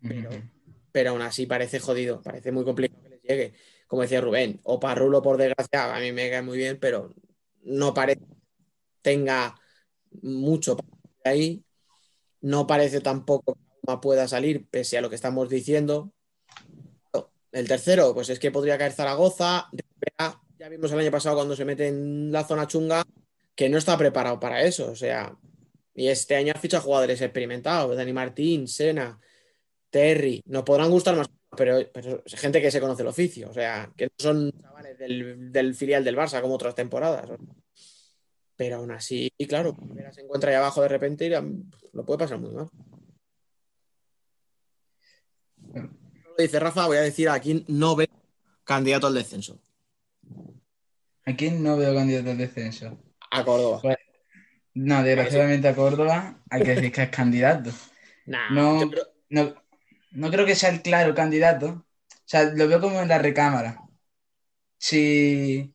Pero, 0.00 0.30
pero 0.92 1.10
aún 1.10 1.22
así 1.22 1.44
parece 1.46 1.78
jodido, 1.78 2.22
parece 2.22 2.52
muy 2.52 2.64
complicado 2.64 3.02
que 3.02 3.10
les 3.10 3.22
llegue. 3.22 3.54
Como 3.86 4.02
decía 4.02 4.20
Rubén, 4.20 4.60
o 4.62 4.78
Parrulo, 4.78 5.20
por 5.20 5.36
desgracia, 5.36 5.94
a 5.94 6.00
mí 6.00 6.12
me 6.12 6.30
cae 6.30 6.42
muy 6.42 6.56
bien, 6.56 6.78
pero 6.80 7.12
no 7.62 7.94
parece 7.94 8.20
tenga 9.02 9.54
mucho 10.22 10.76
ahí. 11.24 11.64
No 12.40 12.66
parece 12.66 13.00
tampoco 13.00 13.54
que 13.54 13.96
pueda 13.98 14.28
salir, 14.28 14.66
pese 14.68 14.98
a 14.98 15.00
lo 15.00 15.08
que 15.08 15.16
estamos 15.16 15.48
diciendo. 15.48 16.12
El 17.52 17.66
tercero, 17.66 18.14
pues 18.14 18.28
es 18.30 18.38
que 18.38 18.50
podría 18.50 18.78
caer 18.78 18.92
Zaragoza. 18.92 19.68
Ya 20.58 20.68
vimos 20.68 20.92
el 20.92 21.00
año 21.00 21.10
pasado 21.10 21.36
cuando 21.36 21.56
se 21.56 21.64
mete 21.64 21.88
en 21.88 22.30
la 22.30 22.44
zona 22.44 22.66
chunga 22.66 23.02
que 23.54 23.68
no 23.68 23.78
está 23.78 23.98
preparado 23.98 24.38
para 24.38 24.62
eso. 24.62 24.90
O 24.90 24.96
sea, 24.96 25.36
y 25.94 26.08
este 26.08 26.36
año 26.36 26.52
ha 26.54 26.60
fichado 26.60 26.84
jugadores 26.84 27.20
experimentados: 27.20 27.96
Dani 27.96 28.12
Martín, 28.12 28.68
Sena, 28.68 29.18
Terry. 29.90 30.42
Nos 30.46 30.62
podrán 30.62 30.90
gustar 30.90 31.16
más, 31.16 31.28
pero, 31.56 31.80
pero 31.92 32.22
es 32.24 32.34
gente 32.34 32.60
que 32.60 32.70
se 32.70 32.80
conoce 32.80 33.02
el 33.02 33.08
oficio. 33.08 33.50
O 33.50 33.52
sea, 33.52 33.90
que 33.96 34.06
no 34.06 34.12
son 34.18 34.52
chavales 34.60 34.98
del, 34.98 35.52
del 35.52 35.74
filial 35.74 36.04
del 36.04 36.16
Barça 36.16 36.40
como 36.40 36.54
otras 36.54 36.74
temporadas. 36.74 37.28
Pero 38.56 38.76
aún 38.76 38.90
así, 38.90 39.32
y 39.38 39.46
claro, 39.46 39.76
Rivera 39.80 40.12
se 40.12 40.20
encuentra 40.20 40.50
ahí 40.50 40.56
abajo 40.56 40.82
de 40.82 40.88
repente 40.88 41.26
y 41.26 41.30
lo 41.30 42.04
puede 42.04 42.18
pasar 42.18 42.38
muy 42.38 42.50
mal. 42.52 42.68
Lo 45.74 46.36
dice 46.38 46.60
Rafa, 46.60 46.86
voy 46.86 46.98
a 46.98 47.02
decir 47.02 47.28
a 47.28 47.40
quién 47.40 47.64
no 47.68 47.96
ve 47.96 48.08
candidato 48.64 49.06
al 49.06 49.14
descenso. 49.14 49.60
¿A 51.24 51.36
quién 51.36 51.62
no 51.62 51.76
veo 51.76 51.94
candidato 51.94 52.30
al 52.30 52.38
descenso? 52.38 52.98
A 53.30 53.44
Córdoba. 53.44 53.80
Pues, 53.82 53.96
no, 54.74 55.02
desgraciadamente 55.02 55.68
a 55.68 55.74
Córdoba 55.74 56.40
hay 56.50 56.62
que 56.62 56.74
decir 56.74 56.92
que 56.92 57.02
es 57.02 57.10
candidato. 57.10 57.70
Nah, 58.26 58.50
No, 58.50 58.90
no, 59.30 59.54
no 60.12 60.30
creo 60.30 60.46
que 60.46 60.54
sea 60.56 60.70
el 60.70 60.82
claro 60.82 61.14
candidato. 61.14 61.86
O 62.10 62.22
sea, 62.26 62.44
lo 62.44 62.68
veo 62.68 62.80
como 62.80 63.00
en 63.00 63.08
la 63.08 63.18
recámara. 63.18 63.82
Si 64.78 65.74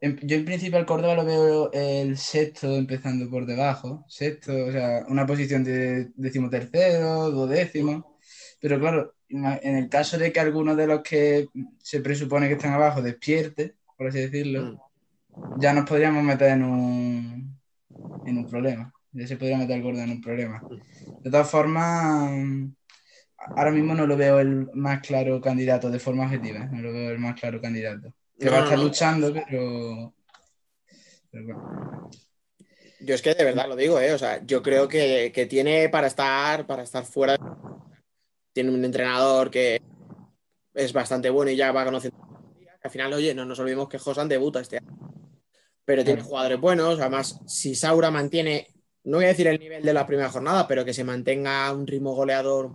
en- 0.00 0.18
yo 0.22 0.36
en 0.36 0.44
principio 0.44 0.78
al 0.78 0.86
Córdoba 0.86 1.14
lo 1.14 1.24
veo 1.24 1.72
el 1.72 2.16
sexto 2.18 2.74
empezando 2.76 3.28
por 3.30 3.46
debajo. 3.46 4.04
Sexto, 4.08 4.52
o 4.66 4.72
sea, 4.72 5.04
una 5.08 5.26
posición 5.26 5.64
de 5.64 6.10
decimotercero, 6.16 7.30
duodécimo. 7.30 8.18
Pero 8.60 8.78
claro, 8.80 9.14
en 9.28 9.76
el 9.76 9.88
caso 9.88 10.18
de 10.18 10.32
que 10.32 10.40
alguno 10.40 10.76
de 10.76 10.86
los 10.86 11.02
que 11.02 11.48
se 11.82 12.00
presupone 12.00 12.48
que 12.48 12.54
están 12.54 12.72
abajo 12.74 13.02
despierte, 13.02 13.76
por 13.96 14.08
así 14.08 14.20
decirlo, 14.20 14.72
ya 15.54 15.72
nos 15.72 15.88
podríamos 15.88 16.22
meter 16.24 16.50
en 16.52 16.62
un, 16.64 17.60
en 18.24 18.38
un 18.38 18.46
problema. 18.48 18.92
Ya 19.12 19.26
se 19.26 19.36
podría 19.36 19.58
meter 19.58 19.76
el 19.78 19.82
Córdoba 19.82 20.04
en 20.04 20.10
un 20.12 20.20
problema. 20.22 20.64
De 21.22 21.30
todas 21.30 21.50
formas, 21.50 22.30
ahora 23.56 23.70
mismo 23.70 23.94
no 23.94 24.06
lo 24.06 24.16
veo 24.16 24.40
el 24.40 24.68
más 24.74 25.00
claro 25.00 25.40
candidato 25.40 25.90
de 25.90 25.98
forma 25.98 26.24
objetiva. 26.24 26.66
No 26.66 26.80
lo 26.82 26.92
veo 26.92 27.10
el 27.10 27.18
más 27.18 27.38
claro 27.38 27.60
candidato. 27.60 28.12
Que 28.38 28.46
No, 28.46 28.52
va 28.52 28.58
a 28.58 28.62
estar 28.64 28.78
no. 28.78 28.84
luchando, 28.84 29.32
pero. 29.32 30.14
pero 31.30 31.44
bueno. 31.44 32.10
Yo 33.00 33.14
es 33.14 33.22
que 33.22 33.34
de 33.34 33.44
verdad 33.44 33.68
lo 33.68 33.76
digo, 33.76 34.00
¿eh? 34.00 34.12
O 34.12 34.18
sea, 34.18 34.44
yo 34.44 34.62
creo 34.62 34.88
que, 34.88 35.30
que 35.34 35.46
tiene 35.46 35.88
para 35.88 36.06
estar, 36.06 36.66
para 36.66 36.82
estar 36.82 37.04
fuera. 37.04 37.36
Tiene 38.52 38.70
un 38.70 38.84
entrenador 38.84 39.50
que 39.50 39.80
es 40.74 40.92
bastante 40.92 41.30
bueno 41.30 41.50
y 41.50 41.56
ya 41.56 41.72
va 41.72 41.84
conociendo. 41.84 42.18
Al 42.82 42.90
final, 42.90 43.12
oye, 43.12 43.34
no 43.34 43.44
nos 43.44 43.58
olvidemos 43.58 43.88
que 43.88 43.98
Josan 43.98 44.28
debuta 44.28 44.60
este 44.60 44.78
año. 44.78 44.96
Pero 45.84 46.04
tiene 46.04 46.22
jugadores 46.22 46.58
buenos. 46.60 46.98
Además, 47.00 47.40
si 47.46 47.74
Saura 47.74 48.10
mantiene, 48.10 48.66
no 49.04 49.18
voy 49.18 49.26
a 49.26 49.28
decir 49.28 49.46
el 49.46 49.58
nivel 49.58 49.82
de 49.84 49.92
la 49.92 50.06
primera 50.06 50.30
jornada, 50.30 50.66
pero 50.66 50.84
que 50.84 50.94
se 50.94 51.04
mantenga 51.04 51.72
un 51.72 51.86
ritmo 51.86 52.14
goleador 52.14 52.70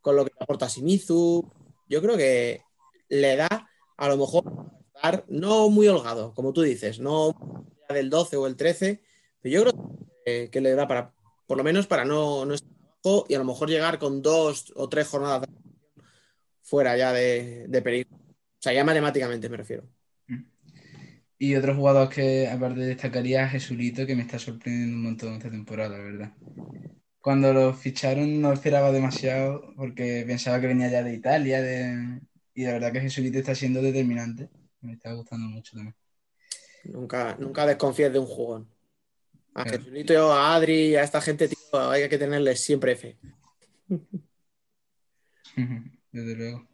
con 0.00 0.16
lo 0.16 0.24
que 0.24 0.32
aporta 0.38 0.68
Shimizu, 0.68 1.50
yo 1.88 2.02
creo 2.02 2.16
que 2.16 2.62
le 3.08 3.36
da 3.36 3.68
a 3.96 4.08
lo 4.08 4.16
mejor 4.16 4.44
estar 4.94 5.24
no 5.28 5.68
muy 5.68 5.88
holgado, 5.88 6.34
como 6.34 6.52
tú 6.52 6.62
dices, 6.62 7.00
no 7.00 7.34
del 7.88 8.10
12 8.10 8.36
o 8.36 8.46
el 8.46 8.56
13, 8.56 9.02
pero 9.40 9.52
yo 9.52 9.62
creo 10.24 10.50
que, 10.50 10.60
le 10.60 10.74
da 10.74 10.88
para, 10.88 11.12
por 11.46 11.56
lo 11.56 11.64
menos 11.64 11.86
para 11.86 12.04
no, 12.04 12.44
no 12.44 12.54
estar 12.54 12.70
abajo 13.04 13.26
y 13.28 13.34
a 13.34 13.38
lo 13.38 13.44
mejor 13.44 13.68
llegar 13.68 13.98
con 13.98 14.22
dos 14.22 14.72
o 14.74 14.88
tres 14.88 15.06
jornadas 15.06 15.48
fuera 16.62 16.96
ya 16.96 17.12
de, 17.12 17.66
de 17.68 17.82
peligro. 17.82 18.16
O 18.16 18.58
sea, 18.58 18.72
ya 18.72 18.84
matemáticamente 18.84 19.48
me 19.48 19.56
refiero. 19.56 19.88
Y 21.38 21.54
otro 21.54 21.74
jugador 21.74 22.08
que 22.08 22.48
aparte 22.48 22.80
destacaría 22.80 23.44
es 23.44 23.52
Jesulito, 23.52 24.06
que 24.06 24.16
me 24.16 24.22
está 24.22 24.38
sorprendiendo 24.38 24.96
un 24.96 25.02
montón 25.02 25.34
esta 25.34 25.50
temporada, 25.50 25.98
la 25.98 26.04
verdad. 26.04 26.32
Cuando 27.26 27.52
lo 27.52 27.74
ficharon 27.74 28.40
no 28.40 28.52
esperaba 28.52 28.92
demasiado 28.92 29.74
porque 29.74 30.22
pensaba 30.24 30.60
que 30.60 30.68
venía 30.68 30.88
ya 30.88 31.02
de 31.02 31.12
Italia, 31.12 31.60
de, 31.60 32.20
Y 32.54 32.62
la 32.62 32.74
verdad 32.74 32.92
que 32.92 33.00
Jesulito 33.00 33.40
está 33.40 33.52
siendo 33.52 33.82
determinante. 33.82 34.48
Me 34.80 34.92
está 34.92 35.12
gustando 35.12 35.48
mucho 35.48 35.74
también. 35.74 35.96
Nunca, 36.84 37.36
nunca 37.40 37.66
desconfíes 37.66 38.12
de 38.12 38.20
un 38.20 38.26
jugón. 38.26 38.70
A 39.54 39.64
Claro. 39.64 39.78
Jesulito, 39.78 40.32
a 40.32 40.54
Adri, 40.54 40.94
a 40.94 41.02
esta 41.02 41.20
gente, 41.20 41.48
tío, 41.48 41.90
hay 41.90 42.08
que 42.08 42.16
tenerles 42.16 42.60
siempre 42.60 42.94
fe. 42.94 43.18
Desde 46.12 46.36
luego. 46.36 46.68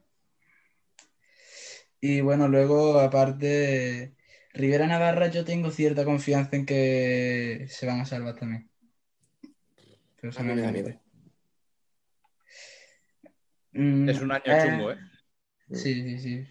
Y 1.98 2.20
bueno, 2.20 2.46
luego, 2.48 3.00
aparte, 3.00 4.16
Rivera 4.52 4.86
Navarra, 4.86 5.28
yo 5.28 5.46
tengo 5.46 5.70
cierta 5.70 6.04
confianza 6.04 6.56
en 6.56 6.66
que 6.66 7.64
se 7.70 7.86
van 7.86 8.00
a 8.00 8.04
salvar 8.04 8.36
también. 8.36 8.70
Pero 10.22 10.38
A 10.38 10.42
mí 10.44 10.54
me 10.54 10.62
da 10.62 10.70
miedo. 10.70 11.00
Mm, 13.72 14.08
Es 14.08 14.20
un 14.20 14.30
año 14.30 14.42
eh, 14.46 14.58
chungo, 14.62 14.92
¿eh? 14.92 14.98
Sí, 15.72 15.94
sí, 15.94 16.18
sí. 16.20 16.46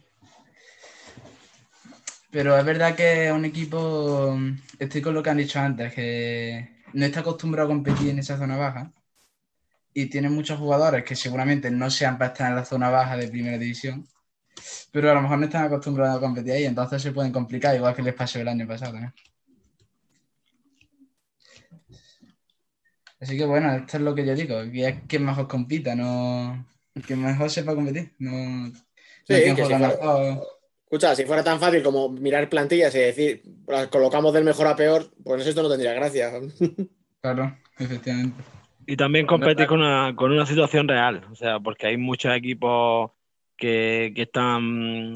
Pero 2.32 2.58
es 2.58 2.66
verdad 2.66 2.96
que 2.96 3.28
es 3.28 3.32
un 3.32 3.46
equipo, 3.46 4.38
estoy 4.78 5.02
con 5.02 5.14
lo 5.14 5.24
que 5.24 5.30
han 5.30 5.38
dicho 5.38 5.60
antes, 5.60 5.94
que 5.94 6.82
no 6.92 7.06
está 7.06 7.22
acostumbrado 7.22 7.70
a 7.70 7.72
competir 7.72 8.10
en 8.10 8.20
esa 8.20 8.38
zona 8.38 8.58
baja 8.58 8.92
y 9.94 10.08
tiene 10.08 10.30
muchos 10.30 10.60
jugadores 10.60 11.06
que 11.06 11.16
seguramente 11.16 11.72
no 11.72 11.90
sean 11.90 12.18
para 12.18 12.32
estar 12.34 12.50
en 12.50 12.56
la 12.58 12.66
zona 12.66 12.90
baja 12.90 13.16
de 13.16 13.30
primera 13.30 13.58
división, 13.58 14.06
pero 14.92 15.12
a 15.12 15.14
lo 15.14 15.22
mejor 15.22 15.40
no 15.40 15.46
están 15.46 15.66
acostumbrados 15.66 16.18
a 16.18 16.22
competir 16.22 16.54
ahí, 16.54 16.66
entonces 16.66 17.02
se 17.02 17.12
pueden 17.14 17.32
complicar, 17.32 17.76
igual 17.76 17.96
que 17.96 18.02
les 18.02 18.14
pasó 18.16 18.40
el 18.40 18.48
año 18.50 18.68
pasado 18.68 18.92
también. 18.92 19.14
Así 23.22 23.38
que 23.38 23.46
bueno, 23.46 23.72
esto 23.74 23.98
es 23.98 24.04
lo 24.04 24.16
que 24.16 24.26
yo 24.26 24.34
digo, 24.34 24.60
que 24.72 24.88
es 24.88 24.96
quien 25.08 25.26
mejor 25.26 25.48
compita, 25.48 25.96
no 25.96 26.66
quien 27.06 27.22
mejor 27.22 27.50
sepa 27.50 27.76
competir, 27.76 28.12
no, 28.20 28.32
no 28.32 28.74
Sí, 28.74 29.36
quien 29.36 29.56
que 29.56 29.64
si 29.64 29.70
fuera-. 29.70 30.42
Escucha, 30.84 31.16
si 31.16 31.24
fuera 31.24 31.44
tan 31.44 31.58
fácil 31.60 31.84
como 31.84 32.10
mirar 32.10 32.50
plantillas 32.50 32.94
y 32.96 33.00
decir, 33.00 33.44
las 33.66 33.88
colocamos 33.88 34.34
del 34.34 34.44
mejor 34.44 34.68
a 34.68 34.76
peor, 34.76 35.06
pues 35.24 35.48
esto 35.48 35.64
no 35.64 35.70
tendría 35.70 35.94
gracia. 35.94 36.32
Claro, 37.22 37.56
efectivamente. 37.78 38.44
Y 38.88 38.98
también 38.98 39.28
competir 39.28 39.68
con 39.68 39.80
una, 39.80 40.14
con 40.16 40.32
una 40.32 40.46
situación 40.46 40.88
real, 40.88 41.24
o 41.32 41.36
sea, 41.36 41.60
porque 41.60 41.88
hay 41.88 41.98
muchos 41.98 42.36
equipos 42.36 43.12
que, 43.56 44.12
que 44.16 44.24
están 44.24 45.14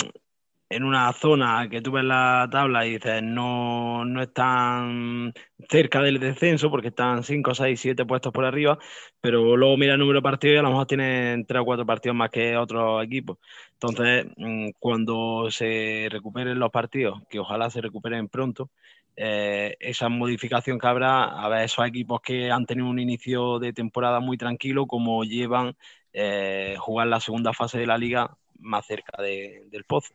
en 0.75 0.83
una 0.83 1.11
zona 1.13 1.67
que 1.69 1.81
tú 1.81 1.91
ves 1.91 2.03
la 2.03 2.47
tabla 2.51 2.85
y 2.85 2.91
dices 2.93 3.21
no, 3.23 4.05
no 4.05 4.21
están 4.21 5.33
cerca 5.69 6.01
del 6.01 6.19
descenso 6.19 6.69
porque 6.69 6.89
están 6.89 7.23
5, 7.23 7.53
6, 7.55 7.79
7 7.79 8.05
puestos 8.05 8.31
por 8.33 8.45
arriba, 8.45 8.77
pero 9.21 9.55
luego 9.57 9.77
mira 9.77 9.93
el 9.93 9.99
número 9.99 10.19
de 10.19 10.23
partidos 10.23 10.55
y 10.55 10.57
a 10.59 10.61
lo 10.63 10.69
mejor 10.69 10.87
tienen 10.87 11.45
3 11.45 11.61
o 11.61 11.65
4 11.65 11.85
partidos 11.85 12.15
más 12.17 12.29
que 12.29 12.57
otros 12.57 13.03
equipos. 13.03 13.37
Entonces, 13.73 14.25
mm, 14.37 14.69
cuando 14.79 15.49
se 15.51 16.07
recuperen 16.11 16.59
los 16.59 16.71
partidos, 16.71 17.21
que 17.29 17.39
ojalá 17.39 17.69
se 17.69 17.81
recuperen 17.81 18.27
pronto, 18.29 18.69
eh, 19.15 19.75
esa 19.79 20.09
modificación 20.09 20.77
que 20.79 20.87
habrá, 20.87 21.23
a 21.25 21.47
ver, 21.49 21.63
esos 21.65 21.85
equipos 21.87 22.21
que 22.21 22.51
han 22.51 22.65
tenido 22.65 22.87
un 22.89 22.99
inicio 22.99 23.59
de 23.59 23.73
temporada 23.73 24.19
muy 24.19 24.37
tranquilo, 24.37 24.87
como 24.87 25.23
llevan 25.23 25.75
eh, 26.13 26.75
jugar 26.79 27.07
la 27.07 27.19
segunda 27.19 27.53
fase 27.53 27.77
de 27.77 27.87
la 27.87 27.97
liga 27.97 28.37
más 28.59 28.85
cerca 28.85 29.21
de- 29.21 29.63
del 29.69 29.83
pozo, 29.83 30.13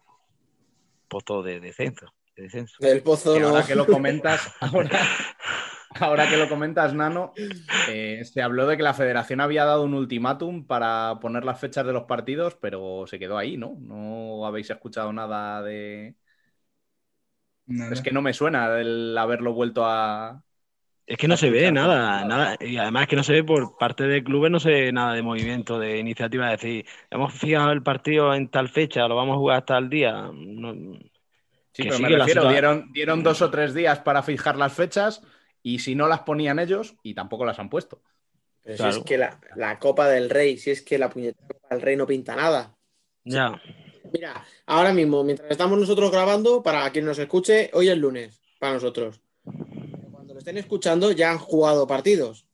pozo 1.11 1.43
de 1.43 1.61
descenso. 1.61 2.15
de 2.37 2.45
descenso. 2.45 2.77
El 2.81 3.03
pozo 3.03 3.35
Que 3.35 3.41
no. 3.41 3.49
ahora 3.49 3.67
que 3.67 3.75
lo 3.77 3.89
comentas, 3.89 4.55
ahora, 4.61 5.01
ahora 6.01 6.29
que 6.29 6.39
lo 6.39 6.49
comentas, 6.49 6.95
Nano, 6.95 7.35
eh, 7.89 8.23
se 8.25 8.43
habló 8.43 8.67
de 8.67 8.77
que 8.79 8.83
la 8.83 8.95
federación 8.95 9.41
había 9.43 9.67
dado 9.67 9.85
un 9.85 9.95
ultimátum 9.95 10.67
para 10.67 11.19
poner 11.21 11.45
las 11.45 11.61
fechas 11.61 11.87
de 11.87 11.93
los 11.93 12.05
partidos, 12.05 12.57
pero 12.57 13.07
se 13.07 13.19
quedó 13.19 13.39
ahí, 13.39 13.59
¿no? 13.59 13.77
No 13.81 14.47
habéis 14.47 14.71
escuchado 14.71 15.13
nada 15.13 15.63
de. 15.63 16.17
Nada. 17.67 17.93
Es 17.93 18.01
que 18.03 18.13
no 18.13 18.23
me 18.23 18.33
suena 18.35 18.81
el 18.81 19.17
haberlo 19.19 19.53
vuelto 19.53 19.85
a. 19.87 20.43
Es 21.11 21.17
que 21.17 21.27
no 21.27 21.37
se 21.37 21.51
ve 21.51 21.73
nada, 21.73 22.25
nada, 22.25 22.57
y 22.61 22.77
además 22.77 23.09
que 23.09 23.17
no 23.17 23.25
se 23.25 23.33
ve 23.33 23.43
por 23.43 23.77
parte 23.77 24.05
de 24.05 24.23
clubes, 24.23 24.49
no 24.49 24.61
se 24.61 24.71
ve 24.71 24.93
nada 24.93 25.13
de 25.13 25.23
movimiento, 25.23 25.77
de 25.81 25.99
iniciativa, 25.99 26.45
de 26.47 26.53
decir, 26.53 26.87
hemos 27.11 27.35
fijado 27.35 27.73
el 27.73 27.83
partido 27.83 28.33
en 28.33 28.49
tal 28.49 28.69
fecha, 28.69 29.09
lo 29.09 29.17
vamos 29.17 29.35
a 29.35 29.39
jugar 29.39 29.59
hasta 29.59 29.77
el 29.77 29.91
día. 29.91 30.31
No- 30.33 30.73
Sí, 31.73 31.83
que 31.83 31.89
pero 31.89 31.97
sí, 31.97 32.03
me 32.05 32.11
la 32.11 32.19
refiero, 32.19 32.43
situa- 32.43 32.53
dieron, 32.53 32.93
dieron 32.93 33.23
dos 33.25 33.43
o 33.43 33.51
tres 33.51 33.75
días 33.75 33.99
para 33.99 34.23
fijar 34.23 34.57
las 34.57 34.73
fechas 34.73 35.21
y 35.65 35.81
si 35.81 35.97
no 35.97 36.07
las 36.07 36.21
ponían 36.21 36.61
ellos, 36.61 36.95
y 37.03 37.15
tampoco 37.15 37.45
las 37.45 37.59
han 37.59 37.71
puesto. 37.71 38.03
Pero 38.63 38.77
si 38.77 38.89
es 38.89 38.99
que 39.05 39.19
la, 39.19 39.41
la 39.57 39.81
Copa 39.81 40.09
del 40.09 40.31
Rey, 40.31 40.59
si 40.59 40.71
es 40.71 40.81
que 40.81 40.97
la 40.97 41.11
puñetera 41.11 41.49
Copa 41.49 41.75
del 41.75 41.83
Rey 41.83 41.97
no 41.97 42.07
pinta 42.07 42.37
nada. 42.37 42.77
Ya, 43.25 43.61
Mira, 44.13 44.45
ahora 44.67 44.93
mismo, 44.93 45.25
mientras 45.25 45.51
estamos 45.51 45.77
nosotros 45.79 46.11
grabando, 46.13 46.63
para 46.63 46.89
quien 46.91 47.05
nos 47.05 47.19
escuche, 47.19 47.71
hoy 47.73 47.89
es 47.89 47.99
lunes, 47.99 48.41
para 48.61 48.75
nosotros. 48.75 49.21
Estén 50.41 50.57
escuchando, 50.57 51.13
ya 51.13 51.31
han 51.31 51.39
jugado 51.39 51.87
partidos. 51.87 52.47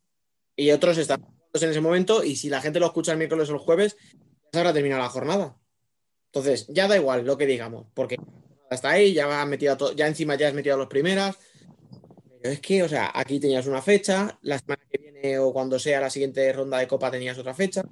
Y 0.57 0.73
otros 0.73 0.99
están 0.99 1.21
jugando 1.21 1.39
en 1.55 1.71
ese 1.71 1.81
momento, 1.81 2.25
y 2.25 2.35
si 2.35 2.49
la 2.51 2.61
gente 2.61 2.81
lo 2.81 2.87
escucha 2.87 3.13
el 3.13 3.19
miércoles 3.19 3.49
o 3.49 3.53
el 3.53 3.59
jueves, 3.59 3.97
ya 3.97 4.49
se 4.53 4.59
habrá 4.59 4.73
terminado 4.73 5.03
la 5.03 5.09
jornada. 5.09 5.57
Entonces, 6.33 6.67
ya 6.69 6.89
da 6.89 6.97
igual 6.97 7.25
lo 7.25 7.39
que 7.39 7.47
digamos, 7.47 7.87
porque 7.95 8.17
hasta 8.71 8.91
ahí, 8.91 9.15
ya, 9.15 9.41
has 9.41 9.47
metido 9.49 9.73
a 9.75 9.77
to- 9.77 9.93
ya 9.95 10.09
encima 10.09 10.35
ya 10.35 10.49
has 10.49 10.55
metido 10.55 10.75
a 10.75 10.79
los 10.79 10.89
primeras. 10.89 11.39
Pero 12.43 12.53
es 12.55 12.61
que, 12.61 12.83
o 12.83 12.89
sea, 12.89 13.13
aquí 13.15 13.39
tenías 13.39 13.67
una 13.69 13.81
fecha, 13.83 14.37
la 14.43 14.59
semana 14.59 14.83
que 14.91 14.99
viene 14.99 15.39
o 15.39 15.53
cuando 15.53 15.79
sea 15.79 16.01
la 16.01 16.11
siguiente 16.11 16.53
ronda 16.53 16.79
de 16.79 16.89
Copa 16.89 17.11
tenías 17.11 17.39
otra 17.39 17.55
fecha, 17.55 17.83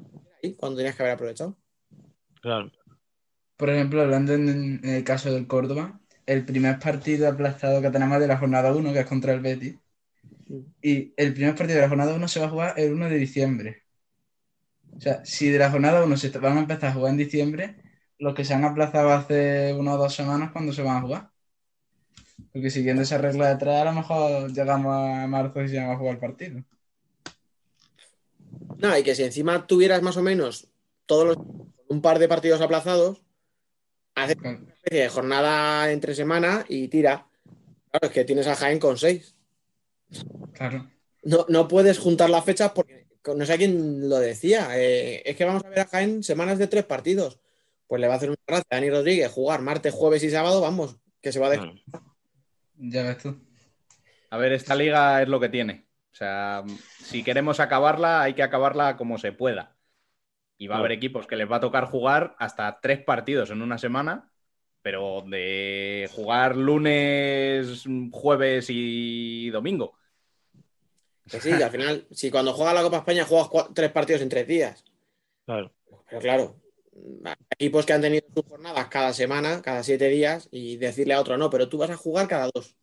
ahí, 0.42 0.54
cuando 0.54 0.76
tenías 0.78 0.96
que 0.96 1.02
haber 1.04 1.14
aprovechado. 1.14 1.56
claro. 2.40 2.70
Por 3.56 3.70
ejemplo, 3.70 4.02
hablando 4.02 4.34
en, 4.34 4.80
en 4.82 4.90
el 4.90 5.04
caso 5.04 5.32
del 5.32 5.46
Córdoba, 5.46 6.00
el 6.26 6.44
primer 6.44 6.78
partido 6.78 7.28
aplazado 7.28 7.80
que 7.80 7.90
tenemos 7.90 8.18
de 8.20 8.26
la 8.26 8.38
jornada 8.38 8.74
1, 8.74 8.92
que 8.92 9.00
es 9.00 9.06
contra 9.06 9.32
el 9.32 9.40
Betis, 9.40 9.78
y 10.82 11.12
el 11.16 11.34
primer 11.34 11.54
partido 11.54 11.76
de 11.76 11.82
la 11.82 11.88
jornada 11.88 12.14
1 12.14 12.28
se 12.28 12.40
va 12.40 12.46
a 12.46 12.50
jugar 12.50 12.74
el 12.78 12.92
1 12.92 13.08
de 13.08 13.16
diciembre. 13.16 13.82
O 14.96 15.00
sea, 15.00 15.24
si 15.24 15.50
de 15.50 15.58
la 15.58 15.70
jornada 15.70 16.04
1 16.04 16.16
se 16.16 16.30
van 16.38 16.56
a 16.56 16.60
empezar 16.60 16.90
a 16.90 16.94
jugar 16.94 17.10
en 17.10 17.16
diciembre, 17.16 17.76
los 18.18 18.34
que 18.34 18.44
se 18.44 18.54
han 18.54 18.64
aplazado 18.64 19.10
hace 19.10 19.74
una 19.74 19.94
o 19.94 19.98
dos 19.98 20.14
semanas, 20.14 20.52
¿cuándo 20.52 20.72
se 20.72 20.82
van 20.82 20.98
a 20.98 21.00
jugar? 21.02 21.30
Porque 22.52 22.70
siguiendo 22.70 23.02
esa 23.02 23.18
regla 23.18 23.48
de 23.48 23.56
tres, 23.56 23.74
a 23.74 23.84
lo 23.84 23.92
mejor 23.92 24.52
llegamos 24.52 24.94
a 24.94 25.26
marzo 25.26 25.62
y 25.62 25.68
se 25.68 25.78
van 25.78 25.90
a 25.90 25.96
jugar 25.96 26.14
el 26.14 26.20
partido. 26.20 26.64
No, 28.78 28.96
y 28.96 29.02
que 29.02 29.14
si 29.14 29.24
encima 29.24 29.66
tuvieras 29.66 30.02
más 30.02 30.16
o 30.16 30.22
menos 30.22 30.68
todos 31.06 31.26
los 31.26 31.38
un 31.88 32.00
par 32.00 32.18
de 32.18 32.28
partidos 32.28 32.60
aplazados, 32.60 33.22
haces 34.14 34.36
una 34.40 34.52
especie 34.52 35.02
de 35.02 35.08
jornada 35.08 35.92
entre 35.92 36.14
semana 36.14 36.64
y 36.68 36.88
tira. 36.88 37.26
Claro, 37.90 38.06
es 38.08 38.10
que 38.12 38.24
tienes 38.24 38.46
a 38.46 38.56
Jaén 38.56 38.78
con 38.78 38.96
seis. 38.96 39.34
Claro. 40.52 40.90
No, 41.22 41.46
no 41.48 41.68
puedes 41.68 41.98
juntar 41.98 42.30
las 42.30 42.44
fechas 42.44 42.72
porque 42.72 43.06
no 43.34 43.46
sé 43.46 43.56
quién 43.56 44.08
lo 44.08 44.18
decía. 44.18 44.68
eh, 44.78 45.22
es 45.24 45.36
que 45.36 45.44
vamos 45.44 45.64
a 45.64 45.68
ver 45.68 45.80
a 45.80 45.86
Jaén 45.86 46.22
semanas 46.22 46.58
de 46.58 46.66
tres 46.66 46.84
partidos. 46.84 47.40
Pues 47.86 48.00
le 48.00 48.08
va 48.08 48.14
a 48.14 48.16
hacer 48.16 48.30
una 48.30 48.38
gracia 48.46 48.66
a 48.70 48.76
Dani 48.76 48.90
Rodríguez 48.90 49.30
jugar 49.30 49.60
martes, 49.60 49.94
jueves 49.94 50.22
y 50.22 50.30
sábado, 50.30 50.60
vamos, 50.60 50.96
que 51.20 51.32
se 51.32 51.40
va 51.40 51.46
a 51.46 51.50
dejar. 51.50 51.72
Ya 52.76 53.02
ves 53.02 53.18
tú. 53.18 53.36
A 54.30 54.36
ver, 54.36 54.52
esta 54.52 54.74
liga 54.74 55.22
es 55.22 55.28
lo 55.28 55.38
que 55.38 55.48
tiene. 55.48 55.86
O 56.12 56.16
sea, 56.16 56.64
si 56.98 57.22
queremos 57.22 57.60
acabarla, 57.60 58.22
hay 58.22 58.34
que 58.34 58.42
acabarla 58.42 58.96
como 58.96 59.18
se 59.18 59.32
pueda. 59.32 59.76
Y 60.56 60.66
va 60.66 60.76
a 60.76 60.78
haber 60.78 60.92
equipos 60.92 61.26
que 61.26 61.36
les 61.36 61.50
va 61.50 61.56
a 61.56 61.60
tocar 61.60 61.86
jugar 61.86 62.36
hasta 62.38 62.78
tres 62.80 63.02
partidos 63.02 63.50
en 63.50 63.62
una 63.62 63.78
semana, 63.78 64.30
pero 64.82 65.22
de 65.26 66.08
jugar 66.12 66.56
lunes, 66.56 67.84
jueves 68.12 68.66
y 68.68 69.50
domingo. 69.50 69.94
Que 71.30 71.40
sí, 71.40 71.56
que 71.56 71.64
al 71.64 71.70
final, 71.70 72.06
si 72.10 72.30
cuando 72.30 72.52
juega 72.52 72.74
la 72.74 72.82
Copa 72.82 72.98
España 72.98 73.24
juegas 73.24 73.48
tres 73.74 73.90
partidos 73.90 74.22
en 74.22 74.28
tres 74.28 74.46
días. 74.46 74.84
claro. 75.46 75.72
Pero 76.08 76.20
claro, 76.20 76.56
equipos 77.50 77.86
que 77.86 77.92
han 77.94 78.02
tenido 78.02 78.26
sus 78.34 78.44
jornadas 78.46 78.86
cada 78.88 79.12
semana, 79.12 79.62
cada 79.62 79.82
siete 79.82 80.08
días, 80.08 80.48
y 80.52 80.76
decirle 80.76 81.14
a 81.14 81.20
otro, 81.20 81.36
no, 81.38 81.48
pero 81.50 81.68
tú 81.68 81.78
vas 81.78 81.90
a 81.90 81.96
jugar 81.96 82.28
cada 82.28 82.50
dos. 82.54 82.76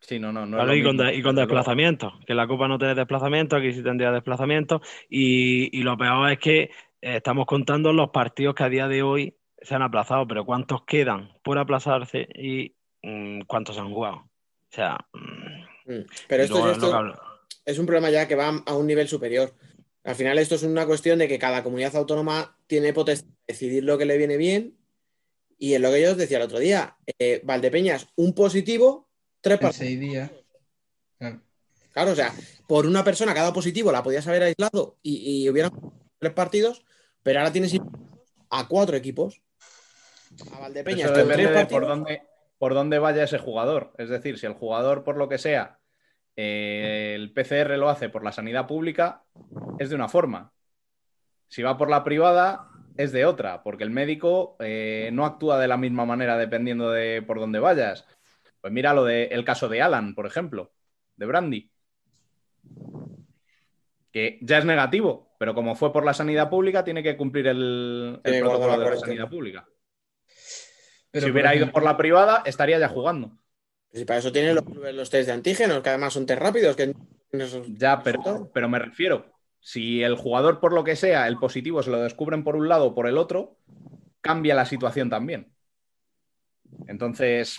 Sí, 0.00 0.18
no, 0.20 0.32
no, 0.32 0.46
no. 0.46 0.56
Claro, 0.58 0.74
y 0.74 0.82
con, 0.84 0.96
de- 0.96 1.14
y 1.14 1.22
con 1.22 1.34
desplazamiento, 1.34 2.12
que 2.26 2.34
la 2.34 2.46
Copa 2.46 2.68
no 2.68 2.78
tiene 2.78 2.94
desplazamiento, 2.94 3.56
aquí 3.56 3.72
sí 3.72 3.82
tendría 3.82 4.12
desplazamiento, 4.12 4.80
y, 5.08 5.76
y 5.76 5.82
lo 5.82 5.96
peor 5.96 6.30
es 6.30 6.38
que 6.38 6.60
eh, 6.62 6.70
estamos 7.00 7.46
contando 7.46 7.92
los 7.92 8.10
partidos 8.10 8.54
que 8.54 8.62
a 8.64 8.68
día 8.68 8.86
de 8.86 9.02
hoy 9.02 9.36
se 9.60 9.74
han 9.74 9.82
aplazado, 9.82 10.26
pero 10.28 10.44
¿cuántos 10.44 10.84
quedan 10.84 11.32
por 11.42 11.58
aplazarse 11.58 12.28
y 12.34 12.76
mm, 13.02 13.40
cuántos 13.46 13.74
se 13.74 13.80
han 13.80 13.92
jugado? 13.92 14.16
O 14.16 14.30
sea, 14.76 14.98
Mm. 15.12 15.35
Pero 15.86 16.42
y 16.42 16.46
esto, 16.46 16.58
luego 16.58 16.72
esto 16.72 17.16
es 17.64 17.78
un 17.78 17.86
problema 17.86 18.10
ya 18.10 18.26
que 18.28 18.34
va 18.34 18.62
a 18.66 18.74
un 18.76 18.86
nivel 18.86 19.08
superior. 19.08 19.54
Al 20.04 20.14
final 20.14 20.38
esto 20.38 20.54
es 20.54 20.62
una 20.62 20.86
cuestión 20.86 21.18
de 21.18 21.28
que 21.28 21.38
cada 21.38 21.62
comunidad 21.62 21.96
autónoma 21.96 22.56
tiene 22.66 22.92
potestad 22.92 23.26
de 23.28 23.34
decidir 23.48 23.84
lo 23.84 23.98
que 23.98 24.04
le 24.04 24.16
viene 24.18 24.36
bien, 24.36 24.76
y 25.58 25.74
es 25.74 25.80
lo 25.80 25.90
que 25.90 26.02
yo 26.02 26.10
os 26.12 26.16
decía 26.16 26.36
el 26.36 26.44
otro 26.44 26.58
día. 26.58 26.96
eh, 27.18 27.40
Valdepeñas, 27.44 28.08
un 28.16 28.34
positivo, 28.34 29.08
tres 29.40 29.54
En 29.54 29.60
partidos. 29.60 29.86
seis 29.86 30.00
días. 30.00 30.30
Claro. 31.18 31.40
Claro, 31.92 32.10
o 32.12 32.14
sea, 32.14 32.32
por 32.68 32.86
una 32.86 33.02
persona 33.02 33.32
cada 33.34 33.52
positivo 33.52 33.90
la 33.90 34.02
podías 34.02 34.26
haber 34.26 34.42
aislado 34.42 34.96
y, 35.02 35.44
y 35.44 35.48
hubieran 35.48 35.72
tres 36.18 36.32
partidos, 36.34 36.84
pero 37.22 37.40
ahora 37.40 37.52
tienes 37.52 37.74
a 38.50 38.68
cuatro 38.68 38.96
equipos. 38.96 39.40
A 40.52 40.60
Valdepeñas 40.60 41.10
Eso 41.10 41.14
con 41.14 41.28
depende 41.28 41.46
tres 41.52 41.58
de 41.58 41.66
por 41.66 41.86
dónde, 41.86 42.22
por 42.58 42.74
dónde 42.74 42.98
vaya 42.98 43.24
ese 43.24 43.38
jugador. 43.38 43.92
Es 43.98 44.08
decir, 44.08 44.38
si 44.38 44.46
el 44.46 44.54
jugador, 44.54 45.04
por 45.04 45.16
lo 45.16 45.28
que 45.28 45.38
sea, 45.38 45.78
eh, 46.36 47.12
el 47.14 47.32
PCR 47.32 47.76
lo 47.76 47.88
hace 47.88 48.08
por 48.08 48.24
la 48.24 48.32
sanidad 48.32 48.66
pública, 48.66 49.24
es 49.78 49.90
de 49.90 49.96
una 49.96 50.08
forma. 50.08 50.52
Si 51.48 51.62
va 51.62 51.76
por 51.76 51.90
la 51.90 52.04
privada, 52.04 52.68
es 52.96 53.12
de 53.12 53.24
otra, 53.24 53.62
porque 53.62 53.84
el 53.84 53.90
médico 53.90 54.56
eh, 54.60 55.10
no 55.12 55.24
actúa 55.24 55.58
de 55.58 55.68
la 55.68 55.76
misma 55.76 56.04
manera 56.04 56.36
dependiendo 56.36 56.90
de 56.90 57.22
por 57.22 57.38
dónde 57.38 57.58
vayas. 57.58 58.06
Pues 58.60 58.72
mira 58.72 58.94
lo 58.94 59.04
de 59.04 59.24
el 59.26 59.44
caso 59.44 59.68
de 59.68 59.82
Alan, 59.82 60.14
por 60.14 60.26
ejemplo, 60.26 60.72
de 61.16 61.26
Brandy. 61.26 61.70
Que 64.10 64.38
ya 64.40 64.58
es 64.58 64.64
negativo, 64.64 65.36
pero 65.38 65.54
como 65.54 65.74
fue 65.74 65.92
por 65.92 66.04
la 66.04 66.14
sanidad 66.14 66.48
pública, 66.48 66.82
tiene 66.82 67.02
que 67.02 67.16
cumplir 67.16 67.46
el, 67.48 68.20
protocolo 68.22 68.78
de 68.78 68.90
la 68.90 68.96
sanidad 68.96 69.28
pública. 69.28 69.68
Pero, 71.10 71.26
si 71.26 71.32
hubiera 71.32 71.54
ido 71.54 71.70
por 71.70 71.82
la 71.82 71.96
privada, 71.96 72.42
estaría 72.44 72.78
ya 72.78 72.88
jugando. 72.88 73.32
Si 73.92 74.04
para 74.04 74.18
eso 74.18 74.32
tienen 74.32 74.54
los, 74.54 74.64
los 74.94 75.10
test 75.10 75.26
de 75.26 75.32
antígenos, 75.32 75.82
que 75.82 75.88
además 75.88 76.12
son 76.12 76.26
test 76.26 76.40
rápidos. 76.40 76.76
Que... 76.76 76.94
Ya, 77.68 78.02
pero, 78.02 78.50
pero 78.52 78.68
me 78.68 78.78
refiero, 78.78 79.32
si 79.60 80.02
el 80.02 80.16
jugador, 80.16 80.60
por 80.60 80.72
lo 80.72 80.84
que 80.84 80.96
sea, 80.96 81.26
el 81.26 81.38
positivo 81.38 81.82
se 81.82 81.90
lo 81.90 82.00
descubren 82.00 82.44
por 82.44 82.56
un 82.56 82.68
lado 82.68 82.86
o 82.86 82.94
por 82.94 83.06
el 83.08 83.18
otro, 83.18 83.58
cambia 84.20 84.54
la 84.54 84.64
situación 84.64 85.10
también. 85.10 85.52
Entonces, 86.88 87.58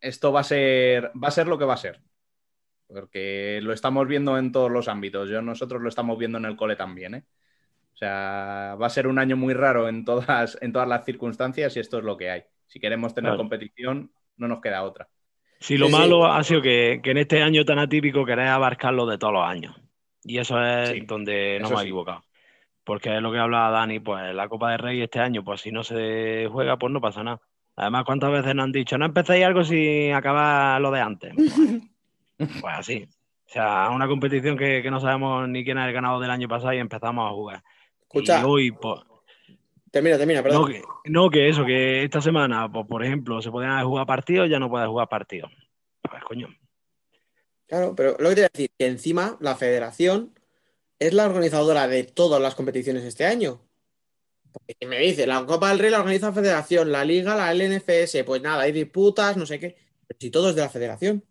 esto 0.00 0.32
va 0.32 0.40
a 0.40 0.44
ser, 0.44 1.12
va 1.22 1.28
a 1.28 1.32
ser 1.32 1.46
lo 1.46 1.58
que 1.58 1.64
va 1.64 1.74
a 1.74 1.78
ser. 1.78 2.00
Porque 2.86 3.60
lo 3.62 3.72
estamos 3.72 4.06
viendo 4.06 4.38
en 4.38 4.52
todos 4.52 4.70
los 4.70 4.88
ámbitos. 4.88 5.28
Yo, 5.28 5.42
nosotros 5.42 5.82
lo 5.82 5.88
estamos 5.88 6.18
viendo 6.18 6.38
en 6.38 6.44
el 6.44 6.56
cole 6.56 6.76
también, 6.76 7.14
¿eh? 7.14 7.24
O 7.92 7.96
sea, 7.96 8.76
va 8.80 8.86
a 8.86 8.90
ser 8.90 9.06
un 9.06 9.18
año 9.18 9.36
muy 9.36 9.54
raro 9.54 9.88
en 9.88 10.04
todas, 10.04 10.58
en 10.60 10.72
todas 10.72 10.88
las 10.88 11.04
circunstancias 11.04 11.76
y 11.76 11.80
esto 11.80 11.98
es 11.98 12.04
lo 12.04 12.16
que 12.16 12.30
hay. 12.30 12.44
Si 12.66 12.80
queremos 12.80 13.14
tener 13.14 13.30
Claro. 13.30 13.38
competición, 13.38 14.10
no 14.36 14.48
nos 14.48 14.60
queda 14.60 14.82
otra. 14.82 15.08
Sí, 15.60 15.76
lo 15.78 15.86
Sí, 15.86 15.92
sí. 15.92 15.98
malo 15.98 16.26
ha 16.26 16.42
sido 16.42 16.60
que, 16.60 17.00
que 17.02 17.12
en 17.12 17.18
este 17.18 17.42
año 17.42 17.64
tan 17.64 17.78
atípico 17.78 18.24
querés 18.26 18.48
abarcarlo 18.48 19.06
de 19.06 19.18
todos 19.18 19.32
los 19.34 19.44
años. 19.44 19.74
Y 20.24 20.38
eso 20.38 20.62
es 20.62 20.90
Sí, 20.90 21.00
donde 21.00 21.56
eso 21.56 21.66
hemos 21.66 21.80
sí. 21.80 21.86
equivocado. 21.86 22.24
Porque 22.82 23.14
es 23.16 23.22
lo 23.22 23.32
que 23.32 23.38
hablaba 23.38 23.70
Dani, 23.70 24.00
pues 24.00 24.34
la 24.34 24.48
Copa 24.48 24.72
de 24.72 24.76
Rey 24.76 25.00
este 25.00 25.20
año, 25.20 25.42
pues 25.42 25.60
si 25.62 25.70
no 25.72 25.82
se 25.84 26.48
juega, 26.52 26.76
pues 26.76 26.92
no 26.92 27.00
pasa 27.00 27.22
nada. 27.22 27.40
Además, 27.76 28.04
¿cuántas 28.04 28.30
veces 28.30 28.54
nos 28.54 28.64
han 28.64 28.72
dicho, 28.72 28.98
no 28.98 29.06
empecéis 29.06 29.44
algo 29.44 29.64
sin 29.64 30.12
acabar 30.12 30.80
lo 30.80 30.90
de 30.90 31.00
antes? 31.00 31.34
Pues, 32.36 32.74
así. 32.74 33.06
O 33.46 33.48
sea, 33.54 33.88
una 33.90 34.08
competición 34.08 34.56
que, 34.58 34.82
que 34.82 34.90
no 34.90 34.98
sabemos 35.00 35.48
ni 35.48 35.64
quién 35.64 35.78
es 35.78 35.86
el 35.86 35.92
ganador 35.92 36.20
del 36.20 36.30
año 36.32 36.48
pasado 36.48 36.72
y 36.72 36.78
empezamos 36.78 37.30
a 37.30 37.32
jugar. 37.32 37.62
Escucha, 38.02 38.40
Y 38.40 38.42
hoy, 38.44 38.70
pues, 38.72 39.00
termina, 39.94 40.18
termina, 40.18 40.42
perdón. 40.42 40.62
no 40.62 40.68
que, 40.68 40.82
no, 41.04 41.30
que 41.30 41.48
eso, 41.48 41.64
que 41.64 42.02
esta 42.02 42.20
semana, 42.20 42.70
pues, 42.70 42.86
por 42.86 43.04
ejemplo, 43.04 43.40
se 43.40 43.50
podían 43.50 43.84
jugado 43.86 44.06
partidos, 44.06 44.50
ya 44.50 44.58
no 44.58 44.68
puedes 44.68 44.88
jugar 44.88 45.08
partidos. 45.08 45.50
Pues 46.02 46.22
coño. 46.24 46.48
Claro, 47.66 47.94
pero 47.96 48.16
lo 48.18 48.28
que 48.28 48.34
te 48.34 48.40
voy 48.42 48.44
a 48.44 48.50
decir, 48.52 48.70
que 48.76 48.86
encima 48.86 49.38
la 49.40 49.54
federación 49.56 50.38
es 50.98 51.14
la 51.14 51.26
organizadora 51.26 51.86
de 51.88 52.04
todas 52.04 52.42
las 52.42 52.54
competiciones 52.54 53.04
este 53.04 53.24
año. 53.24 53.60
Porque 54.52 54.76
si 54.78 54.86
me 54.86 54.98
dice, 54.98 55.26
la 55.26 55.46
Copa 55.46 55.70
del 55.70 55.78
Rey 55.78 55.90
la 55.90 56.00
organiza 56.00 56.26
la 56.28 56.32
federación, 56.32 56.92
la 56.92 57.04
Liga, 57.04 57.34
la 57.34 57.52
LNFS, 57.54 58.24
pues 58.24 58.42
nada, 58.42 58.62
hay 58.62 58.72
disputas, 58.72 59.36
no 59.36 59.46
sé 59.46 59.58
qué. 59.58 59.76
Pero 60.06 60.18
si 60.20 60.30
todo 60.30 60.50
es 60.50 60.54
de 60.56 60.62
la 60.62 60.68
federación. 60.68 61.24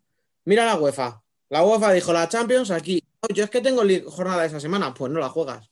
Mira 0.45 0.65
la 0.65 0.75
UEFA. 0.75 1.21
La 1.49 1.63
UEFA 1.63 1.93
dijo 1.93 2.11
la 2.11 2.27
Champions 2.27 2.71
aquí. 2.71 3.03
"No, 3.21 3.33
yo 3.35 3.43
es 3.43 3.49
que 3.49 3.61
tengo 3.61 3.83
jornada 4.07 4.45
esa 4.45 4.59
semana, 4.59 4.93
pues 4.93 5.11
no 5.11 5.19
la 5.19 5.29
juegas. 5.29 5.69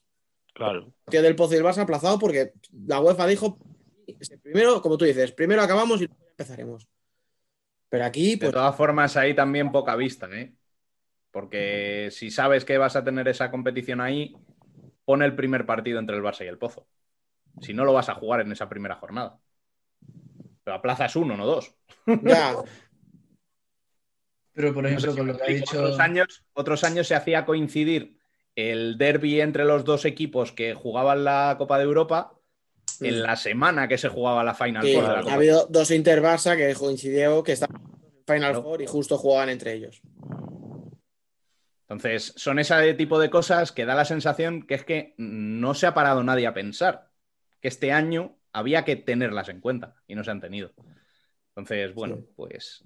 Claro. 0.61 0.93
Tío 1.09 1.21
del 1.21 1.35
Pozo 1.35 1.53
y 1.53 1.57
el 1.57 1.63
Barça 1.63 1.79
aplazado 1.81 2.19
porque 2.19 2.53
la 2.87 2.99
UEFA 2.99 3.27
dijo, 3.27 3.57
primero, 4.41 4.81
como 4.81 4.97
tú 4.97 5.05
dices, 5.05 5.31
primero 5.31 5.61
acabamos 5.61 6.01
y 6.01 6.07
luego 6.07 6.23
empezaremos. 6.29 6.87
Pero 7.89 8.05
aquí, 8.05 8.31
De 8.31 8.37
pues 8.37 8.53
todas 8.53 8.75
formas, 8.75 9.17
hay 9.17 9.35
también 9.35 9.71
poca 9.71 9.95
vista, 9.95 10.27
¿eh? 10.31 10.53
Porque 11.31 12.09
si 12.11 12.31
sabes 12.31 12.65
que 12.65 12.77
vas 12.77 12.95
a 12.95 13.03
tener 13.03 13.27
esa 13.27 13.51
competición 13.51 14.01
ahí, 14.01 14.35
pon 15.05 15.21
el 15.23 15.35
primer 15.35 15.65
partido 15.65 15.99
entre 15.99 16.15
el 16.15 16.23
Barça 16.23 16.45
y 16.45 16.47
el 16.47 16.57
Pozo. 16.57 16.87
Si 17.61 17.73
no 17.73 17.85
lo 17.85 17.93
vas 17.93 18.09
a 18.09 18.15
jugar 18.15 18.41
en 18.41 18.51
esa 18.51 18.69
primera 18.69 18.95
jornada. 18.95 19.39
Pero 20.63 20.75
aplazas 20.77 21.15
uno, 21.15 21.35
no 21.35 21.45
dos. 21.45 21.73
ya, 22.21 22.55
Pero, 24.53 24.73
por 24.73 24.83
No 24.83 24.89
sé 24.89 24.97
ejemplo, 24.97 25.11
si 25.11 25.17
con 25.17 25.27
lo 25.27 25.37
que 25.37 25.43
ha 25.43 25.47
dicho. 25.47 25.81
otros, 25.81 25.99
años, 25.99 26.43
otros 26.53 26.83
años 26.83 27.07
se 27.07 27.15
hacía 27.15 27.45
coincidir 27.45 28.20
el 28.69 28.97
derby 28.97 29.41
entre 29.41 29.65
los 29.65 29.83
dos 29.85 30.05
equipos 30.05 30.51
que 30.51 30.73
jugaban 30.73 31.23
la 31.23 31.55
Copa 31.57 31.77
de 31.77 31.85
Europa 31.85 32.33
en 32.99 33.23
la 33.23 33.35
semana 33.35 33.87
que 33.87 33.97
se 33.97 34.09
jugaba 34.09 34.43
la 34.43 34.53
Final 34.53 34.83
Sí, 34.85 34.93
Four 34.93 35.03
de 35.03 35.09
la 35.13 35.19
ha 35.19 35.21
Copa. 35.23 35.33
habido 35.33 35.65
dos 35.67 35.89
Inter 35.91 36.21
Barça 36.21 36.55
que 36.55 36.73
coincidió 36.75 37.43
que 37.43 37.53
estaban 37.53 37.81
en 37.81 38.23
Final. 38.35 38.61
Four 38.61 38.81
y 38.81 38.85
justo 38.87 39.17
jugaban 39.17 39.49
entre 39.49 39.73
ellos. 39.73 40.01
Entonces, 41.87 42.33
son 42.37 42.59
ese 42.59 42.93
tipo 42.93 43.19
de 43.19 43.29
cosas 43.29 43.71
que 43.71 43.85
da 43.85 43.95
la 43.95 44.05
sensación 44.05 44.65
que 44.65 44.75
es 44.75 44.85
que 44.85 45.13
no 45.17 45.73
se 45.73 45.87
ha 45.87 45.93
parado 45.93 46.23
nadie 46.23 46.47
a 46.47 46.53
pensar 46.53 47.09
que 47.59 47.67
este 47.67 47.91
año 47.91 48.37
había 48.53 48.85
que 48.85 48.95
tenerlas 48.95 49.49
en 49.49 49.59
cuenta 49.59 49.95
y 50.07 50.15
no 50.15 50.23
se 50.23 50.31
han 50.31 50.39
tenido. 50.41 50.71
Entonces, 51.49 51.93
bueno, 51.93 52.15
Sí. 52.17 52.27
pues. 52.35 52.83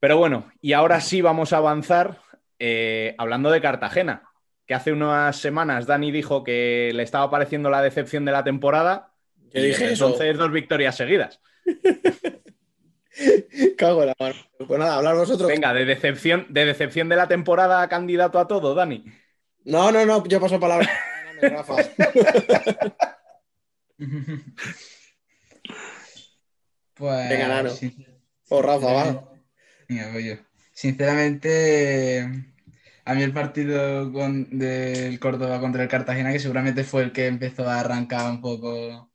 Pero 0.00 0.16
bueno, 0.18 0.50
y 0.60 0.72
ahora 0.72 1.00
sí 1.00 1.20
vamos 1.22 1.52
a 1.52 1.58
avanzar 1.58 2.20
eh, 2.64 3.16
hablando 3.18 3.50
de 3.50 3.60
Cartagena, 3.60 4.22
que 4.66 4.74
hace 4.74 4.92
unas 4.92 5.36
semanas 5.36 5.84
Dani 5.84 6.12
dijo 6.12 6.44
que 6.44 6.92
le 6.94 7.02
estaba 7.02 7.28
pareciendo 7.28 7.70
la 7.70 7.82
decepción 7.82 8.24
de 8.24 8.30
la 8.30 8.44
temporada. 8.44 9.14
Yo 9.52 9.60
y 9.60 9.66
dije 9.66 9.92
eso. 9.92 10.06
entonces 10.06 10.38
dos 10.38 10.52
victorias 10.52 10.96
seguidas. 10.96 11.40
Cago 13.76 14.02
en 14.02 14.06
la 14.06 14.14
mano. 14.16 14.36
Pues 14.64 14.78
nada, 14.78 14.94
hablar 14.94 15.16
vosotros. 15.16 15.48
Venga, 15.48 15.74
de 15.74 15.84
decepción, 15.84 16.46
de 16.50 16.64
decepción 16.64 17.08
de 17.08 17.16
la 17.16 17.26
temporada 17.26 17.88
candidato 17.88 18.38
a 18.38 18.46
todo, 18.46 18.76
Dani. 18.76 19.06
No, 19.64 19.90
no, 19.90 20.06
no, 20.06 20.24
yo 20.24 20.40
paso 20.40 20.60
palabra. 20.60 20.88
Rafa. 21.40 21.76
Pues. 26.94 27.28
Venga, 27.30 27.48
Nano. 27.48 27.70
O 28.50 28.62
Rafa, 28.62 28.92
va. 28.92 29.28
Venga, 29.88 30.12
voy 30.12 30.28
yo. 30.28 30.34
Sinceramente, 30.72 32.51
a 33.04 33.14
mí 33.14 33.22
el 33.22 33.32
partido 33.32 34.12
con- 34.12 34.58
del 34.58 35.18
Córdoba 35.20 35.60
contra 35.60 35.82
el 35.82 35.88
Cartagena, 35.88 36.32
que 36.32 36.38
seguramente 36.40 36.84
fue 36.84 37.02
el 37.04 37.12
que 37.12 37.26
empezó 37.26 37.68
a 37.68 37.80
arrancar 37.80 38.30
un 38.30 38.40
poco 38.40 39.12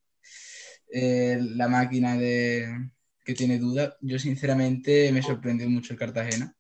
eh, 0.94 1.40
la 1.42 1.68
máquina 1.68 2.18
de 2.18 2.92
que 3.26 3.34
tiene 3.34 3.60
dudas, 3.60 3.96
yo 4.02 4.20
sinceramente 4.20 5.12
me 5.12 5.22
sorprendió 5.22 5.70
mucho 5.70 5.94
el 5.94 6.00
Cartagena. 6.00 6.56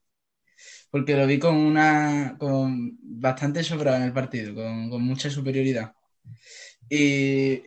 Porque 0.92 1.16
lo 1.16 1.28
vi 1.28 1.40
con 1.40 1.56
una 1.56 2.36
con 2.40 2.98
bastante 3.02 3.64
sobrado 3.64 3.98
en 3.98 4.04
el 4.04 4.14
partido, 4.14 4.56
con, 4.56 4.90
con 4.90 5.02
mucha 5.04 5.30
superioridad. 5.30 5.94
Y 6.90 7.62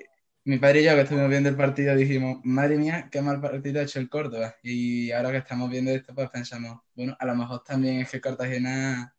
mi 0.44 0.58
padre 0.58 0.82
y 0.82 0.84
yo 0.84 0.94
que 0.94 1.02
estuvimos 1.02 1.30
viendo 1.30 1.48
el 1.48 1.56
partido 1.56 1.94
dijimos, 1.96 2.40
madre 2.44 2.76
mía, 2.76 3.08
qué 3.10 3.22
mal 3.22 3.40
partido 3.40 3.80
ha 3.80 3.84
hecho 3.84 4.00
el 4.00 4.08
Córdoba. 4.08 4.56
Y 4.62 5.10
ahora 5.12 5.30
que 5.32 5.38
estamos 5.38 5.70
viendo 5.70 5.90
esto, 5.92 6.14
pues 6.14 6.30
pensamos, 6.30 6.80
bueno, 6.94 7.16
a 7.18 7.26
lo 7.26 7.34
mejor 7.36 7.62
también 7.64 8.00
es 8.00 8.10
que 8.10 8.20
Cartagena 8.20 9.14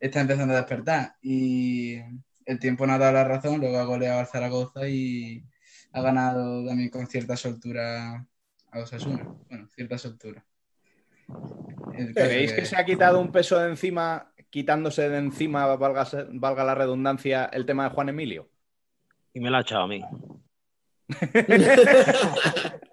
está 0.00 0.20
empezando 0.20 0.54
a 0.54 0.58
despertar. 0.58 1.16
Y 1.22 1.96
el 2.44 2.58
tiempo 2.58 2.86
nos 2.86 2.96
ha 2.96 2.98
dado 2.98 3.12
la 3.12 3.24
razón, 3.24 3.60
luego 3.60 3.78
ha 3.78 3.84
goleado 3.84 4.20
al 4.20 4.26
Zaragoza 4.26 4.88
y 4.88 5.44
ha 5.92 6.00
ganado 6.00 6.66
también 6.66 6.90
con 6.90 7.06
cierta 7.06 7.36
soltura 7.36 8.26
a 8.70 8.78
Osasuna. 8.78 9.26
Bueno, 9.48 9.68
cierta 9.68 9.98
soltura. 9.98 10.44
¿Creéis 12.14 12.52
que 12.52 12.64
se 12.64 12.76
ha 12.76 12.84
quitado 12.84 13.20
un 13.20 13.32
peso 13.32 13.58
de 13.58 13.68
encima, 13.68 14.32
quitándose 14.50 15.08
de 15.08 15.18
encima, 15.18 15.66
valga, 15.76 16.06
valga 16.32 16.64
la 16.64 16.74
redundancia, 16.74 17.46
el 17.52 17.66
tema 17.66 17.84
de 17.84 17.90
Juan 17.90 18.08
Emilio? 18.08 18.48
Y 19.34 19.40
me 19.40 19.50
la 19.50 19.58
ha 19.58 19.62
echado 19.62 19.82
a 19.82 19.88
mí. 19.88 20.02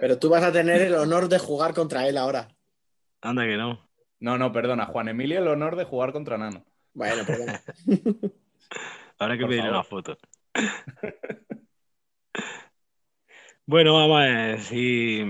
Pero 0.00 0.18
tú 0.18 0.28
vas 0.28 0.42
a 0.42 0.52
tener 0.52 0.82
el 0.82 0.94
honor 0.94 1.28
de 1.28 1.38
jugar 1.38 1.74
contra 1.74 2.06
él 2.08 2.16
ahora. 2.16 2.48
Anda 3.20 3.44
que 3.44 3.56
no. 3.56 3.87
No, 4.20 4.36
no, 4.36 4.52
perdona, 4.52 4.86
Juan 4.86 5.08
Emilio 5.08 5.38
el 5.38 5.48
honor 5.48 5.76
de 5.76 5.84
jugar 5.84 6.12
contra 6.12 6.38
Nano. 6.38 6.64
Bueno, 6.92 7.22
perdón. 7.24 7.48
Habrá 9.18 9.36
que 9.36 9.42
Por 9.42 9.50
pedir 9.50 9.62
favor. 9.62 9.74
una 9.74 9.84
foto. 9.84 10.18
bueno, 13.66 13.94
vamos 13.94 14.20
a 14.20 14.24
ver. 14.24 14.60
Si, 14.60 15.22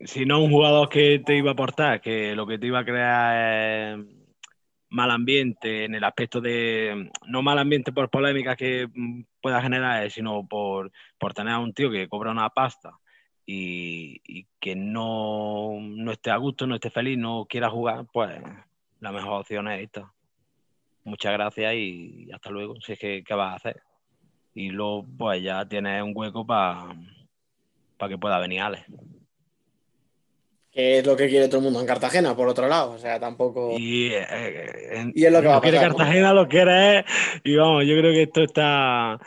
si 0.00 0.24
no 0.26 0.40
un 0.42 0.50
jugador 0.50 0.88
que 0.88 1.20
te 1.24 1.36
iba 1.36 1.50
a 1.50 1.52
aportar, 1.52 2.00
que 2.00 2.34
lo 2.34 2.46
que 2.46 2.58
te 2.58 2.66
iba 2.66 2.80
a 2.80 2.84
crear 2.84 3.98
es 4.00 4.06
mal 4.88 5.10
ambiente 5.10 5.84
en 5.84 5.94
el 5.94 6.02
aspecto 6.04 6.40
de. 6.40 7.10
No 7.28 7.42
mal 7.42 7.58
ambiente 7.58 7.92
por 7.92 8.10
polémicas 8.10 8.56
que 8.56 8.88
pueda 9.40 9.62
generar, 9.62 10.10
sino 10.10 10.46
por, 10.48 10.90
por 11.18 11.32
tener 11.32 11.52
a 11.54 11.58
un 11.60 11.72
tío 11.72 11.90
que 11.90 12.08
cobra 12.08 12.32
una 12.32 12.50
pasta 12.50 12.98
y, 13.46 14.20
y 14.24 14.46
que 14.60 14.76
no, 14.76 15.78
no 15.80 16.12
esté 16.12 16.30
a 16.30 16.36
gusto, 16.36 16.66
no 16.66 16.74
esté 16.74 16.90
feliz, 16.90 17.16
no 17.16 17.46
quiera 17.48 17.70
jugar, 17.70 18.06
pues 18.12 18.30
la 19.00 19.12
mejor 19.12 19.40
opción 19.40 19.68
es 19.68 19.84
esta 19.84 20.12
muchas 21.04 21.32
gracias 21.34 21.72
y 21.74 22.28
hasta 22.32 22.50
luego. 22.50 22.74
Si 22.80 22.92
es 22.92 22.98
que, 22.98 23.22
¿qué 23.24 23.34
vas 23.34 23.52
a 23.52 23.56
hacer? 23.56 23.80
y 24.56 24.70
luego 24.70 25.04
pues 25.18 25.42
ya 25.42 25.68
tienes 25.68 26.02
un 26.02 26.12
hueco 26.14 26.46
para 26.46 26.88
que 28.08 28.16
pueda 28.16 28.38
venir 28.38 28.62
Alex. 28.62 28.84
Que 30.72 30.98
es 30.98 31.06
lo 31.06 31.14
que 31.14 31.28
quiere 31.28 31.48
todo 31.48 31.58
el 31.58 31.64
mundo 31.64 31.80
en 31.80 31.86
Cartagena, 31.86 32.34
por 32.34 32.48
otro 32.48 32.66
lado. 32.66 32.92
O 32.92 32.98
sea, 32.98 33.20
tampoco. 33.20 33.76
Y, 33.78 34.12
eh, 34.12 35.10
Y 35.14 35.24
es 35.24 35.32
lo 35.32 35.40
que 35.42 35.48
va 35.48 35.56
a 35.56 35.60
quiere 35.60 35.76
pasar, 35.76 35.92
¿no? 35.92 35.96
Cartagena, 35.98 36.32
lo 36.32 36.48
quiere. 36.48 37.04
Y 37.44 37.56
vamos, 37.56 37.84
yo 37.86 37.96
creo 37.98 38.12
que 38.12 38.22
esto 38.22 38.42
está. 38.42 39.18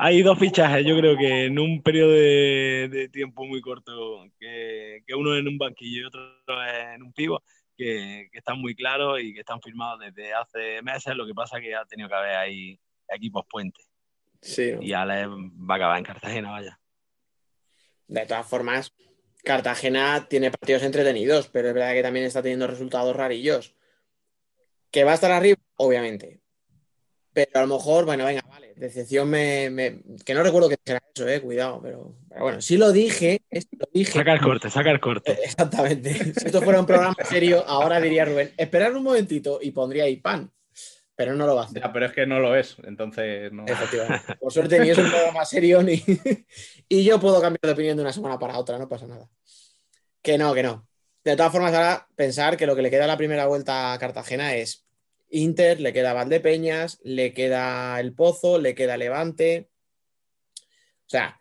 Hay 0.00 0.22
dos 0.22 0.38
fichajes, 0.38 0.86
yo 0.86 0.96
creo 0.96 1.18
que 1.18 1.46
en 1.46 1.58
un 1.58 1.82
periodo 1.82 2.12
de, 2.12 2.88
de 2.88 3.08
tiempo 3.08 3.44
muy 3.44 3.60
corto, 3.60 4.24
que, 4.38 5.02
que 5.04 5.14
uno 5.16 5.36
en 5.36 5.48
un 5.48 5.58
banquillo 5.58 6.02
y 6.02 6.04
otro 6.04 6.22
en 6.94 7.02
un 7.02 7.12
pivo, 7.12 7.42
que, 7.76 8.28
que 8.30 8.38
están 8.38 8.60
muy 8.60 8.76
claros 8.76 9.20
y 9.20 9.34
que 9.34 9.40
están 9.40 9.60
firmados 9.60 9.98
desde 9.98 10.32
hace 10.32 10.82
meses. 10.82 11.16
Lo 11.16 11.26
que 11.26 11.34
pasa 11.34 11.58
es 11.58 11.64
que 11.64 11.74
ha 11.74 11.84
tenido 11.84 12.08
que 12.08 12.14
haber 12.14 12.36
ahí 12.36 12.78
equipos 13.08 13.44
puentes. 13.50 13.90
Sí. 14.40 14.74
Y 14.80 14.92
Alex 14.92 15.28
va 15.28 15.74
a 15.74 15.76
acabar 15.76 15.98
en 15.98 16.04
Cartagena, 16.04 16.50
vaya. 16.52 16.80
De 18.06 18.24
todas 18.24 18.46
formas, 18.46 18.94
Cartagena 19.42 20.28
tiene 20.28 20.52
partidos 20.52 20.84
entretenidos, 20.84 21.48
pero 21.48 21.68
es 21.68 21.74
verdad 21.74 21.92
que 21.92 22.02
también 22.02 22.24
está 22.24 22.40
teniendo 22.40 22.68
resultados 22.68 23.16
rarillos. 23.16 23.74
¿Que 24.92 25.02
va 25.02 25.10
a 25.10 25.14
estar 25.14 25.32
arriba? 25.32 25.58
Obviamente. 25.76 26.40
Pero 27.32 27.50
a 27.54 27.60
lo 27.62 27.74
mejor, 27.74 28.04
bueno, 28.04 28.24
venga, 28.24 28.42
vale. 28.48 28.67
Decepción 28.78 29.28
me. 29.28 29.70
me- 29.70 30.00
que 30.24 30.34
no 30.34 30.42
recuerdo 30.42 30.68
que 30.68 30.76
era 30.84 31.02
eso, 31.14 31.26
eh, 31.26 31.40
cuidado, 31.40 31.80
pero, 31.82 32.14
pero 32.28 32.42
bueno, 32.42 32.60
sí 32.60 32.76
lo 32.76 32.92
dije, 32.92 33.42
esto 33.50 33.76
lo 33.78 33.88
dije. 33.92 34.12
Saca 34.12 34.32
el 34.32 34.40
corte, 34.40 34.70
saca 34.70 34.90
el 34.90 35.00
corte. 35.00 35.32
Exactamente. 35.44 36.14
Si 36.14 36.46
esto 36.46 36.62
fuera 36.62 36.80
un 36.80 36.86
programa 36.86 37.16
serio, 37.28 37.64
ahora 37.66 38.00
diría 38.00 38.24
Rubén, 38.24 38.52
esperad 38.56 38.94
un 38.94 39.02
momentito 39.02 39.58
y 39.60 39.72
pondría 39.72 40.04
ahí 40.04 40.16
pan. 40.16 40.50
Pero 41.16 41.34
no 41.34 41.46
lo 41.48 41.56
va 41.56 41.62
a 41.62 41.64
hacer. 41.64 41.82
Ya, 41.82 41.92
pero 41.92 42.06
es 42.06 42.12
que 42.12 42.26
no 42.26 42.38
lo 42.38 42.54
es, 42.54 42.76
entonces 42.84 43.50
no. 43.52 43.64
Efectivamente. 43.66 44.36
Por 44.36 44.52
suerte 44.52 44.78
ni 44.78 44.90
es 44.90 44.98
un 44.98 45.10
programa 45.10 45.44
serio 45.44 45.82
ni... 45.82 46.00
y 46.88 47.02
yo 47.02 47.18
puedo 47.18 47.40
cambiar 47.40 47.60
de 47.60 47.72
opinión 47.72 47.96
de 47.96 48.02
una 48.04 48.12
semana 48.12 48.38
para 48.38 48.56
otra, 48.56 48.78
no 48.78 48.88
pasa 48.88 49.08
nada. 49.08 49.28
Que 50.22 50.38
no, 50.38 50.54
que 50.54 50.62
no. 50.62 50.86
De 51.24 51.36
todas 51.36 51.50
formas, 51.50 51.74
ahora 51.74 52.06
pensar 52.14 52.56
que 52.56 52.66
lo 52.66 52.76
que 52.76 52.82
le 52.82 52.90
queda 52.90 53.04
a 53.04 53.08
la 53.08 53.16
primera 53.16 53.46
vuelta 53.46 53.92
a 53.92 53.98
Cartagena 53.98 54.54
es 54.54 54.86
Inter, 55.30 55.80
le 55.80 55.92
queda 55.92 56.12
Valdepeñas, 56.12 56.98
le 57.02 57.32
queda 57.32 57.98
El 58.00 58.14
Pozo, 58.14 58.58
le 58.58 58.74
queda 58.74 58.96
Levante. 58.96 59.70
O 61.06 61.10
sea, 61.10 61.38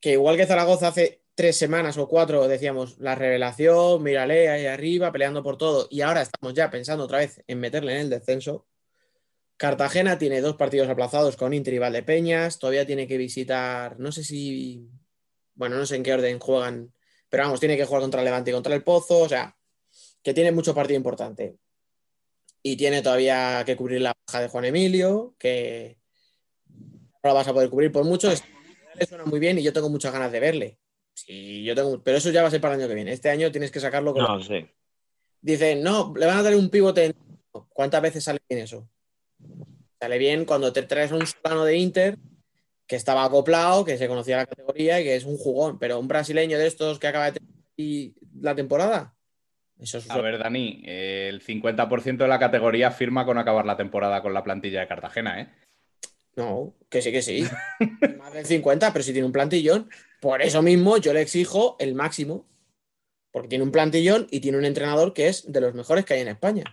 que 0.00 0.12
igual 0.12 0.36
que 0.36 0.46
Zaragoza 0.46 0.88
hace 0.88 1.22
tres 1.34 1.56
semanas 1.56 1.96
o 1.98 2.08
cuatro 2.08 2.46
decíamos 2.48 2.98
la 2.98 3.14
revelación, 3.14 4.02
mírale 4.02 4.48
ahí 4.48 4.66
arriba, 4.66 5.12
peleando 5.12 5.42
por 5.42 5.56
todo, 5.56 5.88
y 5.90 6.02
ahora 6.02 6.22
estamos 6.22 6.54
ya 6.54 6.70
pensando 6.70 7.04
otra 7.04 7.18
vez 7.18 7.42
en 7.46 7.60
meterle 7.60 7.94
en 7.94 8.00
el 8.00 8.10
descenso. 8.10 8.66
Cartagena 9.56 10.18
tiene 10.18 10.40
dos 10.40 10.56
partidos 10.56 10.88
aplazados 10.88 11.36
con 11.36 11.52
Inter 11.52 11.74
y 11.74 11.78
Valdepeñas. 11.78 12.58
Todavía 12.58 12.86
tiene 12.86 13.06
que 13.06 13.18
visitar, 13.18 14.00
no 14.00 14.10
sé 14.10 14.24
si, 14.24 14.88
bueno, 15.54 15.76
no 15.76 15.84
sé 15.84 15.96
en 15.96 16.02
qué 16.02 16.14
orden 16.14 16.38
juegan, 16.38 16.94
pero 17.28 17.42
vamos, 17.42 17.60
tiene 17.60 17.76
que 17.76 17.84
jugar 17.84 18.00
contra 18.00 18.22
Levante 18.22 18.50
y 18.50 18.54
contra 18.54 18.74
el 18.74 18.82
Pozo. 18.82 19.18
O 19.18 19.28
sea, 19.28 19.54
que 20.22 20.32
tiene 20.32 20.50
mucho 20.50 20.74
partido 20.74 20.96
importante. 20.96 21.56
Y 22.62 22.76
tiene 22.76 23.02
todavía 23.02 23.62
que 23.64 23.76
cubrir 23.76 24.02
la 24.02 24.12
baja 24.26 24.42
de 24.42 24.48
Juan 24.48 24.66
Emilio, 24.66 25.34
que 25.38 25.98
no 26.68 27.28
la 27.28 27.32
vas 27.32 27.48
a 27.48 27.52
poder 27.52 27.70
cubrir 27.70 27.90
por 27.90 28.04
mucho. 28.04 28.30
Este 28.30 28.46
le 28.98 29.06
suena 29.06 29.24
muy 29.24 29.40
bien 29.40 29.58
y 29.58 29.62
yo 29.62 29.72
tengo 29.72 29.88
muchas 29.88 30.12
ganas 30.12 30.32
de 30.32 30.40
verle. 30.40 30.78
Sí, 31.14 31.64
yo 31.64 31.74
tengo, 31.74 32.02
pero 32.02 32.18
eso 32.18 32.30
ya 32.30 32.42
va 32.42 32.48
a 32.48 32.50
ser 32.50 32.60
para 32.60 32.74
el 32.74 32.80
año 32.80 32.88
que 32.88 32.94
viene. 32.94 33.12
Este 33.12 33.30
año 33.30 33.50
tienes 33.50 33.70
que 33.70 33.80
sacarlo 33.80 34.12
con 34.12 34.22
No, 34.22 34.42
sí. 34.42 34.66
Dicen, 35.40 35.82
no, 35.82 36.12
le 36.16 36.26
van 36.26 36.38
a 36.38 36.42
dar 36.42 36.54
un 36.54 36.70
pivote. 36.70 37.14
¿Cuántas 37.70 38.02
veces 38.02 38.24
sale 38.24 38.40
bien 38.48 38.62
eso? 38.62 38.88
Sale 39.98 40.18
bien 40.18 40.44
cuando 40.44 40.72
te 40.72 40.82
traes 40.82 41.12
un 41.12 41.24
plano 41.42 41.64
de 41.64 41.76
Inter 41.76 42.18
que 42.86 42.96
estaba 42.96 43.24
acoplado, 43.24 43.84
que 43.84 43.96
se 43.96 44.08
conocía 44.08 44.38
la 44.38 44.46
categoría 44.46 45.00
y 45.00 45.04
que 45.04 45.16
es 45.16 45.24
un 45.24 45.36
jugón, 45.36 45.78
pero 45.78 45.98
un 45.98 46.08
brasileño 46.08 46.58
de 46.58 46.66
estos 46.66 46.98
que 46.98 47.06
acaba 47.06 47.26
de 47.26 47.32
tener 47.38 47.50
y 47.76 48.14
la 48.40 48.54
temporada. 48.54 49.14
Eso 49.80 49.98
es 49.98 50.10
A 50.10 50.20
ver, 50.20 50.38
Dani, 50.38 50.82
el 50.84 51.42
50% 51.42 52.18
de 52.18 52.28
la 52.28 52.38
categoría 52.38 52.90
firma 52.90 53.24
con 53.24 53.38
acabar 53.38 53.64
la 53.64 53.76
temporada 53.76 54.20
con 54.20 54.34
la 54.34 54.44
plantilla 54.44 54.80
de 54.80 54.88
Cartagena, 54.88 55.40
¿eh? 55.40 55.48
No, 56.36 56.74
que 56.88 57.02
sí, 57.02 57.10
que 57.10 57.22
sí. 57.22 57.44
Más 58.18 58.32
del 58.32 58.46
50, 58.46 58.92
pero 58.92 59.02
si 59.02 59.12
tiene 59.12 59.26
un 59.26 59.32
plantillón. 59.32 59.88
Por 60.20 60.42
eso 60.42 60.62
mismo 60.62 60.98
yo 60.98 61.12
le 61.12 61.22
exijo 61.22 61.76
el 61.78 61.94
máximo. 61.94 62.46
Porque 63.32 63.48
tiene 63.48 63.64
un 63.64 63.72
plantillón 63.72 64.26
y 64.30 64.40
tiene 64.40 64.58
un 64.58 64.64
entrenador 64.64 65.12
que 65.14 65.28
es 65.28 65.50
de 65.50 65.60
los 65.60 65.74
mejores 65.74 66.04
que 66.04 66.14
hay 66.14 66.20
en 66.20 66.28
España. 66.28 66.64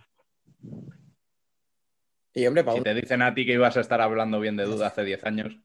Y 2.34 2.45
hombre, 2.45 2.63
para 2.63 2.77
Si 2.77 2.84
te 2.84 2.93
dicen 2.93 3.21
a 3.21 3.34
ti 3.34 3.45
que 3.45 3.53
ibas 3.53 3.77
a 3.77 3.81
estar 3.81 4.01
hablando 4.01 4.39
bien 4.39 4.57
de 4.57 4.65
duda 4.65 4.88
hace 4.88 5.03
10 5.03 5.23
años. 5.25 5.57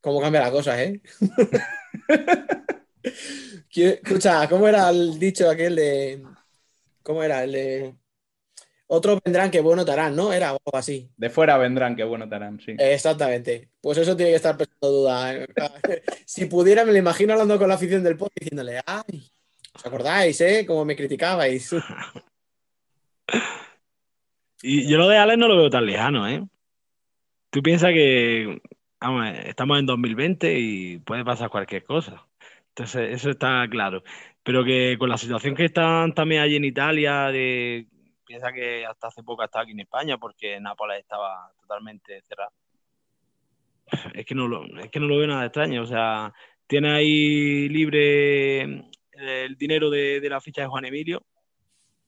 cómo 0.00 0.20
cambia 0.20 0.42
la 0.42 0.50
cosa, 0.50 0.82
¿eh? 0.82 1.00
¿Quién- 3.72 3.98
Escucha, 4.02 4.48
¿cómo 4.48 4.68
era 4.68 4.88
el 4.90 5.18
dicho 5.18 5.48
aquel 5.50 5.76
de. 5.76 6.22
¿Cómo 7.02 7.22
era? 7.22 7.44
El 7.44 7.52
de. 7.52 7.94
Otros 8.86 9.20
vendrán 9.24 9.50
que 9.50 9.60
bueno 9.62 9.84
te 9.86 9.92
harán, 9.92 10.14
¿no? 10.14 10.32
Era 10.32 10.50
algo 10.50 10.60
así. 10.76 11.08
De 11.16 11.30
fuera 11.30 11.56
vendrán, 11.56 11.96
qué 11.96 12.04
bueno 12.04 12.28
te 12.28 12.34
harán, 12.34 12.60
sí. 12.60 12.74
Exactamente. 12.78 13.70
Pues 13.80 13.96
eso 13.98 14.14
tiene 14.14 14.32
que 14.32 14.36
estar 14.36 14.56
pensando 14.56 14.90
duda. 14.90 15.34
¿eh? 15.34 15.46
Si 16.26 16.44
pudiera, 16.46 16.84
me 16.84 16.92
lo 16.92 16.98
imagino 16.98 17.32
hablando 17.32 17.58
con 17.58 17.68
la 17.68 17.74
afición 17.76 18.02
del 18.02 18.16
pod 18.18 18.28
diciéndole, 18.38 18.80
¡ay! 18.84 19.30
¿Os 19.74 19.86
acordáis, 19.86 20.38
eh? 20.42 20.66
Como 20.66 20.84
me 20.84 20.94
criticabais. 20.96 21.70
Y 24.62 24.88
yo 24.88 24.96
lo 24.96 25.08
de 25.08 25.16
Alex 25.18 25.38
no 25.38 25.48
lo 25.48 25.56
veo 25.56 25.70
tan 25.70 25.86
lejano, 25.86 26.28
¿eh? 26.28 26.44
Tú 27.50 27.62
piensas 27.62 27.90
que 27.90 28.60
vamos, 29.00 29.26
estamos 29.44 29.78
en 29.78 29.86
2020 29.86 30.58
y 30.58 30.98
puede 30.98 31.24
pasar 31.24 31.50
cualquier 31.50 31.82
cosa. 31.82 32.24
Entonces, 32.74 33.10
eso 33.12 33.30
está 33.30 33.66
claro. 33.70 34.02
Pero 34.42 34.64
que 34.64 34.96
con 34.98 35.08
la 35.08 35.18
situación 35.18 35.54
que 35.54 35.66
están 35.66 36.14
también 36.14 36.42
allí 36.42 36.56
en 36.56 36.64
Italia, 36.64 37.30
de, 37.30 37.86
piensa 38.26 38.52
que 38.52 38.86
hasta 38.86 39.08
hace 39.08 39.22
poco 39.22 39.44
estaba 39.44 39.62
aquí 39.62 39.72
en 39.72 39.80
España 39.80 40.16
porque 40.16 40.58
Nápoles 40.58 41.00
estaba 41.00 41.52
totalmente 41.60 42.22
cerrado. 42.22 42.52
Es 44.14 44.24
que 44.24 44.34
no 44.34 44.48
lo, 44.48 44.64
es 44.78 44.90
que 44.90 45.00
no 45.00 45.06
lo 45.06 45.18
veo 45.18 45.26
nada 45.26 45.44
extraño. 45.44 45.82
O 45.82 45.86
sea, 45.86 46.32
tiene 46.66 46.90
ahí 46.92 47.68
libre 47.68 48.62
el 48.62 49.56
dinero 49.58 49.90
de, 49.90 50.20
de 50.20 50.28
la 50.30 50.40
ficha 50.40 50.62
de 50.62 50.68
Juan 50.68 50.86
Emilio. 50.86 51.22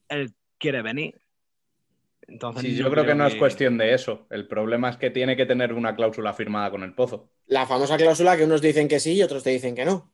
Él 0.08 0.32
quiere 0.58 0.80
venir. 0.80 1.20
Entonces, 2.26 2.62
Sí, 2.62 2.74
yo 2.74 2.90
creo 2.90 3.04
que 3.04 3.14
no 3.14 3.26
es 3.26 3.34
cuestión 3.34 3.76
de 3.76 3.92
eso. 3.92 4.26
El 4.30 4.48
problema 4.48 4.88
es 4.88 4.96
que 4.96 5.10
tiene 5.10 5.36
que 5.36 5.44
tener 5.44 5.74
una 5.74 5.94
cláusula 5.94 6.32
firmada 6.32 6.70
con 6.70 6.82
el 6.82 6.94
pozo. 6.94 7.28
La 7.46 7.66
famosa 7.66 7.98
cláusula 7.98 8.34
que 8.36 8.44
unos 8.44 8.62
dicen 8.62 8.88
que 8.88 8.98
sí 8.98 9.12
y 9.12 9.22
otros 9.22 9.42
te 9.42 9.50
dicen 9.50 9.74
que 9.74 9.84
no. 9.84 10.13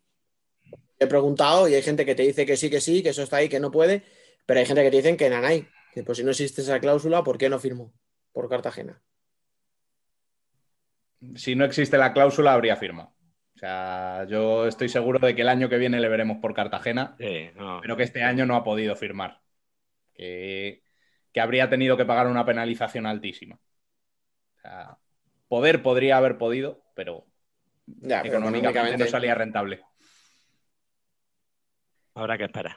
He 1.00 1.06
preguntado 1.06 1.66
y 1.68 1.74
hay 1.74 1.82
gente 1.82 2.04
que 2.06 2.14
te 2.14 2.22
dice 2.22 2.44
que 2.46 2.56
sí, 2.56 2.70
que 2.70 2.80
sí, 2.80 3.02
que 3.02 3.08
eso 3.08 3.22
está 3.22 3.38
ahí, 3.38 3.48
que 3.48 3.58
no 3.58 3.70
puede, 3.70 4.02
pero 4.46 4.60
hay 4.60 4.66
gente 4.66 4.82
que 4.82 4.90
te 4.90 4.98
dicen 4.98 5.16
que 5.16 5.30
nanay. 5.30 5.66
Que 5.94 6.04
pues 6.04 6.18
si 6.18 6.24
no 6.24 6.30
existe 6.30 6.60
esa 6.62 6.78
cláusula, 6.78 7.24
¿por 7.24 7.38
qué 7.38 7.48
no 7.48 7.58
firmó? 7.58 7.92
Por 8.32 8.48
Cartagena. 8.48 9.02
Si 11.36 11.54
no 11.54 11.64
existe 11.64 11.98
la 11.98 12.12
cláusula, 12.12 12.52
habría 12.52 12.76
firma. 12.76 13.12
O 13.54 13.58
sea, 13.58 14.24
yo 14.28 14.66
estoy 14.66 14.88
seguro 14.88 15.18
de 15.18 15.34
que 15.34 15.42
el 15.42 15.48
año 15.48 15.68
que 15.68 15.76
viene 15.76 16.00
le 16.00 16.08
veremos 16.08 16.38
por 16.38 16.54
Cartagena, 16.54 17.14
Sí, 17.18 17.50
no. 17.56 17.80
pero 17.82 17.96
que 17.96 18.04
este 18.04 18.22
año 18.22 18.46
no 18.46 18.56
ha 18.56 18.64
podido 18.64 18.96
firmar. 18.96 19.40
Que, 20.14 20.82
que 21.32 21.40
habría 21.40 21.68
tenido 21.68 21.96
que 21.96 22.06
pagar 22.06 22.26
una 22.26 22.44
penalización 22.46 23.06
altísima. 23.06 23.56
O 23.56 24.60
sea, 24.60 24.98
poder 25.48 25.82
podría 25.82 26.16
haber 26.16 26.38
podido, 26.38 26.82
pero 26.94 27.26
Ya, 27.86 28.22
pero 28.22 28.34
económicamente 28.38 29.04
no 29.04 29.10
salía 29.10 29.34
rentable. 29.34 29.82
Habrá 32.20 32.36
que 32.36 32.44
esperar. 32.44 32.76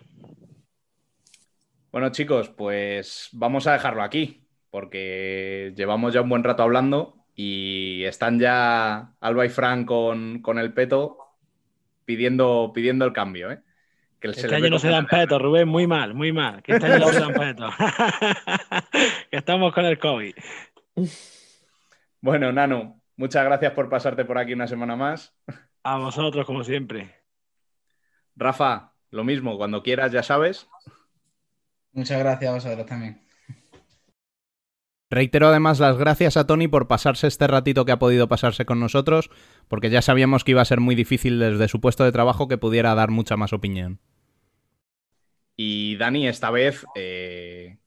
Bueno, 1.92 2.10
chicos, 2.12 2.48
pues 2.48 3.28
vamos 3.34 3.68
a 3.68 3.74
dejarlo 3.74 4.02
aquí, 4.02 4.48
porque 4.72 5.74
llevamos 5.76 6.14
ya 6.14 6.22
un 6.22 6.30
buen 6.30 6.46
rato 6.46 6.64
hablando 6.64 7.26
y 7.36 8.06
están 8.06 8.40
ya 8.40 9.16
Alba 9.20 9.46
y 9.46 9.50
Fran 9.50 9.86
con, 9.86 10.42
con 10.42 10.60
el 10.60 10.74
peto 10.74 11.18
pidiendo, 12.06 12.72
pidiendo 12.74 13.04
el 13.04 13.12
cambio, 13.12 13.52
¿eh? 13.52 13.60
Que 14.22 14.30
Este 14.30 14.56
año 14.56 14.70
no 14.70 14.80
se 14.80 14.88
dan 14.88 15.08
petos, 15.08 15.42
Rubén, 15.42 15.68
muy 15.68 15.88
mal, 15.88 16.14
muy 16.14 16.32
mal. 16.32 16.64
Que 16.64 16.76
este 16.76 16.86
año 16.86 17.00
no 17.00 17.12
se 17.12 17.20
dan 17.20 17.34
petos. 17.34 17.74
que 19.30 19.36
estamos 19.36 19.74
con 19.74 19.84
el 19.84 20.00
COVID. 20.00 20.36
Bueno, 22.22 22.50
Nano, 22.54 23.02
muchas 23.18 23.44
gracias 23.44 23.74
por 23.74 23.90
pasarte 23.90 24.24
por 24.24 24.38
aquí 24.38 24.54
una 24.54 24.68
semana 24.68 24.96
más. 24.96 25.36
A 25.84 25.98
vosotros, 25.98 26.46
como 26.46 26.64
siempre. 26.64 27.14
Rafa, 28.38 28.93
lo 29.14 29.24
mismo, 29.24 29.58
cuando 29.58 29.84
quieras, 29.84 30.12
ya 30.12 30.24
sabes. 30.24 30.68
Muchas 31.92 32.18
gracias 32.18 32.50
a 32.50 32.56
vosotros 32.56 32.86
también. 32.88 33.22
Reitero 35.12 35.48
además 35.48 35.80
las 35.80 35.98
gracias 35.98 36.36
a 36.38 36.48
Tony 36.48 36.68
por 36.68 36.88
pasarse 36.88 37.28
este 37.28 37.46
ratito 37.46 37.86
que 37.86 37.92
ha 37.92 38.00
podido 38.00 38.28
pasarse 38.28 38.66
con 38.66 38.80
nosotros, 38.80 39.30
porque 39.68 39.92
ya 39.92 40.02
sabíamos 40.02 40.44
que 40.44 40.52
iba 40.52 40.64
a 40.64 40.66
ser 40.66 40.80
muy 40.80 40.96
difícil 40.96 41.38
desde 41.38 41.68
su 41.68 41.80
puesto 41.80 42.04
de 42.04 42.12
trabajo 42.12 42.48
que 42.48 42.58
pudiera 42.58 42.96
dar 42.96 43.12
mucha 43.12 43.38
más 43.38 43.54
opinión. 43.54 44.00
Y 45.56 45.96
Dani, 45.98 46.28
esta 46.28 46.50
vez 46.50 46.84
eh, 46.96 47.78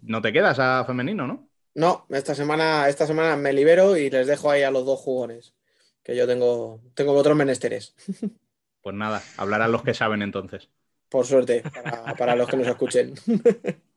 no 0.00 0.22
te 0.22 0.32
quedas 0.32 0.58
a 0.58 0.86
femenino, 0.86 1.26
¿no? 1.26 1.50
No, 1.74 2.06
esta 2.08 2.34
semana, 2.34 2.88
esta 2.88 3.06
semana 3.06 3.36
me 3.36 3.52
libero 3.52 3.98
y 3.98 4.08
les 4.08 4.26
dejo 4.26 4.50
ahí 4.50 4.62
a 4.62 4.70
los 4.70 4.86
dos 4.86 5.00
jugones. 5.00 5.52
que 6.02 6.16
yo 6.16 6.26
tengo, 6.26 6.80
tengo 6.94 7.12
otros 7.12 7.36
menesteres. 7.36 7.94
Pues 8.82 8.94
nada, 8.94 9.22
hablarán 9.38 9.72
los 9.72 9.82
que 9.82 9.94
saben 9.94 10.20
entonces. 10.22 10.70
Por 11.08 11.26
suerte, 11.26 11.62
para, 11.74 12.14
para 12.14 12.36
los 12.36 12.48
que 12.48 12.56
nos 12.56 12.66
escuchen. 12.68 13.14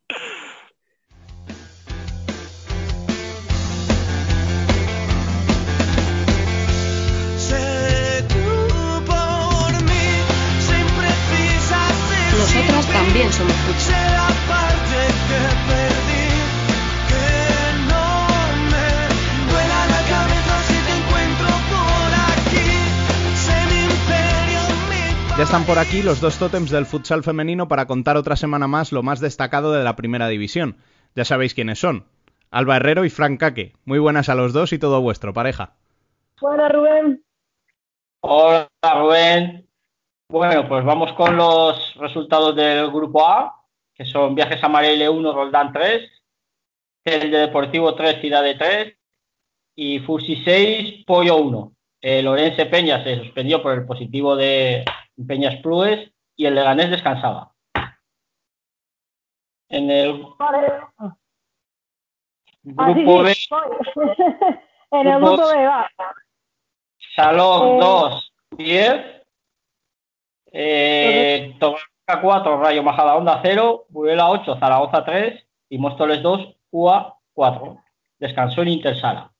Ya 25.43 25.47
están 25.47 25.65
por 25.65 25.77
aquí 25.77 26.01
los 26.01 26.21
dos 26.21 26.39
tótems 26.39 26.71
del 26.71 26.85
futsal 26.85 27.21
femenino 27.21 27.67
para 27.67 27.85
contar 27.85 28.15
otra 28.15 28.37
semana 28.37 28.65
más 28.69 28.93
lo 28.93 29.03
más 29.03 29.19
destacado 29.19 29.73
de 29.73 29.83
la 29.83 29.97
primera 29.97 30.29
división. 30.29 30.77
Ya 31.15 31.25
sabéis 31.25 31.53
quiénes 31.53 31.79
son. 31.79 32.05
Alba 32.49 32.77
Herrero 32.77 33.03
y 33.03 33.09
Frank 33.09 33.41
Kake. 33.41 33.73
Muy 33.83 33.99
buenas 33.99 34.29
a 34.29 34.35
los 34.35 34.53
dos 34.53 34.71
y 34.71 34.79
todo 34.79 35.01
vuestro, 35.01 35.33
pareja. 35.33 35.73
Hola 36.39 36.69
Rubén. 36.69 37.25
Hola 38.21 38.69
Rubén. 38.95 39.67
Bueno, 40.29 40.65
pues 40.69 40.85
vamos 40.85 41.11
con 41.11 41.35
los 41.35 41.93
resultados 41.95 42.55
del 42.55 42.89
grupo 42.89 43.27
A, 43.27 43.65
que 43.93 44.05
son 44.05 44.35
Viajes 44.35 44.63
a 44.63 44.69
Marelle 44.69 45.09
1, 45.09 45.33
Roldán 45.33 45.73
3, 45.73 46.09
el 47.03 47.31
de 47.31 47.37
Deportivo 47.39 47.93
3, 47.95 48.21
Ciudad 48.21 48.43
de 48.43 48.55
3 48.55 48.93
y 49.75 49.99
Fusi 49.99 50.41
6, 50.45 51.03
Pollo 51.05 51.35
1. 51.35 51.73
El 51.99 52.27
Orense 52.27 52.65
Peña 52.65 53.03
se 53.03 53.17
suspendió 53.17 53.61
por 53.61 53.73
el 53.73 53.85
positivo 53.85 54.37
de 54.37 54.85
Peñas 55.27 55.55
Plues 55.61 56.11
y 56.35 56.45
el 56.45 56.55
Leganés 56.55 56.89
descansaba. 56.89 57.51
En 59.69 59.89
el. 59.89 60.25
Ah, 60.39 61.15
grupo 62.63 63.23
B, 63.23 63.33
en 64.91 65.07
el 65.07 65.19
Grupo- 65.19 65.47
B 65.47 65.65
va. 65.67 65.89
Salón 67.15 67.75
Eh, 67.75 67.79
2, 67.79 68.33
10. 68.51 69.05
Eh, 70.51 71.55
Tomarca 71.59 72.21
4, 72.21 72.57
Rayo 72.59 72.83
Majadahonda 72.83 73.39
0. 73.43 73.85
Burela 73.89 74.29
8, 74.29 74.57
Zaragoza 74.59 75.03
3. 75.03 75.43
Y 75.69 75.77
Móstoles 75.77 76.21
2, 76.21 76.55
UA 76.71 77.17
4. 77.33 77.83
Descansó 78.19 78.61
en 78.61 78.67
Intersala. 78.69 79.31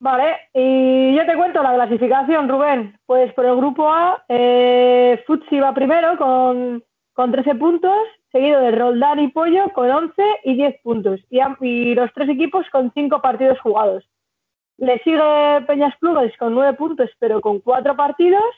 Vale, 0.00 0.34
y 0.54 1.14
yo 1.14 1.26
te 1.26 1.36
cuento 1.36 1.62
la 1.62 1.74
clasificación, 1.74 2.48
Rubén. 2.48 2.98
Pues 3.04 3.34
por 3.34 3.44
el 3.44 3.54
grupo 3.56 3.90
A, 3.92 4.24
eh, 4.28 5.22
Futsi 5.26 5.60
va 5.60 5.74
primero 5.74 6.16
con, 6.16 6.82
con 7.12 7.30
13 7.30 7.54
puntos, 7.56 7.98
seguido 8.32 8.60
de 8.62 8.70
Roldán 8.70 9.20
y 9.20 9.28
Pollo 9.28 9.70
con 9.74 9.90
11 9.90 10.22
y 10.44 10.54
10 10.54 10.80
puntos. 10.82 11.20
Y, 11.28 11.94
los 11.94 12.10
tres 12.14 12.30
equipos 12.30 12.64
con 12.70 12.90
5 12.94 13.20
partidos 13.20 13.60
jugados. 13.60 14.08
Le 14.78 14.98
sigue 15.00 15.66
Peñas 15.66 15.94
Plugas 15.98 16.34
con 16.38 16.54
9 16.54 16.78
puntos, 16.78 17.10
pero 17.18 17.42
con 17.42 17.60
4 17.60 17.94
partidos. 17.94 18.54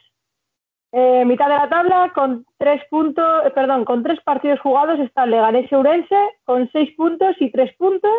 Eh, 0.92 1.24
mitad 1.24 1.48
de 1.48 1.54
la 1.56 1.68
tabla 1.68 2.12
con 2.14 2.46
3 2.58 2.84
puntos, 2.88 3.46
eh, 3.46 3.50
perdón, 3.50 3.84
con 3.84 4.04
3 4.04 4.20
partidos 4.20 4.60
jugados 4.60 5.00
está 5.00 5.24
el 5.24 5.32
Leganés 5.32 5.72
y 5.72 5.74
Ourense 5.74 6.16
con 6.44 6.70
6 6.70 6.94
puntos 6.96 7.34
y 7.40 7.50
3 7.50 7.74
puntos. 7.76 8.12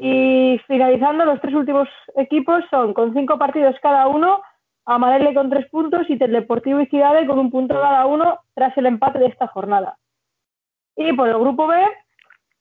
Y 0.00 0.60
finalizando, 0.68 1.24
los 1.24 1.40
tres 1.40 1.54
últimos 1.54 1.88
equipos 2.14 2.62
son 2.70 2.94
con 2.94 3.12
cinco 3.14 3.36
partidos 3.36 3.74
cada 3.82 4.06
uno, 4.06 4.40
Amarelle 4.84 5.34
con 5.34 5.50
tres 5.50 5.68
puntos 5.70 6.08
y 6.08 6.16
Teledeportivo 6.16 6.80
y 6.80 6.86
Ciudad 6.86 7.26
con 7.26 7.40
un 7.40 7.50
punto 7.50 7.74
cada 7.74 8.06
uno 8.06 8.38
tras 8.54 8.78
el 8.78 8.86
empate 8.86 9.18
de 9.18 9.26
esta 9.26 9.48
jornada. 9.48 9.98
Y 10.94 11.12
por 11.14 11.28
el 11.28 11.38
grupo 11.38 11.66
B 11.66 11.76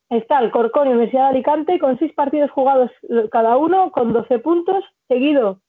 está 0.10 0.40
el 0.40 0.50
Corcón 0.50 0.88
y 0.88 0.92
Universidad 0.94 1.26
de 1.26 1.38
Alicante 1.38 1.78
con 1.78 2.00
seis 2.00 2.12
partidos 2.14 2.50
jugados 2.50 2.90
cada 3.32 3.56
uno, 3.58 3.92
con 3.92 4.14
12 4.14 4.40
puntos, 4.40 4.84
seguido 5.08 5.60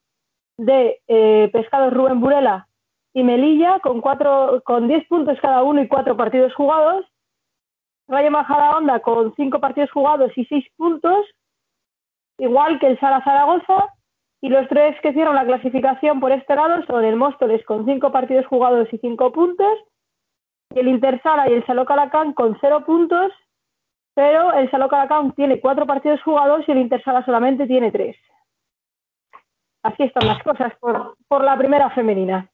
de 0.57 1.03
eh, 1.07 1.51
Pescados 1.53 1.93
Rubén 1.93 2.21
Burela 2.21 2.67
y 3.13 3.23
Melilla 3.25 3.79
con, 3.81 4.01
cuatro, 4.01 4.63
con 4.65 4.89
10 4.89 5.07
puntos 5.07 5.39
cada 5.43 5.63
uno 5.63 5.83
y 5.83 5.89
cuatro 5.89 6.17
partidos 6.17 6.55
jugados. 6.55 7.05
Rayo 8.09 8.31
Majadahonda 8.31 9.01
con 9.01 9.35
cinco 9.37 9.61
partidos 9.61 9.91
jugados 9.91 10.33
y 10.35 10.47
seis 10.47 10.65
puntos, 10.79 11.27
igual 12.39 12.79
que 12.79 12.87
el 12.87 13.01
Sala 13.01 13.23
Zaragoza. 13.23 13.93
Y 14.41 14.51
los 14.51 14.69
tres 14.69 14.95
que 15.03 15.09
hicieron 15.09 15.35
la 15.35 15.45
clasificación 15.45 16.21
por 16.21 16.31
este 16.31 16.55
lado 16.55 16.85
son 16.87 17.05
el 17.05 17.17
Móstoles 17.17 17.65
con 17.65 17.85
cinco 17.85 18.13
partidos 18.13 18.47
jugados 18.47 18.87
y 18.93 18.99
cinco 18.99 19.33
puntos, 19.33 19.79
y 20.73 20.79
el 20.79 20.87
Intersala 20.87 21.51
y 21.51 21.55
el 21.55 21.67
Saló 21.67 21.85
Calacán 21.85 22.35
con 22.35 22.57
cero 22.61 22.85
puntos, 22.87 23.33
pero 24.15 24.53
el 24.53 24.71
Saló 24.71 24.89
Calacán 24.89 25.33
tiene 25.33 25.61
cuatro 25.61 25.87
partidos 25.87 26.23
jugados 26.23 26.65
y 26.69 26.71
el 26.71 26.79
Intersala 26.79 27.25
solamente 27.25 27.67
tiene 27.67 27.91
tres. 27.91 28.17
Así 29.83 30.05
están 30.05 30.29
las 30.29 30.41
cosas 30.45 30.73
por, 30.79 31.17
por 31.27 31.43
la 31.43 31.59
primera 31.59 31.91
femenina. 31.91 32.49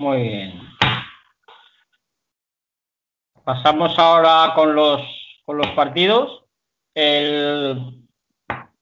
Muy 0.00 0.22
bien. 0.22 0.60
Pasamos 3.44 3.96
ahora 4.00 4.52
con 4.56 4.74
los, 4.74 5.00
con 5.44 5.58
los 5.58 5.68
partidos. 5.76 6.44
El 6.92 8.01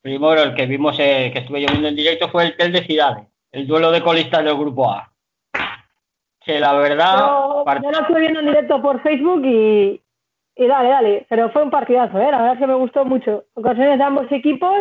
primero, 0.02 0.42
el 0.42 0.54
que 0.54 0.66
vimos, 0.66 0.96
eh, 0.98 1.30
que 1.32 1.40
estuve 1.40 1.60
yo 1.62 1.68
viendo 1.68 1.88
en 1.88 1.96
directo, 1.96 2.28
fue 2.28 2.44
el 2.44 2.56
Tel 2.56 2.72
de 2.72 2.84
Ciudades, 2.84 3.26
el 3.52 3.66
duelo 3.66 3.90
de 3.90 4.02
colistas 4.02 4.44
del 4.44 4.54
grupo 4.56 4.90
A. 4.90 5.10
Que 6.44 6.58
la 6.58 6.72
verdad, 6.72 7.18
Yo, 7.18 7.64
part- 7.66 7.82
yo 7.82 7.90
lo 7.90 8.00
estuve 8.00 8.20
viendo 8.20 8.40
en 8.40 8.46
directo 8.46 8.80
por 8.80 9.02
Facebook 9.02 9.42
y, 9.44 10.00
y 10.56 10.66
dale, 10.66 10.88
dale, 10.88 11.26
pero 11.28 11.50
fue 11.50 11.62
un 11.62 11.70
partidazo, 11.70 12.18
¿eh? 12.18 12.30
la 12.30 12.38
verdad 12.38 12.52
es 12.54 12.58
que 12.60 12.66
me 12.66 12.74
gustó 12.74 13.04
mucho. 13.04 13.44
Ocasiones 13.54 13.98
de 13.98 14.04
ambos 14.04 14.26
equipos, 14.32 14.78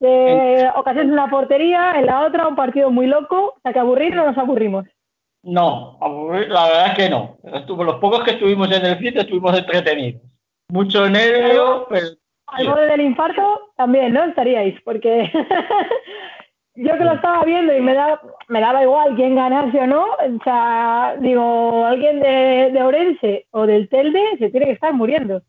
de 0.00 0.70
ocasiones 0.74 1.10
en 1.10 1.16
la 1.16 1.28
portería, 1.28 1.92
en 1.98 2.06
la 2.06 2.22
otra 2.26 2.48
un 2.48 2.56
partido 2.56 2.90
muy 2.90 3.06
loco, 3.06 3.54
o 3.56 3.60
sea 3.62 3.72
que 3.72 3.78
aburrir 3.78 4.14
no 4.14 4.24
nos 4.26 4.38
aburrimos. 4.38 4.84
no, 5.42 5.98
aburrir, 6.00 6.48
la 6.48 6.64
verdad 6.66 6.86
es 6.88 6.94
que 6.94 7.10
no. 7.10 7.36
Estuvo, 7.44 7.84
los 7.84 7.96
pocos 7.96 8.24
que 8.24 8.32
estuvimos 8.32 8.70
en 8.72 8.84
el 8.86 8.98
sitio 8.98 9.20
estuvimos 9.20 9.56
entretenidos. 9.56 10.22
Mucho 10.70 11.08
nervio, 11.08 11.86
pero 11.90 12.06
Al 12.48 12.66
borde 12.68 12.86
del 12.86 13.00
infarto 13.00 13.72
también, 13.76 14.12
¿no? 14.12 14.24
Estaríais, 14.24 14.80
porque 14.82 15.30
yo 16.76 16.96
que 16.98 17.04
lo 17.04 17.14
estaba 17.14 17.44
viendo 17.44 17.76
y 17.76 17.80
me, 17.80 17.94
da, 17.94 18.20
me 18.48 18.60
daba 18.60 18.82
igual 18.82 19.14
quién 19.16 19.34
ganase 19.34 19.78
o 19.80 19.86
no, 19.86 20.04
o 20.04 20.44
sea, 20.44 21.16
digo, 21.20 21.84
alguien 21.84 22.20
de, 22.20 22.70
de 22.72 22.82
Orense 22.82 23.46
o 23.50 23.66
del 23.66 23.88
Telde 23.88 24.20
se 24.38 24.50
tiene 24.50 24.66
que 24.66 24.72
estar 24.72 24.92
muriendo. 24.92 25.42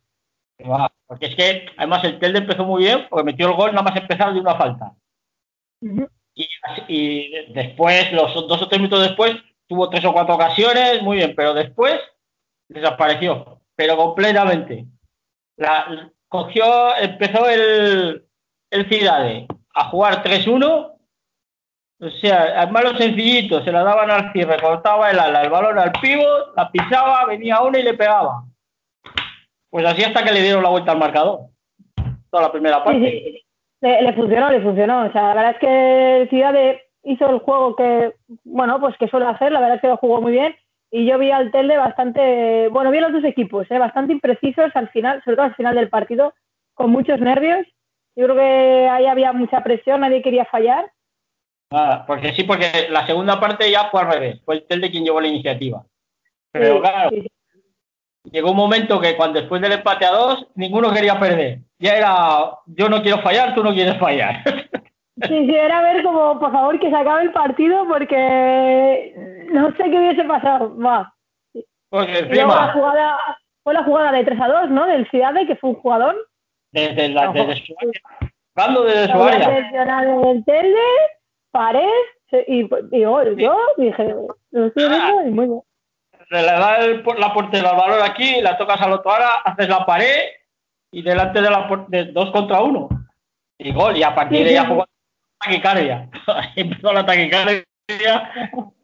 porque 1.06 1.28
es 1.28 1.36
que 1.36 1.65
además 1.78 2.03
el 2.03 2.18
Telde 2.19 2.40
empezó 2.40 2.65
muy 2.65 2.84
bien, 2.84 3.06
porque 3.10 3.26
metió 3.26 3.48
el 3.48 3.53
gol 3.56 3.72
nada 3.72 3.84
más 3.84 3.95
empezar 3.95 4.34
de 4.34 4.40
una 4.40 4.56
falta. 4.56 4.94
Y, 6.34 6.48
y 6.88 7.30
de- 7.32 7.45
después, 7.53 8.11
los 8.14 8.34
dos 8.48 8.61
o 8.61 8.68
tres 8.68 8.80
minutos 8.82 9.02
después, 9.03 9.36
tuvo 9.68 9.90
tres 9.90 10.03
o 10.06 10.14
cuatro 10.14 10.36
ocasiones, 10.36 11.02
muy 11.03 11.18
bien, 11.18 11.34
pero 11.36 11.53
después 11.53 11.99
desapareció, 12.69 13.60
pero 13.76 13.95
completamente. 13.98 14.86
La, 15.57 16.11
cogió, 16.28 16.95
empezó 16.98 17.49
el, 17.49 18.26
el 18.72 18.90
Cidade 18.90 19.48
a 19.74 19.86
jugar 19.90 20.24
3-1, 20.24 20.94
o 21.99 22.10
sea, 22.22 22.62
además 22.62 22.84
lo 22.84 22.98
sencillito, 22.98 23.64
se 23.64 23.72
la 23.72 23.84
daban 23.84 24.12
al 24.12 24.32
cierre, 24.32 24.62
cortaba 24.62 25.10
el 25.10 25.20
ala, 25.20 25.41
el 25.41 25.49
balón 25.49 25.80
al 25.80 25.91
pívot, 25.94 26.56
la 26.56 26.70
pisaba, 26.72 27.26
venía 27.26 27.62
uno 27.62 27.78
y 27.78 27.84
le 27.84 27.95
pegaba. 27.95 28.44
Pues 29.70 29.86
así 29.86 30.04
hasta 30.04 30.24
que 30.24 30.32
le 30.32 30.41
dieron 30.41 30.64
la 30.64 30.70
vuelta 30.70 30.91
al 30.91 30.99
marcador. 30.99 31.40
Toda 32.30 32.44
la 32.44 32.52
primera 32.52 32.84
parte. 32.84 32.99
Sí, 32.99 33.32
sí. 33.32 33.45
Le, 33.82 34.02
le 34.04 34.14
funcionó, 34.14 34.52
le 34.52 34.62
funcionó. 34.62 35.06
O 35.06 35.12
sea, 35.12 35.34
la 35.34 35.34
verdad 35.34 35.52
es 35.52 35.60
que 35.60 36.28
Ciudad 36.30 36.54
hizo 37.04 37.30
el 37.30 37.40
juego 37.40 37.76
que, 37.76 38.14
bueno, 38.44 38.80
pues 38.80 38.95
que 38.98 39.08
suele 39.08 39.26
hacer. 39.26 39.52
La 39.52 39.60
verdad 39.60 39.76
es 39.76 39.82
que 39.82 39.88
lo 39.88 39.98
jugó 39.98 40.22
muy 40.22 40.34
bien. 40.34 40.56
Y 40.91 41.05
yo 41.05 41.18
vi 41.18 41.31
al 41.31 41.51
Telde 41.51 41.77
bastante, 41.77 42.69
bueno, 42.69 42.91
vi 42.91 42.99
a 42.99 43.01
los 43.01 43.14
dos 43.14 43.23
equipos, 43.26 43.69
¿eh? 43.69 43.77
bastante 43.77 44.14
imprecisos 44.14 44.72
al 44.73 44.89
final, 44.89 45.22
sobre 45.23 45.35
todo 45.35 45.45
al 45.47 45.55
final 45.55 45.76
del 45.76 45.89
partido, 45.89 46.34
con 46.73 46.91
muchos 46.91 47.19
nervios. 47.19 47.65
Yo 48.15 48.26
creo 48.26 48.35
que 48.35 48.89
ahí 48.89 49.05
había 49.05 49.34
mucha 49.34 49.64
presión, 49.64 50.01
nadie 50.01 50.22
quería 50.22 50.45
fallar. 50.45 50.91
Ah, 51.72 52.05
porque 52.07 52.34
sí, 52.34 52.43
porque 52.43 52.88
la 52.89 53.05
segunda 53.05 53.39
parte 53.39 53.69
ya 53.69 53.89
fue 53.89 54.01
al 54.01 54.11
revés. 54.11 54.41
Fue 54.45 54.55
el 54.55 54.64
Telde 54.65 54.89
quien 54.89 55.03
llevó 55.03 55.19
la 55.19 55.27
iniciativa. 55.27 55.84
Pero 56.51 56.76
Sí, 56.76 56.80
claro, 56.80 57.09
sí, 57.09 57.22
sí. 57.22 57.27
llegó 58.31 58.51
un 58.51 58.57
momento 58.57 59.01
que 59.01 59.18
cuando 59.18 59.39
después 59.39 59.61
del 59.61 59.73
empate 59.73 60.05
a 60.05 60.11
dos, 60.11 60.47
ninguno 60.55 60.93
quería 60.93 61.19
perder. 61.19 61.59
Ya 61.80 61.95
era, 61.97 62.51
yo 62.65 62.89
no 62.89 63.01
quiero 63.01 63.22
fallar, 63.22 63.53
tú 63.53 63.64
no 63.64 63.73
quieres 63.73 63.97
fallar. 63.99 64.41
Sí, 65.22 65.45
sí, 65.48 65.56
era 65.56 65.81
ver 65.81 66.03
como, 66.03 66.39
por 66.39 66.52
favor, 66.52 66.80
que 66.80 66.89
se 66.89 66.95
acabe 66.95 67.23
el 67.23 67.31
partido 67.31 67.88
porque 67.88 69.14
no 69.52 69.68
sé 69.76 69.84
qué 69.89 69.98
hubiese 69.99 70.23
pasado. 70.26 70.77
Va. 70.77 71.14
Porque 71.89 72.22
luego 72.23 72.34
la 72.34 72.64
encima, 72.64 72.73
jugada, 72.73 73.18
fue 73.64 73.73
la 73.73 73.84
jugada 73.84 74.11
de 74.11 74.23
3 74.26 74.41
a 74.41 74.48
2, 74.48 74.69
¿no? 74.69 74.85
Del 74.85 75.10
Ciudad, 75.10 75.34
que 75.48 75.56
fue 75.56 75.72
un 75.72 75.76
jugador. 75.77 76.15
desde, 76.72 77.10
la, 77.10 77.31
desde 77.31 77.65
su 77.65 77.73
área, 77.80 78.31
Jugando 78.53 78.84
desde 78.84 79.11
su 79.11 79.23
área. 79.23 79.48
presionado 79.56 80.22
en 80.22 80.27
el 80.38 80.45
telde, 80.45 80.80
pared 81.52 81.88
y, 82.48 82.69
y 82.91 83.03
gol. 83.06 83.35
Yo 83.38 83.57
dije, 83.77 84.15
lo 84.52 84.65
estoy 84.68 84.89
viendo 84.89 85.27
y 85.27 85.31
muy 85.31 85.45
bien. 85.48 85.61
Le 86.30 86.44
da 86.44 86.77
el, 86.80 87.03
la 87.18 87.34
portera 87.34 87.69
al 87.69 87.77
balón 87.77 87.99
aquí, 88.03 88.41
la 88.41 88.57
tocas 88.57 88.81
al 88.81 88.91
otro 88.91 89.11
área, 89.14 89.35
haces 89.45 89.69
la 89.69 89.85
pared 89.85 90.26
y 90.91 91.02
delante 91.02 91.41
de 91.41 91.49
la 91.49 91.68
por- 91.69 91.88
de 91.88 92.06
dos 92.11 92.31
contra 92.31 92.61
uno. 92.61 92.89
Y 93.57 93.72
gol, 93.72 93.95
y 93.98 94.03
a 94.03 94.14
partir 94.14 94.44
de 94.44 94.49
ahí 94.49 94.56
ya 94.56 94.65
jugó 94.65 94.85
taquicardia. 95.39 96.09
Empezó 96.55 96.93
la 96.93 97.05
taquicardia 97.05 97.64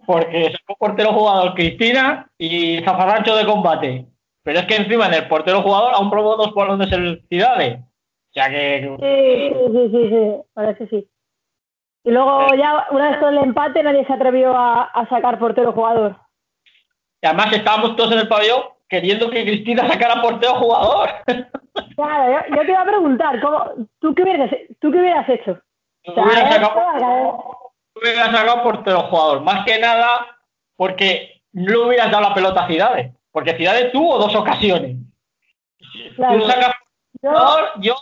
porque 0.06 0.52
sacó 0.52 0.78
portero 0.78 1.14
jugador 1.14 1.54
Cristina 1.56 2.28
y 2.38 2.82
zafarrancho 2.84 3.36
de 3.36 3.46
combate. 3.46 4.06
Pero 4.44 4.60
es 4.60 4.66
que 4.66 4.76
encima 4.76 5.08
en 5.08 5.14
el 5.14 5.28
portero 5.28 5.62
jugador 5.62 5.94
aún 5.94 6.10
probó 6.10 6.36
dos 6.36 6.54
balones 6.54 6.92
en 6.92 7.26
ciudades. 7.28 7.80
O 7.80 8.34
sea 8.34 8.50
que 8.50 8.82
Sí, 9.00 9.56
sí, 9.72 9.90
sí, 9.92 10.10
sí, 10.10 10.76
sí, 10.78 10.88
sí. 10.90 11.10
Y 12.06 12.12
luego 12.12 12.48
ya, 12.56 12.88
una 12.92 13.12
vez 13.12 13.20
con 13.20 13.34
el 13.34 13.44
empate, 13.44 13.82
nadie 13.82 14.06
se 14.06 14.12
atrevió 14.12 14.56
a, 14.56 14.84
a 14.84 15.08
sacar 15.08 15.40
portero 15.40 15.72
jugador. 15.72 16.18
y 17.22 17.26
además 17.26 17.54
estábamos 17.54 17.96
todos 17.96 18.12
en 18.12 18.20
el 18.20 18.28
pabellón 18.28 18.64
queriendo 18.90 19.30
que 19.30 19.44
Cristina 19.44 19.88
sacara 19.88 20.22
portero 20.22 20.56
jugador. 20.56 21.10
Claro, 21.96 22.32
yo, 22.32 22.56
yo 22.56 22.62
te 22.62 22.72
iba 22.72 22.82
a 22.82 22.86
preguntar, 22.86 23.42
¿cómo, 23.42 23.88
tú, 24.00 24.14
qué 24.14 24.22
hubieras, 24.22 24.52
¿tú 24.80 24.92
qué 24.92 25.00
hubieras 25.00 25.28
hecho? 25.28 25.60
O 26.06 26.14
sea, 26.14 26.24
Hubiera 26.24 26.52
sacado- 26.52 27.72
hubiera 27.96 28.26
sacado 28.26 28.64
portero 28.64 29.00
jugador. 29.04 29.42
Más 29.42 29.66
que 29.66 29.80
nada 29.80 30.28
porque 30.76 31.42
no 31.54 31.88
hubieras 31.88 32.12
dado 32.12 32.24
la 32.30 32.34
pelota 32.34 32.66
a 32.66 32.68
Cidades. 32.68 33.14
Porque 33.32 33.56
Cidades 33.58 33.92
tuvo 33.92 34.18
dos 34.18 34.36
ocasiones. 34.36 34.98
claro, 36.16 36.40
Tú 36.40 36.46
sacas 36.48 36.76
yo- 37.22 37.30
jugador, 37.30 37.72
yo 37.80 37.96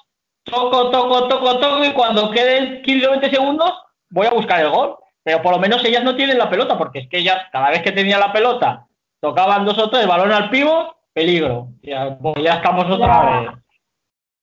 toco, 0.44 0.90
toco, 0.92 1.28
toco, 1.28 1.60
toco 1.60 1.86
y 1.86 1.94
cuando 1.94 2.32
queden 2.32 2.82
15 2.82 3.08
o 3.08 3.12
20 3.12 3.30
segundos 3.30 3.72
voy 4.10 4.28
a 4.28 4.32
buscar 4.32 4.62
el 4.62 4.70
gol. 4.70 4.98
Pero 5.24 5.42
por 5.44 5.52
lo 5.54 5.60
menos 5.60 5.86
ellas 5.86 6.04
no 6.04 6.16
tienen 6.16 6.40
la 6.40 6.50
pelota, 6.50 6.78
porque 6.80 7.00
es 7.00 7.08
que 7.10 7.20
ellas, 7.20 7.46
cada 7.52 7.70
vez 7.70 7.84
que 7.84 7.92
tenían 7.92 8.20
la 8.20 8.34
pelota, 8.34 8.88
tocaban 9.20 9.66
dos 9.66 9.78
o 9.78 9.88
tres, 9.92 10.08
balón 10.08 10.32
al 10.32 10.50
pivo, 10.50 10.96
peligro. 11.14 11.68
Ya, 11.84 12.18
pues 12.20 12.44
ya 12.44 12.56
estamos 12.56 12.90
otra 12.90 13.08
Ya. 13.08 13.40
vez. 13.42 13.52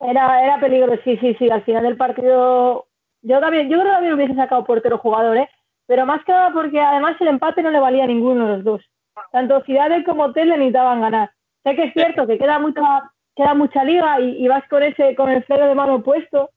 Era, 0.01 0.45
era 0.45 0.61
peligro, 0.61 0.95
sí, 1.03 1.17
sí, 1.17 1.35
sí. 1.37 1.51
Al 1.51 1.65
final 1.65 1.83
del 1.83 1.97
partido, 1.97 2.87
yo 3.23 3.41
también, 3.41 3.69
yo 3.69 3.79
creo 3.79 3.85
que 3.85 3.95
también 3.95 4.15
hubiese 4.15 4.35
sacado 4.35 4.65
portero 4.65 4.99
jugador, 4.99 5.37
¿eh? 5.37 5.49
Pero 5.87 6.07
más 6.07 6.25
que 6.25 6.33
nada 6.33 6.51
porque 6.53 6.81
además 6.81 7.17
el 7.21 7.29
empate 7.29 7.63
no 7.63 7.71
le 7.71 7.81
valía 7.81 8.05
a 8.05 8.09
ninguno 8.09 8.47
de 8.47 8.57
los 8.57 8.65
dos. 8.65 8.83
Tanto 9.33 9.63
Ciudades 9.63 10.05
como 10.05 10.33
Tel 10.33 10.51
necesitaban 10.51 11.01
ganar. 11.01 11.31
Sé 11.65 11.75
que 11.75 11.85
es 11.85 11.93
cierto 11.93 12.27
que 12.27 12.39
queda 12.39 12.59
mucha, 12.59 13.11
queda 13.35 13.55
mucha 13.55 13.85
liga 13.85 14.21
y, 14.21 14.47
vas 14.49 14.67
con 14.69 14.83
ese, 14.83 15.15
con 15.15 15.31
el 15.31 15.43
freno 15.45 15.67
de 15.67 15.75
mano 15.75 16.03
puesto, 16.03 16.51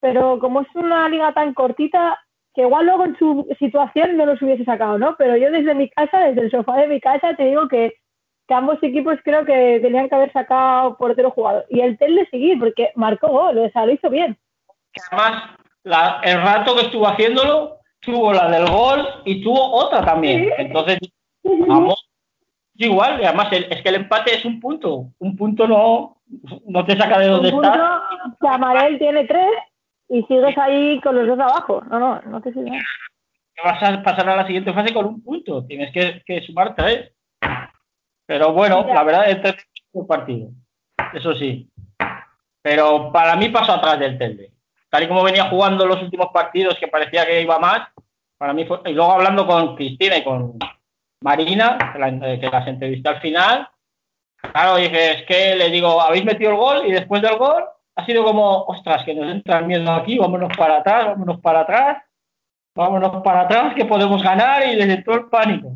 pero 0.00 0.38
como 0.38 0.62
es 0.62 0.68
una 0.74 1.08
liga 1.08 1.32
tan 1.32 1.54
cortita, 1.54 2.18
que 2.54 2.62
igual 2.62 2.86
luego 2.86 3.04
en 3.04 3.16
su 3.18 3.48
situación 3.58 4.16
no 4.16 4.26
los 4.26 4.42
hubiese 4.42 4.64
sacado, 4.64 4.98
¿no? 4.98 5.16
Pero 5.16 5.36
yo 5.36 5.50
desde 5.50 5.74
mi 5.74 5.88
casa, 5.88 6.18
desde 6.18 6.42
el 6.42 6.50
sofá 6.50 6.76
de 6.76 6.88
mi 6.88 7.00
casa, 7.00 7.34
te 7.34 7.44
digo 7.44 7.66
que, 7.68 7.94
que 8.46 8.54
ambos 8.54 8.82
equipos 8.82 9.18
creo 9.24 9.44
que 9.46 9.78
tenían 9.80 10.08
que 10.08 10.14
haber 10.14 10.32
sacado 10.32 10.96
portero 10.98 11.30
jugador. 11.30 11.64
Y 11.70 11.80
el 11.80 11.96
Tel 11.96 12.14
de 12.16 12.26
seguir, 12.26 12.58
porque 12.58 12.90
marcó 12.94 13.28
gol, 13.28 13.56
o 13.56 13.70
sea, 13.70 13.86
lo 13.86 13.92
hizo 13.92 14.10
bien. 14.10 14.36
Además, 15.10 15.56
la- 15.84 16.20
el 16.22 16.40
rato 16.42 16.74
que 16.76 16.82
estuvo 16.82 17.06
haciéndolo, 17.08 17.78
tuvo 18.00 18.32
la 18.32 18.48
del 18.48 18.68
gol 18.68 19.06
y 19.24 19.42
tuvo 19.42 19.72
otra 19.72 20.04
también. 20.04 20.50
Entonces, 20.58 20.98
vamos, 21.42 22.08
igual, 22.74 23.20
y 23.20 23.24
además 23.24 23.52
el- 23.52 23.64
es 23.72 23.82
que 23.82 23.88
el 23.88 23.96
empate 23.96 24.34
es 24.34 24.44
un 24.44 24.60
punto. 24.60 25.06
Un 25.18 25.36
punto 25.36 25.66
no, 25.66 26.18
no 26.66 26.84
te 26.84 26.96
saca 26.96 27.18
de 27.18 27.28
donde 27.28 27.48
estás. 27.50 27.78
Camarel 28.40 28.98
tiene 28.98 29.24
tres 29.26 29.50
y 30.08 30.22
sigues 30.24 30.56
ahí 30.58 31.00
con 31.00 31.14
los 31.16 31.26
dos 31.26 31.38
abajo. 31.38 31.82
No, 31.88 31.98
no, 31.98 32.22
no 32.22 32.40
te 32.40 32.52
sirve. 32.52 32.70
vas 33.64 33.82
a 33.82 34.02
pasar 34.02 34.28
a 34.28 34.36
la 34.36 34.46
siguiente 34.46 34.72
fase 34.72 34.92
con 34.92 35.06
un 35.06 35.22
punto. 35.22 35.64
Tienes 35.66 35.92
que, 35.92 36.22
que 36.26 36.40
sumar 36.42 36.74
tres. 36.74 37.12
Pero 38.26 38.52
bueno, 38.52 38.84
la 38.86 39.02
verdad 39.04 39.28
es 39.28 39.38
que 39.40 39.62
un 39.92 40.06
partido. 40.06 40.48
Eso 41.12 41.34
sí. 41.34 41.68
Pero 42.62 43.12
para 43.12 43.36
mí 43.36 43.48
pasó 43.50 43.72
atrás 43.72 43.98
del 43.98 44.16
Telde. 44.18 44.51
Tal 44.92 45.04
y 45.04 45.08
como 45.08 45.22
venía 45.22 45.48
jugando 45.48 45.86
los 45.86 46.02
últimos 46.02 46.28
partidos, 46.34 46.76
que 46.78 46.86
parecía 46.86 47.24
que 47.24 47.40
iba 47.40 47.58
más, 47.58 47.88
para 48.36 48.52
mí 48.52 48.66
fue. 48.66 48.80
Y 48.84 48.92
luego 48.92 49.12
hablando 49.12 49.46
con 49.46 49.74
Cristina 49.74 50.18
y 50.18 50.22
con 50.24 50.58
Marina, 51.22 51.78
que, 51.94 51.98
la- 51.98 52.38
que 52.38 52.50
las 52.50 52.66
entrevisté 52.66 53.08
al 53.08 53.20
final, 53.22 53.68
claro, 54.52 54.76
dije, 54.76 55.12
es 55.12 55.22
que 55.26 55.54
le 55.56 55.70
digo, 55.70 55.98
habéis 55.98 56.26
metido 56.26 56.50
el 56.50 56.56
gol 56.58 56.86
y 56.86 56.92
después 56.92 57.22
del 57.22 57.36
gol 57.38 57.64
ha 57.94 58.04
sido 58.04 58.22
como, 58.22 58.64
ostras, 58.64 59.02
que 59.06 59.14
nos 59.14 59.30
entra 59.32 59.60
el 59.60 59.66
miedo 59.66 59.90
aquí, 59.92 60.18
vámonos 60.18 60.54
para 60.58 60.78
atrás, 60.78 61.06
vámonos 61.06 61.40
para 61.40 61.60
atrás 61.60 62.02
vámonos 62.74 63.22
para 63.22 63.42
atrás 63.42 63.74
que 63.74 63.84
podemos 63.84 64.22
ganar 64.22 64.66
y 64.66 64.76
les 64.76 64.88
entró 64.88 65.14
el 65.14 65.26
pánico. 65.26 65.72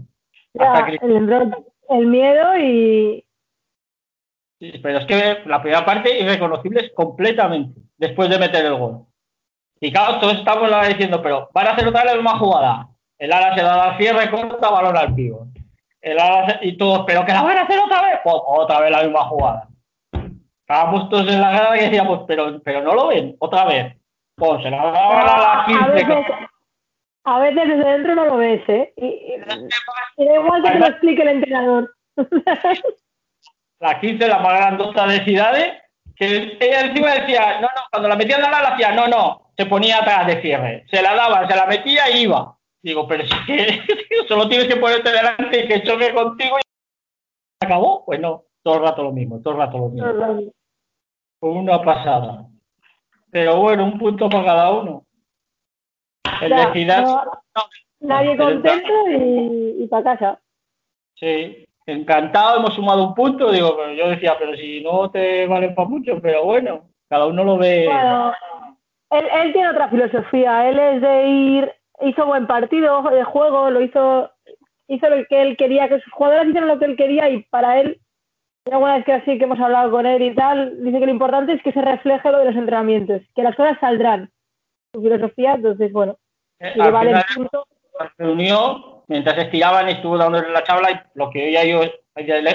Ya, 0.55 0.87
el, 1.03 1.55
el 1.91 2.07
miedo 2.07 2.59
y, 2.59 3.23
Sí, 4.59 4.73
Pero 4.83 4.99
es 5.01 5.05
que 5.07 5.43
la 5.47 5.61
primera 5.61 5.85
parte 5.85 6.19
irreconocible 6.19 6.81
es 6.81 6.93
completamente 6.95 7.81
después 7.99 8.29
de 8.31 8.39
meter 8.39 8.65
el 8.67 8.75
gol. 8.77 9.07
Y 9.81 9.93
claro, 9.93 10.19
todos 10.21 10.35
estamos 10.39 10.71
la- 10.71 10.87
diciendo, 10.89 11.21
pero 11.23 11.51
van 11.53 11.67
a 11.67 11.71
hacer 11.73 11.87
otra 11.87 12.03
vez 12.03 12.11
la 12.13 12.17
misma 12.17 12.39
jugada. 12.39 12.89
El 13.19 13.33
ala 13.33 13.55
se 13.55 13.63
da 13.63 13.85
al 13.91 13.99
cierre, 13.99 14.31
corta, 14.31 14.71
balón 14.71 14.97
al 14.97 15.15
pivo. 15.15 15.47
El 16.01 16.19
ala 16.19 16.47
se- 16.61 16.67
y 16.67 16.77
todos, 16.77 17.05
pero 17.07 17.25
que 17.25 17.33
la 17.33 17.43
van 17.43 17.59
a 17.59 17.63
hacer 17.63 17.79
otra 17.79 18.03
vez, 18.03 18.21
pues 18.25 18.37
otra 18.47 18.81
vez 18.81 18.91
la 18.91 19.03
misma 19.03 19.25
jugada. 19.25 19.69
Estábamos 20.61 21.09
todos 21.09 21.29
en 21.29 21.41
la 21.41 21.51
grada 21.53 21.77
y 21.77 21.81
decíamos, 21.83 22.25
pero, 22.27 22.61
pero 22.63 22.83
no 22.83 22.95
lo 22.95 23.09
ven, 23.09 23.37
otra 23.39 23.65
vez. 23.67 23.97
Pues 24.37 24.63
se 24.63 24.71
la 24.71 24.77
daban 24.79 25.29
a 25.29 25.39
la 25.39 25.63
a 25.63 25.67
15. 25.67 25.91
veces, 25.93 26.27
a 27.25 27.39
veces 27.39 27.69
desde 27.69 27.91
dentro 27.91 28.15
no 28.15 28.25
lo 28.27 28.37
ves, 28.37 28.69
¿eh? 28.69 28.93
Y, 28.97 29.07
y- 29.07 29.35
y 30.17 30.25
da 30.27 30.35
igual 30.35 30.63
que 30.63 30.71
te 30.71 30.79
lo 30.79 30.87
explique 30.87 31.23
el 31.23 31.29
entrenador. 31.29 31.95
la 33.81 34.01
15, 34.01 34.29
la 34.29 34.39
más 34.39 34.59
grandota 34.59 35.07
de 35.07 35.25
Cidades, 35.25 35.73
que 36.17 36.57
ella 36.61 36.87
encima 36.87 37.15
decía, 37.15 37.61
no, 37.61 37.69
no, 37.69 37.83
cuando 37.91 38.09
la 38.09 38.17
metían 38.17 38.45
a 38.45 38.51
la 38.51 38.69
hacía, 38.69 38.93
no, 38.93 39.07
no, 39.07 39.51
se 39.57 39.67
ponía 39.67 39.99
atrás 39.99 40.27
de 40.27 40.41
cierre, 40.41 40.87
se 40.91 41.03
la 41.03 41.15
daba, 41.15 41.47
se 41.47 41.55
la 41.55 41.67
metía 41.67 42.11
y 42.11 42.23
iba. 42.23 42.57
Digo, 42.83 43.07
pero 43.09 43.25
si 43.27 43.35
es 43.35 43.47
que 43.47 44.27
solo 44.29 44.49
tienes 44.49 44.69
que 44.69 44.77
ponerte 44.77 45.11
delante 45.11 45.65
y 45.65 45.69
que 45.69 45.83
choque 45.83 46.15
contigo 46.15 46.57
y 46.59 46.63
se 47.61 47.67
acabó. 47.67 48.05
Pues 48.05 48.21
no, 48.21 48.45
todo 48.63 48.77
el 48.77 48.83
rato 48.83 49.03
lo 49.03 49.13
mismo, 49.13 49.41
todo 49.41 49.55
el 49.55 49.59
rato 49.59 49.79
lo 49.79 49.89
mismo. 49.89 50.53
Una 51.41 51.83
pasada. 51.83 52.47
Pero 53.31 53.61
bueno, 53.61 53.85
un 53.85 53.99
punto 53.99 54.29
para 54.29 54.45
cada 54.45 54.71
uno. 54.71 55.05
El 56.41 56.51
Ya, 56.51 56.67
de 56.67 56.73
Cidades, 56.73 57.09
no, 57.09 57.63
nadie 58.01 58.37
contento 58.37 58.93
y, 59.11 59.83
y 59.83 59.87
para 59.89 60.17
casa. 60.17 60.41
Sí, 61.15 61.67
encantado, 61.87 62.59
hemos 62.59 62.75
sumado 62.75 63.07
un 63.09 63.15
punto. 63.15 63.51
Digo, 63.51 63.77
pero 63.77 63.93
yo 63.93 64.09
decía, 64.11 64.37
pero 64.39 64.57
si 64.57 64.83
no 64.83 65.11
te 65.11 65.47
vale 65.47 65.71
para 65.71 65.89
mucho, 65.89 66.21
pero 66.21 66.45
bueno, 66.45 66.83
cada 67.09 67.27
uno 67.27 67.45
lo 67.45 67.57
ve. 67.59 67.87
Bueno, 67.87 68.33
él, 69.11 69.27
él 69.43 69.53
tiene 69.53 69.69
otra 69.71 69.89
filosofía. 69.89 70.69
Él 70.69 70.79
es 70.79 71.01
de 71.01 71.27
ir, 71.29 71.73
hizo 72.03 72.27
buen 72.27 72.47
partido 72.47 73.03
de 73.11 73.25
juego, 73.25 73.71
lo 73.71 73.81
hizo, 73.81 74.31
hizo 74.89 75.09
lo 75.09 75.25
que 75.27 75.43
él 75.43 75.57
quería, 75.57 75.89
que 75.89 76.01
sus 76.01 76.13
jugadores 76.13 76.49
hicieron 76.49 76.69
lo 76.69 76.79
que 76.79 76.87
él 76.87 76.97
quería 76.97 77.29
y 77.31 77.43
para 77.45 77.81
él, 77.81 78.01
alguna 78.71 78.97
vez 78.97 79.05
que 79.05 79.13
así 79.13 79.39
que 79.39 79.45
hemos 79.45 79.61
hablado 79.61 79.91
con 79.93 80.07
él 80.07 80.23
y 80.23 80.35
tal, 80.35 80.83
dice 80.83 80.99
que 80.99 81.07
lo 81.07 81.13
importante 81.13 81.53
es 81.53 81.63
que 81.63 81.73
se 81.73 81.83
refleje 81.83 82.31
lo 82.33 82.39
de 82.41 82.47
los 82.47 82.57
entrenamientos, 82.57 83.23
que 83.35 83.43
las 83.43 83.55
cosas 83.55 83.79
saldrán. 83.81 84.31
Su 84.93 85.03
filosofía, 85.03 85.53
entonces, 85.55 85.93
bueno, 85.93 86.17
Eh, 86.59 86.73
le 86.75 86.83
al 86.85 86.93
vale 86.93 87.11
el 87.13 87.23
punto. 87.35 87.67
se 87.99 88.25
reunió, 88.25 88.96
mientras 89.09 89.39
estiraban, 89.39 89.89
estuvo 89.89 90.19
dándole 90.19 90.51
la 90.51 90.65
charla 90.65 90.91
y 90.91 91.19
lo 91.19 91.31
que 91.31 91.45
oía 91.45 91.65
yo 91.65 91.81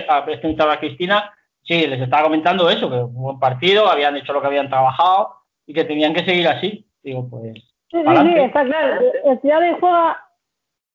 a 0.10 0.26
presentar 0.26 0.70
a 0.70 0.80
Cristina, 0.80 1.32
sí, 1.64 1.86
les 1.88 2.02
estaba 2.02 2.24
comentando 2.24 2.70
eso, 2.70 2.90
que 2.90 2.98
un 2.98 3.14
buen 3.14 3.40
partido, 3.40 3.90
habían 3.90 4.18
hecho 4.18 4.34
lo 4.34 4.42
que 4.42 4.48
habían 4.48 4.70
trabajado 4.70 5.36
y 5.66 5.74
que 5.74 5.86
tenían 5.86 6.14
que 6.14 6.26
seguir 6.26 6.48
así. 6.48 6.86
Digo, 7.04 7.28
pues. 7.30 7.54
Sí, 7.90 7.98
sí, 7.98 8.16
sí, 8.24 8.40
está 8.40 8.64
claro. 8.64 9.02
El 9.26 9.42
Ciudad 9.42 9.60
de 9.60 9.74
juega 9.74 10.18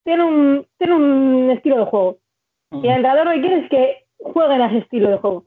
tiene 0.05 0.25
un, 0.25 0.67
tiene 0.79 0.95
un 0.95 1.51
estilo 1.51 1.79
de 1.79 1.85
juego. 1.85 2.19
Y 2.73 2.89
el 2.89 2.97
entrenador 2.97 3.27
lo 3.27 3.33
que 3.33 3.41
quiere 3.41 3.59
es 3.59 3.71
que 3.71 4.07
jueguen 4.19 4.63
a 4.63 4.67
ese 4.67 4.79
estilo 4.79 5.11
de 5.11 5.19
juego. 5.19 5.45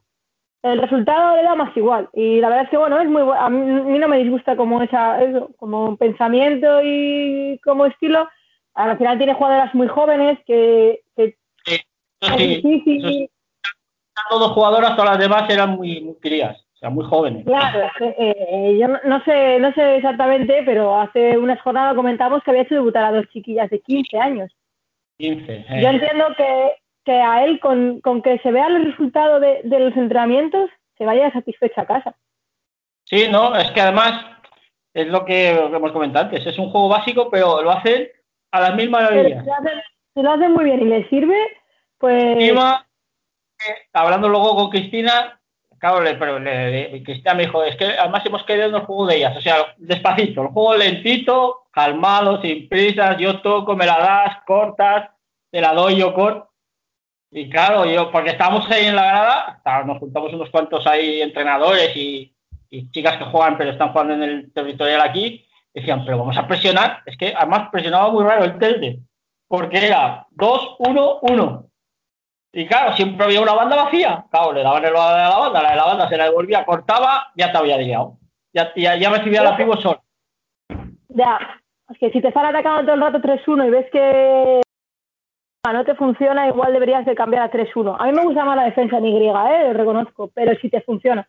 El 0.61 0.81
resultado 0.81 1.37
le 1.37 1.43
da 1.43 1.55
más 1.55 1.75
igual. 1.75 2.09
Y 2.13 2.39
la 2.39 2.49
verdad 2.49 2.65
es 2.65 2.69
que, 2.69 2.77
bueno, 2.77 2.99
es 2.99 3.07
muy 3.07 3.23
bueno. 3.23 3.39
A 3.39 3.49
mí, 3.49 3.79
a 3.79 3.83
mí 3.83 3.99
no 3.99 4.07
me 4.07 4.17
disgusta 4.17 4.55
como 4.57 4.81
esa, 4.81 5.21
eso, 5.23 5.49
como 5.57 5.95
pensamiento 5.97 6.81
y 6.83 7.59
como 7.63 7.85
estilo. 7.85 8.27
Al 8.79 8.97
final 8.97 9.17
tiene 9.17 9.33
jugadoras 9.33 9.75
muy 9.75 9.87
jóvenes 9.89 10.39
que, 10.47 11.01
que 11.15 11.35
es 11.65 11.81
sí, 12.21 12.47
difícil. 12.47 13.01
sí. 13.07 13.29
todos 14.29 14.51
jugadoras, 14.53 14.95
todas 14.95 15.11
las 15.11 15.19
demás 15.19 15.49
eran 15.49 15.71
muy, 15.71 15.99
muy 16.01 16.15
crías, 16.15 16.57
o 16.75 16.77
sea, 16.77 16.89
muy 16.89 17.03
jóvenes. 17.05 17.45
Claro, 17.45 17.89
que, 17.97 18.15
eh, 18.17 18.77
yo 18.79 18.87
no, 18.87 19.23
sé, 19.25 19.59
no 19.59 19.73
sé 19.73 19.97
exactamente, 19.97 20.63
pero 20.65 20.95
hace 20.97 21.37
unas 21.37 21.61
jornadas 21.61 21.93
comentamos 21.95 22.41
que 22.41 22.51
había 22.51 22.63
hecho 22.63 22.75
debutar 22.75 23.03
a 23.03 23.11
dos 23.11 23.27
chiquillas 23.33 23.69
de 23.69 23.81
15 23.81 24.17
años. 24.17 24.51
15. 25.17 25.53
eh. 25.53 25.81
Yo 25.81 25.89
entiendo 25.89 26.25
que, 26.37 26.71
que 27.03 27.11
a 27.13 27.43
él, 27.43 27.59
con, 27.59 27.99
con 27.99 28.21
que 28.21 28.39
se 28.39 28.51
vean 28.51 28.75
los 28.75 28.83
resultados 28.91 29.41
de, 29.41 29.59
de 29.65 29.79
los 29.79 29.97
entrenamientos, 29.97 30.69
se 30.97 31.05
vaya 31.05 31.31
satisfecho 31.33 31.81
a 31.81 31.85
casa. 31.85 32.15
Sí, 33.03 33.27
no, 33.29 33.55
es 33.55 33.69
que 33.71 33.81
además 33.81 34.25
Es 34.93 35.07
lo 35.07 35.25
que, 35.25 35.49
hemos 35.49 35.91
comentado 35.91 36.25
antes. 36.25 36.45
Es 36.45 36.57
un 36.57 36.69
juego 36.71 36.87
básico, 36.89 37.29
pero 37.29 37.61
lo 37.61 37.71
hacen 37.71 38.07
a 38.51 38.59
las 38.61 38.71
Pero 38.75 38.91
maravillas. 38.91 39.43
si 39.43 39.49
lo 39.49 39.53
hacen, 39.55 39.81
si 40.15 40.21
lo 40.21 40.31
hacen 40.31 40.51
muy 40.53 40.65
bien 40.65 40.81
y 40.81 40.85
les 40.85 41.09
sirve, 41.09 41.37
pues 41.97 42.37
Encima, 42.37 42.85
eh, 43.59 43.87
hablando 43.93 44.29
luego 44.29 44.55
con 44.55 44.69
Cristina, 44.69 45.39
claro, 45.79 46.01
le, 46.01 46.15
pero 46.15 46.39
le- 46.39 46.89
le- 46.91 47.03
Cristina 47.03 47.33
me 47.33 47.43
dijo, 47.45 47.63
es 47.63 47.75
que 47.75 47.85
además 47.85 48.25
hemos 48.25 48.43
querido 48.45 48.67
en 48.67 48.75
el 48.75 48.81
juego 48.81 49.05
de 49.07 49.17
ellas, 49.17 49.37
o 49.37 49.41
sea, 49.41 49.73
despacito, 49.77 50.41
el 50.41 50.47
juego 50.49 50.75
lentito, 50.75 51.67
calmado, 51.71 52.41
sin 52.41 52.67
prisas, 52.67 53.17
yo 53.17 53.41
toco, 53.41 53.75
me 53.75 53.85
la 53.85 53.97
das, 53.99 54.37
cortas, 54.45 55.09
te 55.51 55.61
la 55.61 55.73
doy, 55.73 55.97
yo 55.97 56.13
corto. 56.13 56.47
Y 57.31 57.47
claro, 57.49 57.85
yo, 57.85 58.11
porque 58.11 58.31
estábamos 58.31 58.69
ahí 58.71 58.85
en 58.87 58.95
la 58.95 59.05
grada, 59.05 59.83
nos 59.85 59.99
juntamos 59.99 60.33
unos 60.33 60.49
cuantos 60.49 60.87
ahí 60.87 61.21
entrenadores 61.21 61.95
y, 61.95 62.33
y 62.71 62.89
chicas 62.91 63.17
que 63.17 63.25
juegan, 63.25 63.55
pero 63.57 63.69
están 63.71 63.91
jugando 63.91 64.15
en 64.15 64.23
el 64.23 64.51
territorial 64.53 65.01
aquí, 65.01 65.45
decían, 65.73 66.03
pero 66.05 66.17
vamos 66.19 66.37
a 66.37 66.47
presionar, 66.47 67.01
es 67.05 67.17
que 67.17 67.33
además 67.35 67.69
presionaba 67.71 68.09
muy 68.11 68.23
raro 68.23 68.43
el 68.45 68.57
Telde, 68.57 68.99
porque 69.47 69.85
era 69.87 70.25
2, 70.31 70.75
1, 70.79 71.19
1. 71.21 71.65
Y 72.51 72.65
claro, 72.67 72.93
siempre 72.93 73.25
había 73.25 73.41
una 73.41 73.53
banda 73.53 73.75
vacía. 73.83 74.25
Claro, 74.31 74.53
le 74.53 74.63
daban 74.63 74.83
el 74.83 74.93
balón 74.93 75.19
a 75.19 75.29
la 75.29 75.37
banda, 75.37 75.61
la 75.61 75.69
de 75.71 75.75
la 75.75 75.85
banda 75.85 76.09
se 76.09 76.17
la 76.17 76.23
devolvía, 76.25 76.65
cortaba, 76.65 77.27
ya 77.35 77.51
te 77.51 77.57
había 77.59 77.77
liado. 77.77 78.17
Ya, 78.51 78.71
ya, 78.75 78.95
ya 78.95 79.11
recibía 79.11 79.43
la 79.43 79.55
pivo 79.55 79.75
ya. 81.09 81.39
Es 81.89 81.97
que 81.97 82.11
si 82.11 82.21
te 82.21 82.27
están 82.29 82.45
atacando 82.45 82.81
todo 82.83 82.93
el 82.93 83.01
rato 83.01 83.19
3-1 83.19 83.67
y 83.67 83.69
ves 83.69 83.85
que 83.91 84.61
no 85.71 85.85
te 85.85 85.95
funciona, 85.95 86.47
igual 86.47 86.73
deberías 86.73 87.05
de 87.05 87.15
cambiar 87.15 87.43
a 87.43 87.51
3-1. 87.51 87.95
A 87.99 88.05
mí 88.05 88.11
me 88.13 88.23
gusta 88.23 88.45
más 88.45 88.55
la 88.55 88.63
defensa 88.65 88.97
en 88.97 89.05
Y, 89.05 89.27
¿eh? 89.27 89.31
lo 89.31 89.73
reconozco, 89.73 90.31
pero 90.33 90.55
si 90.59 90.69
te 90.69 90.81
funciona. 90.81 91.27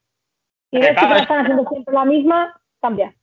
Y 0.71 0.79
ves 0.81 0.91
que 0.99 1.07
te 1.07 1.13
es- 1.15 1.23
están 1.23 1.41
haciendo 1.41 1.65
siempre 1.69 1.95
la 1.95 2.05
misma, 2.05 2.61
cambia. 2.81 3.15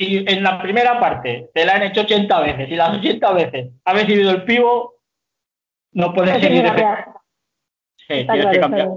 Si 0.00 0.24
en 0.26 0.42
la 0.42 0.58
primera 0.62 0.98
parte 0.98 1.50
te 1.52 1.66
la 1.66 1.74
han 1.74 1.82
hecho 1.82 2.00
80 2.00 2.40
veces 2.40 2.70
y 2.70 2.74
las 2.74 2.96
80 2.96 3.32
veces 3.32 3.68
ha 3.84 3.92
recibido 3.92 4.30
el 4.30 4.44
pivo, 4.44 4.94
no 5.92 6.14
puedes 6.14 6.36
que 6.36 6.40
seguir. 6.40 6.72
Sí, 8.08 8.24
tienes 8.24 8.46
que 8.46 8.60
cambiar. 8.60 8.88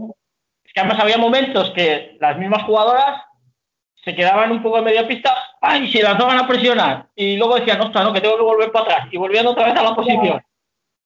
Es 0.63 0.71
que 0.71 0.79
además 0.79 1.01
había 1.01 1.17
momentos 1.17 1.71
que 1.71 2.15
las 2.21 2.37
mismas 2.37 2.63
jugadoras 2.63 3.21
se 3.95 4.15
quedaban 4.15 4.53
un 4.53 4.63
poco 4.63 4.77
en 4.77 4.85
media 4.85 5.05
pista, 5.05 5.35
¡ay! 5.59 5.91
Se 5.91 6.01
lanzaban 6.01 6.39
a 6.39 6.47
presionar. 6.47 7.07
Y 7.15 7.35
luego 7.35 7.55
decían, 7.55 7.81
ostras, 7.81 8.05
no, 8.05 8.13
que 8.13 8.21
tengo 8.21 8.37
que 8.37 8.43
volver 8.43 8.71
para 8.71 8.85
atrás. 8.85 9.07
Y 9.11 9.17
volvían 9.17 9.47
otra 9.47 9.65
vez 9.65 9.75
a 9.75 9.83
la 9.83 9.95
posición. 9.95 10.41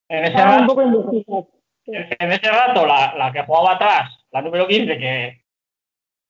En 0.09 0.25
ese 0.25 0.37
rato, 0.37 0.67
poco 0.67 0.83
indecisas. 0.83 1.45
en 1.87 2.31
ese 2.33 2.51
rato 2.51 2.85
la, 2.85 3.15
la 3.17 3.31
que 3.31 3.41
jugaba 3.41 3.73
atrás, 3.73 4.11
la 4.29 4.43
número 4.43 4.67
15, 4.67 4.95
que 4.99 5.43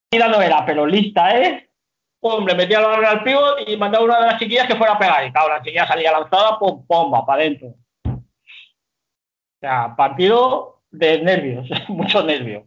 lista 0.09 0.29
no 0.29 0.41
era, 0.41 0.65
pero 0.65 0.85
lista, 0.85 1.37
¿eh? 1.37 1.66
Pum, 2.19 2.45
le 2.45 2.55
metía 2.55 2.81
la 2.81 2.87
barra 2.87 3.11
al 3.11 3.23
pivot 3.23 3.59
y 3.67 3.77
mandaba 3.77 4.03
a 4.03 4.05
una 4.07 4.19
de 4.19 4.25
las 4.27 4.39
chiquillas 4.39 4.67
que 4.67 4.75
fuera 4.75 4.93
a 4.93 4.99
pegar. 4.99 5.25
Y 5.25 5.31
claro, 5.31 5.49
la 5.49 5.61
chiquilla 5.61 5.85
salía 5.87 6.11
lanzada, 6.11 6.57
pum, 6.59 6.85
pomba, 6.87 7.25
para 7.25 7.41
adentro. 7.43 7.67
O 8.05 9.59
sea, 9.59 9.95
partido 9.95 10.81
de 10.91 11.21
nervios, 11.21 11.67
mucho 11.89 12.23
nervio 12.23 12.65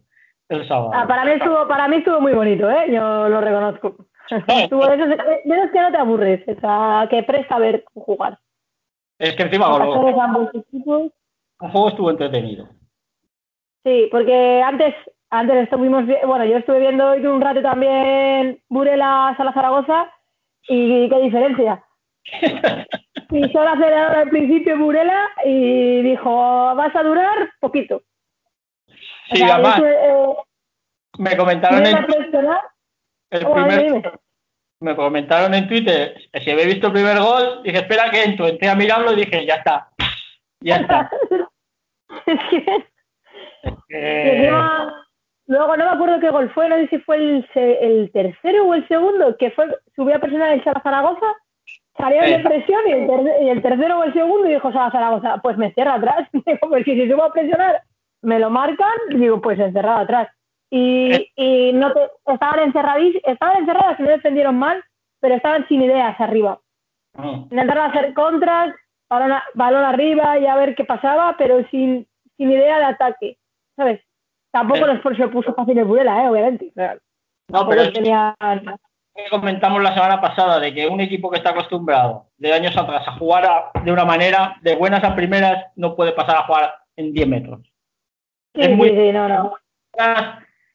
el 0.49 0.67
sábado. 0.67 0.91
Ah, 0.93 1.05
para 1.07 1.25
mí 1.25 1.31
estuvo, 1.31 1.67
para 1.67 1.87
mí 1.87 1.97
estuvo 1.97 2.19
muy 2.21 2.33
bonito, 2.33 2.69
¿eh? 2.69 2.85
Yo 2.91 3.29
lo 3.29 3.41
reconozco. 3.41 3.95
Estuvo 4.47 4.85
de 4.87 4.95
esos, 4.95 5.07
de 5.09 5.55
esos 5.57 5.71
que 5.71 5.79
no 5.81 5.91
te 5.91 5.97
aburres, 5.97 6.47
o 6.47 6.59
sea, 6.61 7.07
que 7.09 7.23
presta 7.23 7.57
ver 7.59 7.83
jugar. 7.93 8.39
Es 9.19 9.35
que 9.35 9.43
encima 9.43 9.69
con 9.69 9.81
Ataques 9.81 10.01
los- 10.03 10.15
de 10.15 10.21
ambos 10.21 10.49
equipos. 10.55 11.11
el 11.61 11.69
juego 11.71 11.89
estuvo 11.89 12.09
entretenido. 12.11 12.69
Sí, 13.83 14.07
porque 14.11 14.61
antes, 14.63 14.95
antes 15.31 15.63
estuvimos, 15.63 16.05
vi- 16.05 16.17
bueno, 16.25 16.45
yo 16.45 16.57
estuve 16.57 16.79
viendo 16.79 17.09
hoy 17.11 17.25
un 17.25 17.41
rato 17.41 17.61
también 17.61 18.61
Burela 18.69 19.33
Sala 19.37 19.53
Zaragoza 19.53 20.11
y 20.67 21.09
qué 21.09 21.19
diferencia. 21.21 21.83
Pisó 23.29 23.61
el 23.63 23.67
acelerador 23.67 24.15
al 24.17 24.29
principio 24.29 24.77
Burela 24.77 25.29
y 25.45 26.01
dijo, 26.01 26.75
vas 26.75 26.95
a 26.95 27.03
durar 27.03 27.49
poquito. 27.59 27.97
O 28.87 29.35
Sí, 29.35 29.37
sea, 29.37 29.55
además, 29.55 29.81
eh, 29.85 30.35
me 31.17 31.37
comentaron 31.37 31.85
en 31.85 31.97
el 33.31 33.45
oh, 33.45 33.53
primer 33.53 34.13
me 34.81 34.95
comentaron 34.95 35.53
en 35.53 35.67
Twitter 35.67 36.15
que 36.33 36.41
si 36.41 36.51
había 36.51 36.65
visto 36.65 36.87
el 36.87 36.93
primer 36.93 37.19
gol, 37.19 37.61
dije, 37.63 37.77
espera 37.77 38.09
que 38.09 38.23
entro, 38.23 38.47
entré 38.47 38.67
a 38.67 38.75
mirarlo 38.75 39.13
y 39.13 39.17
dije, 39.17 39.45
ya 39.45 39.55
está. 39.55 39.89
Ya 40.59 40.75
está. 40.77 41.09
Es 42.27 42.39
que- 42.49 42.87
Y 43.89 43.93
Eh, 43.95 44.37
encima, 44.37 45.00
luego 45.51 45.77
no 45.77 45.85
me 45.85 45.91
acuerdo 45.91 46.19
qué 46.19 46.29
gol 46.29 46.49
fue, 46.51 46.69
no 46.69 46.75
sé 46.77 46.87
si 46.87 46.97
fue 46.99 47.17
el, 47.17 47.45
el 47.55 48.11
tercero 48.11 48.65
o 48.67 48.73
el 48.73 48.87
segundo, 48.87 49.35
que 49.37 49.51
fue, 49.51 49.65
subió 49.95 50.15
a 50.15 50.19
presionar 50.19 50.53
el 50.53 50.63
Sala 50.63 50.81
Zaragoza, 50.81 51.25
salió 51.97 52.21
de 52.23 52.39
presión 52.39 52.81
y 52.87 52.91
el, 52.91 53.07
ter- 53.07 53.43
y 53.43 53.49
el 53.49 53.61
tercero 53.61 53.99
o 53.99 54.03
el 54.03 54.13
segundo 54.13 54.47
y 54.49 54.53
dijo 54.53 54.71
Sala 54.71 54.91
Zaragoza, 54.91 55.37
pues 55.43 55.57
me 55.57 55.71
cierra 55.73 55.95
atrás. 55.95 56.27
Digo, 56.33 56.59
pues 56.69 56.83
si, 56.85 56.93
si 56.95 57.09
subo 57.09 57.23
a 57.23 57.33
presionar, 57.33 57.81
me 58.23 58.39
lo 58.39 58.49
marcan, 58.49 58.91
digo, 59.09 59.41
pues 59.41 59.59
encerrado 59.59 59.99
atrás. 59.99 60.29
Y, 60.69 61.29
y 61.35 61.73
no 61.73 61.91
te, 61.91 61.99
estaban 62.33 62.59
encerradís, 62.59 63.17
estaban 63.25 63.57
encerradas 63.57 63.99
y 63.99 64.03
no 64.03 64.09
defendieron 64.09 64.57
mal, 64.57 64.81
pero 65.19 65.35
estaban 65.35 65.67
sin 65.67 65.81
ideas 65.81 66.17
arriba. 66.19 66.59
mm. 67.17 67.47
Intentaron 67.51 67.89
hacer 67.89 68.13
contras, 68.13 68.73
balón, 69.09 69.37
balón 69.55 69.83
arriba 69.83 70.39
y 70.39 70.45
a 70.45 70.55
ver 70.55 70.75
qué 70.75 70.85
pasaba, 70.85 71.35
pero 71.37 71.67
sin, 71.71 72.07
sin 72.37 72.51
idea 72.51 72.77
de 72.77 72.85
ataque, 72.85 73.37
¿sabes? 73.75 73.99
Tampoco 74.51 74.85
Eh. 74.85 74.99
los 75.03 75.17
se 75.17 75.27
puso 75.29 75.53
fácil 75.53 75.77
el 75.77 75.85
Burela, 75.85 76.23
¿eh? 76.23 76.29
Obviamente. 76.29 76.71
No, 77.47 77.67
pero 77.67 77.81
es 77.83 77.93
tenía... 77.93 78.35
que 78.39 79.29
comentamos 79.29 79.81
la 79.81 79.93
semana 79.93 80.21
pasada 80.21 80.59
de 80.59 80.73
que 80.73 80.87
un 80.87 81.01
equipo 81.01 81.29
que 81.29 81.37
está 81.37 81.51
acostumbrado 81.51 82.27
de 82.37 82.53
años 82.53 82.75
atrás 82.77 83.07
a 83.07 83.13
jugar 83.17 83.45
a- 83.45 83.71
de 83.83 83.91
una 83.91 84.05
manera, 84.05 84.57
de 84.61 84.75
buenas 84.75 85.03
a 85.03 85.15
primeras, 85.15 85.65
no 85.75 85.95
puede 85.95 86.11
pasar 86.13 86.37
a 86.37 86.43
jugar 86.43 86.73
en 86.95 87.11
10 87.13 87.27
metros. 87.27 87.59
Sí, 88.55 88.61
es 88.61 88.75
muy- 88.75 88.89
sí, 88.89 89.11
no, 89.11 89.27
no. 89.27 89.53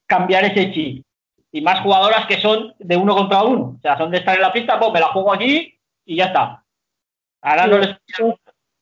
cambiar 0.07 0.45
ese 0.45 0.73
chip. 0.73 1.05
Y 1.53 1.61
más 1.63 1.81
jugadoras 1.81 2.27
que 2.27 2.37
son 2.41 2.75
de 2.79 2.97
uno 2.97 3.15
contra 3.17 3.43
uno. 3.43 3.75
O 3.77 3.81
sea, 3.81 3.97
son 3.97 4.11
de 4.11 4.19
estar 4.19 4.37
en 4.37 4.43
la 4.43 4.53
pista, 4.53 4.79
pues 4.79 4.93
me 4.93 5.01
la 5.01 5.07
juego 5.09 5.33
aquí 5.33 5.79
y 6.05 6.17
ya 6.17 6.27
está. 6.27 6.63
Ahora 7.43 7.67
no 7.67 7.79
les. 7.79 7.97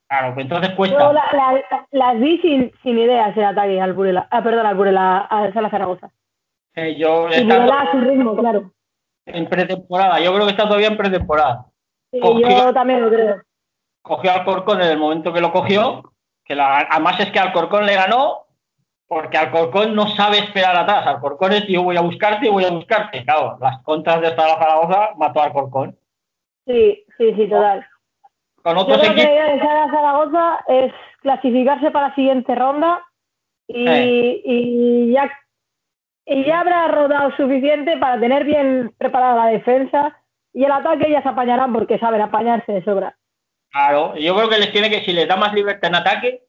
Claro, 0.08 0.34
pues 0.34 0.44
entonces 0.44 0.70
Yo 0.70 0.76
cuesta. 0.76 1.12
la- 1.12 1.30
la- 1.32 1.86
las 1.90 2.20
vi 2.20 2.38
sin, 2.38 2.72
sin 2.82 2.98
ideas 2.98 3.36
el 3.36 3.44
ataque 3.44 3.80
al 3.80 3.92
Burela, 3.94 4.28
ah, 4.30 4.42
perdón, 4.42 4.66
al 4.66 4.74
Burela, 4.76 5.18
al 5.18 5.52
Sala 5.54 5.70
Zaragoza. 5.70 6.10
Eh, 6.74 6.96
yo 6.96 7.28
Y 7.30 7.42
Burela 7.44 7.80
a 7.80 7.90
su 7.92 8.00
ritmo, 8.00 8.36
claro. 8.36 8.70
en 9.26 9.46
pretemporada, 9.48 10.20
yo 10.20 10.32
creo 10.34 10.44
que 10.46 10.50
está 10.52 10.64
todavía 10.64 10.88
en 10.88 10.96
pretemporada. 10.96 11.66
Sí, 12.12 12.20
Cogió- 12.20 12.48
yo 12.48 12.72
también 12.74 13.00
lo 13.02 13.08
creo. 13.08 13.42
Cogió 14.02 14.32
al 14.32 14.44
Corcón 14.44 14.82
en 14.82 14.88
el 14.88 14.98
momento 14.98 15.32
que 15.32 15.40
lo 15.40 15.50
cogió, 15.50 16.02
que 16.44 16.54
la- 16.54 16.86
además 16.90 17.18
es 17.20 17.30
que 17.32 17.38
al 17.40 17.52
Corcón 17.52 17.86
le 17.86 17.94
ganó 17.94 18.40
porque 19.08 19.36
Alcorcón 19.38 19.94
no 19.94 20.08
sabe 20.08 20.38
esperar 20.38 20.76
atrás. 20.76 21.06
Alcorcón 21.06 21.52
es 21.52 21.66
yo 21.66 21.82
voy 21.82 21.96
a 21.96 22.00
buscarte 22.00 22.46
y 22.46 22.50
voy 22.50 22.64
a 22.64 22.70
buscarte. 22.70 23.22
Claro, 23.24 23.56
las 23.60 23.80
contras 23.82 24.20
de 24.20 24.28
esta 24.28 24.42
Zaragoza 24.58 25.10
mató 25.16 25.40
a 25.40 25.44
Alcorcón. 25.46 25.96
Sí, 26.66 27.04
sí, 27.18 27.34
sí, 27.34 27.48
total. 27.48 27.86
Con 28.64 28.76
Yo 28.76 28.82
otros 28.82 28.98
creo 28.98 29.14
que 29.14 29.22
la 29.22 29.28
equipos. 29.28 29.36
idea 29.36 29.52
de 29.54 29.58
Sala 29.60 29.86
Zaragoza 29.92 30.64
es 30.68 30.92
clasificarse 31.20 31.90
para 31.90 32.08
la 32.08 32.14
siguiente 32.14 32.54
ronda 32.54 33.04
y, 33.68 33.86
Eh. 33.88 34.42
y 34.44 35.12
ya 35.12 35.30
y 36.26 36.44
ya 36.46 36.60
habrá 36.60 36.88
rodado 36.88 37.36
suficiente 37.36 37.98
para 37.98 38.18
tener 38.18 38.44
bien 38.44 38.94
preparada 38.96 39.44
la 39.44 39.50
defensa 39.50 40.18
y 40.54 40.64
el 40.64 40.72
ataque 40.72 41.10
ya 41.10 41.22
se 41.22 41.28
apañarán 41.28 41.72
porque 41.74 41.98
saben 41.98 42.22
apañarse 42.22 42.72
de 42.72 42.82
sobra. 42.84 43.14
Claro, 43.70 44.16
yo 44.16 44.34
creo 44.34 44.48
que 44.48 44.58
les 44.58 44.72
tiene 44.72 44.88
que, 44.88 45.04
si 45.04 45.12
les 45.12 45.28
da 45.28 45.36
más 45.36 45.52
libertad 45.52 45.88
en 45.90 45.96
ataque, 45.96 46.42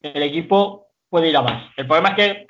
el 0.00 0.22
equipo 0.24 0.88
puede 1.08 1.28
ir 1.28 1.36
a 1.36 1.42
más. 1.42 1.70
El 1.76 1.86
problema 1.86 2.08
es 2.08 2.14
que, 2.16 2.46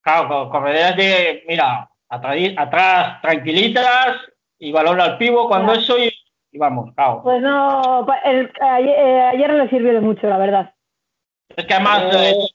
claro, 0.00 0.28
con 0.28 0.50
correderas 0.50 0.96
de, 0.96 1.42
mira, 1.48 1.90
atrás, 2.08 2.36
atrás 2.56 3.20
tranquilitas 3.22 4.16
y 4.60 4.70
balón 4.70 5.00
al 5.00 5.18
pivo 5.18 5.48
cuando 5.48 5.72
eso 5.72 5.98
y, 5.98 6.12
y 6.56 6.58
vamos. 6.58 6.90
Pues 7.22 7.42
no, 7.42 8.04
pa- 8.06 8.18
el- 8.24 8.50
ayer, 8.60 8.98
eh, 8.98 9.22
ayer 9.34 9.50
no 9.52 9.58
le 9.64 9.68
sirvió 9.68 9.92
de 9.92 10.00
mucho, 10.00 10.26
la 10.26 10.38
verdad. 10.38 10.74
Es 11.54 11.66
que 11.66 11.74
además, 11.74 12.02
Eh. 12.14 12.30
eh, 12.30 12.48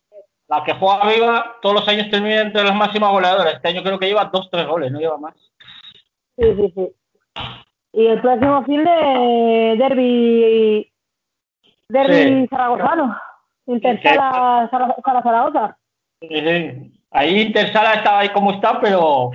la 0.48 0.64
que 0.64 0.74
juega 0.74 0.96
arriba 1.04 1.56
todos 1.62 1.76
los 1.76 1.88
años 1.88 2.10
termina 2.10 2.42
entre 2.42 2.64
las 2.64 2.76
máximas 2.76 3.12
goleadoras. 3.12 3.54
Este 3.56 3.68
año 3.70 3.84
creo 3.84 4.00
que 4.00 4.08
lleva 4.08 4.26
dos, 4.26 4.50
tres 4.52 4.68
goles, 4.68 4.92
no 4.92 5.00
lleva 5.00 5.18
más. 5.18 5.36
Sí, 6.38 6.46
sí, 6.56 6.74
sí. 6.76 6.88
Y 7.94 8.08
el 8.08 8.22
próximo 8.22 8.64
fin 8.66 8.84
de 8.84 9.76
Derby, 9.78 10.92
Derby 11.90 12.42
Sí. 12.42 12.48
zaragozano, 12.50 13.18
Intersala 13.68 14.68
Sala, 14.72 14.96
Sala 15.04 15.22
Zaragoza. 15.24 15.78
Sí, 16.22 16.28
sí. 16.30 16.92
Ahí 17.12 17.42
Intersala 17.42 17.94
estaba 17.96 18.20
ahí 18.20 18.30
como 18.30 18.52
está, 18.54 18.80
pero 18.82 19.32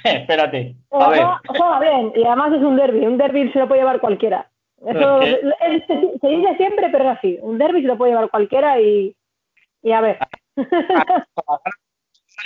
espérate. 0.04 0.74
A 0.90 1.08
ver. 1.08 1.18
Juega, 1.22 1.40
juega 1.46 1.80
bien 1.80 2.12
y 2.14 2.24
además 2.24 2.52
es 2.52 2.62
un 2.62 2.76
derby. 2.76 3.06
Un 3.06 3.18
derby 3.18 3.50
se 3.52 3.58
lo 3.58 3.68
puede 3.68 3.80
llevar 3.80 4.00
cualquiera. 4.00 4.50
Eso 4.86 5.20
Es 5.20 5.38
es- 5.60 5.86
se, 5.86 6.18
se 6.18 6.28
dice 6.28 6.56
siempre, 6.56 6.88
pero 6.90 7.04
es 7.10 7.18
así. 7.18 7.38
Un 7.42 7.58
derby 7.58 7.82
se 7.82 7.88
lo 7.88 7.98
puede 7.98 8.12
llevar 8.12 8.30
cualquiera 8.30 8.80
y, 8.80 9.14
y 9.82 9.92
a 9.92 10.00
ver. 10.00 10.18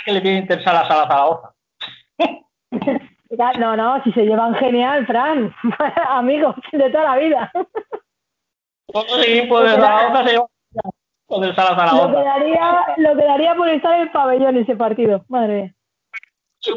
que 0.05 0.11
le 0.11 0.21
tiene 0.21 0.39
Intersala 0.39 0.81
a 0.81 0.83
la 0.83 0.87
Zaragoza. 0.89 1.53
No, 3.59 3.75
no, 3.75 4.01
si 4.03 4.13
se 4.13 4.23
llevan 4.23 4.55
genial, 4.55 5.05
Fran. 5.07 5.53
Amigos 6.09 6.55
de 6.71 6.89
toda 6.89 7.03
la 7.03 7.17
vida. 7.17 7.51
Los 8.93 9.27
equipos 9.27 9.63
de 9.63 9.69
Zaragoza 9.71 10.27
se 10.27 10.39
con 11.27 11.43
el 11.43 11.55
Sala 11.55 11.91
Lo 11.91 12.11
quedaría, 12.11 12.85
lo 12.97 13.15
quedaría 13.17 13.55
por 13.55 13.67
estar 13.67 13.95
en 13.95 14.01
el 14.01 14.11
pabellón 14.11 14.57
ese 14.57 14.75
partido. 14.75 15.25
Madre 15.27 15.61
mía. 15.61 15.73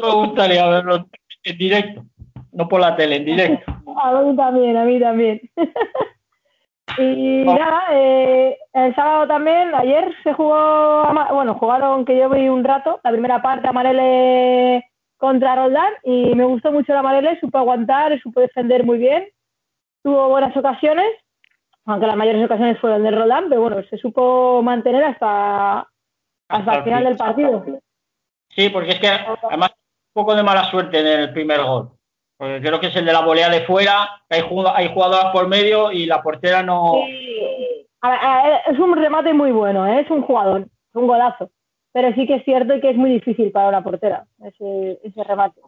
Me 0.01 0.11
gustaría 0.11 0.67
verlo 0.67 1.07
en 1.43 1.57
directo, 1.57 2.03
no 2.51 2.67
por 2.67 2.81
la 2.81 2.95
tele, 2.95 3.17
en 3.17 3.25
directo. 3.25 3.71
A 4.01 4.21
mí 4.21 4.35
también, 4.35 4.77
a 4.77 4.85
mí 4.85 4.97
también. 4.97 5.41
y 6.97 7.43
nada, 7.43 7.87
eh, 7.91 8.57
el 8.71 8.95
sábado 8.95 9.27
también, 9.27 9.75
ayer 9.75 10.13
se 10.23 10.31
jugó, 10.33 11.03
bueno, 11.33 11.55
jugaron 11.55 12.05
que 12.05 12.17
yo 12.17 12.29
vi 12.29 12.47
un 12.47 12.63
rato, 12.63 13.01
la 13.03 13.11
primera 13.11 13.41
parte 13.41 13.67
Amarele 13.67 14.85
contra 15.17 15.55
Roldán 15.55 15.91
y 16.03 16.33
me 16.33 16.45
gustó 16.45 16.71
mucho 16.71 16.93
el 16.93 16.99
Amarele, 16.99 17.37
supo 17.41 17.57
aguantar, 17.57 18.17
supo 18.21 18.39
defender 18.39 18.85
muy 18.85 18.99
bien, 18.99 19.27
tuvo 20.01 20.29
buenas 20.29 20.55
ocasiones, 20.55 21.07
aunque 21.85 22.07
las 22.07 22.15
mayores 22.15 22.45
ocasiones 22.45 22.79
fueron 22.79 23.03
de 23.03 23.11
Roldán, 23.11 23.49
pero 23.49 23.61
bueno, 23.61 23.83
se 23.89 23.97
supo 23.97 24.61
mantener 24.61 25.03
hasta, 25.03 25.89
hasta 26.47 26.75
el 26.75 26.83
final 26.83 27.03
del 27.03 27.17
partido. 27.17 27.65
Sí, 28.49 28.69
porque 28.69 28.91
es 28.91 28.99
que 28.99 29.07
además 29.07 29.71
poco 30.19 30.35
de 30.35 30.43
mala 30.43 30.69
suerte 30.69 30.99
en 30.99 31.07
el 31.07 31.33
primer 31.33 31.63
gol. 31.63 31.89
Porque 32.37 32.61
creo 32.61 32.79
que 32.79 32.87
es 32.87 32.95
el 32.95 33.05
de 33.05 33.13
la 33.13 33.21
volea 33.21 33.49
de 33.49 33.65
fuera, 33.65 34.21
que 34.29 34.37
hay, 34.37 34.43
hay 34.75 34.93
jugadoras 34.93 35.31
por 35.33 35.47
medio 35.47 35.91
y 35.91 36.05
la 36.05 36.21
portera 36.21 36.63
no. 36.63 36.93
A 38.01 38.09
ver, 38.09 38.19
a 38.21 38.57
es 38.71 38.79
un 38.79 38.95
remate 38.95 39.33
muy 39.33 39.51
bueno, 39.51 39.85
¿eh? 39.87 40.01
es 40.01 40.09
un 40.09 40.21
jugador, 40.21 40.61
es 40.61 40.95
un 40.95 41.07
golazo. 41.07 41.51
Pero 41.91 42.13
sí 42.13 42.25
que 42.27 42.35
es 42.35 42.45
cierto 42.45 42.79
que 42.79 42.91
es 42.91 42.95
muy 42.95 43.09
difícil 43.09 43.51
para 43.51 43.67
una 43.69 43.83
portera 43.83 44.25
ese, 44.43 44.99
ese 45.03 45.23
remate. 45.23 45.59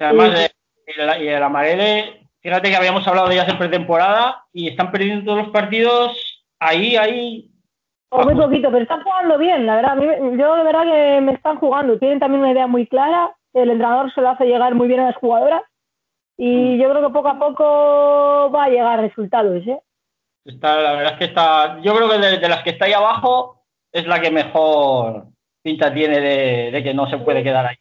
Además, 0.00 0.30
Sí. 0.30 0.34
de- 0.42 0.50
y 0.86 1.00
el, 1.00 1.22
y 1.24 1.28
el 1.28 1.42
Amarele, 1.42 2.28
fíjate 2.40 2.70
que 2.70 2.76
habíamos 2.76 3.06
hablado 3.06 3.28
de 3.28 3.34
ellas 3.34 3.48
en 3.48 3.58
pretemporada 3.58 4.44
y 4.52 4.68
están 4.68 4.90
perdiendo 4.90 5.24
todos 5.24 5.44
los 5.44 5.52
partidos 5.52 6.44
ahí, 6.58 6.96
ahí. 6.96 7.50
O 8.10 8.22
muy 8.22 8.34
poquito, 8.34 8.70
pero 8.70 8.82
están 8.82 9.02
jugando 9.02 9.38
bien, 9.38 9.66
la 9.66 9.76
verdad. 9.76 9.92
A 9.92 9.96
mí 9.96 10.06
me- 10.06 10.36
yo 10.38 10.54
de 10.54 10.62
verdad 10.62 10.82
que 10.84 11.20
me 11.20 11.32
están 11.32 11.58
jugando. 11.58 11.98
Tienen 11.98 12.20
también 12.20 12.40
una 12.42 12.52
idea 12.52 12.66
muy 12.66 12.86
clara. 12.86 13.34
El 13.52 13.70
entrenador 13.70 14.12
se 14.14 14.20
lo 14.20 14.28
hace 14.30 14.44
llegar 14.46 14.74
muy 14.74 14.88
bien 14.88 15.00
a 15.00 15.06
las 15.06 15.16
jugadoras. 15.16 15.62
Y 16.36 16.78
yo 16.78 16.90
creo 16.90 17.06
que 17.06 17.12
poco 17.12 17.28
a 17.28 17.38
poco 17.38 18.50
va 18.52 18.64
a 18.64 18.68
llegar 18.68 19.00
resultados, 19.00 19.66
¿eh? 19.66 19.80
Está, 20.44 20.80
la 20.80 20.92
verdad 20.92 21.12
es 21.12 21.18
que 21.18 21.24
está. 21.26 21.80
Yo 21.80 21.94
creo 21.94 22.08
que 22.10 22.18
de, 22.18 22.38
de 22.38 22.48
las 22.48 22.62
que 22.62 22.70
está 22.70 22.84
ahí 22.86 22.92
abajo 22.92 23.62
es 23.92 24.06
la 24.06 24.20
que 24.20 24.30
mejor 24.30 25.26
pinta 25.62 25.92
tiene 25.94 26.20
de, 26.20 26.70
de 26.72 26.82
que 26.82 26.92
no 26.92 27.08
se 27.08 27.18
puede 27.18 27.42
quedar 27.42 27.66
ahí. 27.66 27.76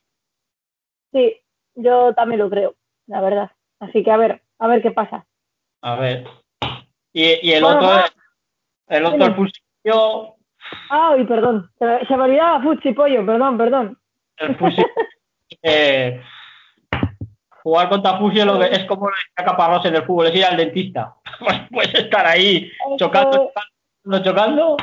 Sí, 1.12 1.36
yo 1.76 2.14
también 2.14 2.40
lo 2.40 2.50
creo, 2.50 2.76
la 3.08 3.22
verdad. 3.22 3.52
Así 3.80 4.04
que 4.04 4.12
a 4.12 4.18
ver, 4.18 4.42
a 4.60 4.68
ver 4.68 4.82
qué 4.82 4.92
pasa. 4.92 5.26
A 5.82 5.96
ver. 5.96 6.26
Y, 7.12 7.48
y 7.48 7.54
el 7.54 7.64
Bueno, 7.64 7.78
otro, 7.80 8.06
el 8.88 9.06
otro, 9.06 9.26
el 9.26 9.36
Fusillo, 9.84 10.36
Ay, 10.90 11.26
perdón. 11.26 11.70
Se 11.78 11.86
me, 11.86 12.06
se 12.06 12.18
me 12.18 12.24
olvidaba 12.24 12.62
Fuchi 12.62 12.94
Pollo, 12.94 13.26
perdón, 13.26 13.58
perdón. 13.58 13.98
el 14.38 14.56
Fusillo, 14.56 14.88
eh, 15.62 16.22
jugar 17.64 17.90
contra 17.90 18.20
lo 18.20 18.60
que- 18.60 18.66
es 18.76 18.86
como 18.86 19.10
Caparrós 19.36 19.86
en 19.86 19.96
el 19.96 20.04
fútbol, 20.04 20.28
es 20.28 20.36
ir 20.36 20.46
al 20.46 20.58
dentista. 20.58 21.16
Pues 21.40 21.60
puedes 21.72 21.94
estar 21.96 22.26
ahí 22.26 22.72
chocando, 22.98 23.52
chocando, 24.04 24.24
chocando. 24.24 24.78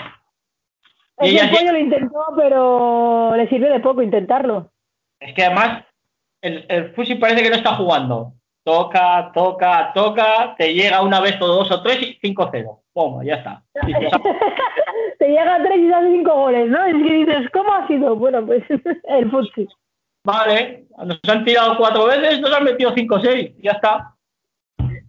Y 1.23 1.39
sí- 1.49 1.57
pollo 1.57 1.73
lo 1.73 1.79
intentó, 1.79 2.25
pero 2.37 3.37
le 3.37 3.49
sirvió 3.49 3.71
de 3.73 3.81
poco 3.81 4.03
intentarlo. 4.03 4.71
Es 5.21 5.35
que 5.35 5.45
además 5.45 5.85
el, 6.43 6.65
el 6.69 6.95
Fusi 6.95 7.15
parece 7.17 7.43
que 7.43 7.51
no 7.51 7.57
está 7.57 7.75
jugando. 7.77 8.33
Toca, 8.65 9.31
toca, 9.33 9.93
toca, 9.95 10.55
te 10.57 10.75
llega 10.75 11.01
una 11.03 11.21
vez 11.21 11.41
o 11.41 11.47
dos 11.47 11.71
o 11.71 11.83
tres 11.83 12.03
y 12.03 12.19
5-0. 12.21 12.81
Pum, 12.93 13.23
ya 13.23 13.35
está. 13.37 13.63
Dices, 13.87 14.11
"Ah, 14.13 14.21
Te 15.19 15.29
llega 15.29 15.55
a 15.55 15.63
tres 15.63 15.79
y 15.79 15.93
hace 15.93 16.11
cinco 16.11 16.35
goles, 16.35 16.69
¿no? 16.69 16.85
Es 16.85 16.95
que 16.95 17.13
dices, 17.15 17.51
¿cómo 17.53 17.73
ha 17.73 17.87
sido? 17.87 18.17
Bueno, 18.17 18.45
pues 18.45 18.63
el 19.05 19.31
Futsi. 19.31 19.69
vale, 20.25 20.85
nos 21.05 21.21
han 21.29 21.45
tirado 21.45 21.77
cuatro 21.77 22.07
veces, 22.07 22.41
nos 22.41 22.53
han 22.53 22.65
metido 22.65 22.93
5-6, 22.95 23.55
ya 23.63 23.73
está. 23.73 24.15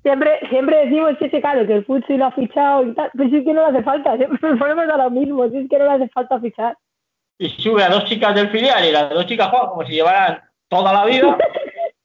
Siempre, 0.04 0.40
siempre 0.50 0.78
decimos 0.86 1.16
que, 1.20 1.26
ese, 1.26 1.42
claro, 1.42 1.66
que 1.68 1.74
el 1.74 1.86
Futsi 1.86 2.18
lo 2.18 2.26
ha 2.26 2.32
fichado 2.32 2.84
y 2.86 2.94
tal, 2.96 3.12
pero 3.16 3.30
sí 3.30 3.44
que 3.44 3.54
no 3.54 3.62
le 3.70 3.78
hace 3.78 3.84
falta, 3.84 4.18
siempre 4.18 4.50
nos 4.50 4.60
ponemos 4.60 4.90
a 4.90 4.98
lo 4.98 5.10
mismo, 5.12 5.48
si 5.50 5.58
es 5.58 5.70
que 5.70 5.78
no 5.80 5.86
le 5.86 5.92
hace 5.92 6.10
falta 6.10 6.40
fichar. 6.40 6.78
Y 7.40 7.50
sube 7.50 7.84
a 7.84 7.90
dos 7.90 8.06
chicas 8.06 8.36
del 8.36 8.50
filial 8.50 8.86
y 8.86 8.92
las 8.92 9.10
dos 9.10 9.26
chicas 9.26 9.50
juegan 9.50 9.70
como 9.70 9.84
si 9.86 9.94
llevaran 9.94 10.42
toda 10.70 10.94
la 10.94 11.06
vida. 11.06 11.38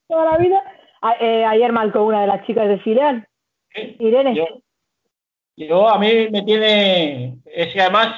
Toda 0.07 0.31
la 0.31 0.37
vida. 0.39 0.61
A- 1.01 1.15
eh, 1.19 1.45
ayer 1.45 1.71
marcó 1.71 2.03
una 2.03 2.21
de 2.21 2.27
las 2.27 2.43
chicas 2.47 2.67
de 2.67 2.79
filial, 2.79 3.27
Irene. 3.99 4.33
Yo, 4.33 4.45
yo 5.57 5.89
a 5.89 5.97
mí 5.99 6.29
me 6.29 6.41
tiene. 6.43 7.37
Es 7.45 7.73
que 7.73 7.81
además 7.81 8.15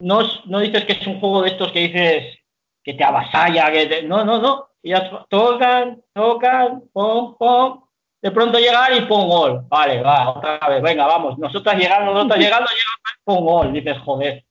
no, 0.00 0.20
no 0.46 0.58
dices 0.60 0.84
que 0.84 0.92
es 0.94 1.06
un 1.06 1.20
juego 1.20 1.42
de 1.42 1.50
estos 1.50 1.70
que 1.72 1.80
dices 1.80 2.38
que 2.82 2.94
te 2.94 3.04
avasalla, 3.04 3.70
que 3.70 3.86
te- 3.86 4.02
no, 4.02 4.24
no, 4.24 4.38
no. 4.38 4.66
Ellas 4.82 5.10
tocan, 5.28 6.00
tocan, 6.12 6.82
pom, 6.92 7.36
pom. 7.36 7.82
De 8.22 8.30
pronto 8.30 8.58
llegar 8.58 8.92
y 8.96 9.02
pon 9.02 9.28
gol. 9.28 9.62
Vale, 9.68 10.00
va, 10.02 10.30
otra 10.30 10.58
vez, 10.68 10.80
venga, 10.82 11.06
vamos. 11.06 11.38
Nosotras 11.38 11.76
llegando, 11.76 12.12
nosotras 12.14 12.38
llegando, 12.38 12.66
llegando, 12.70 13.20
pon 13.24 13.44
gol. 13.44 13.72
Dices, 13.72 13.98
joder. 13.98 14.44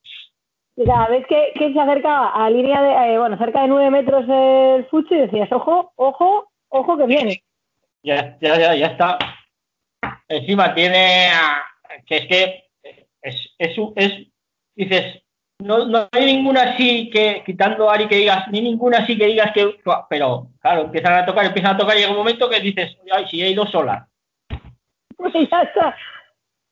Y 0.78 0.86
cada 0.86 1.08
vez 1.08 1.26
que, 1.28 1.54
que 1.58 1.72
se 1.74 1.80
acercaba 1.80 2.32
a 2.32 2.50
línea 2.50 2.82
de, 2.82 3.14
eh, 3.14 3.18
bueno, 3.18 3.38
cerca 3.38 3.62
de 3.62 3.68
nueve 3.70 3.90
metros 3.92 4.26
el 4.28 4.86
Futsi, 4.88 5.16
decías, 5.16 5.50
ojo, 5.52 5.94
ojo, 5.96 6.52
ojo 6.70 6.98
que 6.98 7.06
viene. 7.06 7.42
Ya, 8.04 8.38
ya, 8.42 8.58
ya, 8.60 8.76
ya 8.76 8.88
está. 8.88 9.18
Encima 10.28 10.74
tiene. 10.76 11.28
a- 11.30 11.64
que 12.06 12.18
es 12.18 12.28
que. 12.28 12.62
Es, 13.22 13.56
es, 13.58 14.28
dices, 14.76 15.24
no, 15.60 15.86
no 15.88 16.08
hay 16.12 16.26
ninguna 16.26 16.62
así 16.74 17.10
que, 17.10 17.42
quitando 17.46 17.90
a 17.90 17.96
Ari 17.96 18.08
que 18.08 18.18
digas, 18.18 18.48
ni 18.50 18.62
ninguna 18.62 19.00
así 19.00 19.18
que 19.18 19.26
digas 19.26 19.52
que. 19.54 19.80
Pero, 20.10 20.50
claro, 20.60 20.82
empiezan 20.82 21.14
a 21.14 21.26
tocar, 21.26 21.46
empiezan 21.46 21.76
a 21.76 21.78
tocar 21.78 21.96
y 21.96 22.02
llega 22.02 22.12
un 22.12 22.18
momento 22.18 22.50
que 22.50 22.60
dices, 22.60 22.98
ay, 23.12 23.28
si 23.28 23.42
hay 23.42 23.56
dos 23.56 23.72
solas. 23.72 24.08
Y 25.34 25.48
ya 25.48 25.62
está. 25.64 25.96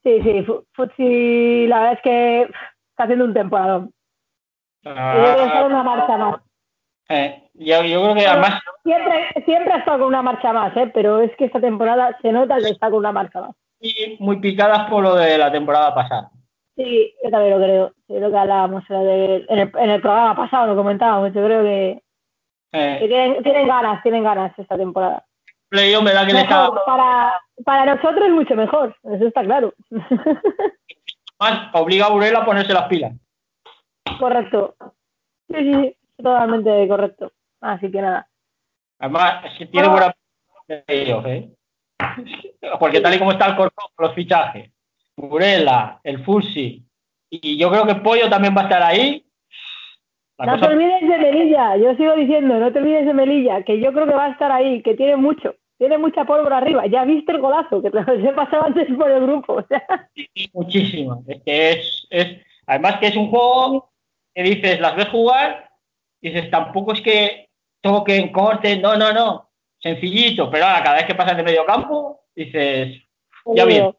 Sí, 0.04 0.22
sí, 0.22 0.44
Fu- 0.44 0.66
Futsi, 0.74 1.66
la 1.68 1.80
verdad 1.80 1.94
es 1.94 2.02
que 2.02 2.41
está 2.41 3.04
haciendo 3.06 3.26
un 3.26 3.34
temporadón. 3.34 3.91
Estar 4.84 5.66
una 5.66 5.82
marcha 5.82 6.18
más. 6.18 6.41
Eh, 7.10 7.50
yo, 7.54 7.84
yo 7.84 8.02
creo 8.04 8.16
que 8.16 8.28
además. 8.28 8.60
Siempre, 8.84 9.28
siempre 9.45 9.74
ha 9.74 9.78
estado 9.78 10.00
con 10.00 10.08
una 10.10 10.22
marcha 10.22 10.52
más, 10.54 10.76
¿eh? 10.76 10.91
pero 10.94 11.22
es 11.22 11.32
que 11.38 11.45
esta 11.45 11.62
temporada 11.62 12.18
se 12.22 12.32
nota 12.32 12.58
que 12.58 12.70
está 12.70 12.90
con 12.90 13.00
una 13.00 13.12
marcha 13.14 13.41
más. 13.41 13.56
Muy 14.19 14.39
picadas 14.39 14.89
por 14.89 15.03
lo 15.03 15.15
de 15.15 15.38
la 15.38 15.51
temporada 15.51 15.93
pasada. 15.93 16.31
Sí, 16.76 17.14
yo 17.23 17.30
también 17.30 17.60
lo 17.60 17.64
creo. 17.64 17.93
Sí, 18.07 18.19
lo 18.19 18.31
que 18.31 18.38
hablábamos 18.38 18.84
en 18.89 18.95
el, 18.95 19.45
en 19.49 19.60
el, 19.60 19.72
en 19.77 19.89
el 19.89 20.01
programa 20.01 20.35
pasado, 20.35 20.68
lo 20.68 20.76
comentábamos. 20.76 21.34
Yo 21.34 21.45
creo 21.45 21.64
que, 21.64 22.01
Eh, 22.72 22.97
que 22.99 23.07
tienen, 23.07 23.43
tienen 23.43 23.68
ganas, 23.68 24.01
tienen 24.01 24.23
ganas 24.23 24.57
esta 24.57 24.76
temporada. 24.76 25.23
Playo 25.69 26.01
me 26.01 26.14
da 26.14 26.26
que 26.26 26.34
le 26.34 26.41
está 26.41 26.61
Mejor, 26.61 26.81
para, 26.85 27.41
para 27.65 27.95
nosotros 27.95 28.30
mucho 28.30 28.55
mejor, 28.55 28.95
eso 29.03 29.27
está 29.27 29.43
claro. 29.43 29.73
más, 31.39 31.69
obliga 31.73 32.05
a 32.07 32.10
Burela 32.10 32.39
a 32.39 32.45
ponerse 32.45 32.73
las 32.73 32.88
pilas. 32.88 33.14
correcto. 34.19 34.76
Sí, 35.49 35.55
sí, 35.57 35.73
sí, 35.73 35.97
totalmente 36.18 36.88
correcto. 36.88 37.31
Así 37.61 37.91
que 37.91 38.01
nada. 38.01 38.27
Además, 38.99 39.45
es 39.45 39.57
que 39.57 39.65
tiene 39.68 39.88
buena 39.88 40.15
de 40.68 40.84
ellos, 40.88 41.26
¿eh? 41.26 41.49
Porque 42.80 42.99
tal 43.02 43.14
y 43.15 43.19
como 43.19 43.31
está 43.31 43.48
el 43.48 43.56
corto, 43.56 43.76
los 43.98 44.14
fichajes, 44.14 44.72
Burela, 45.15 45.99
el 46.03 46.23
Fusi, 46.23 46.84
y 47.30 47.57
yo 47.57 47.69
creo 47.69 47.85
que 47.85 47.95
Pollo 47.95 48.30
también 48.30 48.56
va 48.56 48.61
a 48.61 48.64
estar 48.65 48.84
ahí. 48.84 49.26
La 50.38 50.45
No 50.45 50.53
cosa- 50.53 50.68
te 50.69 50.73
olvides 50.76 51.02
de 51.02 51.18
Melilla, 51.18 51.77
yo 51.77 51.95
sigo 51.95 52.15
diciendo, 52.15 52.57
no 52.60 52.72
te 52.72 52.80
olvides 52.80 53.06
de 53.06 53.14
Melilla, 53.14 53.64
que 53.64 53.80
yo 53.80 53.91
creo 53.94 54.06
que 54.07 54.14
va 54.14 54.26
a 54.26 54.31
estar 54.31 54.52
ahí, 54.52 54.81
que 54.81 54.95
tiene 54.95 55.15
mucho, 55.15 55.56
tiene 55.77 55.98
mucha 55.98 56.26
pólvora 56.26 56.57
arriba. 56.57 56.85
Ya 56.88 57.06
viste 57.06 57.31
el 57.31 57.40
golazo, 57.41 57.81
que 57.81 57.91
te 57.91 58.02
lo 58.02 58.11
he 58.30 58.34
pasado 58.34 58.65
antes 58.65 58.88
por 58.95 59.10
el 59.11 59.22
grupo. 59.23 59.53
O 59.56 59.68
sea, 59.68 59.84
muchísimo. 60.53 61.23
Es 61.27 61.41
que 61.44 61.72
es, 61.72 62.07
es, 62.10 62.38
además 62.65 62.98
que 62.99 63.07
es 63.07 63.15
un 63.15 63.30
juego 63.30 63.91
que 64.34 64.44
dices, 64.44 64.80
las 64.80 64.95
ves 64.95 65.10
jugar, 65.10 65.69
y 66.22 66.31
dices, 66.31 66.49
tampoco 66.49 66.94
es 66.94 67.02
que 67.02 67.49
toquen, 67.81 68.31
corten, 68.31 68.81
no, 68.81 68.95
no, 68.95 69.14
no, 69.14 69.49
sencillito, 69.84 70.49
pero 70.49 70.65
ahora 70.65 70.81
cada 70.81 70.95
vez 70.95 71.05
que 71.05 71.14
pasan 71.14 71.38
de 71.38 71.43
medio 71.43 71.65
campo, 71.65 72.22
dices, 72.35 73.03
ya 73.45 73.65
viene, 73.65 73.93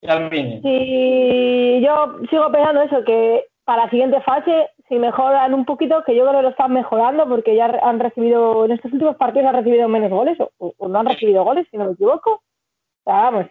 ya 0.00 0.16
viene. 0.28 0.60
Sí, 0.62 1.82
yo 1.84 2.16
sigo 2.30 2.50
pensando 2.52 2.82
eso, 2.82 3.04
que 3.04 3.44
para 3.64 3.84
la 3.84 3.90
siguiente 3.90 4.20
fase, 4.20 4.70
si 4.88 4.94
mejoran 4.94 5.52
un 5.52 5.64
poquito, 5.64 6.04
que 6.04 6.14
yo 6.14 6.22
creo 6.22 6.36
que 6.36 6.42
lo 6.42 6.48
están 6.50 6.72
mejorando, 6.72 7.28
porque 7.28 7.56
ya 7.56 7.66
han 7.82 7.98
recibido, 7.98 8.64
en 8.64 8.72
estos 8.72 8.92
últimos 8.92 9.16
partidos 9.16 9.48
han 9.48 9.56
recibido 9.56 9.88
menos 9.88 10.10
goles, 10.10 10.38
o, 10.40 10.72
o 10.78 10.88
no 10.88 11.00
han 11.00 11.06
recibido 11.06 11.42
goles, 11.42 11.66
si 11.70 11.76
no 11.76 11.86
me 11.86 11.92
equivoco. 11.92 12.30
O 12.30 13.10
sea, 13.10 13.14
vamos, 13.22 13.46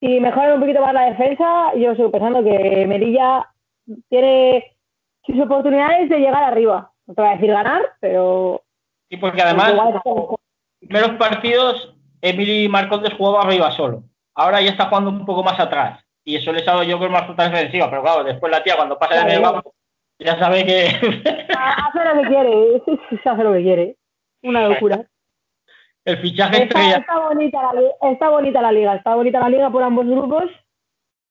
si 0.00 0.20
mejoran 0.20 0.54
un 0.54 0.60
poquito 0.60 0.82
más 0.82 0.92
la 0.92 1.10
defensa, 1.10 1.74
yo 1.74 1.94
sigo 1.94 2.10
pensando 2.10 2.44
que 2.44 2.86
Melilla 2.86 3.48
tiene 4.10 4.76
sus 5.24 5.40
oportunidades 5.40 6.08
de 6.10 6.18
llegar 6.18 6.44
arriba. 6.44 6.92
No 7.06 7.14
te 7.14 7.22
voy 7.22 7.30
a 7.30 7.34
decir 7.34 7.50
ganar, 7.50 7.82
pero... 8.00 8.62
Y 9.08 9.16
porque 9.16 9.40
además. 9.40 9.72
Primeros 10.80 11.16
partidos, 11.16 11.94
Emily 12.20 12.68
Marcondes 12.68 13.14
jugaba 13.14 13.42
arriba 13.42 13.70
solo. 13.72 14.04
Ahora 14.34 14.60
ya 14.60 14.70
está 14.70 14.86
jugando 14.86 15.10
un 15.10 15.24
poco 15.24 15.42
más 15.42 15.58
atrás. 15.58 16.04
Y 16.24 16.36
eso 16.36 16.52
le 16.52 16.64
sabe 16.64 16.86
yo 16.86 16.98
con 16.98 17.10
más 17.10 17.26
fruta 17.26 17.48
defensiva. 17.48 17.88
Pero 17.88 18.02
claro, 18.02 18.24
después 18.24 18.50
la 18.52 18.62
tía 18.62 18.76
cuando 18.76 18.98
pasa 18.98 19.24
de 19.24 19.24
medio 19.24 19.62
ya 20.18 20.38
sabe 20.38 20.64
que. 20.64 20.86
hace 21.56 22.04
lo 22.04 22.22
que 22.22 22.28
quiere, 22.28 22.82
hace 23.24 23.44
lo 23.44 23.52
que 23.52 23.62
quiere. 23.62 23.96
Una 24.42 24.68
locura. 24.68 25.04
El 26.04 26.18
fichaje 26.18 26.62
está, 26.64 26.96
está, 26.96 27.18
bonita 27.18 27.60
la, 27.74 28.10
está 28.10 28.28
bonita 28.30 28.62
la 28.62 28.72
liga, 28.72 28.94
está 28.94 29.14
bonita 29.14 29.40
la 29.40 29.48
liga 29.48 29.70
por 29.70 29.82
ambos 29.82 30.06
grupos. 30.06 30.44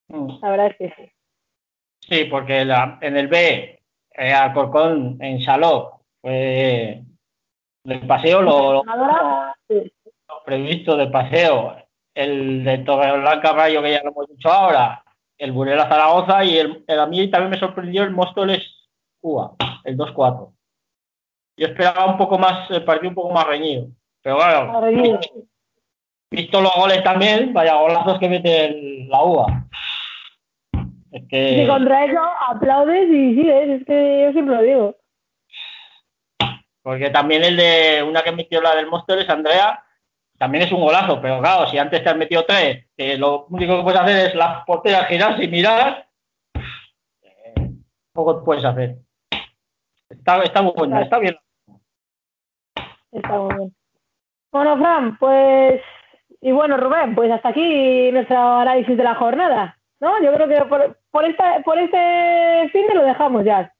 Mm. 0.08 0.38
La 0.40 0.50
verdad 0.50 0.66
es 0.68 0.76
que 0.76 0.94
sí. 0.96 1.12
Sí, 2.00 2.24
porque 2.24 2.60
en 2.60 3.16
el 3.16 3.28
B, 3.28 3.82
eh, 4.12 4.32
Alcorcón, 4.32 5.18
en 5.20 5.42
Saló, 5.42 6.00
fue 6.20 7.02
el 7.92 8.06
paseo 8.06 8.42
lo, 8.42 8.84
previsto 10.44 10.96
del 10.96 11.10
paseo, 11.10 11.76
el 12.14 12.64
de 12.64 12.78
Torreblanca 12.78 13.52
Rayo 13.52 13.82
que 13.82 13.92
ya 13.92 14.02
lo 14.02 14.10
hemos 14.10 14.28
dicho 14.28 14.50
ahora, 14.50 15.04
el 15.36 15.52
Burela 15.52 15.88
Zaragoza 15.88 16.44
y 16.44 16.58
el, 16.58 16.84
a 16.88 17.06
mí 17.06 17.30
también 17.30 17.50
me 17.50 17.58
sorprendió 17.58 18.02
el 18.02 18.10
Móstoles 18.10 18.88
Cuba, 19.20 19.52
el 19.84 19.96
2-4. 19.96 20.52
Yo 21.56 21.66
esperaba 21.66 22.06
un 22.06 22.18
poco 22.18 22.38
más, 22.38 22.70
el 22.70 22.84
partido 22.84 23.10
un 23.10 23.14
poco 23.14 23.32
más 23.32 23.46
reñido. 23.46 23.88
Pero 24.22 24.36
bueno, 24.36 24.80
visto, 26.30 26.60
los 26.60 26.74
goles 26.74 27.02
también, 27.02 27.52
vaya 27.52 27.74
golazos 27.74 28.18
que 28.18 28.28
mete 28.28 29.06
la 29.08 29.22
UA. 29.22 29.66
Es 31.12 31.22
que... 31.28 31.62
Y 31.64 31.66
contra 31.66 32.04
eso 32.04 32.20
aplaudes 32.48 33.08
y 33.08 33.34
sí, 33.34 33.50
es 33.50 33.84
que 33.84 34.22
yo 34.24 34.32
siempre 34.32 34.56
lo 34.56 34.62
digo. 34.62 34.96
Porque 36.82 37.10
también 37.10 37.44
el 37.44 37.56
de 37.56 38.02
una 38.02 38.22
que 38.22 38.32
metió 38.32 38.60
la 38.60 38.74
del 38.74 38.86
Móstoles, 38.86 39.28
Andrea, 39.28 39.84
también 40.38 40.64
es 40.64 40.72
un 40.72 40.80
golazo, 40.80 41.20
pero 41.20 41.40
claro, 41.40 41.66
si 41.68 41.78
antes 41.78 42.02
te 42.02 42.08
has 42.08 42.16
metido 42.16 42.44
tres, 42.44 42.86
lo 43.18 43.46
único 43.46 43.76
que 43.76 43.82
puedes 43.82 44.00
hacer 44.00 44.28
es 44.28 44.34
las 44.34 44.64
porteras 44.64 45.08
girar 45.08 45.42
y 45.42 45.48
mirar, 45.48 46.08
eh, 47.22 47.54
poco 48.12 48.44
puedes 48.44 48.64
hacer. 48.64 48.96
Está, 50.08 50.42
está 50.42 50.60
buena, 50.60 51.02
está 51.02 51.18
bien. 51.18 51.36
Está 53.12 53.38
muy 53.38 53.54
bien. 53.56 53.76
Bueno, 54.52 54.78
Fran, 54.78 55.18
pues. 55.18 55.82
Y 56.40 56.52
bueno, 56.52 56.76
Rubén, 56.76 57.14
pues 57.14 57.30
hasta 57.30 57.48
aquí 57.48 58.10
nuestro 58.12 58.38
análisis 58.38 58.96
de 58.96 59.04
la 59.04 59.16
jornada. 59.16 59.76
¿No? 60.00 60.22
Yo 60.22 60.32
creo 60.32 60.48
que 60.48 60.64
por, 60.66 60.98
por, 61.10 61.24
esta, 61.24 61.60
por 61.64 61.76
este 61.78 62.68
fin 62.70 62.86
de 62.86 62.94
lo 62.94 63.02
dejamos 63.02 63.44
ya. 63.44 63.74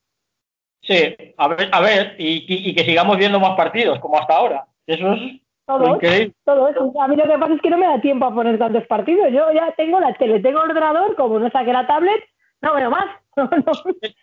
Sí, 0.82 1.16
a 1.36 1.48
ver, 1.48 1.68
a 1.72 1.80
ver 1.80 2.14
y, 2.18 2.74
que 2.74 2.84
sigamos 2.84 3.16
viendo 3.18 3.40
más 3.40 3.56
partidos 3.56 3.98
como 4.00 4.18
hasta 4.18 4.34
ahora. 4.34 4.66
Eso 4.86 5.12
es 5.12 5.20
increíble. 5.68 6.34
Todo 6.44 6.68
eso. 6.68 6.92
A 7.00 7.08
mí 7.08 7.16
lo 7.16 7.24
que 7.24 7.38
pasa 7.38 7.54
es 7.54 7.60
que 7.60 7.70
no 7.70 7.78
me 7.78 7.86
da 7.86 8.00
tiempo 8.00 8.26
a 8.26 8.34
poner 8.34 8.58
tantos 8.58 8.86
partidos. 8.86 9.30
Yo 9.32 9.52
ya 9.52 9.72
tengo 9.76 10.00
la 10.00 10.14
tele, 10.14 10.40
tengo 10.40 10.62
el 10.62 10.70
ordenador, 10.70 11.14
como 11.16 11.38
no 11.38 11.50
saqué 11.50 11.72
la 11.72 11.86
tablet, 11.86 12.22
no 12.62 12.74
veo 12.74 12.90
más. 12.90 13.06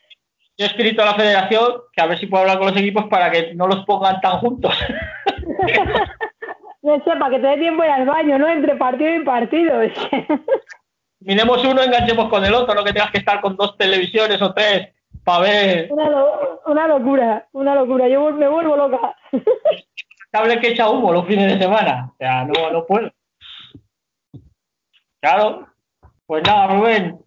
Yo 0.58 0.66
he 0.66 0.70
escrito 0.70 1.02
a 1.02 1.08
la 1.08 1.16
federación 1.16 1.82
que 1.92 2.02
a 2.02 2.06
ver 2.06 2.18
si 2.18 2.28
puedo 2.28 2.44
hablar 2.44 2.58
con 2.58 2.68
los 2.68 2.78
equipos 2.78 3.06
para 3.10 3.30
que 3.30 3.54
no 3.54 3.68
los 3.68 3.86
pongan 3.86 4.22
tan 4.22 4.38
juntos. 4.40 4.74
no 6.82 6.96
sé, 7.04 7.12
para 7.20 7.30
que 7.30 7.40
te 7.40 7.48
dé 7.48 7.58
tiempo 7.58 7.84
ir 7.84 7.90
al 7.90 8.06
baño, 8.06 8.40
¿no? 8.40 8.48
Entre 8.48 8.76
partido 8.76 9.14
y 9.16 9.26
partido. 9.26 9.82
Miremos 11.20 11.66
uno, 11.66 11.84
enganchemos 11.84 12.30
con 12.30 12.46
el 12.46 12.54
otro, 12.54 12.74
no 12.74 12.86
que 12.86 12.94
tengas 12.94 13.12
que 13.12 13.18
estar 13.18 13.42
con 13.42 13.58
dos 13.58 13.78
televisiones 13.78 14.42
o 14.42 14.54
tres 14.54 14.95
para 15.26 15.40
ver. 15.42 15.92
Una, 15.92 16.88
locura, 16.88 17.48
una 17.52 17.76
locura. 17.76 18.08
Yo 18.08 18.32
me 18.32 18.48
vuelvo 18.48 18.78
loca. 18.78 19.18
Cable 20.32 20.60
que 20.60 20.70
echa 20.70 20.90
humo 20.90 21.12
los 21.12 21.26
fines 21.26 21.52
de 21.52 21.60
semana. 21.60 22.12
O 22.14 22.16
sea, 22.18 22.46
no, 22.46 22.72
no 22.72 22.86
puedo. 22.86 23.12
Claro. 25.20 25.68
Pues 26.28 26.44
nada, 26.46 26.68
Rubén. 26.68 27.20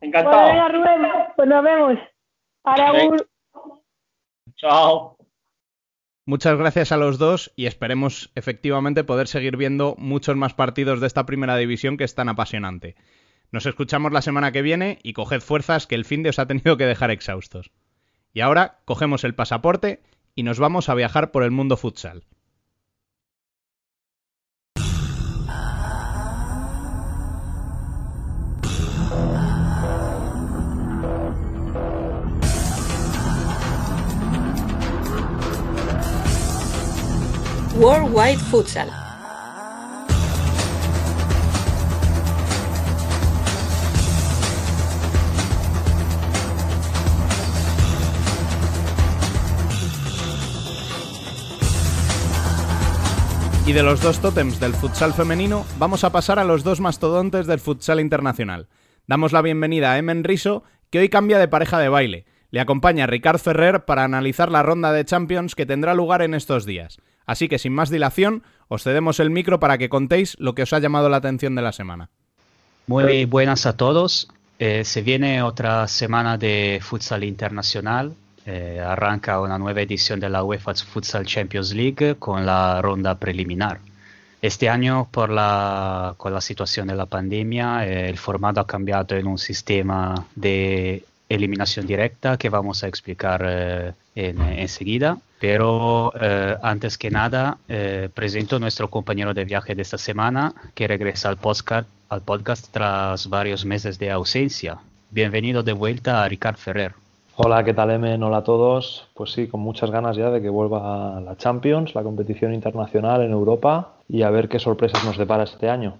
Encantado. 0.00 0.42
Bueno, 0.42 0.68
Rubén, 0.68 1.08
pues 1.36 1.48
nos 1.48 1.64
vemos. 1.64 1.98
Chao. 4.56 5.16
Muchas 6.24 6.56
gracias 6.56 6.92
a 6.92 6.96
los 6.96 7.18
dos 7.18 7.52
y 7.56 7.66
esperemos 7.66 8.30
efectivamente 8.36 9.02
poder 9.02 9.26
seguir 9.26 9.56
viendo 9.56 9.96
muchos 9.98 10.36
más 10.36 10.54
partidos 10.54 11.00
de 11.00 11.08
esta 11.08 11.26
primera 11.26 11.56
división 11.56 11.96
que 11.96 12.04
es 12.04 12.14
tan 12.14 12.28
apasionante. 12.28 12.94
Nos 13.52 13.66
escuchamos 13.66 14.12
la 14.12 14.22
semana 14.22 14.50
que 14.50 14.62
viene 14.62 14.98
y 15.02 15.12
coged 15.12 15.42
fuerzas 15.42 15.86
que 15.86 15.94
el 15.94 16.06
fin 16.06 16.22
de 16.22 16.30
os 16.30 16.38
ha 16.38 16.46
tenido 16.46 16.78
que 16.78 16.86
dejar 16.86 17.10
exhaustos. 17.10 17.70
Y 18.32 18.40
ahora 18.40 18.80
cogemos 18.86 19.24
el 19.24 19.34
pasaporte 19.34 20.02
y 20.34 20.42
nos 20.42 20.58
vamos 20.58 20.88
a 20.88 20.94
viajar 20.94 21.30
por 21.32 21.42
el 21.42 21.50
mundo 21.50 21.76
futsal. 21.76 22.24
Worldwide 37.76 38.38
Futsal. 38.38 39.01
Y 53.64 53.72
de 53.72 53.84
los 53.84 54.02
dos 54.02 54.18
tótems 54.18 54.58
del 54.58 54.74
futsal 54.74 55.14
femenino, 55.14 55.64
vamos 55.78 56.02
a 56.02 56.10
pasar 56.10 56.40
a 56.40 56.44
los 56.44 56.64
dos 56.64 56.80
mastodontes 56.80 57.46
del 57.46 57.60
futsal 57.60 58.00
internacional. 58.00 58.66
Damos 59.06 59.32
la 59.32 59.40
bienvenida 59.40 59.92
a 59.92 59.98
Emen 59.98 60.24
Riso, 60.24 60.64
que 60.90 60.98
hoy 60.98 61.08
cambia 61.08 61.38
de 61.38 61.46
pareja 61.46 61.78
de 61.78 61.88
baile. 61.88 62.26
Le 62.50 62.60
acompaña 62.60 63.06
Ricard 63.06 63.38
Ferrer 63.38 63.84
para 63.84 64.02
analizar 64.02 64.50
la 64.50 64.64
ronda 64.64 64.92
de 64.92 65.04
Champions 65.04 65.54
que 65.54 65.64
tendrá 65.64 65.94
lugar 65.94 66.22
en 66.22 66.34
estos 66.34 66.66
días. 66.66 66.98
Así 67.24 67.48
que 67.48 67.60
sin 67.60 67.72
más 67.72 67.88
dilación, 67.88 68.42
os 68.66 68.82
cedemos 68.82 69.20
el 69.20 69.30
micro 69.30 69.60
para 69.60 69.78
que 69.78 69.88
contéis 69.88 70.36
lo 70.40 70.56
que 70.56 70.62
os 70.62 70.72
ha 70.72 70.80
llamado 70.80 71.08
la 71.08 71.18
atención 71.18 71.54
de 71.54 71.62
la 71.62 71.70
semana. 71.70 72.10
Muy 72.88 73.26
buenas 73.26 73.64
a 73.66 73.76
todos. 73.76 74.28
Eh, 74.58 74.84
se 74.84 75.02
viene 75.02 75.40
otra 75.42 75.86
semana 75.86 76.36
de 76.36 76.80
futsal 76.82 77.22
internacional. 77.22 78.16
Eh, 78.46 78.80
arranca 78.84 79.40
una 79.40 79.58
nueva 79.58 79.82
edición 79.82 80.18
de 80.20 80.28
la 80.28 80.42
UEFA 80.42 80.74
Futsal 80.74 81.26
Champions 81.26 81.72
League 81.74 82.16
con 82.18 82.44
la 82.44 82.82
ronda 82.82 83.16
preliminar. 83.16 83.78
Este 84.40 84.68
año, 84.68 85.08
por 85.10 85.30
la, 85.30 86.14
con 86.16 86.34
la 86.34 86.40
situación 86.40 86.88
de 86.88 86.96
la 86.96 87.06
pandemia, 87.06 87.86
eh, 87.86 88.08
el 88.08 88.18
formato 88.18 88.60
ha 88.60 88.66
cambiado 88.66 89.14
en 89.16 89.26
un 89.28 89.38
sistema 89.38 90.26
de 90.34 91.04
eliminación 91.28 91.86
directa 91.86 92.36
que 92.36 92.48
vamos 92.48 92.82
a 92.82 92.88
explicar 92.88 93.94
enseguida. 94.14 95.18
Pero 95.42 96.12
eh, 96.20 96.56
antes 96.62 96.96
que 96.96 97.10
nada, 97.10 97.58
eh, 97.66 98.08
presento 98.14 98.54
a 98.54 98.58
nuestro 98.60 98.88
compañero 98.88 99.34
de 99.34 99.44
viaje 99.44 99.74
de 99.74 99.82
esta 99.82 99.98
semana 99.98 100.54
que 100.72 100.86
regresa 100.86 101.30
al 101.30 101.36
podcast, 101.36 101.88
al 102.08 102.20
podcast 102.20 102.68
tras 102.70 103.26
varios 103.26 103.64
meses 103.64 103.98
de 103.98 104.12
ausencia. 104.12 104.78
Bienvenido 105.10 105.64
de 105.64 105.72
vuelta 105.72 106.22
a 106.22 106.28
Ricard 106.28 106.58
Ferrer. 106.58 106.94
Hola, 107.44 107.64
¿qué 107.64 107.74
tal, 107.74 107.90
Emen? 107.90 108.22
Hola 108.22 108.36
a 108.36 108.44
todos. 108.44 109.08
Pues 109.14 109.32
sí, 109.32 109.48
con 109.48 109.60
muchas 109.60 109.90
ganas 109.90 110.16
ya 110.16 110.30
de 110.30 110.40
que 110.40 110.48
vuelva 110.48 111.20
la 111.20 111.36
Champions, 111.36 111.92
la 111.92 112.04
competición 112.04 112.54
internacional 112.54 113.20
en 113.22 113.32
Europa 113.32 113.94
y 114.08 114.22
a 114.22 114.30
ver 114.30 114.48
qué 114.48 114.60
sorpresas 114.60 115.04
nos 115.04 115.18
depara 115.18 115.42
este 115.42 115.68
año. 115.68 115.98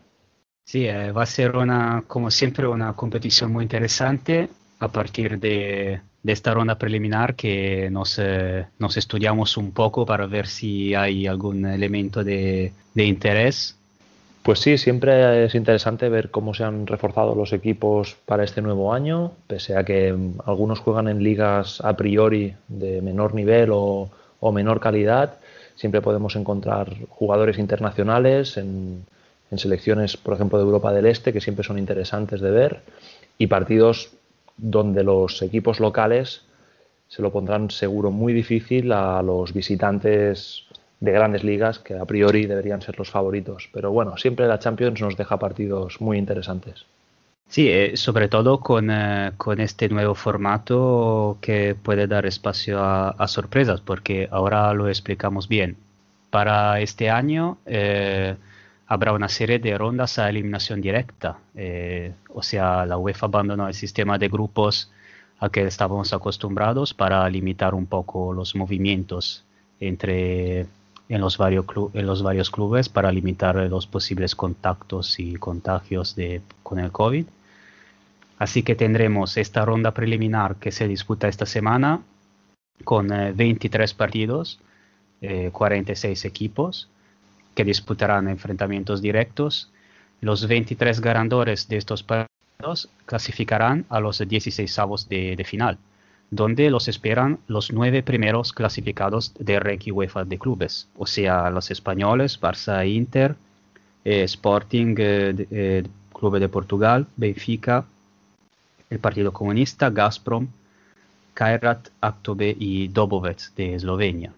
Sí, 0.64 0.86
eh, 0.86 1.10
va 1.10 1.24
a 1.24 1.26
ser 1.26 1.56
una, 1.56 2.04
como 2.06 2.30
siempre, 2.30 2.68
una 2.68 2.92
competición 2.92 3.52
muy 3.52 3.64
interesante 3.64 4.50
a 4.78 4.86
partir 4.86 5.40
de 5.40 6.00
de 6.22 6.32
esta 6.32 6.54
ronda 6.54 6.78
preliminar 6.78 7.34
que 7.34 7.90
nos, 7.90 8.18
eh, 8.18 8.66
nos, 8.78 8.96
estudiamos 8.96 9.56
un 9.56 9.72
poco 9.72 10.06
para 10.06 10.26
ver 10.26 10.46
si 10.46 10.94
hay 10.94 11.26
algún 11.26 11.66
elemento 11.66 12.22
de, 12.22 12.72
de, 12.94 13.04
interés. 13.04 13.76
Pues 14.42 14.58
sí, 14.58 14.76
siempre 14.76 15.44
es 15.44 15.54
interesante 15.54 16.08
ver 16.08 16.32
cómo 16.32 16.52
se 16.52 16.64
han 16.64 16.88
reforzado 16.88 17.36
los 17.36 17.52
equipos 17.52 18.16
para 18.26 18.42
este 18.42 18.60
nuevo 18.60 18.92
año, 18.92 19.32
pese 19.46 19.76
a 19.76 19.84
que 19.84 20.12
algunos 20.44 20.80
juegan 20.80 21.06
en 21.06 21.22
ligas 21.22 21.80
a 21.80 21.96
priori 21.96 22.56
de 22.66 23.00
menor 23.02 23.34
nivel 23.34 23.70
o, 23.72 24.10
o 24.40 24.52
menor 24.52 24.80
calidad, 24.80 25.38
siempre 25.76 26.00
podemos 26.00 26.34
encontrar 26.34 26.92
jugadores 27.08 27.56
internacionales 27.56 28.56
en, 28.56 29.04
en 29.52 29.58
selecciones, 29.58 30.16
por 30.16 30.34
ejemplo, 30.34 30.58
de 30.58 30.64
Europa 30.64 30.92
del 30.92 31.06
Este, 31.06 31.32
que 31.32 31.40
siempre 31.40 31.64
son 31.64 31.78
interesantes 31.78 32.40
de 32.40 32.50
ver, 32.50 32.80
y 33.38 33.46
partidos 33.46 34.10
donde 34.56 35.04
los 35.04 35.40
equipos 35.42 35.78
locales 35.78 36.42
se 37.06 37.22
lo 37.22 37.30
pondrán 37.30 37.70
seguro 37.70 38.10
muy 38.10 38.32
difícil 38.32 38.90
a 38.90 39.22
los 39.22 39.52
visitantes 39.52 40.64
de 41.02 41.10
grandes 41.10 41.42
ligas 41.42 41.80
que 41.80 41.98
a 41.98 42.04
priori 42.04 42.46
deberían 42.46 42.80
ser 42.80 42.96
los 42.96 43.10
favoritos. 43.10 43.68
Pero 43.72 43.90
bueno, 43.90 44.16
siempre 44.16 44.46
la 44.46 44.60
Champions 44.60 45.00
nos 45.00 45.16
deja 45.16 45.36
partidos 45.36 46.00
muy 46.00 46.16
interesantes. 46.16 46.86
Sí, 47.48 47.68
eh, 47.68 47.96
sobre 47.96 48.28
todo 48.28 48.60
con, 48.60 48.88
eh, 48.88 49.32
con, 49.36 49.60
este 49.60 49.88
nuevo 49.88 50.14
formato 50.14 51.38
que 51.40 51.74
puede 51.74 52.06
dar 52.06 52.24
espacio 52.24 52.78
a, 52.80 53.26
sorpresas, 53.26 53.80
porque 53.80 54.28
ahora 54.30 54.72
lo 54.74 54.88
explicamos 54.88 55.48
bien. 55.48 55.76
para 56.30 56.80
este 56.80 57.10
año 57.10 57.58
eh, 57.66 58.36
habrá 58.86 59.12
una 59.12 59.28
serie 59.28 59.58
de 59.58 59.76
rondas 59.76 60.18
a 60.18 60.30
eliminación 60.30 60.80
directa. 60.80 61.38
O 62.28 62.42
sea, 62.42 62.86
la 62.86 62.96
UEFA 62.96 63.26
abandonó 63.26 63.66
el 63.66 63.74
sistema 63.74 64.18
de 64.18 64.28
grupos 64.28 64.90
a 65.40 65.50
que 65.50 65.62
estábamos 65.66 66.12
acostumbrados 66.12 66.94
para 66.94 67.28
limitar 67.28 67.74
un 67.74 67.86
poco 67.86 68.32
los 68.32 68.54
movimientos 68.54 69.44
entre 69.80 70.66
en 71.12 71.20
los, 71.20 71.36
varios 71.36 71.66
en 71.92 72.06
los 72.06 72.22
varios 72.22 72.50
clubes 72.50 72.88
para 72.88 73.12
limitar 73.12 73.56
los 73.56 73.86
posibles 73.86 74.34
contactos 74.34 75.20
y 75.20 75.34
contagios 75.34 76.16
de, 76.16 76.40
con 76.62 76.78
el 76.78 76.90
COVID. 76.90 77.26
Así 78.38 78.62
que 78.62 78.74
tendremos 78.74 79.36
esta 79.36 79.66
ronda 79.66 79.92
preliminar 79.92 80.56
que 80.56 80.72
se 80.72 80.88
disputa 80.88 81.28
esta 81.28 81.44
semana 81.44 82.00
con 82.84 83.08
23 83.08 83.90
eh, 83.90 83.94
partidos, 83.94 84.58
46 85.52 86.24
eh, 86.24 86.28
equipos 86.28 86.88
que 87.54 87.64
disputarán 87.64 88.26
enfrentamientos 88.28 89.02
directos. 89.02 89.70
Los 90.22 90.48
23 90.48 90.98
ganadores 91.02 91.68
de 91.68 91.76
estos 91.76 92.02
partidos 92.02 92.88
clasificarán 93.04 93.84
a 93.90 94.00
los 94.00 94.26
16 94.26 94.78
avos 94.78 95.10
de, 95.10 95.36
de 95.36 95.44
final 95.44 95.76
donde 96.32 96.70
los 96.70 96.88
esperan 96.88 97.40
los 97.46 97.72
nueve 97.72 98.02
primeros 98.02 98.54
clasificados 98.54 99.34
de 99.38 99.60
Rec 99.60 99.84
UEFA 99.92 100.24
de 100.24 100.38
clubes, 100.38 100.88
o 100.96 101.06
sea, 101.06 101.50
los 101.50 101.70
españoles, 101.70 102.40
Barça 102.40 102.82
e 102.82 102.88
Inter, 102.88 103.36
eh, 104.02 104.22
Sporting, 104.22 104.94
eh, 104.96 105.46
eh, 105.50 105.84
Club 106.10 106.38
de 106.38 106.48
Portugal, 106.48 107.06
Benfica, 107.16 107.84
el 108.88 108.98
Partido 108.98 109.30
Comunista, 109.30 109.90
Gazprom, 109.90 110.48
Kairat, 111.34 111.90
Aktobe 112.00 112.56
y 112.58 112.88
Dobovec 112.88 113.52
de 113.54 113.74
Eslovenia. 113.74 114.32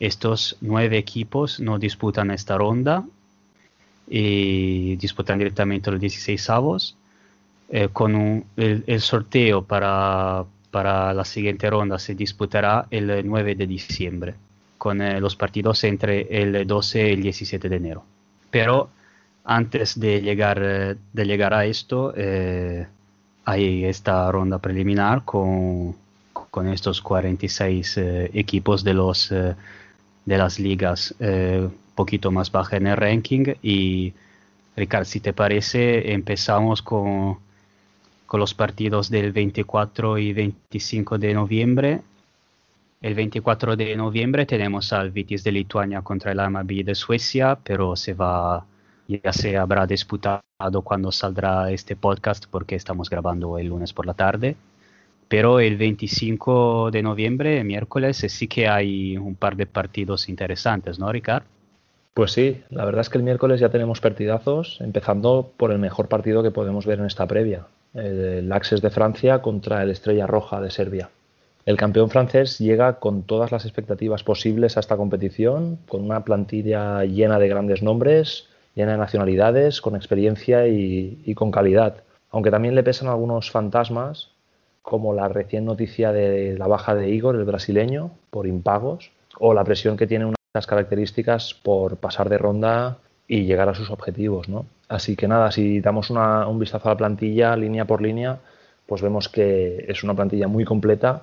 Estos 0.00 0.58
nueve 0.60 0.98
equipos 0.98 1.60
no 1.60 1.78
disputan 1.78 2.30
esta 2.30 2.58
ronda 2.58 3.04
y 4.06 4.96
disputan 4.96 5.38
directamente 5.38 5.90
los 5.90 6.00
16 6.00 6.50
avos. 6.50 6.96
con 7.92 8.44
el 8.56 9.00
sorteo 9.00 9.62
para, 9.62 10.44
para 10.70 11.12
la 11.12 11.24
siguiente 11.24 11.68
ronda 11.68 11.98
se 11.98 12.14
disputará 12.14 12.86
el 12.90 13.26
9 13.26 13.54
de 13.54 13.66
diciembre, 13.66 14.34
con 14.78 15.02
eh, 15.02 15.20
los 15.20 15.36
partidos 15.36 15.82
entre 15.84 16.26
el 16.30 16.66
12 16.66 17.08
y 17.08 17.12
el 17.12 17.22
17 17.22 17.68
de 17.68 17.76
enero. 17.76 18.04
Pero 18.50 18.90
antes 19.44 19.98
de 19.98 20.20
llegar, 20.20 20.60
eh, 20.62 20.96
de 21.12 21.24
llegar 21.24 21.54
a 21.54 21.64
esto, 21.64 22.12
eh, 22.16 22.86
hay 23.44 23.84
esta 23.84 24.30
ronda 24.30 24.58
preliminar 24.58 25.24
con, 25.24 25.96
con 26.32 26.68
estos 26.68 27.00
46 27.00 27.98
equipos 28.32 28.84
de, 28.84 28.94
los, 28.94 29.30
de 29.30 30.38
las 30.38 30.60
ligas 30.60 31.14
un 31.18 31.74
poquito 31.94 32.30
más 32.30 32.52
bajas 32.52 32.74
en 32.74 32.86
el 32.86 32.96
ranking. 32.96 33.54
Y 33.62 34.12
Ricardo, 34.76 35.04
si 35.06 35.20
te 35.20 35.32
parece, 35.32 36.12
empezamos 36.12 36.82
con 36.82 37.38
con 38.30 38.38
los 38.38 38.54
partidos 38.54 39.10
del 39.10 39.32
24 39.32 40.16
y 40.18 40.32
25 40.32 41.18
de 41.18 41.34
noviembre. 41.34 42.00
El 43.00 43.14
24 43.14 43.74
de 43.74 43.96
noviembre 43.96 44.46
tenemos 44.46 44.92
al 44.92 45.10
Vitis 45.10 45.42
de 45.42 45.50
Lituania 45.50 46.02
contra 46.02 46.30
el 46.30 46.38
Amabi 46.38 46.84
de 46.84 46.94
Suecia, 46.94 47.58
pero 47.60 47.96
se 47.96 48.14
va, 48.14 48.64
ya 49.08 49.32
se 49.32 49.56
habrá 49.56 49.84
disputado 49.84 50.42
cuando 50.84 51.10
saldrá 51.10 51.72
este 51.72 51.96
podcast 51.96 52.44
porque 52.48 52.76
estamos 52.76 53.10
grabando 53.10 53.58
el 53.58 53.66
lunes 53.66 53.92
por 53.92 54.06
la 54.06 54.14
tarde. 54.14 54.54
Pero 55.26 55.58
el 55.58 55.76
25 55.76 56.92
de 56.92 57.02
noviembre, 57.02 57.64
miércoles, 57.64 58.18
sí 58.28 58.46
que 58.46 58.68
hay 58.68 59.16
un 59.16 59.34
par 59.34 59.56
de 59.56 59.66
partidos 59.66 60.28
interesantes, 60.28 61.00
¿no, 61.00 61.10
Ricardo? 61.10 61.48
Pues 62.14 62.30
sí, 62.30 62.62
la 62.70 62.84
verdad 62.84 63.00
es 63.00 63.08
que 63.08 63.18
el 63.18 63.24
miércoles 63.24 63.58
ya 63.58 63.70
tenemos 63.70 64.00
partidazos, 64.00 64.80
empezando 64.80 65.50
por 65.56 65.72
el 65.72 65.80
mejor 65.80 66.06
partido 66.06 66.44
que 66.44 66.52
podemos 66.52 66.86
ver 66.86 67.00
en 67.00 67.06
esta 67.06 67.26
previa, 67.26 67.66
el 67.94 68.50
Axes 68.52 68.80
de 68.82 68.90
Francia 68.90 69.42
contra 69.42 69.82
el 69.82 69.90
Estrella 69.90 70.26
Roja 70.26 70.60
de 70.60 70.70
Serbia. 70.70 71.10
El 71.66 71.76
campeón 71.76 72.08
francés 72.10 72.58
llega 72.58 72.98
con 72.98 73.22
todas 73.22 73.52
las 73.52 73.64
expectativas 73.64 74.24
posibles 74.24 74.76
a 74.76 74.80
esta 74.80 74.96
competición, 74.96 75.78
con 75.88 76.02
una 76.02 76.24
plantilla 76.24 77.04
llena 77.04 77.38
de 77.38 77.48
grandes 77.48 77.82
nombres, 77.82 78.48
llena 78.74 78.92
de 78.92 78.98
nacionalidades, 78.98 79.80
con 79.80 79.94
experiencia 79.94 80.66
y, 80.66 81.34
con 81.34 81.50
calidad. 81.50 82.02
Aunque 82.30 82.50
también 82.50 82.74
le 82.74 82.82
pesan 82.82 83.08
algunos 83.08 83.50
fantasmas, 83.50 84.30
como 84.82 85.12
la 85.12 85.28
recién 85.28 85.66
noticia 85.66 86.12
de 86.12 86.56
la 86.56 86.66
baja 86.66 86.94
de 86.94 87.10
Igor, 87.10 87.36
el 87.36 87.44
brasileño, 87.44 88.12
por 88.30 88.46
impagos, 88.46 89.10
o 89.38 89.52
la 89.52 89.64
presión 89.64 89.96
que 89.96 90.06
tiene 90.06 90.24
unas 90.24 90.66
características 90.66 91.54
por 91.54 91.98
pasar 91.98 92.28
de 92.28 92.38
ronda 92.38 92.98
y 93.30 93.44
llegar 93.44 93.68
a 93.68 93.74
sus 93.76 93.90
objetivos. 93.90 94.48
¿no? 94.48 94.66
Así 94.88 95.14
que 95.14 95.28
nada, 95.28 95.52
si 95.52 95.80
damos 95.80 96.10
un 96.10 96.58
vistazo 96.58 96.88
a 96.88 96.92
la 96.94 96.98
plantilla 96.98 97.56
línea 97.56 97.84
por 97.84 98.02
línea, 98.02 98.40
pues 98.86 99.02
vemos 99.02 99.28
que 99.28 99.84
es 99.86 100.02
una 100.02 100.14
plantilla 100.14 100.48
muy 100.48 100.64
completa 100.64 101.22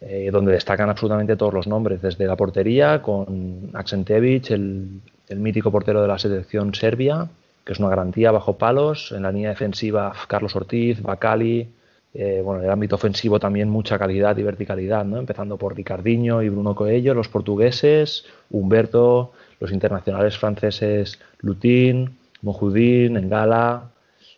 eh, 0.00 0.30
donde 0.30 0.52
destacan 0.52 0.88
absolutamente 0.88 1.34
todos 1.34 1.52
los 1.52 1.66
nombres, 1.66 2.00
desde 2.00 2.28
la 2.28 2.36
portería 2.36 3.02
con 3.02 3.70
Aksentevich, 3.74 4.52
el, 4.52 5.00
mítico 5.30 5.72
portero 5.72 6.00
de 6.00 6.06
la 6.06 6.16
selección 6.16 6.72
serbia, 6.74 7.28
que 7.64 7.72
es 7.72 7.80
una 7.80 7.88
garantía 7.88 8.30
bajo 8.30 8.56
palos, 8.56 9.10
en 9.10 9.22
la 9.22 9.32
línea 9.32 9.48
defensiva 9.48 10.12
Carlos 10.28 10.54
Ortiz, 10.54 11.02
Bacali, 11.02 11.68
eh, 12.14 12.40
bueno, 12.44 12.60
en 12.60 12.66
el 12.66 12.70
ámbito 12.70 12.94
ofensivo 12.94 13.40
también 13.40 13.68
mucha 13.68 13.98
calidad 13.98 14.36
y 14.36 14.44
verticalidad, 14.44 15.04
¿no? 15.04 15.18
empezando 15.18 15.56
por 15.56 15.74
Ricardinho 15.74 16.40
y 16.40 16.50
Bruno 16.50 16.76
Coelho, 16.76 17.14
los 17.14 17.28
portugueses, 17.28 18.26
Humberto, 18.50 19.32
los 19.60 19.72
internacionales 19.72 20.38
franceses 20.38 21.18
Lutin, 21.38 22.18
Mojudín, 22.42 23.16
Engala 23.16 23.90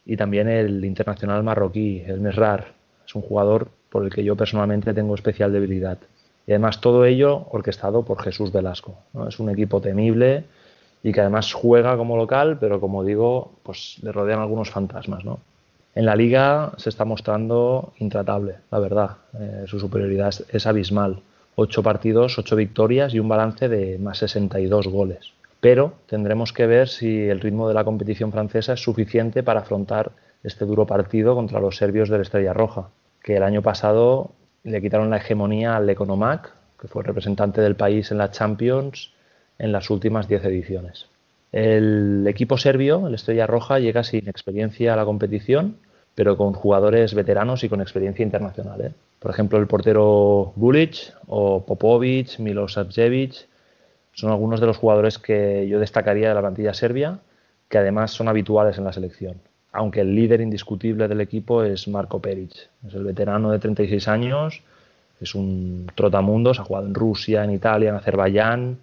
y 0.06 0.16
también 0.16 0.48
el 0.48 0.84
internacional 0.84 1.42
marroquí, 1.42 2.02
el 2.06 2.20
Mesrar. 2.20 2.72
Es 3.06 3.14
un 3.14 3.22
jugador 3.22 3.68
por 3.90 4.04
el 4.04 4.10
que 4.10 4.24
yo 4.24 4.36
personalmente 4.36 4.94
tengo 4.94 5.14
especial 5.14 5.52
debilidad. 5.52 5.98
Y 6.46 6.52
además 6.52 6.80
todo 6.80 7.04
ello 7.04 7.46
orquestado 7.50 8.04
por 8.04 8.22
Jesús 8.22 8.52
Velasco. 8.52 8.96
Es 9.28 9.38
un 9.38 9.50
equipo 9.50 9.80
temible 9.80 10.44
y 11.02 11.12
que 11.12 11.20
además 11.20 11.52
juega 11.52 11.96
como 11.96 12.16
local, 12.16 12.58
pero 12.58 12.80
como 12.80 13.04
digo, 13.04 13.52
pues 13.62 13.98
le 14.02 14.12
rodean 14.12 14.40
algunos 14.40 14.70
fantasmas. 14.70 15.24
En 15.94 16.06
la 16.06 16.16
liga 16.16 16.72
se 16.76 16.88
está 16.88 17.04
mostrando 17.04 17.92
intratable, 17.98 18.56
la 18.70 18.78
verdad. 18.78 19.10
Eh, 19.38 19.64
su 19.66 19.78
superioridad 19.78 20.34
es 20.48 20.66
abismal. 20.66 21.20
8 21.60 21.82
partidos, 21.82 22.38
8 22.38 22.54
victorias 22.54 23.14
y 23.14 23.18
un 23.18 23.26
balance 23.26 23.68
de 23.68 23.98
más 23.98 24.18
62 24.18 24.86
goles. 24.86 25.32
Pero 25.60 25.94
tendremos 26.06 26.52
que 26.52 26.68
ver 26.68 26.86
si 26.86 27.22
el 27.24 27.40
ritmo 27.40 27.66
de 27.66 27.74
la 27.74 27.82
competición 27.82 28.30
francesa 28.30 28.74
es 28.74 28.80
suficiente 28.80 29.42
para 29.42 29.60
afrontar 29.60 30.12
este 30.44 30.64
duro 30.64 30.86
partido 30.86 31.34
contra 31.34 31.58
los 31.58 31.76
serbios 31.76 32.10
de 32.10 32.18
la 32.18 32.22
Estrella 32.22 32.52
Roja, 32.52 32.90
que 33.24 33.36
el 33.36 33.42
año 33.42 33.60
pasado 33.60 34.30
le 34.62 34.80
quitaron 34.80 35.10
la 35.10 35.16
hegemonía 35.16 35.74
al 35.74 35.90
Economac, 35.90 36.52
que 36.80 36.86
fue 36.86 37.02
representante 37.02 37.60
del 37.60 37.74
país 37.74 38.12
en 38.12 38.18
la 38.18 38.30
Champions 38.30 39.12
en 39.58 39.72
las 39.72 39.90
últimas 39.90 40.28
10 40.28 40.44
ediciones. 40.44 41.06
El 41.50 42.24
equipo 42.28 42.56
serbio, 42.56 43.08
el 43.08 43.14
Estrella 43.14 43.48
Roja, 43.48 43.80
llega 43.80 44.04
sin 44.04 44.28
experiencia 44.28 44.92
a 44.92 44.96
la 44.96 45.04
competición, 45.04 45.78
pero 46.14 46.36
con 46.36 46.52
jugadores 46.52 47.14
veteranos 47.14 47.64
y 47.64 47.68
con 47.68 47.80
experiencia 47.80 48.22
internacional. 48.22 48.80
¿eh? 48.80 48.92
Por 49.18 49.30
ejemplo, 49.30 49.58
el 49.58 49.66
portero 49.66 50.52
Bulic 50.56 51.12
o 51.26 51.64
Popovic, 51.64 52.38
Milosajevic, 52.38 53.46
son 54.12 54.30
algunos 54.30 54.60
de 54.60 54.66
los 54.66 54.76
jugadores 54.76 55.18
que 55.18 55.66
yo 55.68 55.78
destacaría 55.78 56.28
de 56.28 56.34
la 56.34 56.40
plantilla 56.40 56.74
serbia, 56.74 57.18
que 57.68 57.78
además 57.78 58.12
son 58.12 58.28
habituales 58.28 58.78
en 58.78 58.84
la 58.84 58.92
selección. 58.92 59.40
Aunque 59.72 60.00
el 60.00 60.14
líder 60.14 60.40
indiscutible 60.40 61.08
del 61.08 61.20
equipo 61.20 61.62
es 61.62 61.86
Marko 61.88 62.20
Peric, 62.20 62.52
es 62.86 62.94
el 62.94 63.04
veterano 63.04 63.50
de 63.50 63.58
36 63.58 64.08
años, 64.08 64.62
es 65.20 65.34
un 65.34 65.90
trotamundos, 65.94 66.58
ha 66.58 66.64
jugado 66.64 66.86
en 66.86 66.94
Rusia, 66.94 67.44
en 67.44 67.50
Italia, 67.50 67.90
en 67.90 67.96
Azerbaiyán, 67.96 68.78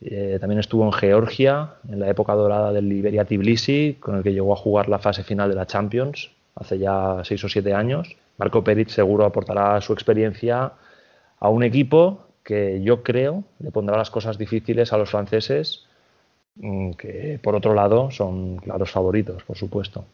eh, 0.00 0.38
también 0.40 0.60
estuvo 0.60 0.84
en 0.84 0.92
Georgia, 0.92 1.74
en 1.88 2.00
la 2.00 2.08
época 2.08 2.34
dorada 2.34 2.72
del 2.72 2.88
Liberia 2.88 3.24
Tbilisi, 3.24 3.96
con 3.98 4.16
el 4.16 4.22
que 4.22 4.32
llegó 4.32 4.52
a 4.52 4.56
jugar 4.56 4.88
la 4.88 4.98
fase 4.98 5.24
final 5.24 5.48
de 5.48 5.56
la 5.56 5.66
Champions 5.66 6.30
hace 6.54 6.78
ya 6.78 7.20
6 7.22 7.44
o 7.44 7.48
7 7.48 7.74
años. 7.74 8.16
Marco 8.38 8.64
Peric 8.64 8.88
seguro 8.88 9.24
aportará 9.24 9.80
su 9.80 9.92
experiencia 9.92 10.72
a 11.40 11.48
un 11.48 11.62
equipo 11.62 12.26
que 12.42 12.80
yo 12.82 13.02
creo 13.02 13.44
le 13.58 13.70
pondrá 13.70 13.96
las 13.96 14.10
cosas 14.10 14.38
difíciles 14.38 14.92
a 14.92 14.96
los 14.96 15.10
franceses, 15.10 15.84
mm, 16.56 16.92
que 16.92 17.38
por 17.42 17.54
otro 17.54 17.74
lado 17.74 18.10
son 18.10 18.56
claros 18.56 18.90
favoritos, 18.90 19.42
por 19.42 19.56
supuesto. 19.56 20.04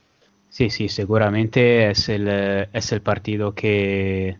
Sí, 0.51 0.71
sí, 0.71 0.89
seguramente 0.89 1.91
es 1.91 2.09
el, 2.09 2.27
eh, 2.29 2.69
es 2.73 2.93
el 2.93 3.03
partido 3.03 3.55
que 3.55 4.37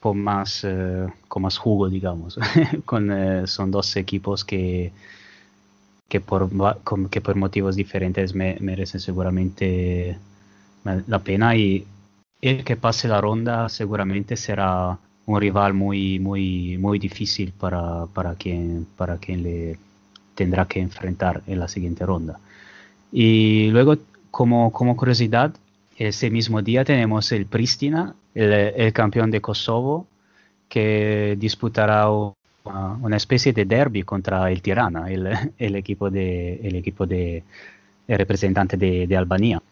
con 0.00 0.18
más, 0.18 0.62
eh, 0.64 1.06
con 1.28 1.48
jugo, 1.50 1.88
digamos. 1.88 2.38
con, 2.84 3.10
eh, 3.10 3.46
son 3.46 3.70
dos 3.70 3.96
equipos 3.96 4.44
que, 4.44 4.92
que, 6.08 6.20
por, 6.20 6.48
que 7.10 7.20
por 7.20 7.36
motivos 7.36 7.74
diferentes 7.74 8.34
merecen 8.34 9.00
seguramente 9.00 10.16
la 10.84 11.18
pena 11.18 11.56
y 11.56 11.84
el 12.40 12.64
que 12.64 12.76
pase 12.76 13.08
la 13.08 13.20
ronda 13.20 13.68
seguramente 13.68 14.36
será 14.36 14.98
un 15.26 15.40
rival 15.40 15.74
muy, 15.74 16.18
muy, 16.18 16.78
muy 16.78 16.98
difícil 16.98 17.52
para, 17.52 18.06
para, 18.06 18.34
quien, 18.34 18.86
para 18.96 19.18
quien 19.18 19.42
le, 19.42 19.78
tendrá 20.36 20.66
que 20.66 20.80
enfrentar 20.80 21.42
en 21.48 21.58
la 21.58 21.66
siguiente 21.66 22.06
ronda. 22.06 22.38
Y 23.10 23.70
luego, 23.70 23.96
como, 24.30 24.72
como 24.72 24.96
curiosidad, 24.96 25.52
ese 25.96 26.30
mismo 26.30 26.62
día 26.62 26.84
tenemos 26.84 27.32
el 27.32 27.46
Pristina, 27.46 28.14
el, 28.34 28.92
campeón 28.92 29.30
de 29.30 29.40
Kosovo, 29.40 30.06
que 30.68 31.36
disputará 31.38 32.08
una, 32.10 33.16
especie 33.16 33.52
de 33.52 33.64
derby 33.64 34.02
contra 34.02 34.50
el 34.50 34.60
Tirana, 34.60 35.06
el, 35.10 35.74
equipo 35.76 36.10
de, 36.10 36.60
el 36.62 36.76
equipo 36.76 37.06
de 37.06 37.42
representante 38.06 38.76
de, 38.76 39.06
de, 39.06 39.16
Albania. 39.16 39.62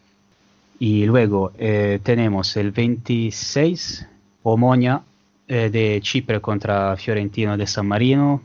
Y 0.79 1.05
luego 1.05 1.51
eh, 1.57 1.99
tenemos 2.03 2.57
el 2.57 2.71
26, 2.71 4.07
Omonia 4.43 5.01
eh, 5.47 5.69
de 5.69 5.99
Chipre 6.01 6.41
contra 6.41 6.97
Fiorentino 6.97 7.57
de 7.57 7.67
San 7.67 7.87
Marino, 7.87 8.41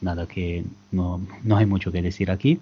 nada 0.00 0.26
que 0.26 0.64
no, 0.90 1.20
no 1.44 1.56
hay 1.56 1.66
mucho 1.66 1.92
que 1.92 2.02
decir 2.02 2.30
aquí. 2.30 2.58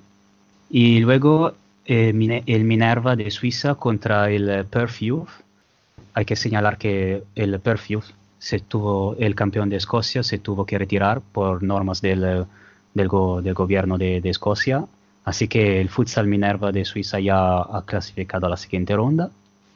Y 0.70 1.00
luego 1.00 1.54
eh, 1.86 2.42
el 2.46 2.64
Minerva 2.64 3.16
de 3.16 3.30
Suiza 3.30 3.74
contra 3.74 4.30
el 4.30 4.66
Perfume. 4.66 5.24
Hay 6.12 6.26
que 6.26 6.36
señalar 6.36 6.76
que 6.76 7.24
el 7.34 7.58
Perfume, 7.60 8.02
se 8.38 8.60
tuvo, 8.60 9.16
el 9.18 9.34
campeón 9.34 9.70
de 9.70 9.76
Escocia, 9.76 10.22
se 10.22 10.38
tuvo 10.38 10.66
que 10.66 10.78
retirar 10.78 11.22
por 11.22 11.62
normas 11.62 12.02
del, 12.02 12.46
del, 12.92 13.08
gobierno 13.08 13.96
de, 13.96 14.20
Escocia. 14.24 14.84
Así 15.28 15.46
que 15.46 15.78
el 15.78 15.90
Futsal 15.90 16.26
Minerva 16.26 16.72
de 16.72 16.86
Suiza 16.86 17.20
ya 17.20 17.58
ha 17.58 17.82
clasificado 17.84 18.46
a 18.46 18.48
la 18.48 18.56
siguiente 18.56 18.96
ronda. 18.96 19.30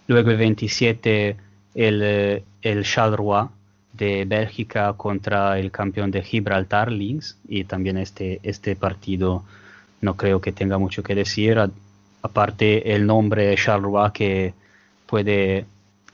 Luego 0.07 0.31
el 0.31 0.39
27 0.39 1.37
el, 1.74 2.43
el 2.62 2.85
Charleroi 2.85 3.49
de 3.93 4.24
Bélgica 4.24 4.95
contra 4.95 5.59
el 5.59 5.70
campeón 5.70 6.11
de 6.11 6.23
Gibraltar, 6.23 6.91
Links. 6.91 7.37
Y 7.47 7.65
también 7.65 7.99
este, 7.99 8.41
este 8.43 8.77
partido 8.77 9.45
no 10.01 10.15
creo 10.15 10.41
que 10.41 10.53
tenga 10.53 10.79
mucho 10.79 11.03
que 11.03 11.15
decir 11.15 11.59
aparte 12.23 12.95
el 12.95 13.05
nombre 13.05 13.55
Charleroi 13.55 14.11
que 14.11 14.55
puede 15.05 15.66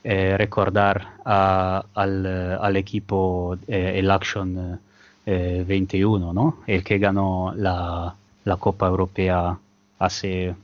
eh, 0.02 0.36
recordar 0.36 1.12
al, 1.24 2.77
equipo, 2.77 3.56
eh, 3.69 3.93
el 4.01 4.10
Action 4.10 4.81
21, 5.24 6.31
eh, 6.31 6.35
¿no? 6.35 6.59
el 6.66 6.82
que 6.82 6.98
ganó 6.98 7.52
la, 7.55 8.16
Copa 8.57 8.87
Europea 8.87 9.59
hace, 9.99 10.55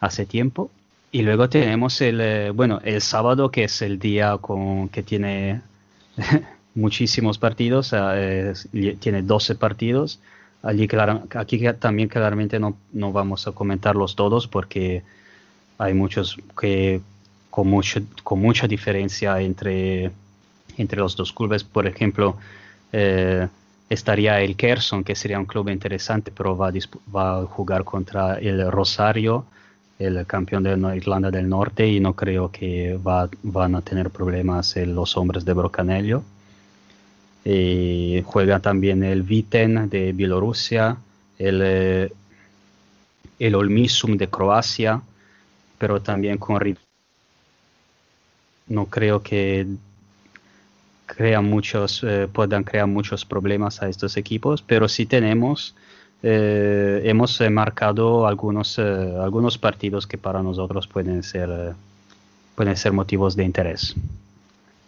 hace 0.00 0.26
tiempo. 0.26 0.70
Y 1.10 1.22
luego 1.22 1.48
tenemos 1.48 2.00
el, 2.00 2.52
bueno, 2.52 2.80
el 2.84 3.00
sábado, 3.00 3.50
que 3.50 3.64
es 3.64 3.82
el 3.82 3.98
día 3.98 4.36
con, 4.38 4.88
que 4.88 5.02
tiene 5.02 5.62
muchísimos 6.74 7.38
partidos, 7.38 7.94
tiene 9.00 9.22
12 9.22 9.54
partidos 9.54 10.18
aquí 10.64 10.88
también 11.78 12.08
claramente 12.08 12.58
no, 12.58 12.76
no, 12.92 13.12
vamos 13.12 13.46
a 13.46 13.52
comentarlos 13.52 14.16
todos 14.16 14.48
porque 14.48 15.02
hay 15.78 15.94
muchos 15.94 16.38
que 16.58 17.00
con, 17.50 17.68
mucho, 17.68 18.00
con 18.22 18.40
mucha 18.40 18.66
diferencia 18.66 19.40
entre, 19.40 20.10
entre 20.78 20.98
los 20.98 21.16
dos 21.16 21.32
clubes. 21.32 21.64
Por 21.64 21.86
ejemplo, 21.86 22.36
eh, 22.92 23.46
estaría 23.88 24.40
el 24.40 24.56
Kerson, 24.56 25.04
que 25.04 25.14
sería 25.14 25.38
un 25.38 25.46
club 25.46 25.68
interesante, 25.68 26.30
pero 26.30 26.56
va 26.56 26.68
a, 26.68 26.72
va 27.14 27.44
jugar 27.46 27.84
contra 27.84 28.38
el 28.38 28.70
Rosario, 28.70 29.46
el 29.98 30.26
campeón 30.26 30.62
de 30.64 30.96
Irlanda 30.96 31.30
del 31.30 31.48
Norte, 31.48 31.86
y 31.86 32.00
no 32.00 32.14
creo 32.14 32.50
que 32.50 32.96
va, 32.96 33.28
van 33.42 33.74
a 33.74 33.82
tener 33.82 34.10
problemas 34.10 34.76
los 34.76 35.16
hombres 35.16 35.44
de 35.44 35.52
Brocanello. 35.52 36.22
Eh, 37.44 38.22
juega 38.24 38.58
también 38.60 39.02
el 39.04 39.22
Viten 39.22 39.88
de 39.90 40.12
Bielorrusia, 40.12 40.96
el, 41.38 41.60
eh, 41.62 42.12
el 43.38 43.54
Olmisum 43.54 44.16
de 44.16 44.28
Croacia, 44.28 45.02
pero 45.78 46.00
también 46.00 46.38
con 46.38 46.58
no 48.66 48.86
creo 48.86 49.22
que 49.22 49.66
crean 51.06 51.44
muchos, 51.44 52.02
eh, 52.04 52.28
puedan 52.32 52.64
crear 52.64 52.86
muchos 52.86 53.24
problemas 53.24 53.82
a 53.82 53.88
estos 53.88 54.16
equipos, 54.16 54.62
pero 54.62 54.88
sí 54.88 55.06
tenemos, 55.06 55.74
hemos 56.22 57.38
marcado 57.50 58.26
algunos, 58.26 58.78
algunos 58.78 59.58
partidos 59.58 60.06
que 60.06 60.16
para 60.16 60.42
nosotros 60.42 60.86
pueden 60.86 61.22
ser, 61.22 61.74
pueden 62.54 62.76
ser 62.78 62.92
motivos 62.92 63.36
de 63.36 63.44
interés. 63.44 63.94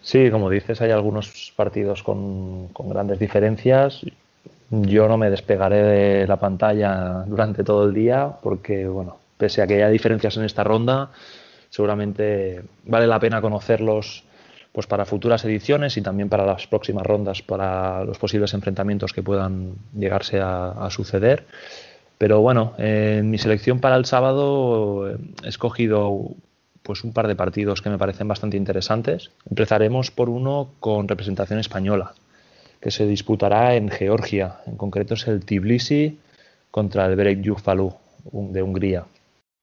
Sí, 0.06 0.30
como 0.30 0.48
dices, 0.51 0.80
hay 0.82 0.93
algunos 0.93 1.52
partidos 1.56 2.05
con, 2.05 2.68
grandes 2.72 3.18
diferencias. 3.18 4.02
Yo 4.70 5.09
no 5.09 5.18
me 5.18 5.30
despegaré 5.30 5.82
de 5.82 6.26
la 6.28 6.36
pantalla 6.36 7.24
durante 7.26 7.64
todo 7.64 7.86
el 7.86 7.93
día 7.93 8.30
porque, 8.40 8.86
bueno, 8.86 9.16
pese 9.36 9.62
a 9.62 9.66
que 9.66 9.74
haya 9.74 9.88
diferencias 9.88 10.36
en 10.36 10.44
esta 10.44 10.62
ronda, 10.62 11.10
seguramente 11.70 12.62
vale 12.84 13.09
la 13.09 13.18
pena 13.18 13.40
conocerlos 13.40 14.22
pues 14.77 14.86
para 14.86 15.07
futuras 15.07 15.43
ediciones 15.47 15.97
y 15.97 16.03
también 16.03 16.28
para 16.28 16.44
las 16.44 16.66
próximas 16.66 17.07
rondas, 17.07 17.40
para 17.40 18.05
los 18.05 18.19
posibles 18.19 18.53
enfrentamientos 18.53 19.15
que 19.15 19.23
puedan 19.23 19.73
llegarse 19.98 20.39
a, 20.43 20.86
suceder. 20.90 21.47
Pero 22.19 22.43
bueno, 22.43 22.74
en 22.77 23.31
mi 23.31 23.39
selección 23.39 23.81
para 23.81 23.97
el 23.97 24.05
sábado 24.05 25.09
he 25.09 25.48
escogido 25.48 26.28
pues 26.82 27.05
un 27.05 27.15
par 27.15 27.27
de 27.27 27.35
partidos 27.35 27.81
que 27.81 27.89
me 27.89 27.97
parecen 27.97 28.28
bastante 28.28 28.59
interesantes. 28.59 29.31
Empezaremos 29.48 30.11
por 30.11 30.28
uno 30.28 30.69
con 30.78 31.09
representación 31.09 31.59
española, 31.59 32.12
que 32.78 32.90
se 32.90 33.07
disputará 33.07 33.77
en 33.77 33.89
Georgia. 33.89 34.59
En 34.66 34.77
concreto 34.77 35.15
es 35.15 35.27
el 35.27 35.43
Tbilisi 35.43 36.19
contra 36.70 37.07
el 37.07 37.16
Berek 37.16 37.40
Yufalu 37.40 37.94
de 38.31 38.62
Hungría. 38.62 39.07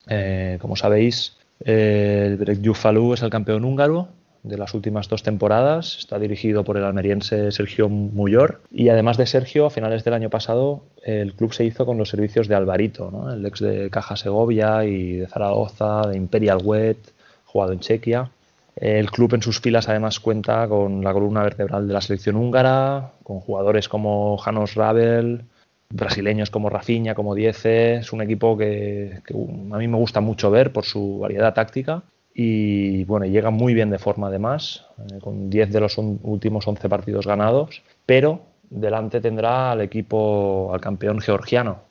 Eh, 0.07 0.57
como 0.59 0.75
sabéis, 0.75 1.37
el 1.59 2.35
Berek 2.37 2.61
Yufalu 2.61 3.13
es 3.13 3.21
el 3.21 3.29
campeón 3.29 3.63
húngaro 3.63 4.07
de 4.43 4.57
las 4.57 4.73
últimas 4.73 5.07
dos 5.07 5.23
temporadas. 5.23 5.97
Está 5.97 6.19
dirigido 6.19 6.63
por 6.63 6.77
el 6.77 6.83
almeriense 6.83 7.51
Sergio 7.51 7.89
Muyor. 7.89 8.61
Y 8.71 8.89
además 8.89 9.17
de 9.17 9.25
Sergio, 9.25 9.65
a 9.65 9.69
finales 9.69 10.03
del 10.03 10.13
año 10.13 10.29
pasado, 10.29 10.83
el 11.03 11.33
club 11.33 11.53
se 11.53 11.65
hizo 11.65 11.85
con 11.85 11.97
los 11.97 12.09
servicios 12.09 12.47
de 12.47 12.55
Alvarito, 12.55 13.31
el 13.33 13.45
ex 13.45 13.59
de 13.61 13.89
Caja 13.89 14.15
Segovia 14.15 14.85
y 14.85 15.17
de 15.17 15.27
Zaragoza, 15.27 16.07
de 16.07 16.17
Imperial 16.17 16.59
Wet, 16.63 16.97
jugado 17.45 17.71
en 17.71 17.79
Chequia. 17.79 18.29
El 18.75 19.11
club 19.11 19.33
en 19.35 19.41
sus 19.41 19.61
filas 19.61 19.87
además 19.87 20.19
cuenta 20.19 20.67
con 20.67 21.03
la 21.03 21.13
columna 21.13 21.43
vertebral 21.43 21.87
de 21.87 21.93
la 21.93 22.01
selección 22.01 22.35
húngara, 22.35 23.11
con 23.23 23.39
jugadores 23.39 23.87
como 23.87 24.37
Janos 24.37 24.73
Rabel, 24.73 25.43
brasileños 25.89 26.49
como 26.49 26.69
Rafinha, 26.69 27.13
como 27.13 27.35
Dieze. 27.35 27.97
Es 27.97 28.11
un 28.11 28.21
equipo 28.21 28.57
que, 28.57 29.21
que, 29.25 29.33
a 29.33 29.77
mí 29.77 29.87
me 29.87 29.97
gusta 29.97 30.21
mucho 30.21 30.49
ver 30.49 30.73
por 30.73 30.85
su 30.85 31.19
variedad 31.19 31.53
táctica 31.53 32.03
y 32.33 33.03
bueno, 33.03 33.25
llega 33.25 33.51
muy 33.51 33.73
bien 33.73 33.89
de 33.89 33.99
forma 33.99 34.27
además, 34.27 34.85
eh, 34.97 35.19
con 35.19 35.49
10 35.49 35.71
de 35.71 35.79
los 35.79 35.97
últimos 35.97 36.67
11 36.67 36.89
partidos 36.89 37.27
ganados, 37.27 37.83
pero 38.05 38.41
delante 38.69 39.21
tendrá 39.21 39.71
al 39.71 39.81
equipo, 39.81 40.71
al 40.73 40.81
campeón 40.81 41.19
georgiano, 41.19 41.81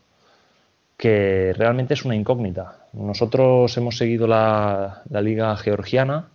que 0.96 1.52
realmente 1.56 1.94
es 1.94 2.04
una 2.04 2.16
incógnita. 2.16 2.86
Nosotros 2.92 3.76
hemos 3.76 3.96
seguido 3.96 4.26
la, 4.26 5.02
liga 5.10 5.56
georgiana, 5.56 6.28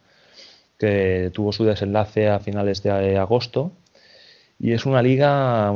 que 0.77 1.31
tuvo 1.33 1.51
su 1.51 1.65
desenlace 1.65 2.29
a 2.29 2.39
finales 2.39 2.83
de 2.83 3.17
agosto, 3.17 3.71
y 4.59 4.71
es 4.71 4.85
una 4.85 5.01
liga 5.01 5.73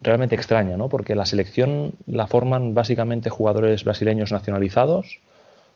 realmente 0.00 0.34
extraña, 0.34 0.76
¿no? 0.76 0.88
porque 0.88 1.14
la 1.14 1.26
selección 1.26 1.92
la 2.06 2.26
forman 2.26 2.74
básicamente 2.74 3.30
jugadores 3.30 3.84
brasileños 3.84 4.32
nacionalizados. 4.32 5.20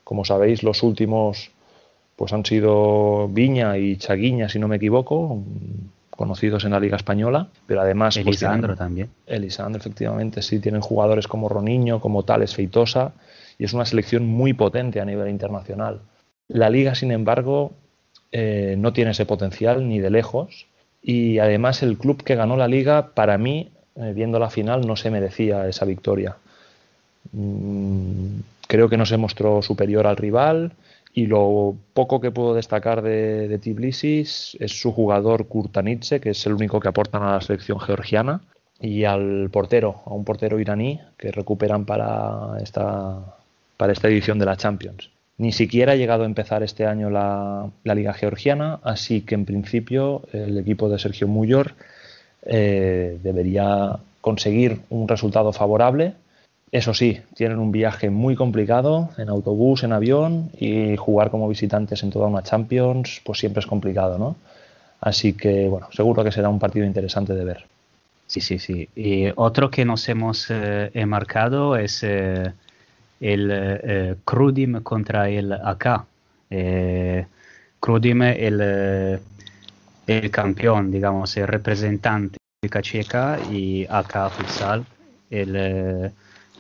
Como 0.05 0.25
sabéis, 0.25 0.63
los 0.63 0.83
últimos 0.83 1.51
pues 2.19 2.33
han 2.33 2.45
sido 2.45 3.29
Viña 3.29 3.79
y 3.79 3.97
Chaguiña, 3.97 4.49
si 4.49 4.59
no 4.59 4.67
me 4.67 4.77
equivoco, 4.77 5.41
conocidos 6.11 6.65
en 6.65 6.73
la 6.73 6.81
Liga 6.81 6.97
Española, 6.97 7.47
pero 7.65 7.81
además... 7.81 8.17
Pues, 8.17 8.27
Elisandro 8.27 8.75
también. 8.75 9.09
Elisandro, 9.25 9.79
efectivamente, 9.79 10.43
sí, 10.43 10.59
tienen 10.59 10.81
jugadores 10.81 11.29
como 11.29 11.49
Roniño, 11.49 12.01
como 12.01 12.25
Tales 12.25 12.57
Feitosa, 12.57 13.13
y 13.57 13.65
es 13.65 13.73
una 13.73 13.85
selección 13.85 14.27
muy 14.27 14.53
potente 14.53 15.01
a 15.01 15.05
nivel 15.05 15.29
internacional. 15.29 16.01
La 16.49 16.71
Liga, 16.71 16.97
sin 16.97 17.13
embargo, 17.13 17.71
eh, 18.33 18.75
no 18.77 18.93
tiene 18.93 19.13
ese 19.13 19.25
potencial 19.25 19.89
ni 19.89 20.01
de 20.01 20.11
lejos, 20.11 20.67
y 21.01 21.39
además 21.39 21.85
el 21.85 21.99
club 21.99 22.25
que 22.25 22.35
ganó 22.35 22.57
la 22.57 22.67
Liga, 22.67 23.15
para 23.15 23.39
mí, 23.39 23.71
eh, 23.95 24.13
viendo 24.13 24.41
la 24.41 24.51
final, 24.51 24.85
no 24.89 24.97
se 24.97 25.13
merecía 25.13 25.69
esa 25.69 25.85
victoria. 25.85 26.35
Mm, 27.31 28.41
creo 28.67 28.89
que 28.89 28.97
no 28.97 29.07
se 29.07 29.19
mostró 29.19 29.63
superior 29.63 30.09
al 30.09 30.17
rival, 30.17 30.73
y 31.15 31.27
lo 31.27 31.75
poco 31.95 32.21
que 32.21 32.31
puedo 32.31 32.55
destacar 32.55 33.03
de, 33.03 33.59
Tbilisi 33.59 34.21
es 34.21 34.57
su 34.81 34.93
jugador 34.93 35.47
Kurtanidze, 35.47 36.21
que 36.21 36.31
es 36.31 36.47
el 36.47 36.55
único 36.55 36.81
que 36.81 36.89
aportan 36.89 37.23
a 37.23 37.33
la 37.33 37.41
selección 37.41 37.81
georgiana, 37.81 38.41
y 38.81 39.05
al 39.05 39.51
portero, 39.51 40.03
a 40.07 40.11
un 40.11 40.25
portero 40.25 40.61
iraní 40.61 41.01
que 41.17 41.33
recuperan 41.33 41.85
para 41.85 42.59
esta, 42.63 43.37
para 43.77 43.93
esta 43.93 44.09
edición 44.09 44.39
de 44.39 44.47
la 44.47 44.57
Champions. 44.57 45.11
Ni 45.39 45.53
siquiera 45.53 45.93
ha 45.93 45.97
llegado 45.97 46.25
a 46.25 46.27
empezar 46.27 46.63
este 46.63 46.87
año 46.87 47.11
la, 47.11 47.71
Liga 47.85 48.13
Georgiana, 48.13 48.81
así 48.83 49.23
que 49.23 49.35
en 49.35 49.45
principio 49.45 50.23
el 50.33 50.59
equipo 50.59 50.89
de 50.89 50.99
Sergio 50.99 51.29
Muyor 51.29 51.75
eh, 52.43 53.19
debería 53.23 53.99
conseguir 54.21 54.81
un 54.91 55.09
resultado 55.09 55.53
favorable 55.53 56.15
Eso 56.71 56.93
sí, 56.93 57.21
tienen 57.35 57.59
un 57.59 57.73
viaje 57.73 58.11
muy 58.11 58.37
complicado 58.37 59.11
en 59.17 59.31
autobús, 59.31 59.85
en 59.85 59.93
avión 59.93 60.51
y 60.59 60.97
jugar 60.97 61.31
como 61.31 61.49
visitantes 61.49 62.03
en 62.03 62.11
toda 62.11 62.27
una 62.27 62.43
Champions, 62.43 63.23
pues 63.25 63.39
siempre 63.39 63.61
es 63.61 63.67
complicado, 63.67 64.19
¿no? 64.19 64.37
Así 65.01 65.33
que, 65.33 65.69
bueno, 65.69 65.89
seguro 65.93 66.25
que 66.25 66.33
será 66.33 66.49
un 66.49 66.59
partido 66.59 66.85
interesante 66.85 67.35
de 67.35 67.45
ver. 67.45 67.65
Sí, 68.27 68.41
sí, 68.41 68.59
sí. 68.59 68.89
Y 68.95 69.29
otro 69.37 69.71
que 69.71 69.85
nos 69.87 70.07
hemos 70.09 70.49
eh, 70.51 70.91
marcado 71.07 71.77
es 71.77 72.03
eh, 72.03 72.53
el 73.21 73.51
eh, 73.51 74.17
contra 74.83 75.31
el 75.31 75.53
AK. 75.53 76.05
Crudim, 77.81 78.23
el, 78.23 79.21
el 80.07 80.31
campeón, 80.31 80.91
digamos, 80.91 81.37
el 81.37 81.47
representante 81.47 82.39
de 82.61 82.83
Checa 82.83 83.39
y 83.51 83.87
AK 83.89 84.31
Futsal, 84.31 84.85
el, 85.31 86.13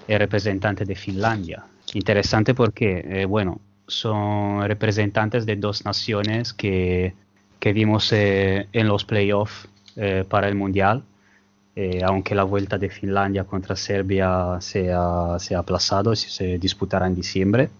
el, 0.08 0.18
representante 0.18 0.84
de 0.84 0.96
Finlandia. 0.96 1.64
Interesante 1.94 2.54
porque, 2.54 3.24
bueno, 3.28 3.60
son 3.86 4.62
representantes 4.66 5.46
de 5.46 5.56
dos 5.56 5.84
naciones 5.84 6.52
que, 6.52 7.14
que 7.60 7.72
vimos 7.72 8.12
en 8.12 8.88
los 8.88 9.04
playoffs 9.04 9.68
para 10.28 10.48
el 10.48 10.54
Mundial 10.54 11.02
eh, 11.80 12.02
aunque 12.04 12.34
la 12.34 12.42
vuelta 12.42 12.76
de 12.76 12.90
Finlandia 12.90 13.44
contra 13.44 13.76
Serbia 13.76 14.56
se 14.60 14.90
ha, 14.92 15.36
se 15.38 15.54
ha 15.54 15.60
aplazado 15.60 16.16
se 16.16 16.58
disputará 16.58 17.06
en 17.06 17.14
diciembre. 17.14 17.70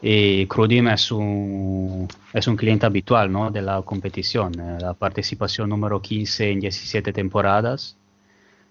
Y 0.00 0.46
Crudim 0.46 0.86
es 0.86 1.10
un, 1.10 2.06
es 2.32 2.46
un 2.46 2.54
cliente 2.54 2.86
habitual 2.86 3.32
¿no? 3.32 3.50
de 3.50 3.60
la 3.60 3.82
competición, 3.82 4.52
eh, 4.54 4.78
la 4.80 4.94
participación 4.94 5.68
número 5.68 6.00
15 6.00 6.48
en 6.52 6.60
17 6.60 7.12
temporadas, 7.12 7.96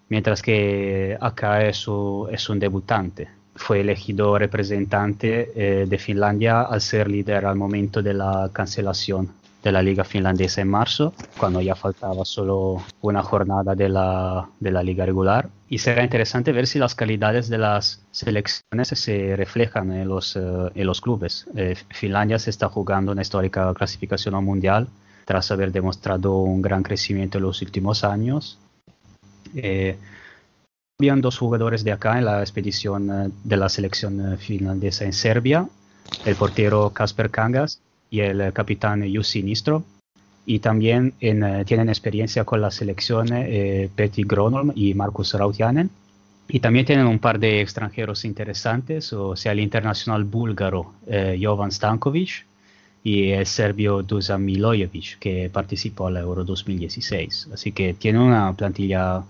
mientras 0.10 0.42
que 0.42 1.18
acá 1.20 1.66
es, 1.66 1.86
es 2.32 2.50
un 2.50 2.60
debutante. 2.60 3.30
Fue 3.56 3.82
elegido 3.82 4.38
representante 4.38 5.52
eh, 5.56 5.86
de 5.86 5.98
Finlandia 5.98 6.62
al 6.62 6.82
ser 6.82 7.10
líder 7.10 7.46
al 7.46 7.56
momento 7.56 8.02
de 8.02 8.14
la 8.14 8.50
cancelación 8.54 9.32
de 9.64 9.72
la 9.72 9.82
liga 9.82 10.04
finlandesa 10.04 10.62
en 10.62 10.70
marzo, 10.70 11.14
cuando 11.38 11.62
ya 11.62 11.76
faltaba 11.76 12.24
solo 12.24 12.82
una 13.02 13.22
jornada 13.22 13.76
de 13.76 13.90
la, 13.90 14.48
de 14.60 14.72
la 14.72 14.84
liga 14.84 15.06
regular. 15.06 15.50
Y 15.68 15.80
será 15.80 16.04
interesante 16.04 16.52
ver 16.52 16.66
si 16.66 16.80
las 16.80 16.96
calidades 16.96 17.50
de 17.50 17.58
las 17.58 18.02
selecciones 18.12 18.88
se 18.88 19.36
reflejan 19.36 19.92
en 19.92 20.08
los, 20.08 20.36
eh, 20.36 20.42
en 20.76 20.88
los 20.88 21.02
clubes. 21.02 21.46
Eh, 21.56 21.76
Finlandia 21.90 22.40
se 22.40 22.50
está 22.50 22.70
jugando 22.70 23.12
una 23.12 23.22
histórica 23.22 23.74
clasificación 23.74 24.36
al 24.36 24.44
mundial 24.44 24.88
tras 25.26 25.52
haber 25.52 25.72
demostrado 25.72 26.38
un 26.38 26.62
gran 26.62 26.82
crecimiento 26.82 27.38
en 27.38 27.44
los 27.44 27.62
últimos 27.62 28.04
años. 28.04 28.58
Eh, 29.56 29.98
habían 31.00 31.22
dos 31.22 31.38
jugadores 31.38 31.84
de 31.84 31.92
acá 31.92 32.18
en 32.18 32.26
la 32.26 32.42
expedición 32.42 33.10
eh, 33.10 33.32
de 33.44 33.58
la 33.58 33.70
selección 33.70 34.38
finlandesa 34.38 35.06
en 35.06 35.14
Serbia, 35.14 35.68
el 36.26 36.36
portero 36.36 36.90
Kasper 36.92 37.30
Kangas 37.30 37.82
y 38.10 38.22
el 38.22 38.52
capitán 38.54 39.04
Jussi 39.14 39.44
Nistro. 39.44 39.84
Y 40.46 40.60
también 40.60 41.14
eh, 41.22 41.64
tienen 41.66 41.90
experiencia 41.90 42.44
con 42.44 42.62
la 42.62 42.72
selección 42.72 43.28
eh, 43.32 43.90
Petty 43.96 44.24
Gronholm 44.24 44.72
y 44.76 44.94
Markus 44.96 45.34
Rautianen. 45.34 45.92
Y 46.48 46.60
también 46.60 46.86
tienen 46.86 47.06
un 47.06 47.20
par 47.20 47.38
de 47.38 47.62
extranjeros 47.62 48.26
interesantes, 48.26 49.14
o 49.14 49.36
sea, 49.36 49.52
el 49.52 49.60
internacional 49.60 50.24
búlgaro 50.24 50.94
eh, 51.06 51.40
Jovan 51.40 51.72
Stankovic 51.72 52.48
y 53.04 53.32
el 53.32 53.46
serbio 53.46 54.04
Dusan 54.04 54.44
Milojevic, 54.44 55.20
que 55.20 55.50
participó 55.52 56.08
al 56.08 56.18
Euro 56.18 56.44
2016. 56.44 57.50
Así 57.54 57.72
que 57.72 57.94
tienen 57.94 58.22
una 58.22 58.54
plantilla, 58.54 59.24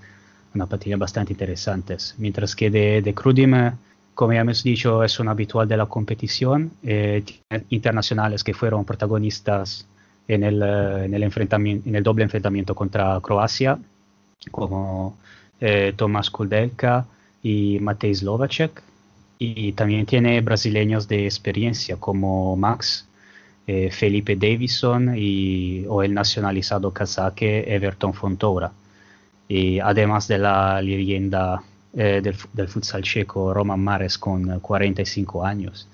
una 0.54 0.66
plantilla 0.66 0.98
bastante 0.98 1.34
interesante. 1.34 1.98
Mientras 2.18 2.56
que 2.56 2.70
de, 2.70 3.02
de 3.02 3.14
Crudim 3.14 3.54
como 4.20 4.34
ya 4.34 4.42
hemos 4.42 4.64
dicho, 4.64 5.02
es 5.02 5.18
un 5.22 5.30
habitual 5.30 5.66
de 5.66 5.78
la 5.78 5.86
competición. 5.86 6.72
Eh, 6.84 7.24
internacionales 7.70 8.44
que 8.44 8.54
fueron 8.54 8.84
protagonistas 8.84 9.88
en 10.28 10.44
el, 10.44 10.62
eh, 10.62 11.06
en 11.06 11.14
el, 11.14 11.24
en 11.24 11.96
el 11.96 12.04
doble 12.04 12.26
enfrentamiento 12.26 12.76
contra 12.76 13.18
Croacia, 13.22 13.80
como 14.52 15.18
eh, 15.62 15.94
Tomás 15.96 16.30
Kuldelka 16.30 17.06
y 17.42 17.80
Matej 17.80 18.16
Slovacek. 18.16 18.84
Y 19.38 19.72
también 19.72 20.06
tiene 20.06 20.42
brasileños 20.42 21.08
de 21.08 21.24
experiencia 21.24 21.96
como 21.96 22.58
Max, 22.58 23.08
eh, 23.68 23.92
Felipe 23.92 24.36
Davison 24.36 25.14
y, 25.16 25.86
o 25.88 26.04
el 26.04 26.14
nacionalizado 26.14 26.92
kazaque 26.92 27.66
Everton 27.68 28.14
Fontoura. 28.14 28.72
Y 29.48 29.80
además 29.80 30.28
de 30.28 30.38
la 30.38 30.82
leyenda 30.82 31.62
eh, 31.94 32.22
del, 32.24 32.36
del, 32.54 32.68
futsal 32.68 33.02
checo, 33.04 33.54
Roman 33.54 33.80
Mares, 33.80 34.18
con 34.18 34.60
45 34.60 35.44
años. 35.44 35.88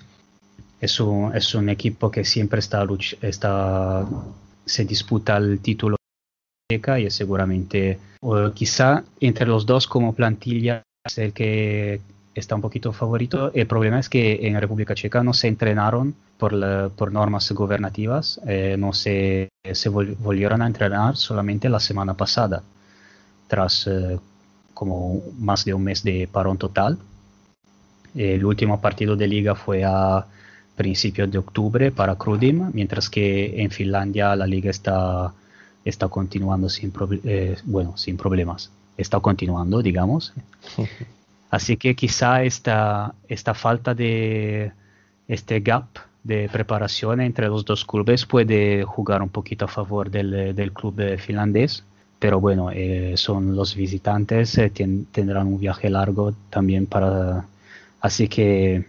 Es 0.82 1.00
un, 1.00 1.36
es 1.36 1.56
un 1.56 1.70
equipo 1.70 2.12
que 2.12 2.26
siempre 2.26 2.60
está, 2.60 2.86
está 3.22 4.06
se 4.66 4.86
disputa 4.86 5.38
el 5.38 5.60
título 5.60 5.96
y 6.68 7.06
es 7.06 7.14
seguramente, 7.14 8.00
o 8.22 8.52
quizá 8.52 9.04
entre 9.20 9.46
los 9.46 9.68
dos 9.68 9.86
como 9.86 10.14
plantilla, 10.14 10.82
es 11.06 11.18
el 11.20 11.32
que 11.32 12.02
está 12.36 12.54
un 12.54 12.62
poquito 12.62 12.92
favorito. 12.92 13.52
El 13.54 13.66
problema 13.66 13.98
es 14.00 14.10
que 14.10 14.46
en 14.46 14.60
República 14.60 14.94
Checa 14.94 15.24
no 15.24 15.34
se 15.34 15.48
entrenaron 15.48 16.14
por, 16.38 16.52
la, 16.52 16.90
por 16.96 17.12
normas 17.12 17.50
gubernativas, 17.52 18.42
eh, 18.46 18.76
no 18.78 18.94
se, 18.94 19.50
se 19.72 19.90
volvieron 19.90 20.62
a 20.62 20.68
entrenar 20.68 21.16
solamente 21.16 21.70
la 21.70 21.80
semana 21.80 22.14
pasada, 22.14 22.62
tras 23.48 23.88
eh, 23.88 24.20
como 24.74 25.22
más 25.40 25.64
de 25.64 25.74
un 25.74 25.86
mes 25.86 26.04
de 26.04 26.28
parón 26.32 26.58
total. 26.58 27.00
El 28.14 28.46
último 28.46 28.82
partido 28.82 29.16
de 29.16 29.28
liga 29.28 29.56
fue 29.56 29.84
a 29.86 30.26
principios 30.76 31.32
de 31.32 31.38
octubre 31.38 31.92
para 31.92 32.16
Crudim, 32.16 32.70
mientras 32.74 33.10
que 33.10 33.62
en 33.62 33.72
Finlandia 33.72 34.36
la 34.36 34.46
liga 34.46 34.70
está, 34.70 35.34
está 35.86 36.10
continuando 36.10 36.68
sin, 36.68 36.92
eh, 37.24 37.58
bueno, 37.64 37.96
sin 37.96 38.18
problemas. 38.18 38.72
Está 38.98 39.20
continuando, 39.22 39.82
digamos. 39.82 40.34
Así 41.50 41.78
que 41.78 41.96
quizá 41.96 42.44
esta, 42.44 43.16
esta 43.28 43.54
falta 43.54 43.94
de 43.94 44.72
este 45.28 45.60
gap 45.60 45.88
de 46.24 46.50
preparación 46.52 47.22
entre 47.22 47.48
los 47.48 47.66
dos 47.66 47.86
clubes 47.86 48.26
puede 48.26 48.84
jugar 48.84 49.22
un 49.22 49.30
poquito 49.30 49.66
a 49.66 49.68
favor 49.68 50.10
del, 50.10 50.56
del 50.56 50.74
club 50.74 51.18
finlandés 51.18 51.84
pero 52.20 52.40
bueno, 52.40 52.72
eh, 52.72 53.14
son 53.18 53.56
los 53.56 53.76
visitantes, 53.76 54.58
eh, 54.58 54.72
tendrán 54.72 55.48
un 55.48 55.60
viaje 55.60 55.90
largo 55.90 56.34
también 56.50 56.88
para... 56.88 57.46
Así 58.00 58.28
que 58.28 58.86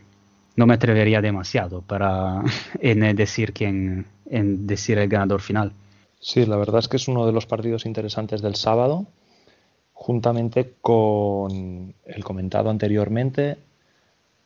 no 0.57 0.67
me 0.67 0.75
atrevería 0.75 1.21
demasiado 1.21 1.83
para 1.83 2.43
en 2.81 3.17
decir 3.17 3.53
quién, 3.53 4.07
en 4.31 4.67
decir 4.67 4.99
el 4.99 5.09
ganador 5.09 5.41
final. 5.41 5.73
Sí, 6.19 6.47
la 6.47 6.57
verdad 6.57 6.79
es 6.79 6.89
que 6.89 6.97
es 6.97 7.09
uno 7.09 7.27
de 7.27 7.33
los 7.33 7.47
partidos 7.47 7.85
interesantes 7.85 8.43
del 8.43 8.55
sábado, 8.55 9.07
juntamente 9.97 10.75
con 10.81 11.93
el 12.05 12.25
comentado 12.25 12.71
anteriormente, 12.71 13.57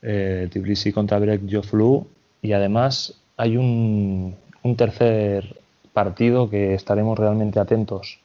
eh, 0.00 0.48
Tbilisi 0.50 0.92
contra 0.92 1.18
Brek 1.18 1.42
Joflu, 1.50 2.06
y 2.40 2.52
además 2.52 3.20
hay 3.36 3.56
un, 3.56 4.36
un 4.62 4.76
tercer 4.76 5.56
partido 5.92 6.48
que 6.48 6.72
estaremos 6.72 7.18
realmente 7.18 7.58
atentos 7.58 8.20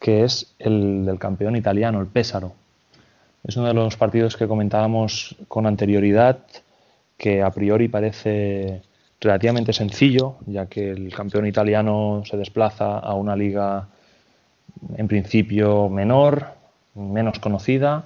que 0.00 0.24
es 0.24 0.54
el 0.58 1.04
del 1.04 1.18
campeón 1.18 1.56
italiano, 1.56 2.00
el 2.00 2.06
Pésaro. 2.06 2.52
Es 3.44 3.56
uno 3.56 3.68
de 3.68 3.74
los 3.74 3.96
partidos 3.96 4.36
que 4.36 4.48
comentábamos 4.48 5.36
con 5.48 5.66
anterioridad, 5.66 6.38
que 7.16 7.42
a 7.42 7.50
priori 7.50 7.88
parece 7.88 8.82
relativamente 9.20 9.72
sencillo, 9.72 10.36
ya 10.46 10.66
que 10.66 10.90
el 10.90 11.12
campeón 11.12 11.46
italiano 11.46 12.22
se 12.24 12.36
desplaza 12.36 12.98
a 12.98 13.14
una 13.14 13.34
liga 13.34 13.88
en 14.96 15.08
principio 15.08 15.88
menor, 15.88 16.46
menos 16.94 17.38
conocida, 17.38 18.04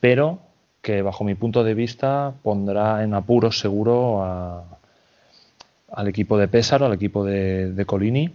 pero 0.00 0.38
que 0.82 1.02
bajo 1.02 1.24
mi 1.24 1.34
punto 1.34 1.62
de 1.62 1.74
vista 1.74 2.32
pondrá 2.42 3.04
en 3.04 3.14
apuros 3.14 3.58
seguro 3.58 4.22
al 5.92 6.08
equipo 6.08 6.38
de 6.38 6.48
Pésaro, 6.48 6.86
al 6.86 6.94
equipo 6.94 7.24
de, 7.24 7.84
Colini, 7.86 8.30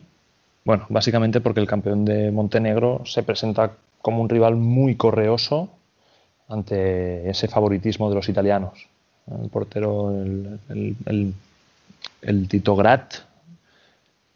bueno, 0.63 0.85
básicamente 0.89 1.41
porque 1.41 1.59
el 1.59 1.67
campeón 1.67 2.05
de 2.05 2.31
Montenegro 2.31 3.01
se 3.05 3.23
presenta 3.23 3.71
como 4.01 4.21
un 4.21 4.29
rival 4.29 4.55
muy 4.55 4.95
correoso 4.95 5.69
ante 6.47 7.29
ese 7.29 7.47
favoritismo 7.47 8.09
de 8.09 8.15
los 8.15 8.29
italianos. 8.29 8.87
El 9.41 9.49
portero, 9.49 10.11
el, 10.11 11.33
Tito 12.47 12.75
Grat, 12.75 13.15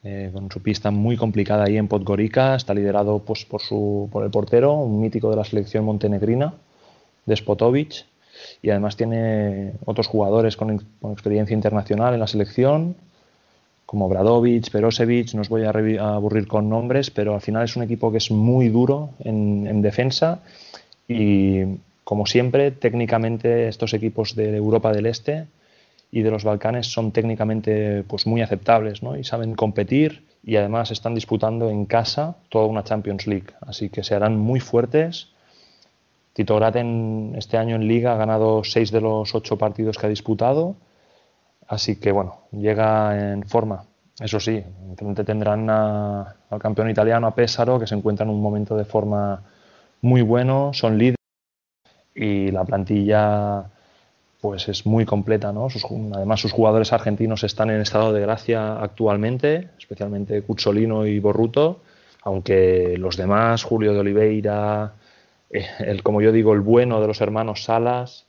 eh, 0.02 0.30
con 0.32 0.50
su 0.50 0.62
pista 0.62 0.92
muy 0.92 1.18
complicada 1.18 1.66
ahí 1.66 1.78
en 1.78 1.90
Podgorica, 1.90 2.56
está 2.56 2.74
liderado 2.74 3.20
pues, 3.20 3.44
por, 3.44 3.62
su, 3.62 4.08
por 4.12 4.24
el 4.24 4.32
portero, 4.32 4.74
un 4.74 5.02
mítico 5.02 5.30
de 5.30 5.36
la 5.36 5.44
selección 5.44 5.84
montenegrina, 5.84 6.54
Despotovic, 7.26 8.06
y 8.62 8.70
además 8.70 8.96
tiene 8.96 9.74
otros 9.84 10.08
jugadores 10.08 10.56
con, 10.56 10.72
experiencia 11.12 11.54
internacional 11.54 12.14
en 12.14 12.22
la 12.22 12.28
selección, 12.28 12.96
como 13.86 14.08
Bradovic, 14.08 14.72
Perosevic, 14.72 15.34
no 15.34 15.42
os 15.42 15.50
voy 15.50 15.64
a, 15.64 15.70
aburrir 15.70 16.48
con 16.48 16.70
nombres, 16.70 17.12
pero 17.12 17.34
al 17.34 17.42
final 17.42 17.66
es 17.66 17.76
un 17.76 17.84
equipo 17.84 18.12
que 18.12 18.20
es 18.20 18.32
muy 18.32 18.70
duro 18.70 19.10
en, 19.20 19.82
defensa 19.82 20.40
y 21.08 21.64
como 22.06 22.26
siempre, 22.26 22.72
técnicamente 22.72 23.68
estos 23.68 23.94
equipos 23.94 24.36
de 24.36 24.56
Europa 24.56 24.94
del 24.94 25.08
Este 25.08 25.48
y 26.12 26.22
de 26.22 26.32
los 26.32 26.44
Balcanes 26.44 26.88
son 26.88 27.12
técnicamente 27.12 28.04
pues, 28.04 28.26
muy 28.26 28.42
aceptables 28.42 29.04
¿no? 29.04 29.16
y 29.16 29.24
saben 29.24 29.56
competir 29.56 30.26
y 30.44 30.56
además 30.56 30.92
están 30.92 31.14
disputando 31.14 31.70
en 31.70 31.86
casa 31.86 32.38
toda 32.50 32.66
una 32.66 32.84
Champions 32.84 33.28
League, 33.28 33.48
así 33.62 33.90
que 33.90 34.04
se 34.04 34.16
harán 34.16 34.38
muy 34.38 34.60
fuertes. 34.60 35.30
Tito 36.34 36.56
Graten 36.56 37.34
este 37.38 37.58
año 37.58 37.76
en 37.76 37.88
liga 37.88 38.14
ha 38.14 38.18
ganado 38.18 38.64
seis 38.64 38.92
de 38.92 39.02
los 39.02 39.36
ocho 39.36 39.58
partidos 39.58 39.98
que 39.98 40.06
ha 40.06 40.10
disputado, 40.10 40.76
así 41.68 41.98
que 41.98 42.12
bueno, 42.12 42.38
llega 42.52 43.34
en 43.34 43.44
forma. 43.44 43.84
Eso 44.20 44.40
sí, 44.40 44.64
enfrente 44.90 45.24
tendrán 45.24 45.70
al 45.70 46.60
campeón 46.60 46.90
italiano, 46.90 47.28
a 47.28 47.36
Pesaro, 47.36 47.80
que 47.80 47.88
se 47.88 47.96
encuentra 47.96 48.26
en 48.26 48.32
un 48.32 48.42
momento 48.42 48.76
de 48.76 48.86
forma 48.86 49.44
muy 50.02 50.22
bueno, 50.22 50.72
son 50.74 50.98
líderes 50.98 51.18
y 52.16 52.52
la 52.52 52.66
plantilla 52.66 53.70
pues 54.42 54.70
es 54.70 54.86
muy 54.86 55.06
completa, 55.06 55.52
¿no? 55.52 55.68
además 56.14 56.40
sus 56.40 56.54
jugadores 56.54 56.94
argentinos 56.94 57.44
están 57.44 57.70
en 57.70 57.82
estado 57.82 58.14
de 58.14 58.22
gracia 58.22 58.80
actualmente, 58.80 59.70
especialmente 59.78 60.42
Cuzzolino 60.44 61.06
y 61.06 61.20
Borruto, 61.20 61.82
aunque 62.24 62.96
los 62.98 63.18
demás, 63.18 63.64
Julio 63.64 63.94
de 63.94 64.00
Oliveira, 64.00 64.94
eh, 65.50 65.66
el, 65.80 66.04
como 66.04 66.22
yo 66.22 66.32
digo, 66.32 66.54
el 66.54 66.62
bueno 66.62 67.02
de 67.02 67.08
los 67.08 67.20
hermanos 67.20 67.64
Salas, 67.64 68.28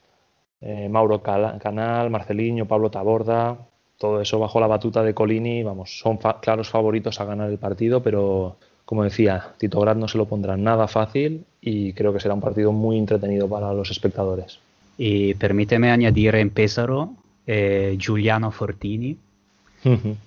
eh, 0.59 0.89
Mauro 0.89 1.21
Canal, 1.21 2.09
Marceliño, 2.09 2.67
Pablo 2.67 2.91
Taborda, 2.91 3.57
todo 3.97 4.19
eso 4.19 4.39
bajo 4.39 4.59
la 4.59 4.67
batuta 4.67 5.03
de 5.03 5.13
Colini, 5.13 5.63
vamos, 5.63 5.97
son 5.99 6.17
claros 6.17 6.69
favoritos 6.69 7.21
a 7.21 7.25
ganar 7.25 7.49
el 7.49 7.57
partido, 7.57 8.03
pero 8.03 8.57
como 8.83 9.03
decía, 9.03 9.53
Tito 9.57 9.79
Grad 9.79 9.95
no 9.95 10.07
se 10.09 10.17
lo 10.17 10.25
pondrá 10.25 10.57
nada 10.57 10.87
fácil 10.87 11.45
y 11.61 11.93
creo 11.93 12.11
que 12.11 12.19
será 12.19 12.33
un 12.33 12.41
partido 12.41 12.73
muy 12.73 12.97
entretenido 12.97 13.47
para 13.47 13.73
los 13.73 13.91
espectadores. 13.91 14.59
Y 14.97 15.33
permíteme 15.35 15.91
añadir 15.91 16.35
en 16.35 16.49
Pésaro 16.49 17.15
eh, 17.47 17.97
Giuliano 17.99 18.51
Fortini, 18.51 19.17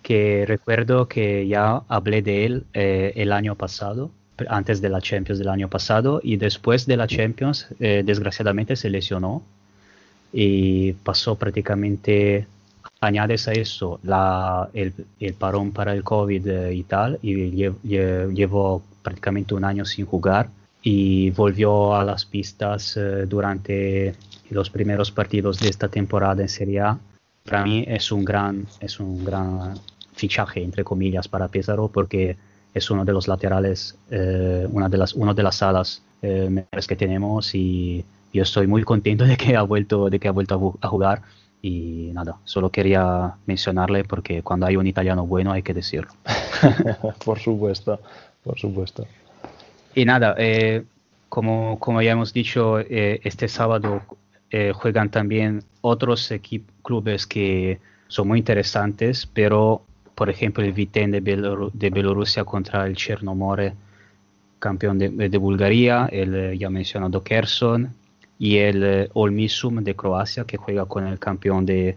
que 0.03 0.45
recuerdo 0.49 1.07
que 1.07 1.47
ya 1.47 1.83
hablé 1.89 2.23
de 2.23 2.45
él 2.45 2.65
eh, 2.75 3.13
el 3.15 3.31
año 3.31 3.55
pasado, 3.55 4.11
antes 4.49 4.81
de 4.81 4.89
la 4.89 5.01
Champions 5.01 5.39
del 5.39 5.49
año 5.49 5.69
pasado, 5.69 6.21
y 6.25 6.37
después 6.37 6.87
de 6.87 6.97
la 6.97 7.07
Champions, 7.07 7.69
eh, 7.79 8.03
desgraciadamente 8.05 8.75
se 8.75 8.91
lesionó 8.91 9.43
y 10.33 10.93
pasó 10.93 11.37
prácticamente, 11.37 12.49
añades 13.01 13.47
a 13.47 13.53
eso 13.53 14.01
la, 14.03 14.69
el, 14.75 14.93
parón 15.39 15.71
para 15.71 15.93
el 15.93 16.03
COVID 16.03 16.71
y 16.73 16.83
tal, 16.83 17.21
y 17.23 17.53
llevó 17.85 18.83
prácticamente 19.03 19.55
un 19.55 19.65
año 19.65 19.85
sin 19.85 20.05
jugar 20.05 20.49
y 20.83 21.31
volvió 21.31 21.95
a 21.95 22.05
las 22.05 22.25
pistas 22.25 22.99
durante 23.29 24.15
los 24.51 24.71
primeros 24.71 25.11
partidos 25.11 25.59
de 25.59 25.69
esta 25.69 25.89
temporada 25.89 26.43
en 26.43 26.49
Serie 26.49 26.81
A, 26.81 26.99
para 27.45 27.65
mí 27.65 27.85
es 27.87 28.11
un 28.11 28.25
gran, 28.25 28.67
es 28.81 29.01
un 29.01 29.25
gran 29.25 29.75
fichaje, 30.15 30.63
entre 30.63 30.83
comillas, 30.83 31.29
para 31.29 31.49
Pesaro, 31.49 31.89
porque 31.89 32.37
es 32.73 32.91
uno 32.91 33.05
de 33.05 33.13
los 33.13 33.29
laterales, 33.29 33.97
eh, 34.11 34.67
una, 34.71 34.89
de 34.89 34.99
las, 34.99 35.15
una 35.15 35.35
de 35.35 35.43
las 35.43 35.57
salas 35.57 36.03
eh, 36.23 36.49
mejores 36.51 36.87
que 36.87 36.97
tenemos 36.97 37.55
y 37.55 38.05
yo 38.33 38.43
estoy 38.43 38.67
muy 38.67 38.83
contento 38.83 39.25
de 39.25 39.37
que 39.37 39.57
ha 39.57 39.63
vuelto, 39.63 40.09
de 40.09 40.19
que 40.19 40.29
ha 40.29 40.33
vuelto 40.33 40.79
a, 40.81 40.89
jugar 40.89 41.23
y 41.63 42.11
nada, 42.13 42.37
solo 42.45 42.71
quería 42.71 43.35
mencionarle 43.47 44.05
porque 44.05 44.43
cuando 44.43 44.67
hay 44.67 44.77
un 44.77 44.87
italiano 44.87 45.27
bueno 45.27 45.53
hay 45.53 45.63
que 45.63 45.75
decirlo. 45.75 46.13
por 47.25 47.39
supuesto, 47.39 48.01
por 48.43 48.59
supuesto. 48.59 49.07
Y 49.95 50.05
nada, 50.05 50.35
eh, 50.39 50.85
como, 51.29 51.79
como 51.79 52.03
ya 52.03 52.13
hemos 52.13 52.33
dicho, 52.33 52.79
este 52.81 53.49
sábado 53.49 54.03
eh, 54.51 54.73
juegan 54.75 55.11
también 55.11 55.65
otros 55.81 56.33
clubes 56.83 57.27
que 57.27 57.81
son 58.09 58.29
muy 58.29 58.39
interesantes, 58.39 59.27
pero 59.27 59.83
por 60.15 60.31
ejemplo 60.31 60.63
el 60.65 60.73
Vitén 60.73 61.11
de, 61.11 61.21
Bielorrusia 61.21 62.45
contra 62.45 62.87
el 62.87 62.97
Chernomore, 62.97 63.75
campeón 64.59 64.99
de, 64.99 65.39
Bulgaria, 65.39 66.07
el 66.11 66.35
eh, 66.35 66.59
ya 66.59 66.71
mencionado 66.71 67.23
Kherson 67.23 67.93
y 68.39 68.59
el 68.59 68.83
eh, 68.83 69.11
Olmisum 69.15 69.83
de 69.83 69.95
Croacia 69.95 70.45
que 70.45 70.57
juega 70.57 70.87
con 70.87 71.07
el 71.07 71.19
campeón 71.19 71.67
de 71.67 71.97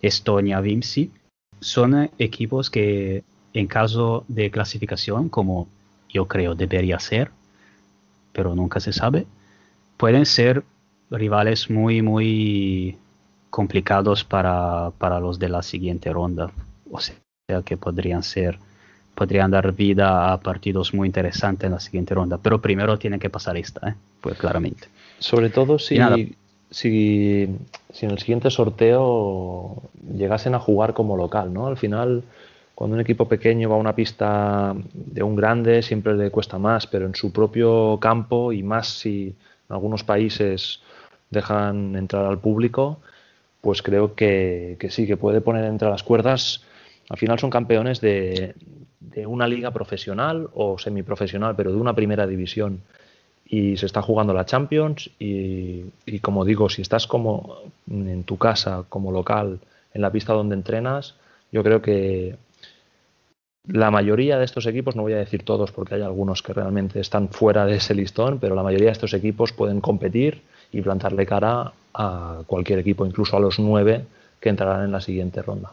Estonia 0.00 0.60
Vimsi. 0.60 1.10
Son 1.60 2.10
equipos 2.18 2.70
que 2.70 3.24
en 3.52 3.66
caso 3.66 4.24
de 4.28 4.50
clasificación, 4.50 5.28
como 5.28 5.68
yo 6.08 6.26
creo 6.26 6.54
debería 6.54 6.98
ser, 6.98 7.30
pero 8.32 8.54
nunca 8.54 8.80
se 8.80 8.92
sabe, 8.92 9.26
pueden 9.96 10.26
ser 10.26 10.62
rivales 11.10 11.70
muy, 11.70 12.02
muy 12.02 12.96
complicados 13.50 14.24
para, 14.24 14.90
para 14.98 15.20
los 15.20 15.38
de 15.38 15.48
la 15.48 15.62
siguiente 15.62 16.12
ronda. 16.12 16.50
O 16.90 17.00
sea 17.00 17.16
que 17.64 17.76
podrían 17.76 18.22
ser, 18.22 18.58
podrían 19.14 19.50
dar 19.50 19.72
vida 19.72 20.32
a 20.32 20.40
partidos 20.40 20.92
muy 20.94 21.06
interesantes 21.06 21.66
en 21.66 21.72
la 21.72 21.80
siguiente 21.80 22.14
ronda. 22.14 22.38
Pero 22.38 22.60
primero 22.60 22.98
tiene 22.98 23.18
que 23.18 23.30
pasar 23.30 23.56
esta, 23.56 23.88
¿eh? 23.88 23.94
pues 24.20 24.36
claramente. 24.38 24.88
Sobre 25.18 25.50
todo 25.50 25.78
si, 25.78 25.98
si, 26.70 27.48
si 27.90 28.06
en 28.06 28.10
el 28.12 28.18
siguiente 28.18 28.50
sorteo 28.50 29.82
llegasen 30.14 30.54
a 30.54 30.58
jugar 30.58 30.92
como 30.92 31.16
local, 31.16 31.52
¿no? 31.52 31.66
Al 31.66 31.76
final 31.76 32.22
cuando 32.76 32.94
un 32.94 33.00
equipo 33.00 33.26
pequeño 33.26 33.70
va 33.70 33.76
a 33.76 33.78
una 33.78 33.94
pista 33.94 34.74
de 34.92 35.22
un 35.22 35.34
grande 35.34 35.82
siempre 35.82 36.14
le 36.14 36.30
cuesta 36.30 36.58
más, 36.58 36.86
pero 36.86 37.06
en 37.06 37.14
su 37.14 37.32
propio 37.32 37.98
campo 37.98 38.52
y 38.52 38.62
más 38.62 38.88
si 38.88 39.34
en 39.68 39.74
algunos 39.74 40.04
países 40.04 40.80
dejan 41.30 41.96
entrar 41.96 42.24
al 42.26 42.38
público, 42.38 42.98
pues 43.60 43.82
creo 43.82 44.14
que, 44.14 44.76
sí, 44.90 45.06
que 45.06 45.16
puede 45.16 45.40
poner 45.40 45.64
entre 45.64 45.90
las 45.90 46.02
cuerdas. 46.02 46.62
Al 47.08 47.16
final 47.16 47.38
son 47.38 47.50
campeones 47.50 48.00
de, 48.00 48.54
una 49.26 49.48
liga 49.48 49.70
profesional 49.70 50.50
o 50.54 50.78
semiprofesional, 50.78 51.56
pero 51.56 51.72
de 51.72 51.78
una 51.78 51.94
primera 51.94 52.26
división. 52.26 52.80
Y 53.48 53.76
se 53.76 53.86
está 53.86 54.02
jugando 54.02 54.34
la 54.34 54.44
Champions 54.44 55.10
y, 55.18 55.84
y, 56.04 56.18
como 56.20 56.44
digo, 56.44 56.68
si 56.68 56.82
estás 56.82 57.06
como 57.06 57.58
en 57.88 58.24
tu 58.24 58.38
casa, 58.38 58.84
como 58.88 59.12
local, 59.12 59.60
en 59.94 60.02
la 60.02 60.10
pista 60.10 60.32
donde 60.32 60.54
entrenas, 60.54 61.14
yo 61.52 61.62
creo 61.62 61.80
que 61.80 62.36
la 63.68 63.90
mayoría 63.90 64.38
de 64.38 64.44
estos 64.44 64.66
equipos, 64.66 64.94
no 64.96 65.02
voy 65.02 65.14
a 65.14 65.18
decir 65.18 65.42
todos 65.42 65.72
porque 65.72 65.96
hay 65.96 66.02
algunos 66.02 66.42
que 66.42 66.52
realmente 66.52 67.00
están 67.00 67.28
fuera 67.28 67.66
de 67.66 67.76
ese 67.76 67.94
listón, 67.94 68.38
pero 68.38 68.54
la 68.54 68.62
mayoría 68.62 68.86
de 68.86 68.92
estos 68.92 69.14
equipos 69.14 69.52
pueden 69.52 69.80
competir 69.80 70.42
y 70.72 70.82
plantarle 70.82 71.26
cara 71.26 71.72
a 71.94 72.38
cualquier 72.46 72.78
equipo, 72.80 73.06
incluso 73.06 73.36
a 73.36 73.40
los 73.40 73.58
nueve 73.58 74.04
que 74.40 74.48
entrarán 74.48 74.84
en 74.84 74.92
la 74.92 75.00
siguiente 75.00 75.42
ronda. 75.42 75.72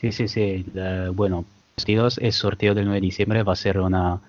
Sí, 0.00 0.12
sí, 0.12 0.28
sí. 0.28 0.66
bueno, 1.14 1.44
el 1.76 2.32
sorteo 2.32 2.74
del 2.74 2.84
9 2.84 3.00
de 3.00 3.06
diciembre 3.06 3.42
va 3.42 3.52
a 3.52 3.56
ser 3.56 3.78
una 3.80 4.20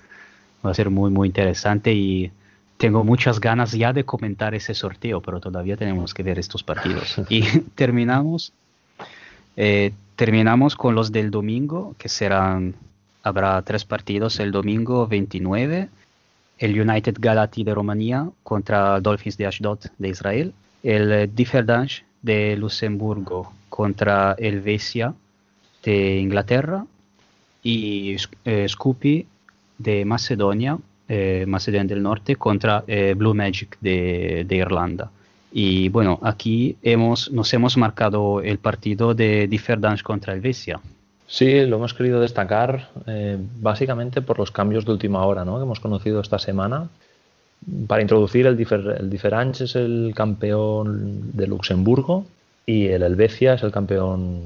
va 0.65 0.71
a 0.71 0.73
ser 0.73 0.89
muy 0.89 1.11
muy 1.11 1.27
interesante 1.27 1.93
y 1.93 2.31
tengo 2.77 3.03
muchas 3.03 3.39
ganas 3.39 3.71
ya 3.71 3.93
de 3.93 4.03
comentar 4.03 4.53
ese 4.53 4.73
sorteo, 4.73 5.21
pero 5.21 5.39
todavía 5.39 5.77
tenemos 5.77 6.13
que 6.13 6.23
ver 6.23 6.39
estos 6.39 6.63
partidos. 6.63 7.15
y 7.29 7.43
terminamos 7.75 8.51
eh, 9.57 9.93
terminamos 10.15 10.75
con 10.75 10.95
los 10.95 11.11
del 11.11 11.31
domingo, 11.31 11.95
que 11.97 12.09
serán 12.09 12.75
habrá 13.23 13.61
tres 13.63 13.85
partidos 13.85 14.39
el 14.39 14.51
domingo 14.51 15.07
29 15.07 15.89
el 16.57 16.79
United 16.79 17.15
Galati 17.19 17.63
de 17.63 17.73
Rumanía 17.73 18.29
contra 18.43 18.99
Dolphins 18.99 19.37
de 19.37 19.47
Ashdod 19.47 19.79
de 19.97 20.09
Israel, 20.09 20.53
el 20.83 21.33
Differdange 21.35 22.03
de 22.21 22.55
Luxemburgo 22.57 23.51
contra 23.69 24.35
el 24.39 24.61
Vesia 24.61 25.13
de 25.83 26.17
Inglaterra 26.17 26.85
y 27.61 28.15
eh, 28.45 28.65
Scoopy 28.67 29.27
de 29.77 30.05
Macedonia, 30.05 30.77
eh, 31.07 31.45
Macedonia 31.47 31.87
del 31.87 32.01
Norte 32.01 32.35
contra 32.35 32.83
eh, 32.87 33.13
Blue 33.17 33.33
Magic 33.33 33.77
de, 33.81 34.45
Irlanda. 34.49 35.11
Y 35.51 35.89
bueno, 35.89 36.19
aquí 36.21 36.77
hemos, 36.81 37.31
nos 37.31 37.53
hemos 37.53 37.77
marcado 37.77 38.41
el 38.41 38.57
partido 38.57 39.13
de 39.13 39.47
Differdange 39.47 40.03
contra 40.03 40.33
el 40.33 40.41
Vesia. 40.41 40.79
Sí, 41.27 41.65
lo 41.65 41.77
hemos 41.77 41.93
querido 41.93 42.19
destacar 42.19 42.89
eh, 43.07 43.37
básicamente 43.59 44.21
por 44.21 44.37
los 44.37 44.51
cambios 44.51 44.85
de 44.85 44.91
última 44.91 45.25
hora 45.25 45.43
¿no? 45.43 45.57
que 45.57 45.63
hemos 45.63 45.79
conocido 45.79 46.21
esta 46.21 46.37
semana. 46.39 46.89
Para 47.87 48.01
introducir, 48.01 48.45
el, 48.45 48.57
Difer 48.57 49.33
es 49.59 49.75
el 49.75 50.13
campeón 50.15 51.31
de 51.33 51.47
Luxemburgo 51.47 52.25
y 52.65 52.87
el 52.87 53.01
Helvecia 53.01 53.55
es 53.55 53.63
el 53.63 53.71
campeón 53.71 54.41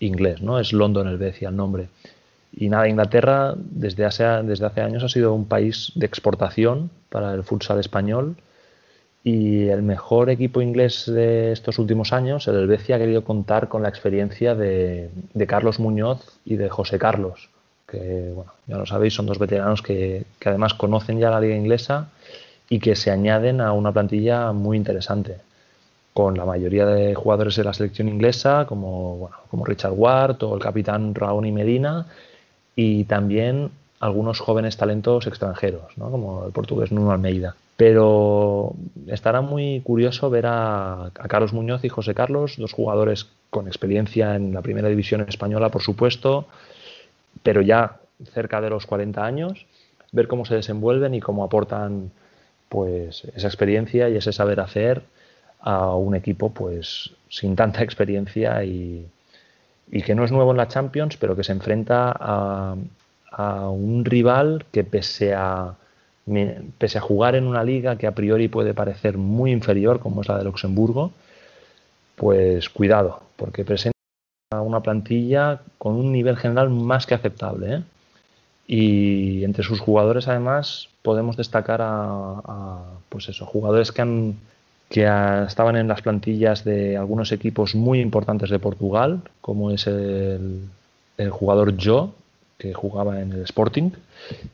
inglés, 0.00 0.40
¿no? 0.40 0.58
es 0.58 0.72
London 0.72 1.06
Helvecia 1.06 1.50
el 1.50 1.56
nombre. 1.56 1.88
Y 2.54 2.68
nada, 2.68 2.88
Inglaterra 2.88 3.54
desde 3.56 4.04
hace, 4.06 4.24
desde 4.24 4.66
hace 4.66 4.80
años 4.80 5.04
ha 5.04 5.08
sido 5.08 5.34
un 5.34 5.46
país 5.46 5.92
de 5.94 6.06
exportación 6.06 6.90
para 7.10 7.34
el 7.34 7.42
futsal 7.44 7.78
español 7.78 8.36
y 9.24 9.68
el 9.68 9.82
mejor 9.82 10.30
equipo 10.30 10.60
inglés 10.60 11.06
de 11.06 11.52
estos 11.52 11.78
últimos 11.78 12.12
años, 12.12 12.48
el 12.48 12.56
Helvecia, 12.56 12.96
ha 12.96 12.98
querido 12.98 13.22
contar 13.22 13.68
con 13.68 13.82
la 13.82 13.88
experiencia 13.88 14.54
de, 14.54 15.10
Carlos 15.46 15.78
Muñoz 15.78 16.38
y 16.44 16.56
de 16.56 16.68
José 16.68 16.98
Carlos, 16.98 17.48
que, 17.86 18.34
ya 18.66 18.76
lo 18.76 18.86
sabéis, 18.86 19.14
son 19.14 19.26
dos 19.26 19.38
veteranos 19.38 19.80
que, 19.80 20.24
además 20.44 20.74
conocen 20.74 21.20
ya 21.20 21.30
la 21.30 21.40
liga 21.40 21.54
inglesa 21.54 22.08
y 22.68 22.80
que 22.80 22.96
se 22.96 23.10
añaden 23.10 23.60
a 23.60 23.72
una 23.72 23.92
plantilla 23.92 24.52
muy 24.52 24.76
interesante, 24.76 25.36
con 26.12 26.36
la 26.36 26.44
mayoría 26.44 26.84
de 26.84 27.14
jugadores 27.14 27.54
de 27.54 27.64
la 27.64 27.74
selección 27.74 28.08
inglesa, 28.08 28.66
como, 28.66 29.30
como 29.50 29.64
Richard 29.64 29.92
Ward 29.92 30.42
o 30.42 30.56
el 30.56 30.60
capitán 30.60 31.14
Raoni 31.14 31.52
Medina, 31.52 32.06
y 32.74 33.04
también 33.04 33.70
algunos 34.00 34.40
jóvenes 34.40 34.76
talentos 34.76 35.28
extranjeros, 35.28 35.92
como 35.96 36.46
el 36.46 36.52
portugués 36.52 36.90
Nuno 36.90 37.12
Almeida. 37.12 37.54
Pero 37.76 38.74
estará 39.06 39.40
muy 39.40 39.80
curioso 39.80 40.30
ver 40.30 40.44
a, 40.46 41.10
Carlos 41.28 41.52
Muñoz 41.52 41.84
y 41.84 41.88
José 41.88 42.14
Carlos, 42.14 42.56
dos 42.58 42.72
jugadores 42.72 43.28
con 43.50 43.66
experiencia 43.66 44.36
en 44.36 44.54
la 44.54 44.62
primera 44.62 44.88
división 44.88 45.22
española, 45.28 45.70
por 45.70 45.82
supuesto, 45.82 46.46
pero 47.42 47.60
ya 47.62 47.98
cerca 48.32 48.60
de 48.60 48.70
los 48.70 48.86
40 48.86 49.24
años, 49.24 49.66
ver 50.12 50.28
cómo 50.28 50.44
se 50.44 50.54
desenvuelven 50.54 51.14
y 51.14 51.20
cómo 51.20 51.44
aportan 51.44 52.10
pues 52.68 53.24
esa 53.34 53.48
experiencia 53.48 54.08
y 54.08 54.16
ese 54.16 54.32
saber 54.32 54.60
hacer 54.60 55.02
a 55.60 55.94
un 55.94 56.14
equipo 56.14 56.50
pues 56.50 57.10
sin 57.28 57.56
tanta 57.56 57.82
experiencia 57.82 58.64
y, 58.64 59.06
y 59.90 60.02
que 60.02 60.14
no 60.14 60.24
es 60.24 60.32
nuevo 60.32 60.50
en 60.50 60.56
la 60.56 60.68
Champions, 60.68 61.16
pero 61.16 61.36
que 61.36 61.44
se 61.44 61.52
enfrenta 61.52 62.14
a, 62.18 62.76
a 63.30 63.68
un 63.70 64.04
rival 64.04 64.66
que 64.70 64.84
pese 64.84 65.34
a, 65.34 65.74
pese 66.78 66.98
a 66.98 67.00
jugar 67.00 67.34
en 67.34 67.46
una 67.46 67.64
liga 67.64 67.96
que 67.96 68.06
a 68.06 68.14
priori 68.14 68.48
puede 68.48 68.74
parecer 68.74 69.18
muy 69.18 69.50
inferior, 69.50 70.00
como 70.00 70.20
es 70.22 70.28
la 70.28 70.38
de 70.38 70.44
Luxemburgo, 70.44 71.12
pues 72.16 72.68
cuidado, 72.68 73.22
porque 73.36 73.64
presenta 73.64 73.92
una 74.60 74.80
plantilla 74.80 75.62
con 75.78 75.94
un 75.94 76.12
nivel 76.12 76.36
general 76.36 76.70
más 76.70 77.06
que 77.06 77.14
aceptable. 77.14 77.74
¿eh? 77.74 77.82
Y 78.66 79.44
entre 79.44 79.64
sus 79.64 79.80
jugadores, 79.80 80.28
además, 80.28 80.88
podemos 81.02 81.36
destacar 81.36 81.80
a, 81.82 82.82
pues 83.08 83.28
eso, 83.28 83.46
jugadores 83.46 83.92
que 83.92 84.02
han 84.02 84.36
que 84.88 85.08
estaban 85.46 85.76
en 85.76 85.88
las 85.88 86.02
plantillas 86.02 86.64
de 86.64 86.98
algunos 86.98 87.32
equipos 87.32 87.74
muy 87.74 88.00
importantes 88.00 88.50
de 88.50 88.58
Portugal, 88.58 89.22
como 89.40 89.70
es 89.70 89.86
el, 89.86 90.68
el 91.16 91.30
jugador 91.30 91.74
Joe, 91.82 92.10
que 92.62 92.72
jugaba 92.72 93.20
en 93.20 93.32
el 93.32 93.42
Sporting. 93.42 93.90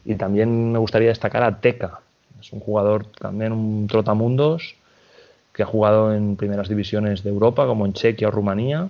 Y 0.07 0.15
también 0.15 0.73
me 0.73 0.79
gustaría 0.79 1.09
destacar 1.09 1.43
a 1.43 1.61
Teca. 1.61 2.01
Es 2.41 2.53
un 2.55 2.61
jugador 2.61 3.05
también 3.05 3.53
un 3.53 3.87
trotamundos 3.87 4.77
que 5.53 5.63
ha 5.63 5.67
jugado 5.67 6.15
en 6.15 6.37
primeras 6.37 6.69
divisiones 6.69 7.23
de 7.23 7.29
Europa, 7.29 7.67
como 7.67 7.85
en 7.85 7.93
Chequia 7.93 8.29
o 8.29 8.31
Rumanía. 8.31 8.89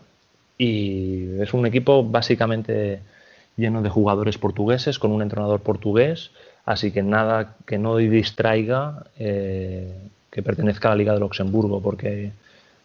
Y 0.57 1.41
es 1.41 1.53
un 1.53 1.67
equipo 1.67 2.05
básicamente 2.05 3.01
lleno 3.57 3.83
de 3.83 3.89
jugadores 3.89 4.39
portugueses, 4.39 5.01
con 5.01 5.11
un 5.11 5.23
entrenador 5.23 5.61
portugués. 5.61 6.31
Así 6.65 6.93
que 6.93 7.03
nada 7.03 7.57
que 7.67 7.79
no 7.79 7.97
distraiga 7.97 9.05
eh, 9.19 9.93
que 10.31 10.43
pertenezca 10.43 10.89
a 10.89 10.91
la 10.93 10.97
Liga 10.99 11.15
de 11.15 11.21
Luxemburgo, 11.21 11.81
porque, 11.83 12.31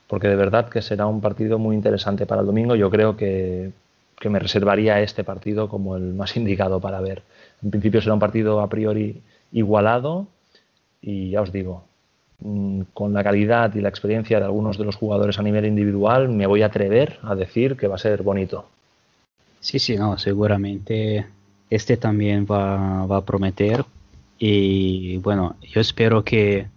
porque 0.07 0.29
de 0.29 0.35
verdad 0.35 0.69
que 0.69 0.81
será 0.81 1.05
un 1.05 1.21
partido 1.21 1.59
muy 1.59 1.75
interesante 1.75 2.25
para 2.25 2.41
el 2.41 2.47
domingo. 2.47 2.75
Yo 2.75 2.89
creo 2.89 3.15
que 3.17 3.71
que 4.23 4.29
me 4.29 4.39
reservaría 4.39 5.01
este 5.01 5.25
partido 5.25 5.67
como 5.67 5.97
el 5.97 6.13
más 6.13 6.37
indicado 6.37 6.79
para 6.79 7.01
ver. 7.01 7.23
En 7.61 7.71
principio 7.71 8.01
será 8.01 8.13
un 8.13 8.21
partido 8.21 8.61
a 8.61 8.69
priori 8.69 9.21
igualado 9.51 10.27
y 11.01 11.31
ya 11.31 11.41
os 11.41 11.51
digo, 11.51 11.83
mm, 12.39 12.83
con 12.93 13.11
la 13.11 13.21
calidad 13.21 13.75
y 13.75 13.81
la 13.81 13.89
experiencia 13.89 14.39
de 14.39 14.45
algunos 14.45 14.77
de 14.77 14.85
los 14.85 14.95
jugadores 14.95 15.39
a 15.39 15.43
nivel 15.43 15.65
individual, 15.65 16.29
me 16.29 16.47
voy 16.47 16.61
a 16.61 16.67
atrever 16.67 17.19
a 17.21 17.35
decir 17.35 17.75
que 17.75 17.89
va 17.89 17.95
a 17.95 17.97
ser 17.97 18.23
bonito. 18.23 18.65
Sí, 19.59 19.77
sí, 19.77 19.97
no, 19.97 20.17
seguramente 20.17 21.25
este 21.69 21.97
también 21.97 22.47
va, 22.49 23.05
va 23.05 23.17
a 23.17 23.25
prometer 23.25 23.83
y 24.39 25.17
bueno, 25.17 25.57
yo 25.69 25.81
espero 25.81 26.23
que 26.23 26.67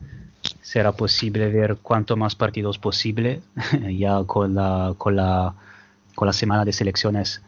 será 0.63 0.91
posible 0.91 1.49
ver 1.49 1.77
cuanto 1.77 2.17
más 2.17 2.35
partidos 2.35 2.79
posible 2.81 3.41
ya 3.97 4.25
con 4.25 4.57
la, 4.57 4.95
con 4.99 5.15
la 5.15 5.55
con 6.17 6.27
la 6.27 6.33
semana 6.33 6.65
de 6.65 6.73
selecciones 6.73 7.43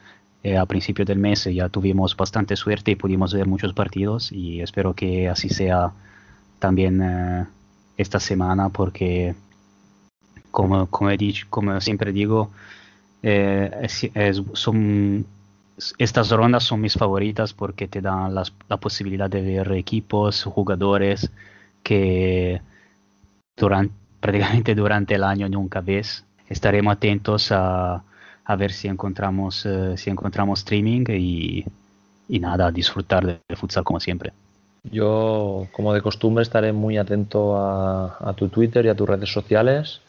eh, 0.45 0.57
a 0.57 0.67
principio 0.67 1.05
del 1.05 1.19
mes 1.19 1.45
ya 1.53 1.69
tuvimos 1.69 2.17
bastante 2.17 2.55
suerte 2.55 2.93
y 2.93 2.97
pudimos 2.97 3.35
ver 3.35 3.47
muchos 3.47 3.73
partidos 3.73 4.31
y 4.31 4.61
espero 4.61 4.95
que 4.95 5.29
así 5.29 5.49
sea 5.49 5.93
también 6.61 7.03
eh, 7.03 7.47
esta 7.97 8.21
semana 8.21 8.69
porque 8.69 9.35
como, 10.53 10.87
como, 10.87 11.11
he 11.11 11.19
como 11.51 11.81
siempre 11.81 12.13
digo, 12.13 12.51
eh, 13.23 13.89
estas 15.99 16.31
rondas 16.31 16.65
son 16.65 16.81
mis 16.81 16.95
favoritas 16.95 17.53
porque 17.53 17.89
te 17.89 18.01
dan 18.01 18.35
la 18.35 18.77
posibilidad 18.79 19.29
de 19.31 19.43
ver 19.43 19.73
equipos, 19.73 20.45
jugadores 20.45 21.31
que 21.83 22.61
durante, 23.57 23.95
prácticamente 24.21 24.75
durante 24.75 25.15
el 25.15 25.25
año 25.25 25.49
nunca 25.49 25.81
ves. 25.81 26.25
Estaremos 26.49 26.95
atentos 26.95 27.53
a 27.53 28.03
a 28.49 28.57
ver 28.57 28.73
si 28.73 28.89
encontramos, 28.89 29.67
eh, 29.67 29.97
si 29.99 30.09
encontramos 30.09 30.61
streaming 30.61 31.05
y, 31.11 31.65
y 32.31 32.41
nada, 32.41 32.73
disfrutar 32.73 33.27
del 33.27 33.57
futsal 33.57 33.85
como 33.85 34.01
siempre. 34.01 34.33
Yo, 34.85 35.67
como 35.71 35.93
de 35.93 36.01
costumbre, 36.01 36.43
estaré 36.43 36.73
muy 36.73 36.97
atento 36.97 37.59
a, 37.59 38.17
a, 38.19 38.33
tu 38.33 38.49
Twitter 38.49 38.87
y 38.87 38.89
a 38.89 38.95
tus 38.95 39.07
redes 39.07 39.31
sociales, 39.31 40.01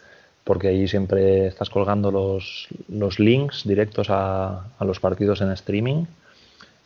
porque 0.46 0.70
ahí 0.70 0.88
siempre 0.88 1.48
estás 1.48 1.70
colgando 1.70 2.12
los, 2.12 2.70
los 2.88 3.20
links 3.20 3.68
directos 3.68 4.10
a, 4.10 4.68
a, 4.80 4.86
los 4.86 5.02
partidos 5.02 5.42
en 5.42 5.52
streaming. 5.52 6.06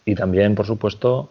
Y 0.05 0.15
también, 0.15 0.55
por 0.55 0.65
supuesto, 0.65 1.30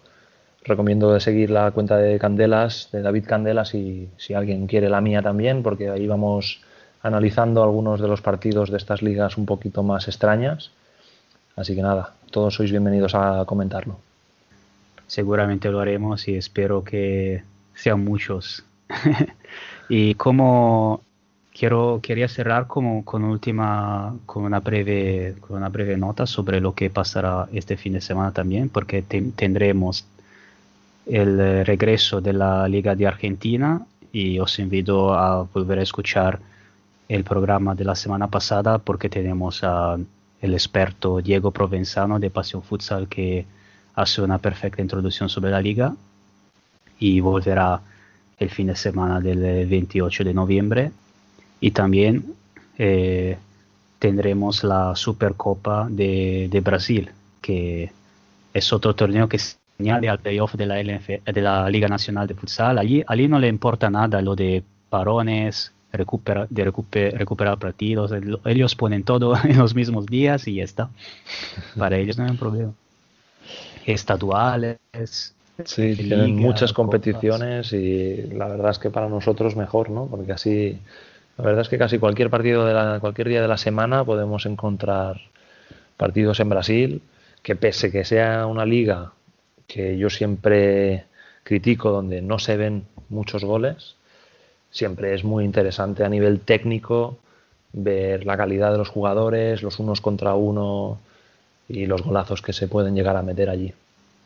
recomiendo 0.62 1.18
seguir 1.18 1.50
la 1.50 1.72
cuenta 1.72 1.96
de 1.96 2.20
Candelas, 2.20 2.90
de 2.92 3.02
David 3.02 3.24
Candelas, 3.26 3.74
y 3.74 4.08
si 4.18 4.34
alguien 4.34 4.68
quiere 4.68 4.88
la 4.88 5.00
mía 5.00 5.20
también, 5.20 5.64
porque 5.64 5.90
ahí 5.90 6.06
vamos 6.06 6.60
analizando 7.02 7.62
algunos 7.62 8.00
de 8.00 8.08
los 8.08 8.22
partidos 8.22 8.70
de 8.70 8.76
estas 8.76 9.02
ligas 9.02 9.36
un 9.36 9.46
poquito 9.46 9.82
más 9.82 10.08
extrañas. 10.08 10.70
Así 11.56 11.74
que 11.74 11.82
nada, 11.82 12.14
todos 12.30 12.54
sois 12.54 12.70
bienvenidos 12.70 13.14
a 13.14 13.44
comentarlo. 13.44 13.98
Seguramente 15.06 15.70
lo 15.70 15.80
haremos 15.80 16.26
y 16.28 16.36
espero 16.36 16.84
que 16.84 17.42
sean 17.74 18.04
muchos. 18.04 18.64
y 19.88 20.14
como 20.14 21.02
quiero 21.52 22.00
quería 22.02 22.28
cerrar 22.28 22.66
como 22.66 23.04
con 23.04 23.24
última 23.24 24.14
con 24.24 24.44
una 24.44 24.60
breve 24.60 25.34
con 25.40 25.58
una 25.58 25.68
breve 25.68 25.98
nota 25.98 26.26
sobre 26.26 26.60
lo 26.60 26.74
que 26.74 26.88
pasará 26.88 27.46
este 27.52 27.76
fin 27.76 27.92
de 27.92 28.00
semana 28.00 28.32
también 28.32 28.70
porque 28.70 29.02
te, 29.02 29.20
tendremos 29.36 30.06
el 31.04 31.66
regreso 31.66 32.22
de 32.22 32.32
la 32.32 32.66
Liga 32.68 32.94
de 32.94 33.06
Argentina 33.06 33.84
y 34.12 34.38
os 34.38 34.58
invito 34.58 35.12
a 35.12 35.42
volver 35.42 35.78
a 35.78 35.82
escuchar 35.82 36.40
el 37.12 37.24
programa 37.24 37.74
de 37.74 37.84
la 37.84 37.94
semana 37.94 38.28
pasada 38.28 38.78
porque 38.78 39.10
tenemos 39.10 39.62
al 39.62 40.06
experto 40.40 41.20
Diego 41.20 41.50
Provenzano 41.50 42.18
de 42.18 42.30
Pasión 42.30 42.62
Futsal 42.62 43.06
que 43.06 43.44
hace 43.94 44.22
una 44.22 44.38
perfecta 44.38 44.80
introducción 44.80 45.28
sobre 45.28 45.50
la 45.50 45.60
liga 45.60 45.94
y 46.98 47.20
volverá 47.20 47.82
el 48.38 48.48
fin 48.48 48.68
de 48.68 48.76
semana 48.76 49.20
del 49.20 49.66
28 49.66 50.24
de 50.24 50.32
noviembre. 50.32 50.90
Y 51.60 51.72
también 51.72 52.34
eh, 52.78 53.36
tendremos 53.98 54.64
la 54.64 54.96
Supercopa 54.96 55.88
de, 55.90 56.48
de, 56.50 56.60
Brasil 56.60 57.10
que 57.42 57.92
es 58.54 58.72
otro 58.72 58.94
torneo 58.94 59.28
que 59.28 59.38
se 59.38 59.56
añade 59.78 60.08
al 60.08 60.18
playoff 60.18 60.54
de 60.54 60.64
la, 60.64 60.76
de 60.76 61.42
la 61.42 61.68
Liga 61.68 61.88
Nacional 61.88 62.26
de 62.26 62.34
Futsal. 62.34 62.78
Allí, 62.78 63.04
allí 63.06 63.28
no 63.28 63.38
le 63.38 63.48
importa 63.48 63.90
nada 63.90 64.22
lo 64.22 64.34
de 64.34 64.64
parones 64.88 65.72
recupera, 65.92 66.46
de 66.48 66.64
recuper, 66.64 67.16
recuperar 67.18 67.58
partidos. 67.58 68.12
Ellos 68.44 68.74
ponen 68.74 69.04
todo 69.04 69.34
en 69.44 69.58
los 69.58 69.74
mismos 69.74 70.06
días 70.06 70.48
y 70.48 70.56
ya 70.56 70.64
está. 70.64 70.90
Para 71.76 71.98
ellos 71.98 72.18
no 72.18 72.24
hay 72.24 72.30
un 72.30 72.38
problema. 72.38 72.72
Estaduales. 73.86 74.78
Sí, 75.64 75.94
tienen 75.94 76.36
muchas 76.36 76.72
competiciones 76.72 77.72
y 77.72 78.22
la 78.32 78.48
verdad 78.48 78.70
es 78.70 78.78
que 78.78 78.90
para 78.90 79.08
nosotros 79.08 79.54
mejor, 79.54 79.90
¿no? 79.90 80.06
Porque 80.06 80.32
así, 80.32 80.78
la 81.36 81.44
verdad 81.44 81.60
es 81.60 81.68
que 81.68 81.78
casi 81.78 81.98
cualquier 81.98 82.30
partido 82.30 82.64
de 82.64 82.72
la, 82.72 82.98
cualquier 83.00 83.28
día 83.28 83.42
de 83.42 83.48
la 83.48 83.58
semana 83.58 84.02
podemos 84.02 84.46
encontrar 84.46 85.20
partidos 85.96 86.40
en 86.40 86.48
Brasil, 86.48 87.02
que 87.42 87.54
pese 87.54 87.92
que 87.92 88.04
sea 88.04 88.46
una 88.46 88.64
liga 88.64 89.12
que 89.66 89.98
yo 89.98 90.10
siempre 90.10 91.04
critico 91.44 91.90
donde 91.90 92.22
no 92.22 92.38
se 92.38 92.56
ven 92.56 92.84
muchos 93.08 93.44
goles, 93.44 93.96
siempre 94.72 95.14
es 95.14 95.22
muy 95.22 95.44
interesante 95.44 96.02
a 96.02 96.08
nivel 96.08 96.40
técnico 96.40 97.18
ver 97.72 98.26
la 98.26 98.36
calidad 98.36 98.72
de 98.72 98.78
los 98.78 98.88
jugadores, 98.88 99.62
los 99.62 99.78
unos 99.78 100.00
contra 100.00 100.34
uno 100.34 100.98
y 101.68 101.86
los 101.86 102.02
golazos 102.02 102.42
que 102.42 102.52
se 102.52 102.66
pueden 102.66 102.94
llegar 102.94 103.16
a 103.16 103.22
meter 103.22 103.48
allí. 103.48 103.72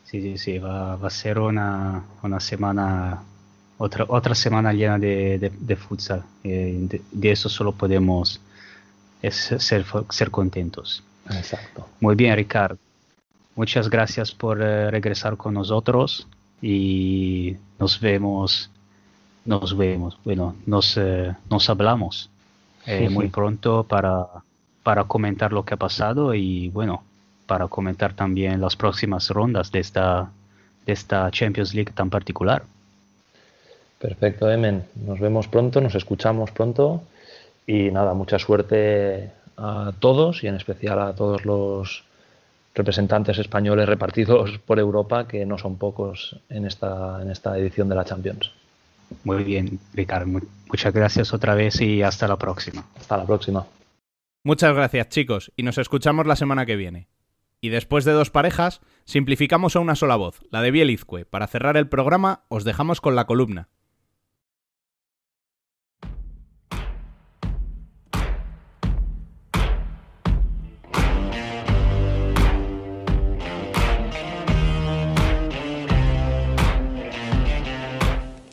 Sí, 0.05 0.23
sí, 0.23 0.39
sí, 0.39 0.59
va, 0.59 0.95
a 0.95 1.11
ser 1.11 1.39
una, 1.39 2.05
una, 2.23 2.41
semana, 2.41 3.23
otra, 3.77 4.07
otra 4.09 4.35
semana 4.35 4.73
llena 4.73 4.99
de, 4.99 5.53
de, 5.53 5.77
futsal. 5.77 6.23
Eh, 6.45 7.01
de, 7.11 7.31
eso 7.31 7.49
solo 7.49 7.73
podemos 7.73 8.41
ser, 9.21 9.85
ser 10.11 10.31
contentos. 10.31 11.03
Exacto. 11.29 11.89
Muy 12.01 12.15
bien, 12.15 12.37
Ricardo. 12.37 12.79
Muchas 13.57 13.91
gracias 13.91 14.33
por 14.33 14.63
eh, 14.63 14.91
regresar 14.91 15.37
con 15.37 15.55
nosotros 15.55 16.29
y 16.63 17.57
nos 17.79 18.01
vemos 18.01 18.71
nos 19.47 19.77
vemos, 19.77 20.19
bueno, 20.25 20.57
nos, 20.67 20.97
eh, 20.97 21.35
nos 21.51 21.71
hablamos 21.71 22.31
eh, 22.87 23.09
muy 23.09 23.29
pronto 23.29 23.85
para, 23.85 24.27
para 24.83 25.05
comentar 25.05 25.53
lo 25.53 25.65
que 25.65 25.75
ha 25.75 25.77
pasado 25.77 26.35
y 26.35 26.69
bueno, 26.69 27.03
para 27.47 27.69
comentar 27.69 28.13
también 28.15 28.61
las 28.61 28.77
próximas 28.77 29.31
rondas 29.31 29.73
de 29.73 29.81
esta, 29.81 30.31
de 30.85 30.93
esta 30.93 31.31
Champions 31.31 31.75
League 31.75 31.93
tan 31.93 32.11
particular. 32.11 32.63
Perfecto, 33.99 34.51
Emen. 34.51 34.85
Nos 34.95 35.21
vemos 35.21 35.49
pronto, 35.49 35.81
nos 35.81 35.95
escuchamos 35.95 36.51
pronto 36.51 37.03
y 37.67 37.91
nada, 37.91 38.15
mucha 38.15 38.39
suerte 38.39 39.31
a 39.57 39.93
todos 39.99 40.45
y 40.45 40.49
en 40.49 40.57
especial 40.57 41.01
a 41.01 41.15
todos 41.15 41.45
los 41.45 42.05
representantes 42.75 43.39
españoles 43.39 43.89
repartidos 43.89 44.59
por 44.59 44.79
Europa, 44.79 45.27
que 45.27 45.47
no 45.47 45.57
son 45.57 45.77
pocos 45.77 46.37
en 46.51 46.67
esta, 46.67 47.23
en 47.23 47.31
esta 47.31 47.57
edición 47.59 47.89
de 47.89 47.95
la 47.95 48.05
Champions. 48.05 48.53
Muy 49.25 49.45
bien, 49.45 49.79
Ricardo. 49.95 50.41
Muchas 50.69 50.93
gracias 50.93 51.33
otra 51.33 51.55
vez 51.55 51.81
y 51.81 52.03
hasta 52.03 52.27
la 52.29 52.37
próxima. 52.37 52.85
Hasta 52.97 53.17
la 53.17 53.27
próxima. 53.27 53.67
Muchas 54.43 54.75
gracias, 54.75 55.09
chicos, 55.09 55.53
y 55.57 55.63
nos 55.63 55.79
escuchamos 55.79 56.27
la 56.27 56.37
semana 56.37 56.67
que 56.67 56.77
viene. 56.77 57.09
Y 57.61 57.71
después 57.71 58.05
de 58.05 58.13
dos 58.13 58.31
parejas, 58.31 58.81
simplificamos 59.05 59.75
a 59.75 59.81
una 59.81 59.97
sola 59.97 60.17
voz, 60.17 60.41
la 60.51 60.63
de 60.63 60.71
Bielizque. 60.71 61.25
Para 61.25 61.47
cerrar 61.47 61.77
el 61.77 61.89
programa, 61.89 62.45
os 62.49 62.65
dejamos 62.65 63.01
con 63.01 63.17
la 63.17 63.27
columna. 63.27 63.69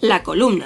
La 0.03 0.21
columna. 0.21 0.65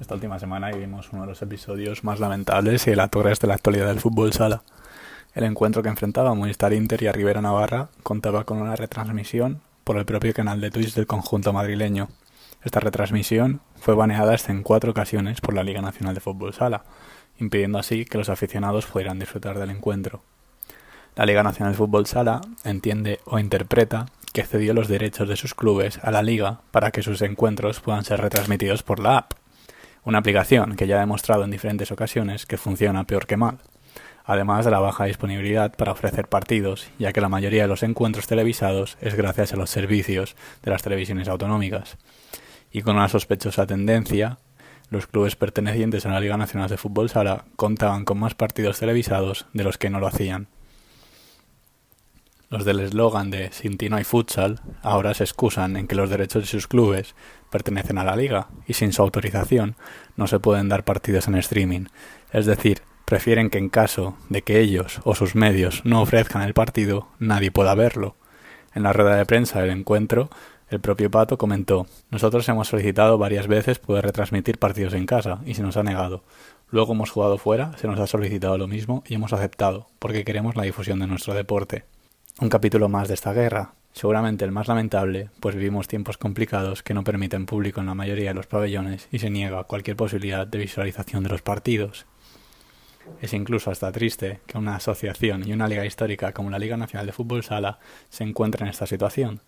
Esta 0.00 0.14
última 0.14 0.38
semana 0.38 0.70
vivimos 0.70 1.08
uno 1.12 1.22
de 1.22 1.26
los 1.26 1.42
episodios 1.42 2.04
más 2.04 2.20
lamentables 2.20 2.86
y 2.86 2.90
helatores 2.90 3.40
de 3.40 3.48
la 3.48 3.54
actualidad 3.54 3.88
del 3.88 3.98
fútbol 3.98 4.32
sala. 4.32 4.62
El 5.34 5.42
encuentro 5.42 5.82
que 5.82 5.88
enfrentaba 5.88 6.30
a 6.30 6.34
Movistar 6.34 6.72
Inter 6.72 7.02
y 7.02 7.08
a 7.08 7.12
Rivera 7.12 7.42
Navarra 7.42 7.88
contaba 8.04 8.44
con 8.44 8.62
una 8.62 8.76
retransmisión 8.76 9.60
por 9.82 9.96
el 9.96 10.04
propio 10.04 10.32
canal 10.32 10.60
de 10.60 10.70
Twitch 10.70 10.94
del 10.94 11.08
conjunto 11.08 11.52
madrileño, 11.52 12.10
esta 12.64 12.80
retransmisión 12.80 13.60
fue 13.78 13.94
baneada 13.94 14.34
hasta 14.34 14.50
en 14.50 14.62
cuatro 14.62 14.90
ocasiones 14.90 15.40
por 15.40 15.54
la 15.54 15.62
Liga 15.62 15.82
Nacional 15.82 16.14
de 16.14 16.22
Fútbol 16.22 16.54
Sala, 16.54 16.84
impidiendo 17.38 17.78
así 17.78 18.06
que 18.06 18.16
los 18.16 18.30
aficionados 18.30 18.86
pudieran 18.86 19.18
disfrutar 19.18 19.58
del 19.58 19.70
encuentro. 19.70 20.22
La 21.14 21.26
Liga 21.26 21.42
Nacional 21.42 21.74
de 21.74 21.78
Fútbol 21.78 22.06
Sala 22.06 22.40
entiende 22.64 23.20
o 23.26 23.38
interpreta 23.38 24.06
que 24.32 24.44
cedió 24.44 24.72
los 24.72 24.88
derechos 24.88 25.28
de 25.28 25.36
sus 25.36 25.54
clubes 25.54 26.00
a 26.02 26.10
la 26.10 26.22
liga 26.22 26.60
para 26.70 26.90
que 26.90 27.02
sus 27.02 27.20
encuentros 27.22 27.80
puedan 27.80 28.04
ser 28.04 28.20
retransmitidos 28.20 28.82
por 28.82 28.98
la 28.98 29.18
app, 29.18 29.34
una 30.04 30.18
aplicación 30.18 30.74
que 30.74 30.86
ya 30.86 30.96
ha 30.96 31.00
demostrado 31.00 31.44
en 31.44 31.50
diferentes 31.50 31.92
ocasiones 31.92 32.46
que 32.46 32.56
funciona 32.56 33.04
peor 33.04 33.26
que 33.26 33.36
mal, 33.36 33.58
además 34.24 34.64
de 34.64 34.70
la 34.70 34.80
baja 34.80 35.04
disponibilidad 35.04 35.76
para 35.76 35.92
ofrecer 35.92 36.28
partidos, 36.28 36.88
ya 36.98 37.12
que 37.12 37.20
la 37.20 37.28
mayoría 37.28 37.62
de 37.62 37.68
los 37.68 37.82
encuentros 37.82 38.26
televisados 38.26 38.96
es 39.02 39.14
gracias 39.14 39.52
a 39.52 39.56
los 39.56 39.70
servicios 39.70 40.34
de 40.62 40.70
las 40.70 40.82
televisiones 40.82 41.28
autonómicas 41.28 41.98
y 42.74 42.82
con 42.82 42.96
una 42.96 43.08
sospechosa 43.08 43.66
tendencia, 43.66 44.38
los 44.90 45.06
clubes 45.06 45.36
pertenecientes 45.36 46.04
a 46.04 46.10
la 46.10 46.18
Liga 46.18 46.36
Nacional 46.36 46.68
de 46.68 46.76
Fútbol 46.76 47.08
Sala 47.08 47.44
contaban 47.54 48.04
con 48.04 48.18
más 48.18 48.34
partidos 48.34 48.80
televisados 48.80 49.46
de 49.52 49.62
los 49.62 49.78
que 49.78 49.90
no 49.90 50.00
lo 50.00 50.08
hacían. 50.08 50.48
Los 52.50 52.64
del 52.64 52.80
eslogan 52.80 53.30
de 53.30 53.52
Sin 53.52 53.78
ti 53.78 53.88
no 53.88 53.96
hay 53.96 54.02
futsal 54.02 54.60
ahora 54.82 55.14
se 55.14 55.22
excusan 55.22 55.76
en 55.76 55.86
que 55.86 55.94
los 55.94 56.10
derechos 56.10 56.42
de 56.42 56.48
sus 56.48 56.66
clubes 56.66 57.14
pertenecen 57.48 57.96
a 57.96 58.04
la 58.04 58.16
liga 58.16 58.48
y 58.66 58.74
sin 58.74 58.92
su 58.92 59.02
autorización 59.02 59.76
no 60.16 60.26
se 60.26 60.40
pueden 60.40 60.68
dar 60.68 60.84
partidos 60.84 61.28
en 61.28 61.36
streaming. 61.36 61.86
Es 62.32 62.44
decir, 62.44 62.82
prefieren 63.04 63.50
que 63.50 63.58
en 63.58 63.68
caso 63.68 64.16
de 64.28 64.42
que 64.42 64.58
ellos 64.58 65.00
o 65.04 65.14
sus 65.14 65.36
medios 65.36 65.82
no 65.84 66.02
ofrezcan 66.02 66.42
el 66.42 66.54
partido, 66.54 67.06
nadie 67.20 67.52
pueda 67.52 67.76
verlo. 67.76 68.16
En 68.74 68.82
la 68.82 68.92
rueda 68.92 69.14
de 69.14 69.26
prensa 69.26 69.60
del 69.60 69.70
encuentro, 69.70 70.30
el 70.70 70.80
propio 70.80 71.10
Pato 71.10 71.38
comentó, 71.38 71.86
nosotros 72.10 72.48
hemos 72.48 72.68
solicitado 72.68 73.18
varias 73.18 73.46
veces 73.46 73.78
poder 73.78 74.04
retransmitir 74.04 74.58
partidos 74.58 74.94
en 74.94 75.06
casa 75.06 75.40
y 75.44 75.54
se 75.54 75.62
nos 75.62 75.76
ha 75.76 75.82
negado. 75.82 76.24
Luego 76.70 76.94
hemos 76.94 77.10
jugado 77.10 77.38
fuera, 77.38 77.76
se 77.76 77.86
nos 77.86 78.00
ha 78.00 78.06
solicitado 78.06 78.58
lo 78.58 78.66
mismo 78.66 79.04
y 79.06 79.14
hemos 79.14 79.32
aceptado, 79.32 79.88
porque 79.98 80.24
queremos 80.24 80.56
la 80.56 80.64
difusión 80.64 80.98
de 80.98 81.06
nuestro 81.06 81.34
deporte. 81.34 81.84
Un 82.40 82.48
capítulo 82.48 82.88
más 82.88 83.08
de 83.08 83.14
esta 83.14 83.32
guerra, 83.32 83.74
seguramente 83.92 84.44
el 84.44 84.50
más 84.50 84.66
lamentable, 84.66 85.30
pues 85.38 85.54
vivimos 85.54 85.86
tiempos 85.86 86.16
complicados 86.16 86.82
que 86.82 86.94
no 86.94 87.04
permiten 87.04 87.46
público 87.46 87.80
en 87.80 87.86
la 87.86 87.94
mayoría 87.94 88.30
de 88.30 88.34
los 88.34 88.46
pabellones 88.46 89.06
y 89.12 89.20
se 89.20 89.30
niega 89.30 89.64
cualquier 89.64 89.96
posibilidad 89.96 90.46
de 90.46 90.58
visualización 90.58 91.22
de 91.22 91.28
los 91.28 91.42
partidos. 91.42 92.06
Es 93.20 93.34
incluso 93.34 93.70
hasta 93.70 93.92
triste 93.92 94.40
que 94.46 94.58
una 94.58 94.76
asociación 94.76 95.46
y 95.46 95.52
una 95.52 95.68
liga 95.68 95.84
histórica 95.84 96.32
como 96.32 96.50
la 96.50 96.58
Liga 96.58 96.76
Nacional 96.76 97.06
de 97.06 97.12
Fútbol 97.12 97.44
Sala 97.44 97.78
se 98.08 98.24
encuentren 98.24 98.66
en 98.66 98.70
esta 98.70 98.86
situación, 98.86 99.42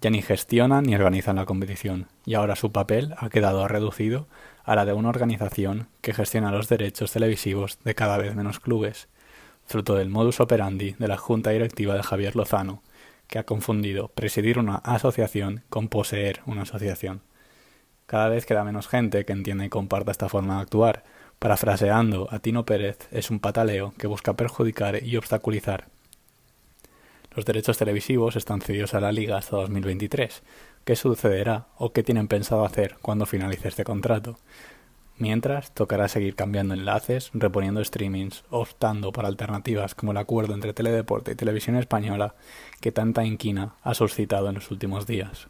ya 0.00 0.10
ni 0.10 0.22
gestionan 0.22 0.84
ni 0.84 0.94
organizan 0.94 1.36
la 1.36 1.46
competición, 1.46 2.08
y 2.24 2.34
ahora 2.34 2.56
su 2.56 2.72
papel 2.72 3.14
ha 3.18 3.30
quedado 3.30 3.66
reducido 3.68 4.26
a 4.64 4.74
la 4.74 4.84
de 4.84 4.92
una 4.92 5.08
organización 5.08 5.88
que 6.00 6.12
gestiona 6.12 6.50
los 6.50 6.68
derechos 6.68 7.12
televisivos 7.12 7.78
de 7.84 7.94
cada 7.94 8.18
vez 8.18 8.34
menos 8.34 8.60
clubes, 8.60 9.08
fruto 9.64 9.94
del 9.94 10.10
modus 10.10 10.40
operandi 10.40 10.92
de 10.98 11.08
la 11.08 11.16
junta 11.16 11.50
directiva 11.50 11.94
de 11.94 12.02
Javier 12.02 12.36
Lozano, 12.36 12.82
que 13.26 13.38
ha 13.38 13.46
confundido 13.46 14.08
presidir 14.08 14.58
una 14.58 14.76
asociación 14.76 15.64
con 15.68 15.88
poseer 15.88 16.40
una 16.46 16.62
asociación. 16.62 17.22
Cada 18.06 18.28
vez 18.28 18.46
queda 18.46 18.64
menos 18.64 18.86
gente 18.86 19.24
que 19.24 19.32
entienda 19.32 19.64
y 19.64 19.68
comparta 19.68 20.12
esta 20.12 20.28
forma 20.28 20.56
de 20.56 20.62
actuar. 20.62 21.02
Parafraseando 21.40 22.28
a 22.30 22.38
Tino 22.38 22.64
Pérez, 22.64 23.08
es 23.10 23.30
un 23.30 23.40
pataleo 23.40 23.92
que 23.98 24.06
busca 24.06 24.34
perjudicar 24.34 25.02
y 25.02 25.16
obstaculizar 25.16 25.88
los 27.36 27.44
derechos 27.44 27.76
televisivos 27.76 28.34
están 28.34 28.62
cedidos 28.62 28.94
a 28.94 29.00
la 29.00 29.12
liga 29.12 29.36
hasta 29.36 29.56
2023. 29.56 30.42
¿Qué 30.84 30.96
sucederá 30.96 31.66
o 31.76 31.92
qué 31.92 32.02
tienen 32.02 32.28
pensado 32.28 32.64
hacer 32.64 32.96
cuando 33.02 33.26
finalice 33.26 33.68
este 33.68 33.84
contrato? 33.84 34.38
Mientras, 35.18 35.72
tocará 35.74 36.08
seguir 36.08 36.34
cambiando 36.34 36.72
enlaces, 36.72 37.30
reponiendo 37.34 37.84
streamings, 37.84 38.44
optando 38.48 39.12
por 39.12 39.26
alternativas 39.26 39.94
como 39.94 40.12
el 40.12 40.18
acuerdo 40.18 40.54
entre 40.54 40.72
Teledeporte 40.72 41.32
y 41.32 41.34
Televisión 41.34 41.76
Española 41.76 42.34
que 42.80 42.92
tanta 42.92 43.24
inquina 43.24 43.74
ha 43.82 43.92
suscitado 43.94 44.48
en 44.48 44.54
los 44.54 44.70
últimos 44.70 45.06
días. 45.06 45.48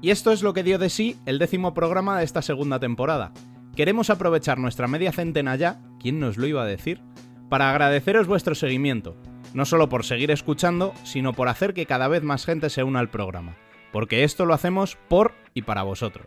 Y 0.00 0.10
esto 0.10 0.32
es 0.32 0.42
lo 0.42 0.52
que 0.52 0.64
dio 0.64 0.78
de 0.78 0.90
sí 0.90 1.16
el 1.26 1.38
décimo 1.38 1.74
programa 1.74 2.18
de 2.18 2.24
esta 2.24 2.42
segunda 2.42 2.80
temporada. 2.80 3.32
Queremos 3.76 4.10
aprovechar 4.10 4.58
nuestra 4.58 4.88
media 4.88 5.12
centena 5.12 5.54
ya, 5.54 5.80
¿quién 6.00 6.18
nos 6.18 6.36
lo 6.36 6.48
iba 6.48 6.62
a 6.62 6.66
decir? 6.66 7.00
Para 7.48 7.70
agradeceros 7.70 8.26
vuestro 8.26 8.54
seguimiento, 8.54 9.16
no 9.54 9.64
solo 9.64 9.88
por 9.88 10.04
seguir 10.04 10.30
escuchando, 10.30 10.94
sino 11.04 11.32
por 11.32 11.48
hacer 11.48 11.74
que 11.74 11.86
cada 11.86 12.08
vez 12.08 12.22
más 12.22 12.44
gente 12.44 12.70
se 12.70 12.82
una 12.82 13.00
al 13.00 13.10
programa, 13.10 13.56
porque 13.92 14.24
esto 14.24 14.46
lo 14.46 14.54
hacemos 14.54 14.96
por 15.08 15.34
y 15.54 15.62
para 15.62 15.82
vosotros. 15.82 16.26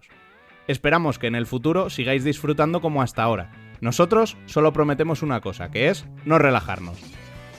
Esperamos 0.67 1.19
que 1.19 1.27
en 1.27 1.35
el 1.35 1.47
futuro 1.47 1.89
sigáis 1.89 2.23
disfrutando 2.23 2.81
como 2.81 3.01
hasta 3.01 3.23
ahora. 3.23 3.51
Nosotros 3.81 4.37
solo 4.45 4.73
prometemos 4.73 5.23
una 5.23 5.41
cosa, 5.41 5.71
que 5.71 5.89
es 5.89 6.05
no 6.25 6.37
relajarnos. 6.37 6.99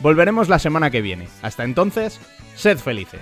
Volveremos 0.00 0.48
la 0.48 0.58
semana 0.58 0.90
que 0.90 1.02
viene. 1.02 1.28
Hasta 1.42 1.64
entonces, 1.64 2.20
sed 2.54 2.78
felices. 2.78 3.20